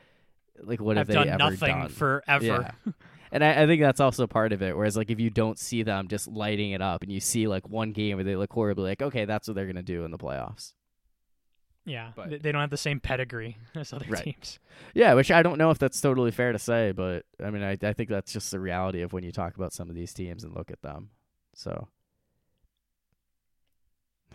like 0.61 0.81
what 0.81 0.97
have 0.97 1.05
I've 1.05 1.09
they 1.09 1.15
done 1.15 1.29
ever 1.29 1.39
nothing 1.51 1.79
done? 1.79 1.89
forever. 1.89 2.45
Yeah. 2.45 2.93
And 3.35 3.43
I, 3.43 3.63
I 3.63 3.67
think 3.67 3.81
that's 3.81 3.99
also 4.01 4.27
part 4.27 4.53
of 4.53 4.61
it. 4.61 4.77
Whereas, 4.77 4.95
like, 4.95 5.11
if 5.11 5.19
you 5.19 5.31
don't 5.31 5.59
see 5.59 5.83
them 5.83 6.09
just 6.09 6.29
lighting 6.29 6.73
it 6.73 6.83
up, 6.83 7.03
and 7.03 7.11
you 7.11 7.19
see 7.19 7.49
like 7.49 7.67
one 7.67 7.93
game 7.93 8.19
where 8.19 8.25
they 8.25 8.37
look 8.37 8.53
horribly, 8.53 8.91
like, 8.91 9.01
okay, 9.01 9.25
that's 9.25 9.49
what 9.49 9.55
they're 9.55 9.67
gonna 9.67 9.83
do 9.83 10.05
in 10.05 10.11
the 10.11 10.19
playoffs. 10.19 10.75
Yeah, 11.85 12.13
But- 12.15 12.29
they- 12.31 12.37
they 12.39 12.53
don't 12.53 12.61
have 12.61 12.69
the 12.71 12.77
same 12.77 13.01
pedigree 13.01 13.57
as 13.75 13.93
other 13.93 14.05
Right. 14.09 14.23
teams. 14.23 14.59
Yeah, 14.95 15.15
which 15.15 15.31
I 15.31 15.43
don't 15.43 15.57
know 15.59 15.71
if 15.71 15.79
that's 15.79 15.99
totally 16.01 16.31
fair 16.31 16.53
to 16.53 16.59
say, 16.59 16.93
but 16.93 17.25
I 17.43 17.49
mean, 17.51 17.63
I 17.63 17.79
I 17.83 17.93
think 17.95 18.09
that's 18.11 18.33
just 18.35 18.51
the 18.51 18.61
reality 18.61 19.01
of 19.01 19.15
when 19.15 19.25
you 19.25 19.33
talk 19.33 19.57
about 19.57 19.73
some 19.73 19.89
of 19.89 19.97
these 19.97 20.13
teams 20.13 20.45
and 20.45 20.55
look 20.55 20.71
at 20.71 20.83
them. 20.83 21.09
So, 21.55 21.89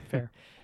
Fair. 0.10 0.32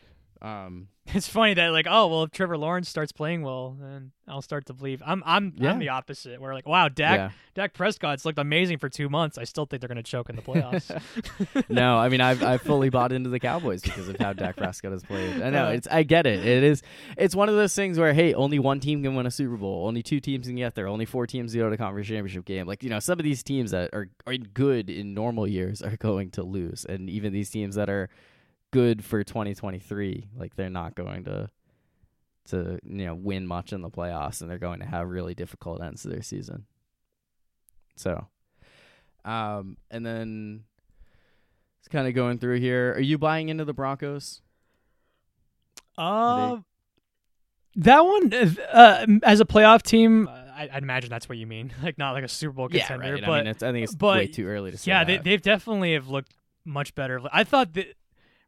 um, 0.44 0.88
It's 1.08 1.28
funny 1.28 1.54
that 1.56 1.70
like, 1.72 1.86
oh 1.90 2.08
well, 2.08 2.24
if 2.24 2.32
Trevor 2.32 2.58
Lawrence 2.58 2.88
starts 2.90 3.12
playing 3.12 3.42
well, 3.44 3.78
then 3.80 4.12
I'll 4.28 4.42
start 4.42 4.66
to 4.68 4.74
believe. 4.74 5.02
I'm 5.06 5.22
I'm 5.26 5.54
Yeah. 5.58 5.72
I'm 5.72 5.80
the 5.80 5.90
opposite. 5.90 6.40
Where 6.40 6.54
like, 6.54 6.68
wow, 6.68 6.88
Dak 6.88 7.18
yeah. 7.20 7.30
Dak 7.56 7.74
Prescott's 7.74 8.24
looked 8.26 8.40
amazing 8.40 8.78
for 8.78 8.88
two 8.90 9.10
months. 9.10 9.38
I 9.38 9.44
still 9.44 9.66
think 9.66 9.82
they're 9.82 9.90
gonna 9.90 10.02
choke 10.04 10.30
in 10.30 10.36
the 10.38 10.42
playoffs. 10.42 10.90
no, 11.70 11.98
I 11.98 12.08
mean 12.10 12.22
I've 12.22 12.42
I've 12.44 12.62
fully 12.62 12.90
bought 12.90 13.12
into 13.12 13.30
the 13.30 13.40
Cowboys 13.40 13.82
because 13.82 14.08
of 14.08 14.18
how 14.18 14.32
Dak 14.34 14.56
Prescott 14.56 14.92
has 14.94 15.04
played. 15.04 15.42
I 15.42 15.50
know 15.50 15.68
Uh, 15.68 15.72
it's 15.72 15.88
I 15.92 16.04
get 16.04 16.26
it. 16.26 16.46
It 16.46 16.64
is 16.64 16.82
it's 17.18 17.36
one 17.36 17.50
of 17.50 17.56
those 17.56 17.76
things 17.76 18.00
where 18.00 18.14
hey, 18.14 18.34
only 18.34 18.60
one 18.60 18.80
team 18.80 19.04
can 19.04 19.16
win 19.16 19.26
a 19.26 19.32
Super 19.32 19.58
Bowl, 19.58 19.88
only 19.88 20.04
two 20.04 20.20
teams 20.22 20.48
can 20.48 20.56
get 20.56 20.74
there, 20.76 20.88
only 20.88 21.06
four 21.06 21.28
teams 21.28 21.54
go 21.54 21.66
to 21.66 21.70
the 21.70 21.78
conference 21.78 22.08
championship 22.08 22.46
game. 22.46 22.66
Like 22.66 22.82
you 22.84 22.90
know, 22.90 23.00
some 23.00 23.20
of 23.20 23.24
these 23.24 23.44
teams 23.44 23.72
that 23.72 23.90
are 23.94 24.10
are 24.26 24.38
good 24.38 24.90
in 24.90 25.14
normal 25.14 25.48
years 25.48 25.82
are 25.82 25.98
going 25.98 26.32
to 26.32 26.44
lose, 26.44 26.86
and 26.86 27.10
even 27.10 27.34
these 27.34 27.50
teams 27.50 27.76
that 27.76 27.90
are 27.90 28.10
good 28.74 29.06
for 29.06 29.24
2023, 29.24 30.28
like 30.36 30.56
they're 30.56 30.70
not 30.70 30.96
going 30.96 31.24
to 31.26 31.50
to 32.48 32.78
you 32.86 33.06
know 33.06 33.16
win 33.16 33.48
much 33.48 33.72
in 33.72 33.82
the 33.82 33.90
playoffs, 33.90 34.42
and 34.42 34.50
they're 34.50 34.58
going 34.58 34.82
to 34.82 34.86
have 34.86 35.08
really 35.08 35.34
difficult 35.34 35.82
ends 35.82 36.02
to 36.02 36.10
their 36.10 36.22
season. 36.22 36.66
So, 37.96 38.28
um, 39.24 39.78
and 39.90 40.06
then 40.06 40.64
it's 41.80 41.88
kind 41.88 42.08
of 42.08 42.14
going 42.14 42.40
through 42.40 42.60
here. 42.60 42.94
Are 42.94 43.00
you 43.00 43.18
buying 43.18 43.50
into 43.50 43.64
the 43.64 43.74
Broncos? 43.74 44.42
Uh, 45.98 46.58
that 47.76 48.04
one 48.04 48.34
uh, 48.34 49.06
as 49.24 49.40
a 49.40 49.46
playoff 49.46 49.84
team, 49.84 50.28
uh, 50.28 50.32
I, 50.32 50.70
I'd 50.74 50.84
imagine 50.84 51.10
that's 51.10 51.30
what 51.30 51.38
you 51.38 51.46
mean. 51.48 51.72
Like 51.84 51.98
not 51.98 52.12
like 52.14 52.24
a 52.24 52.28
Super 52.28 52.54
Bowl 52.54 52.68
contender, 52.70 53.18
I 53.18 53.22
but 53.26 53.44
mean, 53.44 53.48
it's, 53.48 53.64
I 53.64 53.72
think 53.72 53.84
it's 53.84 53.96
but- 53.96 54.18
way 54.18 54.28
too 54.28 54.48
early 54.48 54.72
to 54.72 54.78
say. 54.78 54.92
yeah, 54.92 55.04
they 55.04 55.18
they've 55.18 55.42
definitely 55.42 55.94
have 55.94 56.08
looked 56.10 56.34
much 56.66 56.96
better. 56.96 57.22
I 57.32 57.44
thought 57.44 57.74
that. 57.74 57.94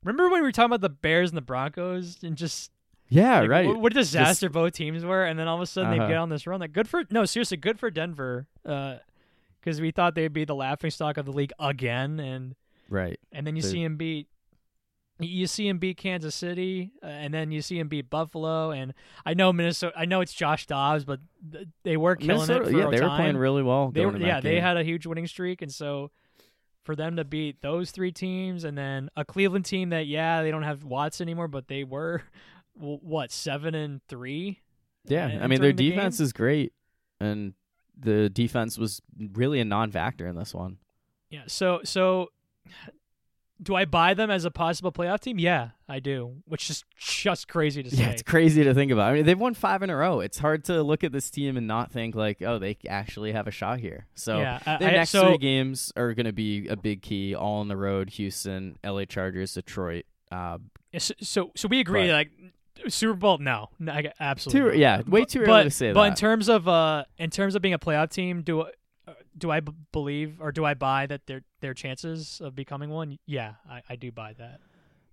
Remember 0.05 0.29
when 0.29 0.41
we 0.41 0.47
were 0.47 0.51
talking 0.53 0.67
about 0.67 0.81
the 0.81 0.89
Bears 0.89 1.29
and 1.31 1.37
the 1.37 1.41
Broncos 1.41 2.19
and 2.23 2.37
just 2.37 2.71
yeah, 3.09 3.41
like, 3.41 3.49
right. 3.49 3.75
What, 3.77 3.91
a 3.91 3.95
disaster 3.95 4.49
both 4.49 4.73
teams 4.73 5.03
were, 5.03 5.25
and 5.25 5.37
then 5.37 5.47
all 5.47 5.55
of 5.57 5.61
a 5.61 5.65
sudden 5.65 5.91
they 5.91 5.97
Uh-huh. 5.99 6.07
get 6.07 6.17
on 6.17 6.29
this 6.29 6.47
run. 6.47 6.59
Like 6.59 6.71
good 6.73 6.87
for 6.87 7.03
no, 7.11 7.25
seriously, 7.25 7.57
good 7.57 7.77
for 7.79 7.89
Denver. 7.91 8.47
Because 8.63 9.81
we 9.81 9.91
thought 9.91 10.15
they'd 10.15 10.31
be 10.31 10.45
the 10.45 10.55
laughing 10.55 10.91
stock 10.91 11.17
of 11.17 11.25
the 11.25 11.31
league 11.33 11.51
again, 11.59 12.19
and 12.19 12.55
right. 12.89 13.19
and 13.31 13.45
then 13.45 13.55
you 13.55 13.61
They- 13.63 13.67
see 13.69 13.83
him 13.83 13.97
beat. 13.97 14.27
You 15.17 15.47
see 15.47 15.65
him 15.69 15.77
beat 15.77 15.95
Kansas 15.95 16.35
City, 16.35 16.91
uh, 17.01 17.05
and 17.05 17.33
then 17.33 17.49
you 17.49 17.61
see 17.61 17.79
him 17.79 17.87
beat 17.87 18.09
Buffalo. 18.09 18.71
And 18.71 18.93
I 19.25 19.33
know 19.33 19.53
Minnesota. 19.53 19.93
I 19.97 20.03
know 20.03 20.19
it's 20.19 20.33
Josh 20.33 20.67
Dobbs, 20.67 21.05
but 21.05 21.21
th- 21.53 21.69
they 21.83 21.95
were 21.95 22.17
killing 22.17 22.47
Minnesota, 22.47 22.63
it 22.63 22.71
for 22.73 22.77
yeah, 22.77 22.89
they 22.89 22.97
time. 22.97 23.09
were 23.11 23.15
playing 23.15 23.37
really 23.37 23.63
well. 23.63 23.91
They 23.91 24.05
were, 24.05 24.17
yeah, 24.17 24.41
they 24.41 24.55
game. 24.55 24.61
had 24.63 24.75
a 24.75 24.83
huge 24.83 25.05
winning 25.05 25.25
streak, 25.27 25.61
and 25.61 25.71
so 25.71 26.11
for 26.85 26.95
them 26.95 27.17
to 27.17 27.25
beat 27.25 27.61
those 27.61 27.91
three 27.91 28.11
teams, 28.11 28.63
and 28.63 28.77
then 28.77 29.09
a 29.17 29.25
Cleveland 29.25 29.65
team 29.65 29.89
that 29.89 30.07
yeah, 30.07 30.41
they 30.43 30.51
don't 30.51 30.63
have 30.63 30.83
Watts 30.83 31.19
anymore, 31.19 31.47
but 31.47 31.67
they 31.67 31.83
were 31.83 32.21
what 32.73 33.31
seven 33.31 33.75
and 33.75 34.01
three. 34.07 34.61
Yeah, 35.05 35.39
I 35.41 35.47
mean 35.47 35.61
their 35.61 35.73
the 35.73 35.89
defense 35.89 36.19
game? 36.19 36.25
is 36.25 36.33
great, 36.33 36.73
and 37.19 37.53
the 37.97 38.29
defense 38.29 38.77
was 38.77 39.01
really 39.33 39.59
a 39.59 39.65
non-factor 39.65 40.27
in 40.27 40.35
this 40.35 40.53
one. 40.53 40.77
Yeah. 41.29 41.43
So 41.47 41.81
so 41.83 42.29
do 43.61 43.75
I 43.75 43.85
buy 43.85 44.13
them 44.13 44.29
as 44.29 44.45
a 44.45 44.51
possible 44.51 44.91
playoff 44.91 45.19
team? 45.21 45.39
Yeah, 45.39 45.69
I 45.87 45.99
do. 45.99 46.35
Which 46.45 46.69
is 46.69 46.83
just 46.97 47.47
crazy 47.47 47.83
to 47.83 47.89
say. 47.95 48.03
Yeah, 48.03 48.09
it's 48.09 48.21
crazy 48.23 48.63
to 48.63 48.73
think 48.73 48.91
about. 48.91 49.11
I 49.11 49.13
mean, 49.13 49.25
they've 49.25 49.39
won 49.39 49.53
five 49.53 49.81
in 49.83 49.89
a 49.89 49.95
row. 49.95 50.19
It's 50.19 50.37
hard 50.37 50.65
to 50.65 50.83
look 50.83 51.03
at 51.03 51.11
this 51.11 51.29
team 51.29 51.57
and 51.57 51.67
not 51.67 51.91
think 51.91 52.15
like, 52.15 52.41
oh, 52.41 52.59
they 52.59 52.77
actually 52.87 53.31
have 53.31 53.47
a 53.47 53.51
shot 53.51 53.79
here. 53.79 54.07
So 54.15 54.39
yeah. 54.39 54.59
I- 54.65 54.77
their 54.77 54.89
I- 54.89 54.93
next 54.93 55.11
so, 55.11 55.27
three 55.27 55.37
games 55.37 55.91
are 55.95 56.13
going 56.13 56.25
to 56.25 56.33
be 56.33 56.67
a 56.67 56.75
big 56.75 57.01
key. 57.01 57.33
All 57.35 57.59
on 57.61 57.67
the 57.67 57.77
road: 57.77 58.09
Houston, 58.11 58.77
L.A. 58.83 59.05
Chargers, 59.05 59.53
Detroit. 59.53 60.05
Uh, 60.31 60.57
so 60.97 61.13
so 61.21 61.51
so 61.55 61.67
we 61.67 61.79
agree 61.79 62.07
But- 62.07 62.13
like 62.13 62.31
Super 62.89 63.13
Bowl 63.13 63.37
no, 63.37 63.69
no 63.79 63.93
I, 63.93 64.11
absolutely 64.19 64.73
too, 64.73 64.79
yeah, 64.79 65.01
way 65.07 65.23
too 65.23 65.39
early 65.39 65.47
but, 65.47 65.63
to 65.63 65.71
say 65.71 65.93
but 65.93 66.01
that. 66.03 66.07
in 66.09 66.15
terms 66.15 66.49
of 66.49 66.67
uh 66.67 67.05
in 67.17 67.29
terms 67.29 67.55
of 67.55 67.61
being 67.61 67.73
a 67.73 67.79
playoff 67.79 68.11
team 68.11 68.41
do 68.41 68.65
do 69.37 69.51
I 69.51 69.59
b- 69.59 69.73
believe 69.91 70.37
or 70.39 70.51
do 70.51 70.65
I 70.65 70.73
buy 70.73 71.05
that 71.07 71.27
their 71.27 71.41
their 71.61 71.73
chances 71.73 72.41
of 72.43 72.55
becoming 72.55 72.89
one 72.89 73.17
yeah 73.25 73.53
I, 73.69 73.81
I 73.89 73.95
do 73.95 74.11
buy 74.11 74.33
that 74.33 74.59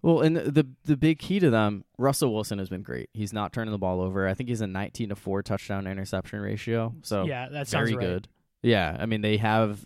Well, 0.02 0.20
and 0.20 0.36
the, 0.36 0.50
the 0.50 0.66
the 0.84 0.96
big 0.96 1.18
key 1.18 1.38
to 1.40 1.50
them, 1.50 1.84
Russell 1.98 2.32
Wilson 2.32 2.58
has 2.58 2.68
been 2.68 2.82
great. 2.82 3.08
He's 3.12 3.32
not 3.32 3.52
turning 3.52 3.72
the 3.72 3.78
ball 3.78 4.00
over. 4.00 4.26
I 4.28 4.34
think 4.34 4.48
he's 4.48 4.60
a 4.60 4.66
19 4.66 5.10
to 5.10 5.16
4 5.16 5.42
touchdown 5.42 5.86
interception 5.86 6.40
ratio. 6.40 6.94
So 7.02 7.24
yeah 7.24 7.48
that 7.48 7.68
sounds 7.68 7.90
very 7.90 7.96
right. 7.96 8.06
good. 8.06 8.28
Yeah, 8.62 8.96
I 8.98 9.06
mean 9.06 9.20
they 9.20 9.38
have 9.38 9.84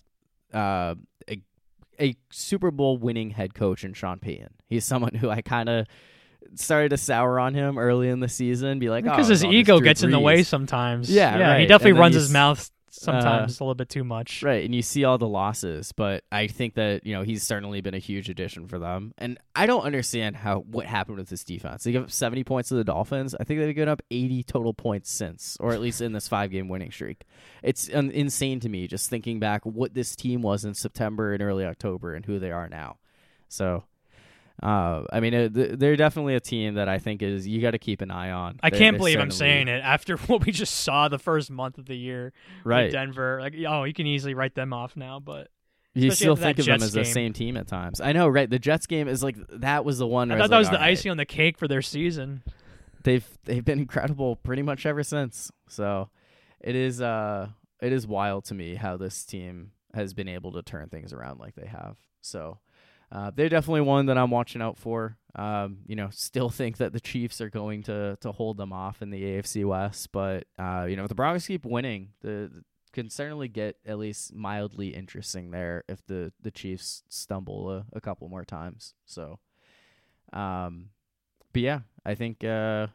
uh, 0.52 0.94
a 1.28 1.42
a 2.00 2.14
Super 2.30 2.70
Bowl 2.70 2.98
winning 2.98 3.30
head 3.30 3.54
coach 3.54 3.84
in 3.84 3.94
Sean 3.94 4.18
Payton. 4.18 4.50
He's 4.68 4.84
someone 4.84 5.14
who 5.14 5.30
I 5.30 5.42
kind 5.42 5.68
of 5.68 5.86
started 6.54 6.90
to 6.90 6.96
sour 6.96 7.38
on 7.40 7.54
him 7.54 7.78
early 7.78 8.08
in 8.08 8.20
the 8.20 8.28
season, 8.28 8.78
be 8.78 8.88
like, 8.88 9.04
because 9.04 9.26
oh, 9.26 9.30
his 9.30 9.44
ego 9.44 9.80
gets 9.80 10.02
in 10.02 10.10
the 10.10 10.20
way 10.20 10.42
sometimes 10.42 11.10
Yeah, 11.10 11.38
yeah 11.38 11.58
he 11.58 11.66
definitely 11.66 11.98
runs 11.98 12.14
his 12.14 12.30
mouth 12.30 12.70
sometimes 13.00 13.60
uh, 13.60 13.62
a 13.62 13.64
little 13.64 13.74
bit 13.74 13.88
too 13.88 14.04
much 14.04 14.42
Right, 14.42 14.64
and 14.64 14.74
you 14.74 14.82
see 14.82 15.04
all 15.04 15.18
the 15.18 15.28
losses, 15.28 15.92
but 15.92 16.24
I 16.30 16.46
think 16.46 16.74
that 16.74 17.06
you 17.06 17.14
know 17.14 17.22
he's 17.22 17.42
certainly 17.42 17.80
been 17.80 17.94
a 17.94 17.98
huge 17.98 18.28
addition 18.28 18.66
for 18.68 18.78
them. 18.78 19.12
And 19.18 19.38
I 19.54 19.66
don't 19.66 19.82
understand 19.82 20.36
how 20.36 20.60
what 20.60 20.86
happened 20.86 21.18
with 21.18 21.28
this 21.28 21.44
defense. 21.44 21.84
They 21.84 21.92
give 21.92 22.04
up 22.04 22.10
seventy 22.10 22.44
points 22.44 22.68
to 22.70 22.74
the 22.74 22.84
Dolphins. 22.84 23.34
I 23.34 23.44
think 23.44 23.60
they've 23.60 23.74
given 23.74 23.88
up 23.88 24.02
eighty 24.10 24.42
total 24.42 24.74
points 24.74 25.10
since, 25.10 25.56
or 25.60 25.72
at 25.72 25.80
least 25.80 26.00
in 26.00 26.12
this 26.12 26.28
five 26.28 26.50
game 26.50 26.68
winning 26.68 26.90
streak. 26.90 27.24
It's 27.62 27.90
um, 27.94 28.10
insane 28.10 28.60
to 28.60 28.68
me 28.68 28.86
just 28.86 29.10
thinking 29.10 29.40
back 29.40 29.64
what 29.64 29.94
this 29.94 30.16
team 30.16 30.42
was 30.42 30.64
in 30.64 30.74
September 30.74 31.32
and 31.32 31.42
early 31.42 31.64
October 31.64 32.14
and 32.14 32.24
who 32.24 32.38
they 32.38 32.50
are 32.50 32.68
now. 32.68 32.98
So, 33.48 33.84
Uh, 34.62 35.04
I 35.12 35.20
mean, 35.20 35.34
uh, 35.34 35.48
th- 35.50 35.78
they're 35.78 35.96
definitely 35.96 36.34
a 36.34 36.40
team 36.40 36.74
that 36.74 36.88
I 36.88 36.98
think 36.98 37.20
is 37.22 37.46
you 37.46 37.60
got 37.60 37.72
to 37.72 37.78
keep 37.78 38.00
an 38.00 38.10
eye 38.10 38.30
on. 38.30 38.58
I 38.62 38.70
They- 38.70 38.78
can't 38.78 38.96
believe 38.96 39.18
I'm 39.20 39.30
saying 39.30 39.68
it 39.68 39.82
after 39.84 40.16
what 40.28 40.46
we 40.46 40.52
just 40.52 40.74
saw 40.76 41.08
the 41.08 41.18
first 41.18 41.50
month 41.50 41.76
of 41.78 41.86
the 41.86 41.96
year 41.96 42.32
Right. 42.64 42.84
with 42.84 42.92
Denver. 42.92 43.38
Like, 43.40 43.54
oh, 43.68 43.84
you 43.84 43.92
can 43.92 44.06
easily 44.06 44.32
write 44.34 44.54
them 44.54 44.72
off 44.72 44.96
now, 44.96 45.20
but 45.20 45.48
You 45.94 46.10
still 46.10 46.36
think 46.36 46.58
of 46.58 46.64
them 46.64 46.74
Jets 46.80 46.84
as 46.84 46.92
the 46.92 47.04
same 47.04 47.32
team 47.34 47.56
at 47.58 47.66
times. 47.66 48.00
I 48.00 48.12
know, 48.12 48.28
right? 48.28 48.48
The 48.48 48.58
Jets 48.58 48.86
game 48.86 49.08
is 49.08 49.22
like 49.22 49.36
that 49.50 49.84
was 49.84 49.98
the 49.98 50.06
one. 50.06 50.30
I 50.32 50.38
thought 50.38 50.50
that 50.50 50.58
was 50.58 50.68
like, 50.68 50.72
the 50.72 50.78
all 50.78 50.84
right, 50.84 50.90
icing 50.92 51.10
on 51.10 51.16
the 51.18 51.26
cake 51.26 51.58
for 51.58 51.68
their 51.68 51.82
season. 51.82 52.42
They've 53.04 53.26
they've 53.44 53.64
been 53.64 53.78
incredible 53.78 54.36
pretty 54.36 54.62
much 54.62 54.84
ever 54.86 55.02
since. 55.02 55.50
So 55.68 56.08
it 56.60 56.74
is 56.74 57.00
uh 57.02 57.48
it 57.82 57.92
is 57.92 58.06
wild 58.06 58.46
to 58.46 58.54
me 58.54 58.74
how 58.74 58.96
this 58.96 59.24
team 59.24 59.72
has 59.94 60.12
been 60.14 60.28
able 60.28 60.52
to 60.52 60.62
turn 60.62 60.88
things 60.88 61.12
around 61.12 61.38
like 61.40 61.54
they 61.54 61.66
have. 61.66 61.96
So 62.22 62.58
uh, 63.12 63.30
they're 63.34 63.48
definitely 63.48 63.82
one 63.82 64.06
that 64.06 64.18
I'm 64.18 64.30
watching 64.30 64.62
out 64.62 64.76
for. 64.78 65.16
Um, 65.34 65.78
you 65.86 65.96
know, 65.96 66.08
still 66.10 66.48
think 66.48 66.78
that 66.78 66.92
the 66.92 67.00
Chiefs 67.00 67.40
are 67.40 67.50
going 67.50 67.82
to 67.84 68.16
to 68.22 68.32
hold 68.32 68.56
them 68.56 68.72
off 68.72 69.02
in 69.02 69.10
the 69.10 69.22
AFC 69.22 69.64
West, 69.64 70.10
but 70.10 70.44
uh, 70.58 70.86
you 70.88 70.96
know, 70.96 71.02
if 71.02 71.08
the 71.08 71.14
Broncos 71.14 71.46
keep 71.46 71.64
winning, 71.66 72.10
the 72.22 72.50
can 72.92 73.10
certainly 73.10 73.46
get 73.46 73.76
at 73.84 73.98
least 73.98 74.34
mildly 74.34 74.88
interesting 74.88 75.50
there 75.50 75.84
if 75.88 76.04
the 76.06 76.32
the 76.40 76.50
Chiefs 76.50 77.02
stumble 77.10 77.70
a, 77.70 77.84
a 77.92 78.00
couple 78.00 78.26
more 78.30 78.44
times. 78.44 78.94
So, 79.04 79.38
um, 80.32 80.86
but 81.52 81.60
yeah, 81.60 81.80
I 82.06 82.14
think 82.14 82.42
uh, 82.42 82.86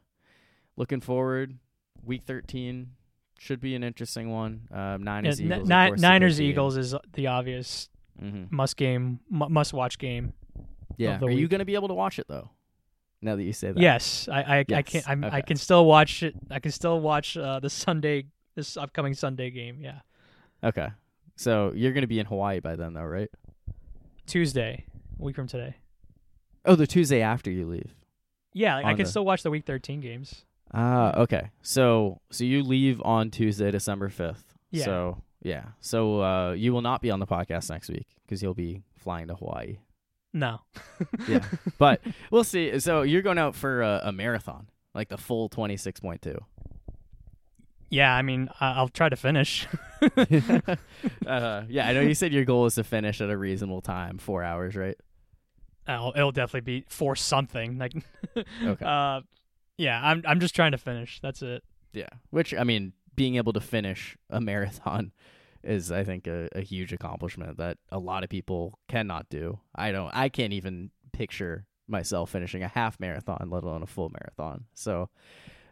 looking 0.75 1.01
forward, 1.01 1.59
week 2.03 2.23
thirteen 2.23 2.93
should 3.37 3.61
be 3.61 3.75
an 3.75 3.83
interesting 3.83 4.31
one. 4.31 4.67
Um, 4.71 5.03
Niners 5.03 5.39
Yeah, 5.39 5.57
Eagles, 5.57 5.69
Ni- 5.69 5.75
of 5.75 5.87
course, 5.89 5.99
is 5.99 6.03
a 6.03 6.07
big 6.07 6.11
Niners. 6.11 6.41
Eagles 6.41 6.77
is 6.77 6.95
the 7.13 7.27
obvious 7.27 7.89
Mhm. 8.21 8.51
must 8.51 8.77
game, 8.77 9.19
mu- 9.29 9.49
must 9.49 9.73
watch 9.73 9.97
game. 9.97 10.33
Yeah, 10.97 11.19
are 11.21 11.29
you 11.31 11.47
going 11.47 11.59
to 11.59 11.65
be 11.65 11.75
able 11.75 11.87
to 11.87 11.93
watch 11.93 12.19
it 12.19 12.27
though? 12.27 12.49
Now 13.21 13.35
that 13.35 13.43
you 13.43 13.53
say 13.53 13.71
that, 13.71 13.79
Yes, 13.79 14.27
I 14.31 14.41
I, 14.41 14.65
I 14.73 14.81
can 14.81 15.01
I'm, 15.07 15.23
I 15.23 15.41
can 15.41 15.57
still 15.57 15.85
watch 15.85 16.23
it. 16.23 16.35
I 16.49 16.59
can 16.59 16.71
still 16.71 16.99
watch 16.99 17.37
uh, 17.37 17.59
the 17.59 17.69
Sunday 17.69 18.25
this 18.55 18.77
upcoming 18.77 19.13
Sunday 19.13 19.49
game. 19.51 19.79
Yeah, 19.81 19.99
Okay, 20.63 20.89
so 21.35 21.71
you're 21.75 21.93
going 21.93 22.01
to 22.01 22.07
be 22.07 22.19
in 22.19 22.25
Hawaii 22.25 22.59
by 22.59 22.75
then, 22.75 22.93
though, 22.93 23.03
right? 23.03 23.29
Tuesday, 24.25 24.85
a 25.19 25.23
week 25.23 25.35
from 25.35 25.47
today. 25.47 25.75
Oh, 26.65 26.75
the 26.75 26.87
Tuesday 26.87 27.21
after 27.21 27.49
you 27.51 27.65
leave. 27.67 27.95
Yeah, 28.53 28.75
like, 28.77 28.85
I 28.85 28.93
can 28.93 29.05
the- 29.05 29.09
still 29.09 29.25
watch 29.25 29.43
the 29.43 29.49
week 29.51 29.65
13 29.65 30.01
games. 30.01 30.45
Ah, 30.73 31.17
okay. 31.21 31.49
So 31.61 32.21
so 32.31 32.43
you 32.45 32.63
leave 32.63 33.01
on 33.03 33.29
Tuesday, 33.29 33.71
December 33.71 34.07
fifth. 34.09 34.55
Yeah. 34.71 34.85
So 34.85 35.23
yeah. 35.41 35.65
So 35.79 36.21
uh, 36.21 36.51
you 36.53 36.73
will 36.73 36.81
not 36.81 37.01
be 37.01 37.11
on 37.11 37.19
the 37.19 37.27
podcast 37.27 37.69
next 37.69 37.89
week 37.89 38.07
because 38.25 38.41
you'll 38.43 38.53
be 38.53 38.83
flying 38.97 39.27
to 39.27 39.35
Hawaii. 39.35 39.77
No. 40.33 40.59
Yeah. 41.27 41.43
But 41.77 42.01
we'll 42.31 42.43
see. 42.43 42.79
So 42.79 43.01
you're 43.01 43.21
going 43.21 43.37
out 43.37 43.53
for 43.55 43.81
a, 43.81 44.01
a 44.05 44.11
marathon, 44.11 44.67
like 44.95 45.09
the 45.09 45.17
full 45.17 45.49
twenty 45.49 45.77
six 45.77 45.99
point 45.99 46.21
two. 46.21 46.37
Yeah, 47.89 48.15
I 48.15 48.21
mean, 48.21 48.49
I- 48.61 48.73
I'll 48.73 48.87
try 48.87 49.09
to 49.09 49.15
finish. 49.17 49.67
uh, 50.17 51.63
yeah, 51.67 51.87
I 51.87 51.93
know 51.93 52.01
you 52.01 52.13
said 52.13 52.31
your 52.33 52.45
goal 52.45 52.65
is 52.65 52.75
to 52.75 52.83
finish 52.83 53.19
at 53.21 53.29
a 53.29 53.37
reasonable 53.37 53.81
time, 53.81 54.17
four 54.17 54.43
hours, 54.43 54.75
right? 54.75 54.95
I'll, 55.87 56.13
it'll 56.15 56.31
definitely 56.31 56.79
be 56.79 56.85
for 56.87 57.15
something. 57.15 57.77
Like, 57.77 57.93
Okay. 58.37 58.85
uh, 58.85 59.21
yeah, 59.77 59.99
I'm 60.01 60.23
I'm 60.25 60.39
just 60.39 60.55
trying 60.55 60.71
to 60.71 60.77
finish. 60.77 61.19
That's 61.21 61.41
it. 61.41 61.63
Yeah. 61.93 62.07
Which 62.29 62.53
I 62.53 62.63
mean, 62.63 62.93
being 63.15 63.35
able 63.35 63.53
to 63.53 63.61
finish 63.61 64.17
a 64.29 64.39
marathon 64.41 65.11
is, 65.63 65.91
I 65.91 66.03
think, 66.03 66.27
a, 66.27 66.47
a 66.53 66.61
huge 66.61 66.93
accomplishment 66.93 67.57
that 67.57 67.77
a 67.91 67.99
lot 67.99 68.23
of 68.23 68.29
people 68.29 68.79
cannot 68.87 69.29
do. 69.29 69.59
I 69.75 69.91
don't. 69.91 70.11
I 70.15 70.29
can't 70.29 70.53
even 70.53 70.91
picture 71.11 71.65
myself 71.87 72.29
finishing 72.31 72.63
a 72.63 72.67
half 72.67 72.99
marathon, 72.99 73.49
let 73.49 73.63
alone 73.63 73.83
a 73.83 73.87
full 73.87 74.09
marathon. 74.09 74.65
So. 74.73 75.09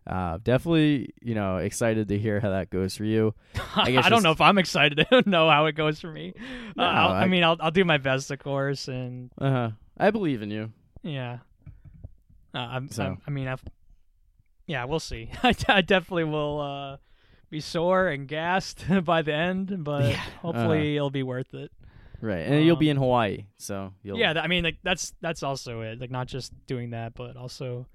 Uh, 0.07 0.39
definitely, 0.41 1.09
you 1.21 1.35
know, 1.35 1.57
excited 1.57 2.07
to 2.07 2.17
hear 2.17 2.39
how 2.39 2.49
that 2.49 2.71
goes 2.71 2.95
for 2.95 3.03
you. 3.03 3.35
I, 3.75 3.91
guess 3.91 4.09
don't 4.09 4.23
know 4.23 4.31
if 4.31 4.41
I'm 4.41 4.57
excited 4.57 5.05
to 5.11 5.29
know 5.29 5.47
how 5.51 5.67
it 5.67 5.73
goes 5.73 5.99
for 5.99 6.11
me. 6.11 6.33
No, 6.75 6.83
uh, 6.83 6.87
I, 6.87 7.21
I- 7.23 7.27
mean, 7.27 7.43
I'll 7.43 7.57
I'll 7.59 7.69
do 7.69 7.85
my 7.85 7.99
best, 7.99 8.31
of 8.31 8.39
course, 8.39 8.87
and 8.87 9.29
Uh 9.39 9.51
huh. 9.51 9.69
I 9.99 10.09
believe 10.09 10.41
in 10.41 10.49
you. 10.49 10.71
yeah. 11.03 11.39
Uh, 12.55 12.57
I'm, 12.59 12.89
So- 12.89 13.03
I'm- 13.03 13.21
I 13.27 13.29
mean, 13.29 13.47
I've, 13.47 13.63
yeah, 14.65 14.85
we'll 14.85 14.99
see. 15.01 15.29
I, 15.43 15.53
I 15.67 15.81
definitely 15.81 16.23
will 16.23 16.59
uh, 16.59 16.97
be 17.49 17.59
sore 17.59 18.07
and 18.07 18.27
gassed 18.27 18.85
by 19.03 19.21
the 19.21 19.33
end, 19.33 19.83
but 19.83 20.05
Yeah, 20.11 20.15
hopefully 20.41 20.95
it'll 20.95 21.09
be 21.09 21.23
worth 21.23 21.53
it. 21.53 21.71
Right, 22.21 22.39
and 22.39 22.65
you'll 22.65 22.75
be 22.75 22.89
Um, 22.89 22.97
in 22.97 23.01
Hawaii, 23.01 23.45
so 23.57 23.93
you'll. 24.03 24.17
Yeah, 24.17 24.33
I 24.41 24.47
mean, 24.47 24.63
like 24.65 24.77
that's 24.83 25.13
that's 25.21 25.41
also 25.41 25.81
it. 25.81 25.99
Like 26.01 26.11
not 26.11 26.27
just 26.27 26.51
doing 26.67 26.89
that, 26.89 27.13
but 27.15 27.37
also 27.37 27.85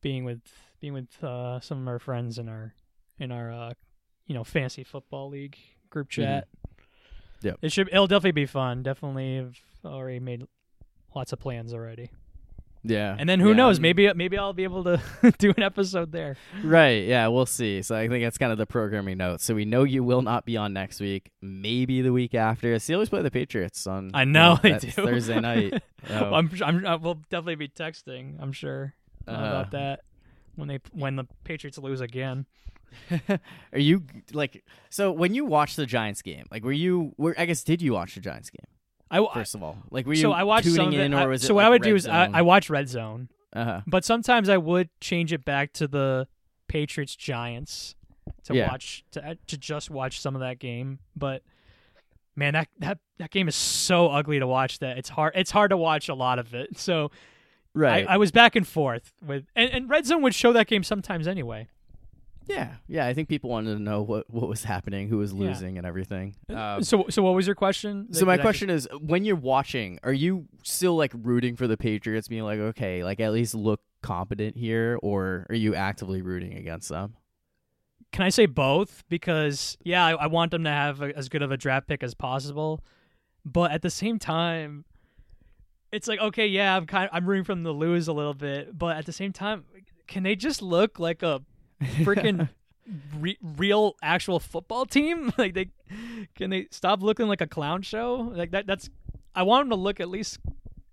being 0.00 0.24
with 0.24 0.40
being 0.80 0.92
with 0.92 1.22
uh, 1.22 1.60
some 1.60 1.82
of 1.82 1.88
our 1.88 1.98
friends 2.00 2.38
in 2.38 2.48
our 2.48 2.74
in 3.18 3.30
our 3.30 3.52
uh, 3.52 3.72
you 4.26 4.34
know 4.34 4.42
fantasy 4.42 4.82
football 4.82 5.28
league 5.30 5.56
group 5.90 6.08
Mhm. 6.08 6.10
chat. 6.10 6.48
Yep. 7.42 7.58
It 7.62 7.70
should. 7.72 7.88
It'll 7.88 8.08
definitely 8.08 8.32
be 8.32 8.46
fun. 8.46 8.82
Definitely 8.82 9.36
have 9.36 9.56
already 9.84 10.18
made 10.18 10.44
lots 11.14 11.32
of 11.32 11.38
plans 11.38 11.72
already. 11.72 12.10
Yeah. 12.88 13.16
And 13.18 13.28
then 13.28 13.40
who 13.40 13.50
Yeah, 13.50 13.56
knows? 13.56 13.80
Maybe 13.80 14.12
maybe 14.14 14.38
I'll 14.38 14.52
be 14.52 14.64
able 14.64 14.84
to 14.84 15.00
do 15.38 15.52
an 15.56 15.62
episode 15.62 16.12
there. 16.12 16.36
Right. 16.62 17.04
Yeah, 17.06 17.28
we'll 17.28 17.46
see. 17.46 17.82
So 17.82 17.96
I 17.96 18.08
think 18.08 18.24
that's 18.24 18.38
kind 18.38 18.52
of 18.52 18.58
the 18.58 18.66
programming 18.66 19.18
note. 19.18 19.40
So 19.40 19.54
we 19.54 19.64
know 19.64 19.84
you 19.84 20.02
will 20.04 20.22
not 20.22 20.44
be 20.44 20.56
on 20.56 20.72
next 20.72 21.00
week. 21.00 21.30
Maybe 21.42 22.02
the 22.02 22.12
week 22.12 22.34
after. 22.34 22.74
Steelers 22.76 23.10
play 23.10 23.22
the 23.22 23.30
Patriots 23.30 23.86
on. 23.86 24.10
I 24.14 24.20
you 24.22 24.26
know 24.26 24.52
uh, 24.52 24.56
they 24.62 24.78
do. 24.78 24.90
Thursday 24.90 25.40
night. 25.40 25.82
Oh. 26.08 26.34
I'm, 26.34 26.48
I'm. 26.64 26.86
Uh, 26.86 26.90
I 26.90 26.94
will 26.94 27.14
definitely 27.30 27.56
be 27.56 27.66
texting. 27.68 28.36
I'm 28.40 28.52
sure 28.52 28.94
uh, 29.26 29.32
uh, 29.32 29.34
about 29.34 29.70
that 29.72 30.00
when 30.54 30.68
they 30.68 30.78
when 30.92 31.16
the 31.16 31.24
Patriots 31.42 31.78
lose 31.78 32.00
again. 32.00 32.46
Are 33.72 33.78
you 33.78 34.04
like 34.32 34.62
so 34.88 35.10
when 35.10 35.34
you 35.34 35.44
watch 35.44 35.74
the 35.74 35.84
Giants 35.84 36.22
game? 36.22 36.44
Like, 36.48 36.62
were 36.64 36.70
you? 36.70 37.12
Were 37.16 37.34
I 37.36 37.44
guess 37.46 37.64
did 37.64 37.82
you 37.82 37.92
watch 37.94 38.14
the 38.14 38.20
Giants 38.20 38.50
game 38.50 38.66
I, 39.10 39.24
first 39.34 39.54
of 39.54 39.62
all? 39.62 39.78
Like, 39.90 40.06
were 40.06 40.14
you 40.14 40.20
so 40.22 40.32
I 40.32 40.44
watched 40.44 40.64
tuning 40.64 40.92
some 40.92 40.92
it. 40.94 41.00
in, 41.00 41.14
or 41.14 41.28
was 41.28 41.44
it 41.44 41.46
so 41.46 41.54
what 41.54 41.62
like 41.62 41.66
I 41.66 41.70
would 41.70 41.82
Red 41.82 41.90
do 41.90 41.94
is 41.96 42.06
I, 42.06 42.26
Zone? 42.26 42.34
I 42.34 42.42
watch 42.42 42.70
Red 42.70 42.88
Zone, 42.88 43.28
uh-huh. 43.52 43.80
but 43.86 44.04
sometimes 44.04 44.48
I 44.48 44.56
would 44.56 44.88
change 45.00 45.32
it 45.32 45.44
back 45.44 45.72
to 45.74 45.86
the 45.86 46.28
Patriots 46.68 47.14
Giants 47.14 47.94
to 48.44 48.54
Yeah. 48.54 48.70
watch 48.70 49.04
to 49.12 49.38
to 49.46 49.56
just 49.58 49.90
watch 49.90 50.20
some 50.20 50.34
of 50.34 50.40
that 50.40 50.58
game. 50.58 50.98
But 51.14 51.42
man, 52.34 52.54
that 52.54 52.68
that 52.78 52.98
that 53.18 53.30
game 53.30 53.48
is 53.48 53.54
so 53.54 54.08
ugly 54.08 54.38
to 54.38 54.46
watch 54.46 54.80
that 54.80 54.98
it's 54.98 55.08
hard 55.08 55.32
it's 55.36 55.50
hard 55.50 55.70
to 55.70 55.76
watch 55.76 56.08
a 56.08 56.14
lot 56.14 56.38
of 56.38 56.54
it. 56.54 56.70
So 56.78 57.10
right. 57.74 58.06
I, 58.08 58.14
I 58.14 58.16
was 58.16 58.32
back 58.32 58.56
and 58.56 58.66
forth 58.66 59.12
with 59.24 59.44
and, 59.54 59.70
and 59.70 59.90
Red 59.90 60.06
Zone 60.06 60.22
would 60.22 60.34
show 60.34 60.52
that 60.52 60.66
game 60.66 60.82
sometimes 60.82 61.28
anyway. 61.28 61.68
Yeah, 62.46 62.74
yeah. 62.86 63.06
I 63.06 63.14
think 63.14 63.28
people 63.28 63.50
wanted 63.50 63.74
to 63.74 63.82
know 63.82 64.02
what 64.02 64.28
what 64.30 64.48
was 64.48 64.64
happening, 64.64 65.08
who 65.08 65.18
was 65.18 65.32
losing, 65.32 65.78
and 65.78 65.86
everything. 65.86 66.36
Um, 66.48 66.82
so 66.82 67.06
so 67.10 67.22
what 67.22 67.34
was 67.34 67.46
your 67.46 67.56
question? 67.56 68.12
So 68.12 68.24
my 68.24 68.38
question 68.38 68.70
is, 68.70 68.88
when 69.00 69.24
you're 69.24 69.36
watching, 69.36 69.98
are 70.02 70.12
you 70.12 70.46
still 70.62 70.96
like 70.96 71.12
rooting 71.14 71.56
for 71.56 71.66
the 71.66 71.76
Patriots, 71.76 72.28
being 72.28 72.44
like, 72.44 72.58
okay, 72.58 73.04
like 73.04 73.20
at 73.20 73.32
least 73.32 73.54
look 73.54 73.80
competent 74.02 74.56
here, 74.56 74.98
or 75.02 75.46
are 75.48 75.56
you 75.56 75.74
actively 75.74 76.22
rooting 76.22 76.54
against 76.54 76.88
them? 76.88 77.14
can 78.12 78.24
I 78.24 78.30
say 78.30 78.46
both? 78.46 79.04
Because 79.08 79.76
yeah, 79.84 80.06
I, 80.06 80.12
I 80.12 80.26
want 80.26 80.50
them 80.50 80.64
to 80.64 80.70
have 80.70 81.02
a, 81.02 81.16
as 81.16 81.28
good 81.28 81.42
of 81.42 81.50
a 81.52 81.56
draft 81.56 81.86
pick 81.86 82.02
as 82.02 82.14
possible, 82.14 82.82
but 83.44 83.72
at 83.72 83.82
the 83.82 83.90
same 83.90 84.18
time, 84.18 84.84
it's 85.92 86.08
like 86.08 86.20
okay, 86.20 86.46
yeah, 86.46 86.76
I'm 86.76 86.86
kind, 86.86 87.10
of, 87.10 87.10
I'm 87.14 87.26
rooting 87.26 87.44
for 87.44 87.52
them 87.52 87.64
to 87.64 87.72
lose 87.72 88.08
a 88.08 88.12
little 88.12 88.34
bit, 88.34 88.76
but 88.76 88.96
at 88.96 89.04
the 89.06 89.12
same 89.12 89.32
time, 89.32 89.64
can 90.06 90.22
they 90.22 90.34
just 90.34 90.62
look 90.62 90.98
like 90.98 91.22
a 91.22 91.42
freaking 92.00 92.48
re- 93.18 93.38
real 93.42 93.96
actual 94.02 94.40
football 94.40 94.86
team? 94.86 95.32
like 95.38 95.54
they 95.54 95.70
can 96.34 96.50
they 96.50 96.68
stop 96.70 97.02
looking 97.02 97.26
like 97.28 97.40
a 97.40 97.46
clown 97.46 97.82
show? 97.82 98.32
Like 98.34 98.52
that. 98.52 98.66
That's 98.66 98.90
I 99.34 99.42
want 99.42 99.64
them 99.64 99.70
to 99.70 99.82
look 99.82 100.00
at 100.00 100.08
least 100.08 100.38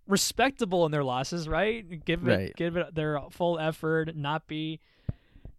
respectable 0.07 0.85
in 0.85 0.91
their 0.91 1.03
losses, 1.03 1.47
right? 1.47 2.03
Give 2.03 2.27
it 2.27 2.55
give 2.55 2.77
it 2.77 2.93
their 2.95 3.19
full 3.31 3.60
effort, 3.60 4.15
not 4.15 4.47
be 4.47 4.80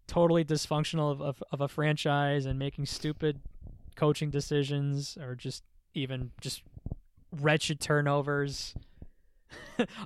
totally 0.07 0.45
dysfunctional 0.45 1.11
of, 1.11 1.23
of, 1.23 1.43
of 1.51 1.61
a 1.61 1.69
franchise 1.69 2.45
and 2.45 2.59
making 2.59 2.85
stupid 2.87 3.41
coaching 3.97 4.31
decisions 4.31 5.17
or 5.21 5.35
just 5.35 5.63
even 5.95 6.31
just 6.41 6.63
wretched 7.41 7.81
turnovers. 7.81 8.75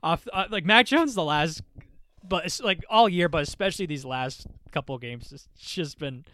Off 0.02 0.26
uh, 0.32 0.44
like 0.50 0.64
Mac 0.64 0.86
Jones 0.86 1.14
the 1.14 1.24
last, 1.24 1.62
but 2.26 2.46
it's 2.46 2.60
like 2.60 2.84
all 2.88 3.08
year, 3.08 3.28
but 3.28 3.42
especially 3.42 3.86
these 3.86 4.04
last 4.04 4.46
couple 4.72 4.96
games, 4.98 5.32
it's 5.32 5.48
just 5.56 5.98
been 5.98 6.24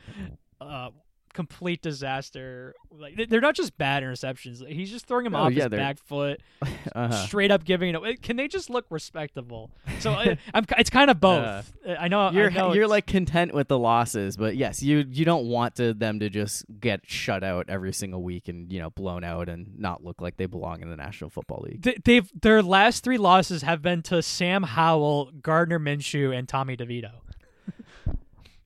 uh, 0.61 0.90
complete 1.35 1.82
disaster. 1.82 2.74
Like 2.90 3.16
they- 3.16 3.27
they're 3.27 3.40
not 3.43 3.55
just 3.55 3.77
bad 3.77 4.02
interceptions. 4.02 4.66
He's 4.66 4.90
just 4.90 5.06
throwing 5.06 5.27
him 5.27 5.35
Oh, 5.35 5.40
off 5.40 5.52
yeah, 5.52 5.65
his 5.65 5.70
they're- 5.70 5.81
back 5.81 5.98
foot, 5.98 6.40
uh-huh. 6.62 7.11
straight 7.27 7.51
up 7.51 7.65
giving 7.65 7.90
it. 7.90 7.97
away. 7.97 8.16
Can 8.16 8.36
they 8.36 8.48
just 8.48 8.70
look 8.70 8.86
respectable? 8.89 9.70
So 9.98 10.12
I, 10.15 10.39
I'm. 10.55 10.65
It's 10.78 10.89
kind 10.90 11.11
of 11.11 11.20
both. 11.20 11.73
I 11.86 12.09
know. 12.09 12.31
You're 12.31 12.51
I 12.51 12.55
know 12.55 12.66
you're 12.73 12.85
it's- 12.85 12.90
like 12.90 13.06
content 13.06 13.52
with 13.52 13.69
the 13.69 13.78
losses, 13.78 14.36
but 14.39 14.56
yes, 14.56 14.82
you 14.82 15.05
you 15.11 15.24
don't 15.27 15.47
want 15.47 15.74
to 15.77 15.93
them 15.93 16.20
to 16.20 16.31
just 16.31 16.65
get 16.81 17.01
shut 17.05 17.44
out 17.44 17.66
every 17.69 17.93
single 17.93 18.23
week 18.23 18.48
and 18.48 18.73
you 18.73 18.81
know 18.81 18.90
blown 18.90 19.24
out 19.24 19.48
and 19.48 19.78
not 19.78 20.02
look 20.05 20.20
like 20.23 20.36
they 20.39 20.47
belong 20.47 20.81
in 20.81 20.89
the 20.89 20.97
National 20.97 21.28
Football 21.28 21.65
League. 21.69 21.82
Th- 21.82 21.98
they've 22.05 22.31
their 22.40 22.62
last 22.62 23.05
three 23.05 23.19
losses 23.19 23.62
have 23.62 23.82
been 23.82 24.02
to 24.05 24.23
Sam 24.23 24.62
Howell, 24.62 25.32
Gardner 25.43 25.78
Minshew, 25.81 26.35
and 26.36 26.48
Tommy 26.48 26.77
DeVito. 26.77 27.11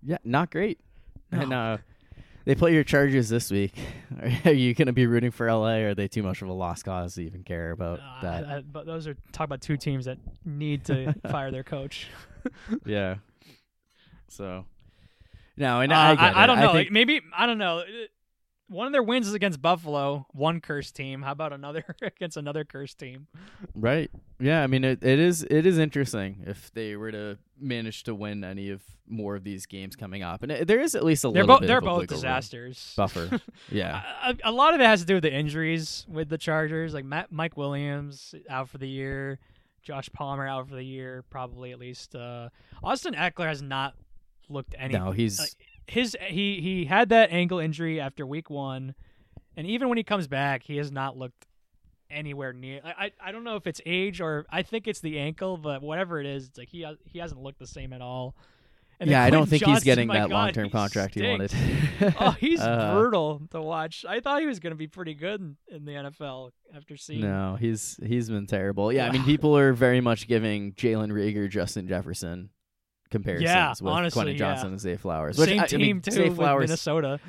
Yeah, 0.02 0.18
not 0.24 0.50
great. 0.50 0.78
No. 1.32 1.40
And 1.40 1.52
uh, 1.52 1.78
they 2.48 2.54
play 2.54 2.72
your 2.72 2.82
Chargers 2.82 3.28
this 3.28 3.50
week. 3.50 3.74
Are 4.46 4.50
you 4.52 4.72
going 4.72 4.86
to 4.86 4.92
be 4.94 5.06
rooting 5.06 5.30
for 5.30 5.52
LA? 5.52 5.74
Or 5.80 5.88
are 5.90 5.94
they 5.94 6.08
too 6.08 6.22
much 6.22 6.40
of 6.40 6.48
a 6.48 6.52
lost 6.54 6.82
cause 6.82 7.16
to 7.16 7.20
even 7.22 7.44
care 7.44 7.72
about 7.72 8.00
Uh, 8.00 8.22
that? 8.22 8.44
I- 8.46 8.60
but 8.62 8.86
those 8.86 9.06
are 9.06 9.14
talk 9.32 9.44
about 9.44 9.60
two 9.60 9.76
teams 9.76 10.06
that 10.06 10.16
need 10.46 10.86
to 10.86 11.14
fire 11.30 11.50
their 11.50 11.62
coach. 11.62 12.06
yeah. 12.86 13.16
So, 14.28 14.64
no, 15.58 15.80
and 15.82 15.92
Uh, 15.92 15.96
I, 15.96 16.14
get 16.14 16.36
I, 16.36 16.46
don't 16.46 16.56
know. 16.58 16.72
think- 16.72 16.74
like 16.86 16.90
maybe 16.90 17.20
I 17.36 17.44
don't 17.44 17.58
know. 17.58 17.82
One 18.68 18.86
of 18.86 18.92
their 18.92 19.02
wins 19.02 19.26
is 19.26 19.34
against 19.34 19.62
Buffalo, 19.62 20.26
one 20.32 20.60
cursed 20.60 20.94
team. 20.94 21.22
How 21.22 21.32
about 21.32 21.52
another 21.54 21.84
against 22.02 22.36
another 22.36 22.64
cursed 22.64 22.98
team? 22.98 23.26
Right. 23.74 24.10
Yeah. 24.38 24.62
I 24.62 24.66
mean, 24.66 24.84
it, 24.84 25.02
it 25.02 25.18
is 25.18 25.42
it 25.42 25.64
is 25.66 25.78
interesting 25.78 26.44
if 26.46 26.70
they 26.74 26.94
were 26.96 27.10
to 27.10 27.38
manage 27.58 28.02
to 28.04 28.14
win 28.14 28.44
any 28.44 28.68
of 28.70 28.82
more 29.06 29.36
of 29.36 29.42
these 29.42 29.64
games 29.64 29.96
coming 29.96 30.22
up, 30.22 30.42
and 30.42 30.52
it, 30.52 30.68
there 30.68 30.80
is 30.80 30.94
at 30.94 31.02
least 31.02 31.24
a 31.24 31.30
They're 31.30 31.42
little 31.44 31.56
both 31.56 31.60
bit. 31.62 31.66
they're 31.68 31.78
of 31.78 31.84
both 31.84 32.06
disasters. 32.08 32.92
Buffer. 32.96 33.40
Yeah. 33.72 34.02
A, 34.24 34.36
a 34.44 34.52
lot 34.52 34.74
of 34.74 34.80
it 34.80 34.84
has 34.84 35.00
to 35.00 35.06
do 35.06 35.14
with 35.14 35.22
the 35.22 35.32
injuries 35.32 36.04
with 36.08 36.28
the 36.28 36.38
Chargers. 36.38 36.92
Like 36.92 37.04
Matt, 37.06 37.32
Mike 37.32 37.56
Williams 37.56 38.34
out 38.50 38.68
for 38.68 38.76
the 38.78 38.88
year, 38.88 39.38
Josh 39.82 40.10
Palmer 40.12 40.46
out 40.46 40.68
for 40.68 40.74
the 40.74 40.82
year, 40.84 41.24
probably 41.30 41.72
at 41.72 41.78
least. 41.78 42.14
Uh, 42.14 42.50
Austin 42.84 43.14
Ekeler 43.14 43.46
has 43.46 43.62
not 43.62 43.94
looked 44.50 44.74
any. 44.78 44.92
no, 44.94 45.10
he's 45.10 45.38
like, 45.38 45.52
his 45.88 46.16
he 46.26 46.60
he 46.60 46.84
had 46.84 47.08
that 47.10 47.30
ankle 47.32 47.58
injury 47.58 48.00
after 48.00 48.26
week 48.26 48.50
one, 48.50 48.94
and 49.56 49.66
even 49.66 49.88
when 49.88 49.98
he 49.98 50.04
comes 50.04 50.26
back, 50.26 50.62
he 50.62 50.76
has 50.76 50.92
not 50.92 51.16
looked 51.16 51.46
anywhere 52.10 52.52
near. 52.52 52.80
I 52.84 53.06
I, 53.06 53.28
I 53.28 53.32
don't 53.32 53.44
know 53.44 53.56
if 53.56 53.66
it's 53.66 53.80
age 53.86 54.20
or 54.20 54.46
I 54.50 54.62
think 54.62 54.86
it's 54.86 55.00
the 55.00 55.18
ankle, 55.18 55.56
but 55.56 55.82
whatever 55.82 56.20
it 56.20 56.26
is, 56.26 56.48
it's 56.48 56.58
like 56.58 56.68
he 56.68 56.86
he 57.04 57.18
hasn't 57.18 57.40
looked 57.40 57.58
the 57.58 57.66
same 57.66 57.92
at 57.92 58.00
all. 58.00 58.34
And 59.00 59.10
yeah. 59.10 59.22
I 59.22 59.30
don't 59.30 59.48
think 59.48 59.64
he's 59.64 59.84
getting 59.84 60.08
that 60.08 60.28
long 60.28 60.52
term 60.52 60.70
contract 60.70 61.14
he 61.14 61.22
wanted. 61.22 61.52
oh, 62.20 62.32
he's 62.32 62.60
Uh, 62.60 62.94
brutal 62.94 63.42
to 63.52 63.62
watch. 63.62 64.04
I 64.08 64.18
thought 64.20 64.40
he 64.40 64.46
was 64.46 64.58
going 64.58 64.72
to 64.72 64.76
be 64.76 64.88
pretty 64.88 65.14
good 65.14 65.40
in, 65.40 65.56
in 65.68 65.84
the 65.84 65.92
NFL 65.92 66.50
after 66.74 66.96
seeing. 66.96 67.20
No, 67.20 67.56
he's 67.58 67.98
he's 68.04 68.28
been 68.28 68.46
terrible. 68.46 68.92
Yeah, 68.92 69.06
I 69.06 69.12
mean, 69.12 69.24
people 69.32 69.56
are 69.56 69.72
very 69.72 70.00
much 70.00 70.26
giving 70.26 70.72
Jalen 70.72 71.12
Reagor, 71.12 71.48
Justin 71.48 71.86
Jefferson 71.86 72.50
comparisons 73.10 73.48
Yeah, 73.50 73.70
with 73.70 73.82
honestly, 73.82 74.16
Quentin 74.16 74.34
yeah. 74.36 74.38
Johnson 74.38 74.68
and 74.70 74.80
Zay 74.80 74.96
Flowers. 74.96 75.38
Which, 75.38 75.48
Same 75.48 75.60
I, 75.60 75.64
I 75.64 75.66
team 75.66 75.80
mean, 75.80 76.00
too 76.00 76.10
Zay 76.10 76.28
with 76.28 76.36
Flowers, 76.36 76.68
Minnesota. 76.68 77.20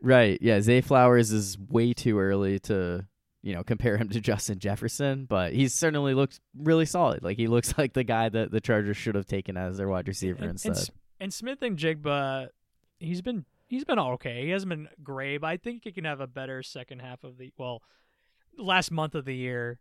right? 0.00 0.38
Yeah, 0.40 0.60
Zay 0.60 0.80
Flowers 0.80 1.32
is 1.32 1.58
way 1.58 1.92
too 1.92 2.18
early 2.18 2.58
to 2.60 3.06
you 3.42 3.54
know 3.54 3.62
compare 3.62 3.96
him 3.96 4.08
to 4.10 4.20
Justin 4.20 4.58
Jefferson, 4.58 5.24
but 5.24 5.52
he's 5.52 5.72
certainly 5.74 6.14
looked 6.14 6.40
really 6.56 6.86
solid. 6.86 7.22
Like 7.22 7.36
he 7.36 7.46
looks 7.46 7.74
like 7.78 7.92
the 7.92 8.04
guy 8.04 8.28
that 8.28 8.50
the 8.50 8.60
Chargers 8.60 8.96
should 8.96 9.14
have 9.14 9.26
taken 9.26 9.56
as 9.56 9.78
their 9.78 9.88
wide 9.88 10.08
receiver 10.08 10.42
and, 10.42 10.50
instead. 10.52 10.76
and, 10.76 10.90
and 11.20 11.34
Smith-Njigba, 11.34 12.48
he's 12.98 13.22
been 13.22 13.44
he's 13.68 13.84
been 13.84 13.98
okay. 13.98 14.44
He 14.44 14.50
hasn't 14.50 14.70
been 14.70 14.88
great, 15.02 15.38
but 15.38 15.48
I 15.48 15.56
think 15.56 15.84
he 15.84 15.92
can 15.92 16.04
have 16.04 16.20
a 16.20 16.26
better 16.26 16.62
second 16.62 17.00
half 17.00 17.24
of 17.24 17.38
the 17.38 17.52
well, 17.56 17.82
last 18.56 18.90
month 18.90 19.14
of 19.14 19.24
the 19.24 19.34
year. 19.34 19.78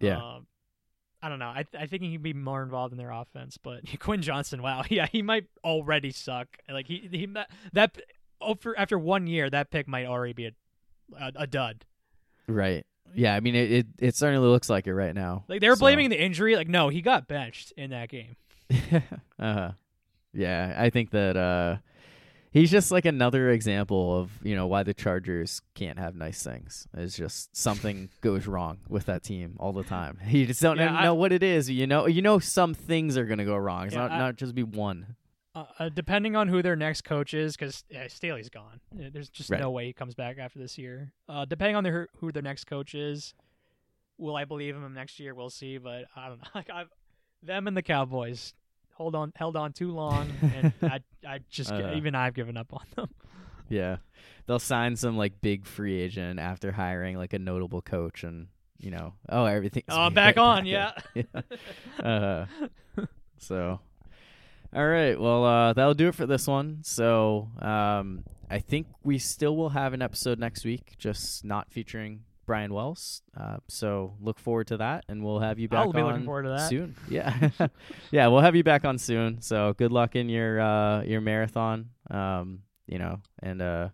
Yeah. 0.00 0.16
Um, 0.16 0.46
I 1.22 1.28
don't 1.28 1.38
know. 1.38 1.46
I 1.48 1.64
I 1.78 1.86
think 1.86 2.02
he 2.02 2.12
can 2.12 2.22
be 2.22 2.32
more 2.32 2.62
involved 2.62 2.92
in 2.92 2.98
their 2.98 3.10
offense, 3.10 3.58
but 3.58 3.82
Quinn 4.00 4.22
Johnson, 4.22 4.62
wow, 4.62 4.82
yeah, 4.90 5.06
he 5.10 5.22
might 5.22 5.46
already 5.64 6.10
suck. 6.12 6.48
Like 6.70 6.86
he 6.86 7.08
he 7.10 7.26
that, 7.26 7.50
that 7.72 8.00
over 8.40 8.78
after 8.78 8.98
one 8.98 9.26
year, 9.26 9.50
that 9.50 9.70
pick 9.70 9.86
might 9.86 10.06
already 10.06 10.32
be 10.32 10.46
a 10.46 10.52
a, 11.18 11.32
a 11.36 11.46
dud. 11.46 11.84
right. 12.46 12.86
Yeah, 13.12 13.34
I 13.34 13.40
mean, 13.40 13.56
it, 13.56 13.72
it 13.72 13.86
it 13.98 14.14
certainly 14.14 14.46
looks 14.48 14.70
like 14.70 14.86
it 14.86 14.94
right 14.94 15.14
now. 15.14 15.44
Like 15.48 15.60
they 15.60 15.68
were 15.68 15.74
So- 15.74 15.80
blaming 15.80 16.10
the 16.10 16.22
injury. 16.22 16.54
Like 16.54 16.68
no, 16.68 16.88
he 16.90 17.02
got 17.02 17.26
benched 17.26 17.72
in 17.76 17.90
that 17.90 18.08
game. 18.08 18.36
uh-huh. 19.38 19.72
Yeah, 20.32 20.74
I 20.78 20.90
think 20.90 21.10
that 21.10 21.36
uh 21.36 21.76
he's 22.50 22.70
just 22.70 22.90
like 22.90 23.04
another 23.04 23.50
example 23.50 24.18
of, 24.18 24.30
you 24.42 24.54
know, 24.56 24.66
why 24.66 24.82
the 24.82 24.94
Chargers 24.94 25.60
can't 25.74 25.98
have 25.98 26.14
nice 26.14 26.42
things. 26.42 26.86
It's 26.96 27.16
just 27.16 27.56
something 27.56 28.08
goes 28.20 28.46
wrong 28.46 28.78
with 28.88 29.06
that 29.06 29.22
team 29.22 29.56
all 29.58 29.72
the 29.72 29.84
time. 29.84 30.18
You 30.28 30.46
just 30.46 30.60
don't 30.60 30.78
Yeah, 30.78 30.94
I- 30.94 31.04
know 31.04 31.14
what 31.14 31.32
it 31.32 31.42
is. 31.42 31.68
You 31.70 31.86
know 31.86 32.06
you 32.06 32.22
know 32.22 32.38
some 32.38 32.74
things 32.74 33.16
are 33.16 33.24
going 33.24 33.38
to 33.38 33.44
go 33.44 33.56
wrong. 33.56 33.86
It's 33.86 33.94
Yeah, 33.94 34.02
not 34.02 34.10
I- 34.12 34.18
not 34.18 34.36
just 34.36 34.54
be 34.54 34.62
one. 34.62 35.16
Uh, 35.52 35.64
uh, 35.80 35.88
depending 35.88 36.36
on 36.36 36.46
who 36.46 36.62
their 36.62 36.76
next 36.76 37.00
coach 37.02 37.34
is, 37.34 37.56
because 37.56 37.82
uh, 37.92 38.06
Staley's 38.06 38.48
gone. 38.48 38.78
Uh, 38.94 39.10
There's 39.12 39.28
just 39.28 39.50
Right. 39.50 39.58
no 39.60 39.70
way 39.72 39.86
he 39.86 39.92
comes 39.92 40.14
back 40.14 40.38
after 40.38 40.60
this 40.60 40.78
year. 40.78 41.12
Uh, 41.28 41.44
depending 41.44 41.74
on 41.74 41.82
their, 41.82 42.06
who 42.18 42.30
their 42.30 42.40
next 42.42 42.64
coach 42.66 42.94
is, 42.94 43.34
will 44.16 44.36
I 44.36 44.44
believe 44.44 44.76
him 44.76 44.94
next 44.94 45.18
year? 45.18 45.34
We'll 45.34 45.50
see. 45.50 45.76
But 45.78 46.04
I 46.14 46.28
don't 46.28 46.38
know. 46.38 46.48
Like 46.54 46.70
I've, 46.70 46.88
them 47.42 47.66
and 47.66 47.76
the 47.76 47.82
Cowboys 47.82 48.54
hold 49.00 49.14
on, 49.14 49.32
held 49.34 49.56
on 49.56 49.72
too 49.72 49.92
long, 49.92 50.28
and 50.42 50.72
I, 50.82 51.00
I 51.26 51.40
just 51.48 51.72
Uh. 51.72 51.94
even 51.96 52.14
I've 52.14 52.34
given 52.34 52.56
up 52.58 52.72
on 52.74 52.84
them. 52.96 53.08
Yeah. 53.70 53.98
They'll 54.46 54.58
sign 54.58 54.96
some 54.96 55.16
like 55.16 55.40
big 55.40 55.64
free 55.64 56.00
agent 56.00 56.40
after 56.40 56.72
hiring 56.72 57.16
like 57.16 57.32
a 57.34 57.38
notable 57.38 57.80
coach 57.80 58.24
and, 58.24 58.48
you 58.80 58.90
know, 58.90 59.14
oh, 59.28 59.44
everything. 59.44 59.84
Oh, 59.88 60.00
I'm 60.00 60.12
back 60.12 60.36
on. 60.50 60.66
Yeah. 60.66 60.90
uh, 62.02 62.46
so, 63.38 63.78
all 64.74 64.86
right. 64.88 65.18
Well, 65.20 65.44
uh, 65.44 65.72
that'll 65.72 65.94
do 65.94 66.08
it 66.08 66.16
for 66.16 66.26
this 66.26 66.48
one. 66.48 66.80
So, 66.82 67.48
um, 67.60 68.24
I 68.50 68.58
think 68.58 68.88
we 69.04 69.18
still 69.18 69.56
will 69.56 69.68
have 69.70 69.92
an 69.92 70.02
episode 70.02 70.40
next 70.40 70.64
week, 70.64 70.94
just 70.98 71.44
not 71.44 71.70
featuring 71.70 72.24
Brian 72.50 72.74
Wells. 72.74 73.22
Uh, 73.38 73.58
so 73.68 74.14
look 74.20 74.40
forward 74.40 74.66
to 74.66 74.78
that, 74.78 75.04
and 75.08 75.24
we'll 75.24 75.38
have 75.38 75.60
you 75.60 75.68
back 75.68 75.86
I'll 75.86 75.92
be 75.92 76.00
on 76.00 76.06
looking 76.08 76.24
forward 76.24 76.42
to 76.42 76.48
that. 76.48 76.68
soon. 76.68 76.96
Yeah, 77.08 77.50
yeah, 78.10 78.26
we'll 78.26 78.40
have 78.40 78.56
you 78.56 78.64
back 78.64 78.84
on 78.84 78.98
soon. 78.98 79.40
So 79.40 79.72
good 79.74 79.92
luck 79.92 80.16
in 80.16 80.28
your 80.28 80.60
uh, 80.60 81.02
your 81.04 81.20
marathon. 81.20 81.90
Um, 82.10 82.62
you 82.88 82.98
know, 82.98 83.20
and 83.40 83.62
uh, 83.62 83.88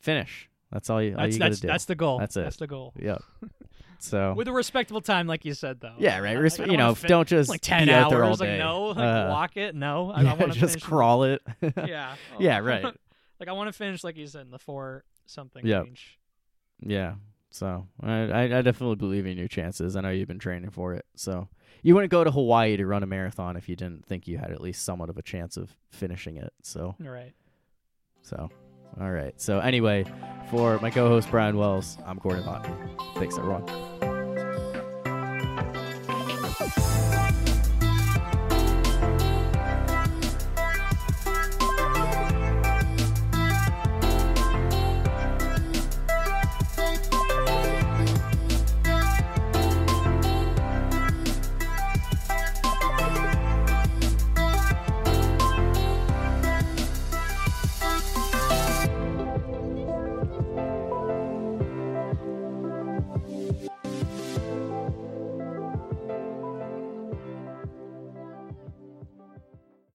finish. 0.00 0.50
That's 0.72 0.90
all 0.90 1.00
you. 1.00 1.12
All 1.12 1.18
That's 1.22 1.34
you 1.34 1.38
that's 1.38 1.60
do. 1.60 1.68
that's 1.68 1.84
the 1.84 1.94
goal. 1.94 2.18
That's 2.18 2.36
it. 2.36 2.42
That's 2.42 2.56
the 2.56 2.66
goal. 2.66 2.92
Yep. 2.98 3.22
So 4.00 4.32
With 4.36 4.46
a 4.46 4.52
respectable 4.52 5.00
time, 5.00 5.26
like 5.26 5.44
you 5.44 5.54
said, 5.54 5.80
though. 5.80 5.94
yeah, 5.98 6.18
right. 6.20 6.36
I- 6.36 6.40
Resp- 6.40 6.62
I 6.68 6.70
you 6.70 6.76
know, 6.76 6.94
don't 6.94 7.26
just 7.26 7.48
like 7.50 7.60
ten 7.60 7.88
hours. 7.88 8.10
there 8.10 8.22
all 8.22 8.36
like 8.36 8.56
no, 8.58 8.82
like 8.90 8.98
Uh, 8.98 9.26
walk 9.30 9.56
it. 9.56 9.74
No, 9.74 10.12
I, 10.12 10.22
yeah, 10.22 10.32
I 10.32 10.34
want 10.36 10.52
to 10.52 10.58
just 10.58 10.80
crawl 10.80 11.24
it. 11.24 11.42
Yeah. 11.60 12.14
Yeah, 12.38 12.58
right. 12.58 12.84
like 12.84 13.48
I 13.48 13.52
want 13.52 13.66
to 13.68 13.72
finish, 13.72 14.04
like 14.04 14.16
you 14.16 14.28
said, 14.28 14.42
in 14.42 14.50
the 14.52 14.58
four 14.60 15.02
something 15.26 15.66
Yep. 15.66 15.82
range. 15.84 16.16
Yeah. 16.80 17.14
So 17.50 17.86
I, 18.02 18.22
I 18.58 18.62
definitely 18.62 18.96
believe 18.96 19.26
in 19.26 19.38
your 19.38 19.48
chances. 19.48 19.96
I 19.96 20.00
know 20.00 20.10
you've 20.10 20.28
been 20.28 20.38
training 20.38 20.70
for 20.70 20.94
it. 20.94 21.06
So 21.14 21.48
you 21.82 21.94
wouldn't 21.94 22.10
go 22.10 22.24
to 22.24 22.30
Hawaii 22.30 22.76
to 22.76 22.86
run 22.86 23.02
a 23.02 23.06
marathon 23.06 23.56
if 23.56 23.68
you 23.68 23.76
didn't 23.76 24.04
think 24.06 24.28
you 24.28 24.38
had 24.38 24.50
at 24.50 24.60
least 24.60 24.84
somewhat 24.84 25.08
of 25.10 25.16
a 25.16 25.22
chance 25.22 25.56
of 25.56 25.76
finishing 25.90 26.36
it. 26.36 26.52
So 26.62 26.94
All 27.02 27.10
right. 27.10 27.32
so 28.22 28.50
all 29.00 29.10
right. 29.10 29.38
So 29.40 29.60
anyway, 29.60 30.04
for 30.50 30.78
my 30.80 30.90
co-host 30.90 31.30
Brian 31.30 31.56
Wells, 31.56 31.98
I'm 32.06 32.18
Gordon 32.18 32.44
Botany. 32.44 32.74
Thanks 33.16 33.38
everyone. 33.38 33.64